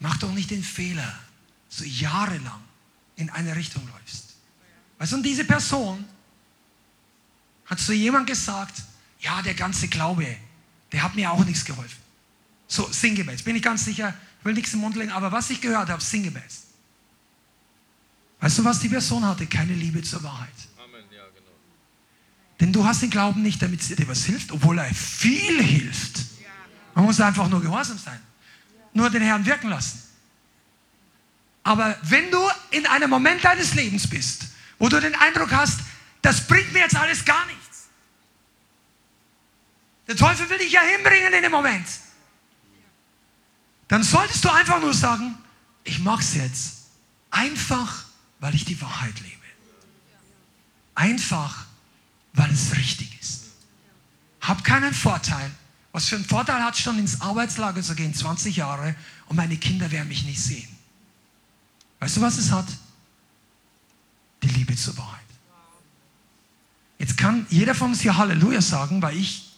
Mach 0.00 0.18
doch 0.18 0.32
nicht 0.32 0.50
den 0.50 0.62
Fehler, 0.62 1.18
so 1.70 1.82
jahrelang 1.84 2.62
in 3.16 3.30
eine 3.30 3.56
Richtung 3.56 3.88
läufst. 3.88 4.27
Weißt 4.98 5.12
du, 5.12 5.16
und 5.16 5.22
diese 5.22 5.44
Person 5.44 6.04
hat 7.66 7.78
zu 7.78 7.92
jemand 7.92 8.26
gesagt, 8.26 8.82
ja, 9.20 9.42
der 9.42 9.54
ganze 9.54 9.88
Glaube, 9.88 10.36
der 10.92 11.02
hat 11.02 11.14
mir 11.14 11.30
auch 11.30 11.44
nichts 11.44 11.64
geholfen. 11.64 11.98
So 12.66 12.88
sinngemäß, 12.90 13.42
bin 13.42 13.56
ich 13.56 13.62
ganz 13.62 13.84
sicher, 13.84 14.14
ich 14.40 14.44
will 14.44 14.54
nichts 14.54 14.72
im 14.72 14.80
Mund 14.80 14.96
legen, 14.96 15.12
aber 15.12 15.32
was 15.32 15.50
ich 15.50 15.60
gehört 15.60 15.88
habe, 15.88 16.02
sinngemäß. 16.02 16.64
Weißt 18.40 18.58
du, 18.58 18.64
was 18.64 18.80
die 18.80 18.88
Person 18.88 19.24
hatte? 19.24 19.46
Keine 19.46 19.74
Liebe 19.74 20.02
zur 20.02 20.22
Wahrheit. 20.22 20.48
Amen, 20.76 21.04
ja, 21.10 21.24
genau. 21.34 21.56
Denn 22.60 22.72
du 22.72 22.84
hast 22.84 23.02
den 23.02 23.10
Glauben 23.10 23.42
nicht, 23.42 23.60
damit 23.60 23.88
dir 23.98 24.08
was 24.08 24.24
hilft, 24.24 24.52
obwohl 24.52 24.78
er 24.78 24.94
viel 24.94 25.62
hilft. 25.62 26.20
Man 26.94 27.04
muss 27.04 27.20
einfach 27.20 27.48
nur 27.48 27.60
gehorsam 27.60 27.98
sein. 27.98 28.20
Nur 28.92 29.10
den 29.10 29.22
Herrn 29.22 29.44
wirken 29.44 29.68
lassen. 29.68 30.02
Aber 31.62 31.96
wenn 32.02 32.30
du 32.30 32.38
in 32.70 32.86
einem 32.86 33.10
Moment 33.10 33.44
deines 33.44 33.74
Lebens 33.74 34.08
bist, 34.08 34.46
wo 34.78 34.88
du 34.88 35.00
den 35.00 35.14
Eindruck 35.14 35.52
hast, 35.52 35.80
das 36.22 36.46
bringt 36.46 36.72
mir 36.72 36.80
jetzt 36.80 36.96
alles 36.96 37.24
gar 37.24 37.46
nichts. 37.46 37.88
Der 40.06 40.16
Teufel 40.16 40.48
will 40.48 40.58
dich 40.58 40.72
ja 40.72 40.80
hinbringen 40.80 41.32
in 41.32 41.42
dem 41.42 41.52
Moment 41.52 41.86
dann 43.88 44.02
solltest 44.02 44.44
du 44.44 44.50
einfach 44.50 44.80
nur 44.80 44.94
sagen, 44.94 45.36
ich 45.82 45.98
mache 45.98 46.22
es 46.22 46.34
jetzt 46.34 46.74
einfach, 47.30 48.04
weil 48.38 48.54
ich 48.54 48.66
die 48.66 48.80
Wahrheit 48.80 49.18
lebe. 49.20 49.34
Einfach, 50.94 51.64
weil 52.34 52.50
es 52.50 52.76
richtig 52.76 53.18
ist. 53.20 53.44
Hab 54.42 54.62
keinen 54.62 54.92
Vorteil. 54.92 55.50
Was 55.92 56.06
für 56.06 56.16
einen 56.16 56.24
Vorteil 56.26 56.62
hat 56.62 56.76
schon 56.76 56.98
ins 56.98 57.20
Arbeitslager 57.22 57.82
zu 57.82 57.94
gehen, 57.94 58.14
20 58.14 58.56
Jahre, 58.56 58.94
und 59.26 59.36
meine 59.36 59.56
Kinder 59.56 59.90
werden 59.90 60.08
mich 60.08 60.24
nicht 60.24 60.42
sehen. 60.42 60.68
Weißt 62.00 62.18
du, 62.18 62.20
was 62.20 62.36
es 62.36 62.52
hat? 62.52 62.66
Die 64.48 64.54
Liebe 64.54 64.74
zur 64.76 64.96
Wahrheit. 64.96 65.18
Jetzt 66.98 67.16
kann 67.16 67.46
jeder 67.50 67.74
von 67.74 67.90
uns 67.90 68.00
hier 68.00 68.16
Halleluja 68.16 68.62
sagen, 68.62 69.02
weil 69.02 69.16
ich 69.16 69.50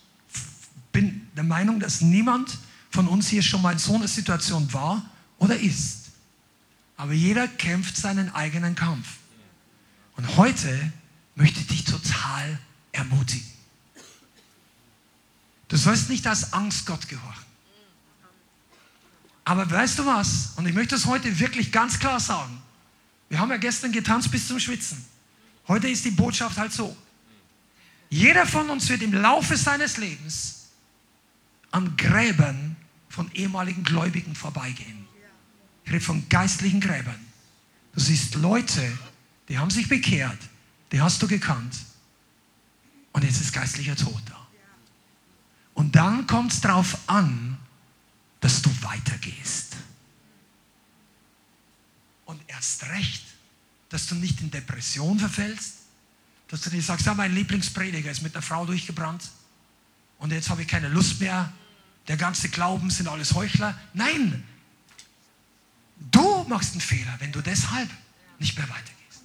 bin 0.93 1.29
der 1.37 1.45
Meinung, 1.45 1.79
dass 1.79 2.01
niemand 2.01 2.59
von 2.91 3.07
uns 3.07 3.29
hier 3.29 3.43
schon 3.43 3.62
mal 3.62 3.73
in 3.73 3.79
so 3.79 3.95
einer 3.95 4.09
Situation 4.09 4.73
war 4.73 5.03
oder 5.39 5.59
ist. 5.59 6.11
Aber 6.97 7.12
jeder 7.12 7.47
kämpft 7.47 7.97
seinen 7.97 8.35
eigenen 8.35 8.75
Kampf. 8.75 9.07
Und 10.17 10.37
heute 10.37 10.93
möchte 11.37 11.61
ich 11.61 11.67
dich 11.69 11.85
total 11.85 12.59
ermutigen. 12.93 13.49
Du 15.69 15.77
sollst 15.77 16.11
nicht 16.11 16.27
als 16.27 16.53
Angst 16.53 16.85
Gott 16.85 17.09
gehorchen. 17.09 17.45
Aber 19.45 19.71
weißt 19.71 20.01
du 20.01 20.07
was? 20.07 20.53
Und 20.57 20.67
ich 20.67 20.75
möchte 20.75 20.97
es 20.97 21.07
heute 21.07 21.39
wirklich 21.39 21.71
ganz 21.71 21.99
klar 21.99 22.19
sagen. 22.19 22.61
Wir 23.31 23.39
haben 23.39 23.51
ja 23.51 23.57
gestern 23.57 23.93
getanzt 23.93 24.31
bis 24.31 24.47
zum 24.48 24.61
Schwitzen. 24.61 25.02
Heute 25.69 25.89
ist 25.89 26.05
die 26.05 26.11
Botschaft 26.11 26.59
halt 26.59 26.73
so. 26.73 26.94
Jeder 28.11 28.44
von 28.44 28.69
uns 28.69 28.89
wird 28.89 29.02
im 29.02 29.15
Laufe 29.15 29.57
seines 29.57 29.97
Lebens 29.97 30.69
an 31.70 31.97
Gräbern 31.97 32.77
von 33.09 33.31
ehemaligen 33.32 33.85
Gläubigen 33.85 34.35
vorbeigehen. 34.35 35.07
Ich 35.85 35.93
rede 35.93 36.05
von 36.05 36.28
geistlichen 36.28 36.81
Gräbern. 36.81 37.24
Du 37.94 38.01
siehst 38.01 38.35
Leute, 38.35 38.98
die 39.48 39.59
haben 39.59 39.70
sich 39.70 39.89
bekehrt, 39.89 40.39
die 40.90 41.01
hast 41.01 41.23
du 41.23 41.28
gekannt. 41.28 41.77
Und 43.12 43.24
jetzt 43.24 43.40
ist 43.40 43.52
geistlicher 43.52 43.97
Tod 43.97 44.20
da. 44.27 44.47
Und 45.74 45.94
dann 45.94 46.27
kommt 46.27 46.52
es 46.52 46.61
darauf 46.61 46.98
an, 47.07 47.59
dass 48.40 48.61
du 48.61 48.70
weitergehst. 48.82 49.69
Und 52.31 52.40
erst 52.47 52.85
recht, 52.85 53.24
dass 53.89 54.07
du 54.07 54.15
nicht 54.15 54.40
in 54.40 54.51
Depression 54.51 55.19
verfällst, 55.19 55.74
dass 56.48 56.61
du 56.61 56.70
dir 56.70 56.82
sagst, 56.82 57.07
ja, 57.07 57.15
mein 57.15 57.35
Lieblingsprediger 57.35 58.11
ist 58.11 58.23
mit 58.23 58.35
einer 58.35 58.43
Frau 58.43 58.65
durchgebrannt 58.66 59.31
und 60.19 60.32
jetzt 60.32 60.48
habe 60.48 60.62
ich 60.62 60.69
keine 60.69 60.89
Lust 60.89 61.20
mehr 61.20 61.52
der 62.11 62.16
ganze 62.16 62.48
Glauben 62.48 62.90
sind 62.90 63.09
alles 63.09 63.35
Heuchler. 63.35 63.78
Nein, 63.94 64.43
du 66.11 66.44
machst 66.48 66.73
einen 66.73 66.81
Fehler, 66.81 67.15
wenn 67.20 67.31
du 67.31 67.40
deshalb 67.40 67.89
nicht 68.40 68.59
mehr 68.59 68.69
weitergehst. 68.69 69.23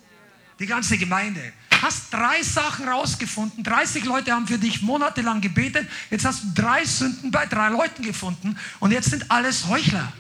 Die 0.60 0.68
ganze 0.68 0.98
Gemeinde. 1.00 1.54
Hast 1.82 2.14
drei 2.14 2.44
Sachen 2.44 2.88
rausgefunden. 2.88 3.64
30 3.64 4.06
Leute 4.06 4.32
haben 4.32 4.46
für 4.46 4.60
dich 4.60 4.84
monatelang 4.84 5.42
gebetet. 5.42 5.90
Jetzt 6.12 6.26
hast 6.26 6.44
du 6.44 6.48
drei 6.54 6.86
Sünden 6.86 7.32
bei 7.32 7.48
drei 7.48 7.70
Leuten 7.70 8.04
gefunden. 8.04 8.56
Und 8.80 8.92
jetzt 8.92 9.10
sind 9.10 9.32
alles 9.32 9.66
Heuchler. 9.66 10.14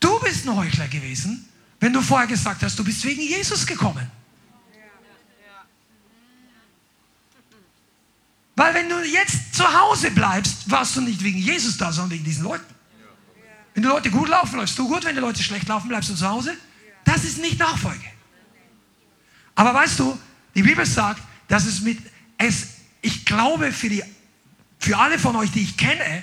Du 0.00 0.18
bist 0.20 0.46
ein 0.46 0.56
Heuchler 0.56 0.88
gewesen, 0.88 1.46
wenn 1.78 1.92
du 1.92 2.00
vorher 2.00 2.26
gesagt 2.26 2.62
hast, 2.62 2.78
du 2.78 2.84
bist 2.84 3.04
wegen 3.04 3.20
Jesus 3.20 3.66
gekommen. 3.66 4.10
Weil 8.56 8.74
wenn 8.74 8.88
du 8.88 9.02
jetzt 9.04 9.54
zu 9.54 9.64
Hause 9.64 10.10
bleibst, 10.10 10.70
warst 10.70 10.96
du 10.96 11.00
nicht 11.00 11.22
wegen 11.22 11.38
Jesus 11.38 11.78
da, 11.78 11.92
sondern 11.92 12.12
wegen 12.12 12.24
diesen 12.24 12.44
Leuten. 12.44 12.74
Wenn 13.74 13.82
die 13.82 13.88
Leute 13.88 14.10
gut 14.10 14.28
laufen, 14.28 14.56
läufst 14.56 14.78
du 14.78 14.88
gut. 14.88 15.04
Wenn 15.04 15.14
die 15.14 15.20
Leute 15.20 15.42
schlecht 15.42 15.68
laufen, 15.68 15.88
bleibst 15.88 16.10
du 16.10 16.14
zu 16.14 16.28
Hause. 16.28 16.56
Das 17.04 17.24
ist 17.24 17.38
nicht 17.38 17.58
Nachfolge. 17.58 18.04
Aber 19.54 19.72
weißt 19.74 19.98
du, 19.98 20.18
die 20.54 20.62
Bibel 20.62 20.84
sagt, 20.84 21.22
dass 21.48 21.64
es 21.64 21.80
mit, 21.80 21.98
es, 22.36 22.68
ich 23.00 23.24
glaube 23.24 23.72
für, 23.72 23.88
die, 23.88 24.02
für 24.78 24.98
alle 24.98 25.18
von 25.18 25.36
euch, 25.36 25.50
die 25.52 25.62
ich 25.62 25.76
kenne, 25.76 26.22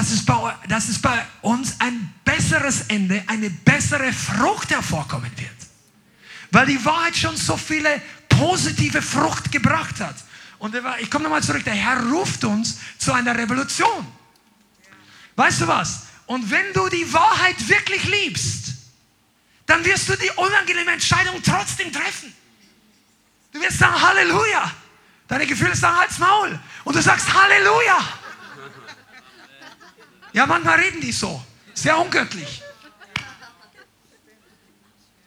dass 0.00 0.12
es, 0.12 0.24
bei, 0.24 0.56
dass 0.66 0.88
es 0.88 0.98
bei 0.98 1.26
uns 1.42 1.74
ein 1.78 2.14
besseres 2.24 2.86
Ende, 2.88 3.22
eine 3.26 3.50
bessere 3.50 4.14
Frucht 4.14 4.70
hervorkommen 4.70 5.30
wird. 5.36 5.50
weil 6.52 6.64
die 6.66 6.82
Wahrheit 6.86 7.14
schon 7.14 7.36
so 7.36 7.54
viele 7.58 8.00
positive 8.26 9.02
Frucht 9.02 9.52
gebracht 9.52 10.00
hat. 10.00 10.16
Und 10.58 10.74
ich 11.00 11.10
komme 11.10 11.24
nochmal 11.24 11.42
zurück, 11.42 11.62
der 11.64 11.74
Herr 11.74 12.02
ruft 12.06 12.42
uns 12.44 12.78
zu 12.96 13.12
einer 13.12 13.36
Revolution. 13.36 14.06
Weißt 15.36 15.60
du 15.60 15.66
was? 15.66 16.06
Und 16.24 16.50
wenn 16.50 16.72
du 16.72 16.88
die 16.88 17.12
Wahrheit 17.12 17.68
wirklich 17.68 18.02
liebst, 18.04 18.72
dann 19.66 19.84
wirst 19.84 20.08
du 20.08 20.16
die 20.16 20.30
unangenehme 20.30 20.92
Entscheidung 20.92 21.42
trotzdem 21.44 21.92
treffen. 21.92 22.32
Du 23.52 23.60
wirst 23.60 23.78
sagen, 23.78 24.00
Halleluja. 24.00 24.72
Deine 25.28 25.46
Gefühle 25.46 25.76
sagen 25.76 25.98
halt's 25.98 26.18
Maul. 26.18 26.58
Und 26.84 26.96
du 26.96 27.02
sagst 27.02 27.32
Halleluja. 27.32 28.19
Ja, 30.32 30.46
manchmal 30.46 30.78
reden 30.78 31.00
die 31.00 31.12
so. 31.12 31.42
Sehr 31.74 31.98
ungöttlich. 31.98 32.62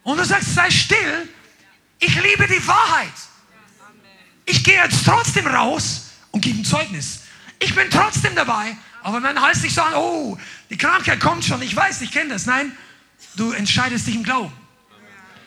Und 0.02 0.18
du 0.18 0.24
sagst, 0.24 0.54
sei 0.54 0.70
still. 0.70 1.28
Ich 1.98 2.14
liebe 2.14 2.46
die 2.46 2.66
Wahrheit. 2.66 3.12
Ich 4.44 4.62
gehe 4.62 4.76
jetzt 4.76 5.04
trotzdem 5.04 5.46
raus 5.46 6.10
und 6.30 6.42
gebe 6.42 6.58
ein 6.58 6.64
Zeugnis. 6.64 7.20
Ich 7.58 7.74
bin 7.74 7.88
trotzdem 7.90 8.34
dabei, 8.34 8.76
aber 9.02 9.20
mein 9.20 9.40
Hals 9.40 9.62
nicht 9.62 9.74
sagen, 9.74 9.94
oh, 9.94 10.36
die 10.68 10.76
Krankheit 10.76 11.20
kommt 11.20 11.44
schon, 11.44 11.62
ich 11.62 11.74
weiß, 11.74 12.02
ich 12.02 12.10
kenne 12.10 12.30
das. 12.30 12.44
Nein, 12.44 12.76
du 13.36 13.52
entscheidest 13.52 14.06
dich 14.06 14.16
im 14.16 14.22
Glauben. 14.22 14.52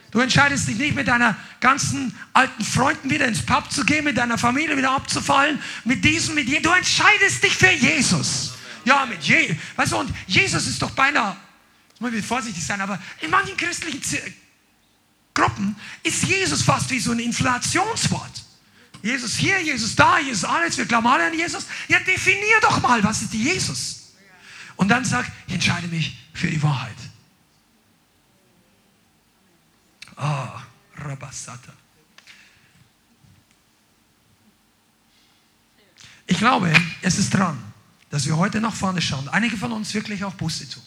Du 0.10 0.20
entscheidest 0.20 0.68
dich 0.68 0.78
nicht 0.78 0.96
mit 0.96 1.08
deiner 1.08 1.36
ganzen 1.60 2.18
alten 2.34 2.64
Freunden 2.64 3.10
wieder 3.10 3.28
ins 3.28 3.46
Pub 3.46 3.72
zu 3.72 3.86
gehen, 3.86 4.06
mit 4.06 4.18
deiner 4.18 4.38
Familie 4.38 4.76
wieder 4.78 4.92
abzufallen, 4.92 5.62
mit 5.84 6.04
diesem, 6.04 6.34
mit 6.34 6.48
jedem. 6.48 6.64
Du 6.64 6.72
entscheidest 6.72 7.44
dich 7.44 7.56
für 7.56 7.70
Jesus. 7.70 8.57
Ja, 8.88 9.06
mit 9.06 9.22
Je 9.22 9.54
weißt 9.76 9.92
du, 9.92 9.98
und 9.98 10.14
Jesus 10.28 10.66
ist 10.66 10.82
doch 10.82 10.92
beinahe, 10.92 11.36
muss 12.00 12.14
ich 12.14 12.26
vorsichtig 12.26 12.66
sein, 12.66 12.80
aber 12.80 12.98
in 13.20 13.30
manchen 13.30 13.58
christlichen 13.58 14.02
Gruppen 15.34 15.76
ist 16.04 16.24
Jesus 16.24 16.62
fast 16.62 16.90
wie 16.90 17.00
so 17.02 17.12
ein 17.12 17.20
Inflationswort. 17.20 18.46
Jesus 19.04 19.36
hier, 19.36 19.62
Jesus 19.62 19.94
da, 19.94 20.20
Jesus 20.20 20.46
alles, 20.46 20.78
wir 20.78 20.86
glauben 20.86 21.06
alle 21.06 21.26
an 21.26 21.34
Jesus. 21.34 21.66
Ja, 21.90 22.00
definier 22.00 22.62
doch 22.62 22.82
mal, 22.82 23.04
was 23.04 23.24
ist 23.24 23.34
Jesus? 23.34 24.14
Und 24.78 24.88
dann 24.88 25.04
sag, 25.04 25.30
ich 25.48 25.56
entscheide 25.56 25.90
mich 25.90 26.18
für 26.34 26.48
die 26.48 26.64
Wahrheit. 26.64 26.96
Ah, 30.16 30.62
Rabassata. 30.96 31.74
Ich 36.26 36.38
glaube, 36.38 36.74
es 37.02 37.18
ist 37.18 37.34
dran, 37.34 37.67
dass 38.10 38.26
wir 38.26 38.38
heute 38.38 38.62
nach 38.62 38.74
vorne 38.74 39.02
schauen. 39.02 39.28
Einige 39.30 39.58
von 39.58 39.72
uns 39.72 39.94
wirklich 39.94 40.24
auch 40.24 40.34
Buße 40.34 40.70
tun. 40.70 40.84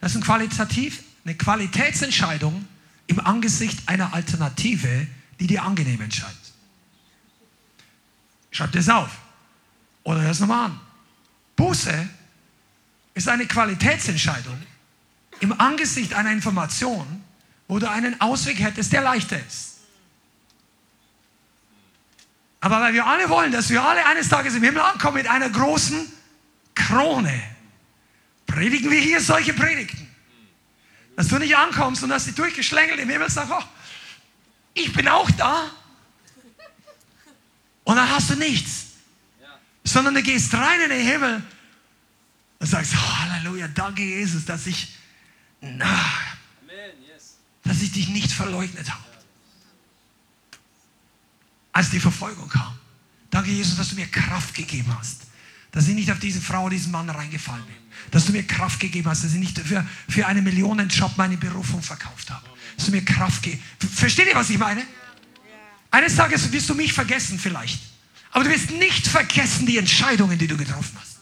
Das 0.00 0.12
ist 0.12 0.16
ein 0.18 0.24
qualitativ, 0.24 1.02
eine 1.24 1.34
Qualitätsentscheidung 1.34 2.66
im 3.06 3.20
Angesicht 3.20 3.88
einer 3.88 4.14
Alternative, 4.14 5.06
die 5.40 5.46
dir 5.46 5.62
angenehm 5.62 6.00
entscheidet. 6.00 6.36
Schreib 8.50 8.72
das 8.72 8.88
auf. 8.88 9.10
Oder 10.04 10.22
hör 10.22 10.30
es 10.30 10.40
nochmal 10.40 10.66
an. 10.66 10.80
Buße 11.56 12.08
ist 13.14 13.28
eine 13.28 13.46
Qualitätsentscheidung 13.46 14.58
im 15.40 15.58
Angesicht 15.60 16.14
einer 16.14 16.32
Information, 16.32 17.22
wo 17.68 17.78
du 17.78 17.90
einen 17.90 18.20
Ausweg 18.20 18.60
hättest, 18.60 18.92
der 18.92 19.02
leichter 19.02 19.38
ist. 19.44 19.73
Aber 22.64 22.80
weil 22.80 22.94
wir 22.94 23.06
alle 23.06 23.28
wollen, 23.28 23.52
dass 23.52 23.68
wir 23.68 23.82
alle 23.84 24.06
eines 24.06 24.30
Tages 24.30 24.54
im 24.54 24.62
Himmel 24.62 24.80
ankommen 24.80 25.18
mit 25.18 25.28
einer 25.28 25.50
großen 25.50 26.10
Krone, 26.74 27.42
predigen 28.46 28.90
wir 28.90 29.02
hier 29.02 29.20
solche 29.20 29.52
Predigten. 29.52 30.08
Dass 31.14 31.28
du 31.28 31.36
nicht 31.36 31.54
ankommst 31.54 32.02
und 32.02 32.08
dass 32.08 32.24
sie 32.24 32.32
durchgeschlängelt 32.32 32.98
im 32.98 33.10
Himmel 33.10 33.28
sagst, 33.28 33.52
oh, 33.52 33.62
ich 34.72 34.90
bin 34.94 35.08
auch 35.08 35.30
da. 35.32 35.70
Und 37.84 37.96
dann 37.96 38.08
hast 38.08 38.30
du 38.30 38.36
nichts. 38.36 38.86
Sondern 39.84 40.14
du 40.14 40.22
gehst 40.22 40.54
rein 40.54 40.80
in 40.80 40.88
den 40.88 41.06
Himmel 41.06 41.42
und 42.60 42.66
sagst, 42.66 42.94
oh, 42.96 43.18
Halleluja, 43.18 43.68
danke 43.68 44.02
Jesus, 44.02 44.46
dass 44.46 44.66
ich, 44.66 44.96
na, 45.60 46.02
dass 47.62 47.82
ich 47.82 47.92
dich 47.92 48.08
nicht 48.08 48.32
verleugnet 48.32 48.90
habe. 48.90 49.13
Als 51.74 51.90
die 51.90 51.98
Verfolgung 51.98 52.48
kam. 52.48 52.78
Danke 53.30 53.50
Jesus, 53.50 53.76
dass 53.76 53.90
du 53.90 53.96
mir 53.96 54.06
Kraft 54.06 54.54
gegeben 54.54 54.96
hast. 54.96 55.22
Dass 55.72 55.88
ich 55.88 55.94
nicht 55.96 56.08
auf 56.08 56.20
diese 56.20 56.40
Frau, 56.40 56.68
diesen 56.68 56.92
Mann 56.92 57.10
reingefallen 57.10 57.64
bin. 57.66 57.74
Dass 58.12 58.26
du 58.26 58.32
mir 58.32 58.44
Kraft 58.44 58.78
gegeben 58.78 59.10
hast, 59.10 59.24
dass 59.24 59.32
ich 59.32 59.40
nicht 59.40 59.58
für, 59.58 59.84
für 60.08 60.24
einen 60.24 60.44
Millionenjob 60.44 61.16
meine 61.16 61.36
Berufung 61.36 61.82
verkauft 61.82 62.30
habe. 62.30 62.48
Dass 62.76 62.86
du 62.86 62.92
mir 62.92 63.04
Kraft 63.04 63.42
gegeben 63.42 63.62
Versteht 63.92 64.28
ihr, 64.28 64.36
was 64.36 64.50
ich 64.50 64.58
meine? 64.58 64.84
Eines 65.90 66.14
Tages 66.14 66.52
wirst 66.52 66.68
du 66.68 66.76
mich 66.76 66.92
vergessen 66.92 67.40
vielleicht. 67.40 67.80
Aber 68.30 68.44
du 68.44 68.50
wirst 68.50 68.70
nicht 68.70 69.08
vergessen 69.08 69.66
die 69.66 69.78
Entscheidungen, 69.78 70.38
die 70.38 70.46
du 70.46 70.56
getroffen 70.56 70.96
hast. 71.00 71.18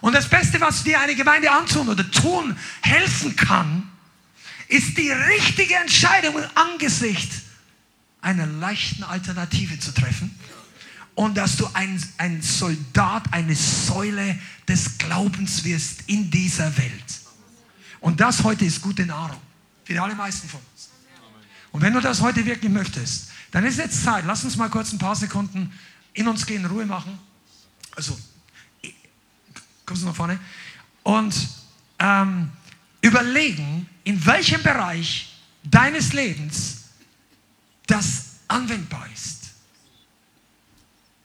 Und 0.00 0.14
das 0.14 0.30
Beste, 0.30 0.60
was 0.60 0.84
dir 0.84 1.00
eine 1.00 1.16
Gemeinde 1.16 1.50
antun 1.50 1.88
oder 1.88 2.08
tun 2.08 2.56
helfen 2.80 3.34
kann, 3.34 3.90
ist 4.68 4.96
die 4.96 5.10
richtige 5.10 5.74
Entscheidung 5.74 6.38
im 6.38 6.48
Angesicht 6.54 7.47
einer 8.20 8.46
leichten 8.46 9.04
Alternative 9.04 9.78
zu 9.78 9.92
treffen. 9.92 10.34
Und 11.14 11.36
dass 11.36 11.56
du 11.56 11.68
ein, 11.74 12.00
ein 12.18 12.42
Soldat, 12.42 13.32
eine 13.32 13.56
Säule 13.56 14.38
des 14.68 14.98
Glaubens 14.98 15.64
wirst 15.64 16.02
in 16.06 16.30
dieser 16.30 16.76
Welt. 16.76 17.20
Und 18.00 18.20
das 18.20 18.44
heute 18.44 18.64
ist 18.64 18.80
gute 18.80 19.04
Nahrung 19.04 19.40
für 19.84 19.94
die 19.94 19.98
allermeisten 19.98 20.48
von 20.48 20.60
uns. 20.72 20.90
Und 21.72 21.82
wenn 21.82 21.92
du 21.92 22.00
das 22.00 22.20
heute 22.20 22.44
wirklich 22.44 22.72
möchtest, 22.72 23.30
dann 23.50 23.64
ist 23.64 23.78
jetzt 23.78 24.04
Zeit. 24.04 24.24
Lass 24.26 24.44
uns 24.44 24.56
mal 24.56 24.68
kurz 24.68 24.92
ein 24.92 24.98
paar 24.98 25.16
Sekunden 25.16 25.72
in 26.12 26.28
uns 26.28 26.46
gehen, 26.46 26.64
Ruhe 26.66 26.86
machen. 26.86 27.18
Also, 27.96 28.18
kommst 29.84 30.02
du 30.02 30.06
nach 30.06 30.14
vorne? 30.14 30.38
Und 31.02 31.34
ähm, 31.98 32.50
überlegen, 33.00 33.88
in 34.04 34.24
welchem 34.24 34.62
Bereich 34.62 35.36
deines 35.64 36.12
Lebens 36.12 36.77
das 37.88 38.24
anwendbar 38.46 39.06
ist. 39.12 39.50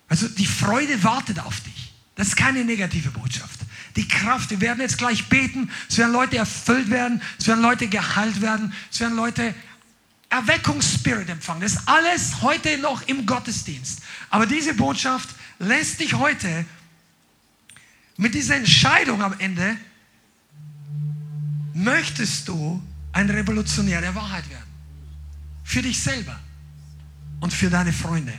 Also 0.08 0.28
die 0.28 0.46
Freude 0.46 1.04
wartet 1.04 1.40
auf 1.40 1.60
dich. 1.62 1.94
Das 2.16 2.30
ist 2.30 2.36
keine 2.36 2.64
negative 2.64 3.12
Botschaft. 3.12 3.60
Die 3.96 4.08
Kraft, 4.08 4.50
wir 4.50 4.62
werden 4.62 4.82
jetzt 4.82 4.98
gleich 4.98 5.30
beten, 5.30 5.70
es 5.88 5.98
werden 5.98 6.14
Leute 6.14 6.38
erfüllt 6.38 6.90
werden, 6.90 7.22
es 7.40 7.48
werden 7.48 7.62
Leute 7.62 7.88
geheilt 7.88 8.42
werden, 8.42 8.74
es 8.92 9.00
werden 9.00 9.16
Leute 9.16 9.54
Erweckungsspirit 10.30 11.30
empfangen. 11.30 11.62
Das 11.62 11.74
ist 11.74 11.88
alles 11.88 12.42
heute 12.42 12.78
noch 12.80 13.04
im 13.08 13.26
Gottesdienst. 13.26 14.02
Aber 14.32 14.48
diese 14.48 14.74
Botschaft 14.74 15.30
lässt 15.60 16.00
dich 16.00 16.14
heute 16.14 16.66
mit 18.18 18.34
dieser 18.34 18.56
Entscheidung 18.56 19.22
am 19.22 19.34
Ende 19.40 19.78
möchtest 21.74 22.48
du 22.48 22.82
ein 23.12 23.30
Revolutionär 23.30 24.02
der 24.02 24.16
Wahrheit 24.16 24.50
werden. 24.50 24.72
Für 25.64 25.82
dich 25.82 26.02
selber 26.02 26.40
und 27.44 27.52
für 27.52 27.70
deine 27.70 27.92
Freunde. 27.92 28.32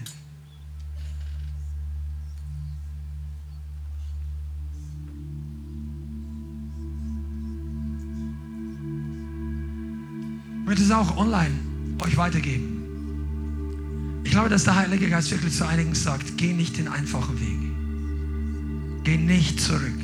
Ich 10.61 10.67
möchte 10.67 10.85
es 10.85 10.91
auch 10.91 11.19
online 11.19 11.53
euch 12.03 12.17
weitergeben. 12.17 14.23
Ich 14.25 14.31
glaube, 14.31 14.49
dass 14.49 14.65
der 14.65 14.77
Heilige 14.77 15.11
Geist 15.11 15.31
wirklich 15.31 15.55
zu 15.55 15.67
einigen 15.67 15.95
sagt, 15.95 16.39
geh 16.39 16.55
nicht 16.55 16.79
den 16.79 16.89
einfachen 16.89 17.39
Weg. 17.39 19.05
Geh 19.05 19.19
nicht 19.19 19.61
zurück. 19.61 20.01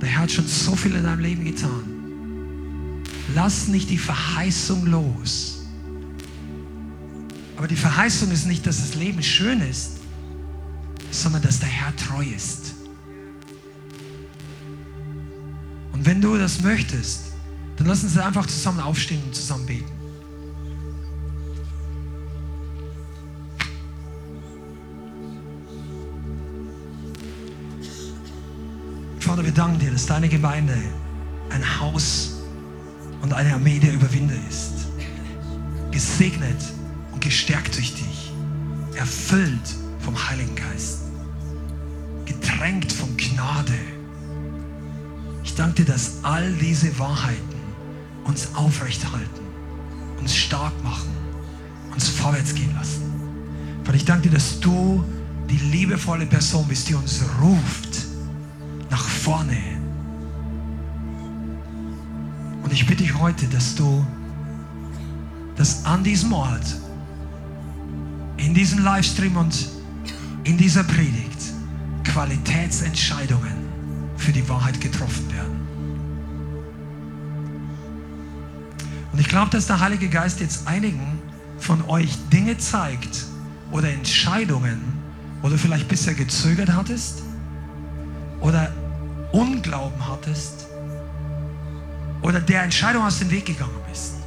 Der 0.00 0.08
Herr 0.08 0.22
hat 0.22 0.30
schon 0.30 0.46
so 0.46 0.74
viel 0.74 0.94
in 0.94 1.04
deinem 1.04 1.20
Leben 1.20 1.44
getan. 1.44 3.02
Lass 3.34 3.68
nicht 3.68 3.90
die 3.90 3.98
Verheißung 3.98 4.86
los. 4.86 5.51
Aber 7.56 7.68
die 7.68 7.76
Verheißung 7.76 8.30
ist 8.30 8.46
nicht, 8.46 8.66
dass 8.66 8.78
das 8.78 8.94
Leben 8.94 9.22
schön 9.22 9.60
ist, 9.60 9.98
sondern 11.10 11.42
dass 11.42 11.60
der 11.60 11.68
Herr 11.68 11.94
treu 11.96 12.24
ist. 12.24 12.74
Und 15.92 16.06
wenn 16.06 16.20
du 16.20 16.36
das 16.36 16.62
möchtest, 16.62 17.32
dann 17.76 17.86
lass 17.86 18.02
uns 18.02 18.18
einfach 18.18 18.46
zusammen 18.46 18.80
aufstehen 18.80 19.22
und 19.24 19.34
zusammen 19.34 19.66
beten. 19.66 19.90
Vater, 29.20 29.44
wir 29.44 29.52
danken 29.52 29.78
dir, 29.78 29.90
dass 29.90 30.06
deine 30.06 30.28
Gemeinde 30.28 30.76
ein 31.50 31.80
Haus 31.80 32.42
und 33.22 33.32
eine 33.32 33.54
Armee 33.54 33.78
der 33.78 33.94
Überwinder 33.94 34.34
ist. 34.48 34.88
Gesegnet 35.90 36.56
gestärkt 37.22 37.76
durch 37.76 37.94
dich. 37.94 38.32
Erfüllt 38.94 39.74
vom 40.00 40.16
Heiligen 40.28 40.54
Geist. 40.54 41.00
Getränkt 42.26 42.92
von 42.92 43.16
Gnade. 43.16 43.78
Ich 45.44 45.54
danke 45.54 45.84
dir, 45.84 45.92
dass 45.92 46.22
all 46.22 46.52
diese 46.54 46.98
Wahrheiten 46.98 47.62
uns 48.24 48.54
aufrechthalten 48.54 49.42
uns 50.22 50.36
stark 50.36 50.72
machen, 50.84 51.10
uns 51.92 52.08
vorwärts 52.08 52.54
gehen 52.54 52.72
lassen. 52.74 53.02
Vater, 53.84 53.96
ich 53.96 54.04
danke 54.04 54.28
dir, 54.28 54.34
dass 54.34 54.60
du 54.60 55.04
die 55.50 55.56
liebevolle 55.56 56.26
Person 56.26 56.66
bist, 56.68 56.88
die 56.88 56.94
uns 56.94 57.22
ruft 57.40 58.06
nach 58.88 59.04
vorne. 59.04 59.58
Und 62.62 62.72
ich 62.72 62.86
bitte 62.86 63.02
dich 63.02 63.18
heute, 63.18 63.46
dass 63.48 63.74
du 63.74 64.06
dass 65.56 65.84
an 65.84 66.02
diesem 66.02 66.32
Ort, 66.32 66.64
in 68.36 68.54
diesem 68.54 68.82
Livestream 68.82 69.36
und 69.36 69.68
in 70.44 70.56
dieser 70.56 70.84
Predigt 70.84 71.38
Qualitätsentscheidungen 72.04 73.52
für 74.16 74.32
die 74.32 74.48
Wahrheit 74.48 74.80
getroffen 74.80 75.32
werden. 75.32 75.60
Und 79.12 79.18
ich 79.18 79.28
glaube, 79.28 79.50
dass 79.50 79.66
der 79.66 79.80
Heilige 79.80 80.08
Geist 80.08 80.40
jetzt 80.40 80.66
einigen 80.66 81.20
von 81.58 81.82
euch 81.88 82.16
Dinge 82.32 82.56
zeigt 82.58 83.24
oder 83.70 83.90
Entscheidungen, 83.90 84.80
wo 85.42 85.48
du 85.48 85.58
vielleicht 85.58 85.88
bisher 85.88 86.14
gezögert 86.14 86.72
hattest 86.72 87.22
oder 88.40 88.72
Unglauben 89.32 90.08
hattest 90.08 90.66
oder 92.22 92.40
der 92.40 92.62
Entscheidung 92.62 93.04
aus 93.04 93.18
dem 93.18 93.30
Weg 93.30 93.46
gegangen 93.46 93.70
bist. 93.90 94.21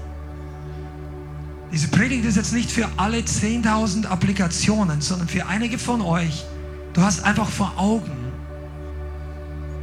Diese 1.75 1.89
Predigt 1.89 2.23
ist 2.23 2.37
jetzt 2.37 2.53
nicht 2.53 2.71
für 2.71 2.87
alle 2.95 3.17
10.000 3.17 4.05
Applikationen, 4.05 5.01
sondern 5.01 5.27
für 5.27 5.45
einige 5.45 5.77
von 5.77 6.01
euch. 6.01 6.45
Du 6.93 7.01
hast 7.01 7.25
einfach 7.25 7.49
vor 7.49 7.73
Augen, 7.75 8.15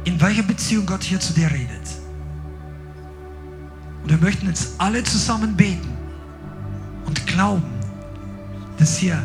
in 0.03 0.19
welcher 0.19 0.41
Beziehung 0.41 0.87
Gott 0.87 1.03
hier 1.03 1.19
zu 1.19 1.33
dir 1.33 1.51
redet. 1.51 1.87
Und 4.01 4.09
wir 4.09 4.17
möchten 4.17 4.47
jetzt 4.47 4.69
alle 4.79 5.03
zusammen 5.03 5.55
beten 5.55 5.87
und 7.05 7.27
glauben, 7.27 7.71
dass 8.79 8.97
hier 8.97 9.23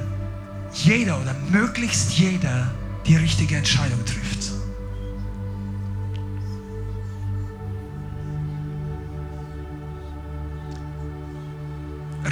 jeder 0.75 1.19
oder 1.23 1.35
möglichst 1.51 2.19
jeder 2.19 2.71
die 3.07 3.17
richtige 3.17 3.57
Entscheidung 3.57 4.05
trifft. 4.05 4.58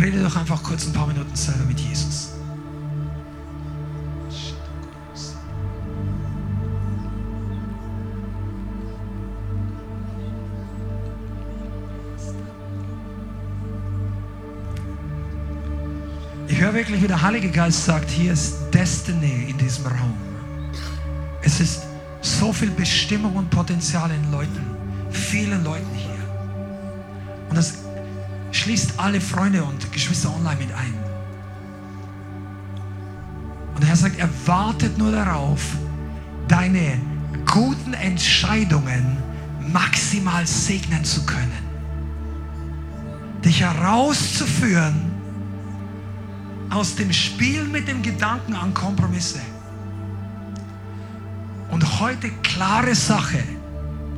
Rede 0.06 0.22
doch 0.22 0.36
einfach 0.36 0.62
kurz 0.62 0.86
ein 0.86 0.92
paar 0.92 1.08
Minuten 1.08 1.34
selber 1.34 1.64
mit 1.64 1.80
Jesus. 1.80 2.28
Ich 16.46 16.60
höre 16.60 16.72
wirklich, 16.72 17.02
wie 17.02 17.08
der 17.08 17.20
Heilige 17.20 17.50
Geist 17.50 17.84
sagt, 17.84 18.08
hier 18.08 18.32
ist 18.32 18.54
Destiny 18.72 19.50
in 19.50 19.58
diesem 19.58 19.86
Raum. 19.86 20.14
Es 21.42 21.58
ist 21.58 21.82
so 22.20 22.52
viel 22.52 22.70
Bestimmung 22.70 23.34
und 23.34 23.50
Potenzial 23.50 24.12
in 24.12 24.30
Leuten, 24.30 24.64
vielen 25.10 25.64
Leuten 25.64 25.92
hier. 25.96 27.48
Und 27.48 27.56
das 27.56 27.85
schließt 28.66 28.98
alle 28.98 29.20
Freunde 29.20 29.62
und 29.62 29.92
Geschwister 29.92 30.28
online 30.34 30.56
mit 30.56 30.72
ein. 30.72 30.92
Und 33.72 33.80
der 33.80 33.90
Herr 33.90 33.96
sagt, 33.96 34.18
er 34.18 34.28
wartet 34.44 34.98
nur 34.98 35.12
darauf, 35.12 35.76
deine 36.48 37.00
guten 37.48 37.94
Entscheidungen 37.94 39.18
maximal 39.72 40.44
segnen 40.48 41.04
zu 41.04 41.24
können. 41.24 41.52
Dich 43.44 43.60
herauszuführen 43.60 45.12
aus 46.70 46.96
dem 46.96 47.12
Spiel 47.12 47.62
mit 47.66 47.86
dem 47.86 48.02
Gedanken 48.02 48.56
an 48.56 48.74
Kompromisse. 48.74 49.38
Und 51.70 52.00
heute 52.00 52.30
klare 52.42 52.96
Sache, 52.96 53.44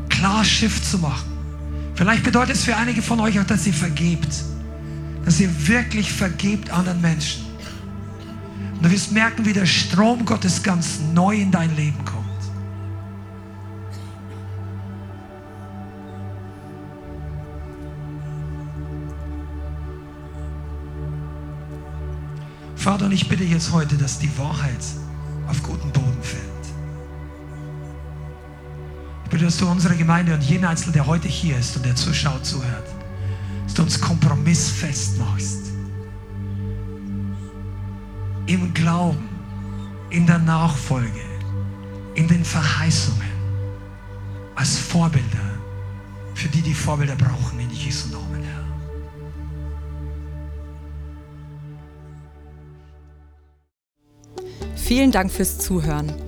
klar 0.08 0.42
Schiff 0.42 0.82
zu 0.82 0.96
machen. 1.00 1.37
Vielleicht 1.98 2.22
bedeutet 2.22 2.54
es 2.54 2.62
für 2.62 2.76
einige 2.76 3.02
von 3.02 3.18
euch 3.18 3.40
auch, 3.40 3.44
dass 3.44 3.66
ihr 3.66 3.74
vergebt. 3.74 4.32
Dass 5.24 5.40
ihr 5.40 5.50
wirklich 5.66 6.12
vergebt 6.12 6.70
anderen 6.70 7.00
Menschen. 7.00 7.44
Und 8.76 8.84
du 8.84 8.90
wirst 8.92 9.10
merken, 9.10 9.44
wie 9.44 9.52
der 9.52 9.66
Strom 9.66 10.24
Gottes 10.24 10.62
ganz 10.62 11.00
neu 11.12 11.34
in 11.34 11.50
dein 11.50 11.74
Leben 11.74 11.98
kommt. 12.04 12.24
Vater, 22.76 23.06
und 23.06 23.12
ich 23.12 23.28
bitte 23.28 23.42
jetzt 23.42 23.72
heute, 23.72 23.96
dass 23.96 24.20
die 24.20 24.30
Wahrheit 24.38 24.70
auf 25.48 25.60
guten 25.64 25.90
Boden 25.90 26.22
fällt. 26.22 26.57
Bitte, 29.38 29.52
dass 29.52 29.58
du 29.58 29.68
unsere 29.68 29.94
Gemeinde 29.94 30.34
und 30.34 30.42
jeden 30.42 30.64
Einzelnen, 30.64 30.94
der 30.94 31.06
heute 31.06 31.28
hier 31.28 31.56
ist 31.56 31.76
und 31.76 31.86
der 31.86 31.94
zuschaut, 31.94 32.44
zuhört, 32.44 32.88
dass 33.62 33.74
du 33.74 33.82
uns 33.82 34.00
kompromissfest 34.00 35.16
machst. 35.16 35.60
Im 38.46 38.74
Glauben, 38.74 39.28
in 40.10 40.26
der 40.26 40.40
Nachfolge, 40.40 41.20
in 42.16 42.26
den 42.26 42.44
Verheißungen, 42.44 43.30
als 44.56 44.76
Vorbilder, 44.76 45.60
für 46.34 46.48
die 46.48 46.60
die 46.60 46.74
Vorbilder 46.74 47.14
brauchen, 47.14 47.60
in 47.60 47.70
Jesu 47.70 48.08
Namen, 48.08 48.42
Herr. 48.42 48.64
Vielen 54.74 55.12
Dank 55.12 55.30
fürs 55.30 55.58
Zuhören. 55.58 56.27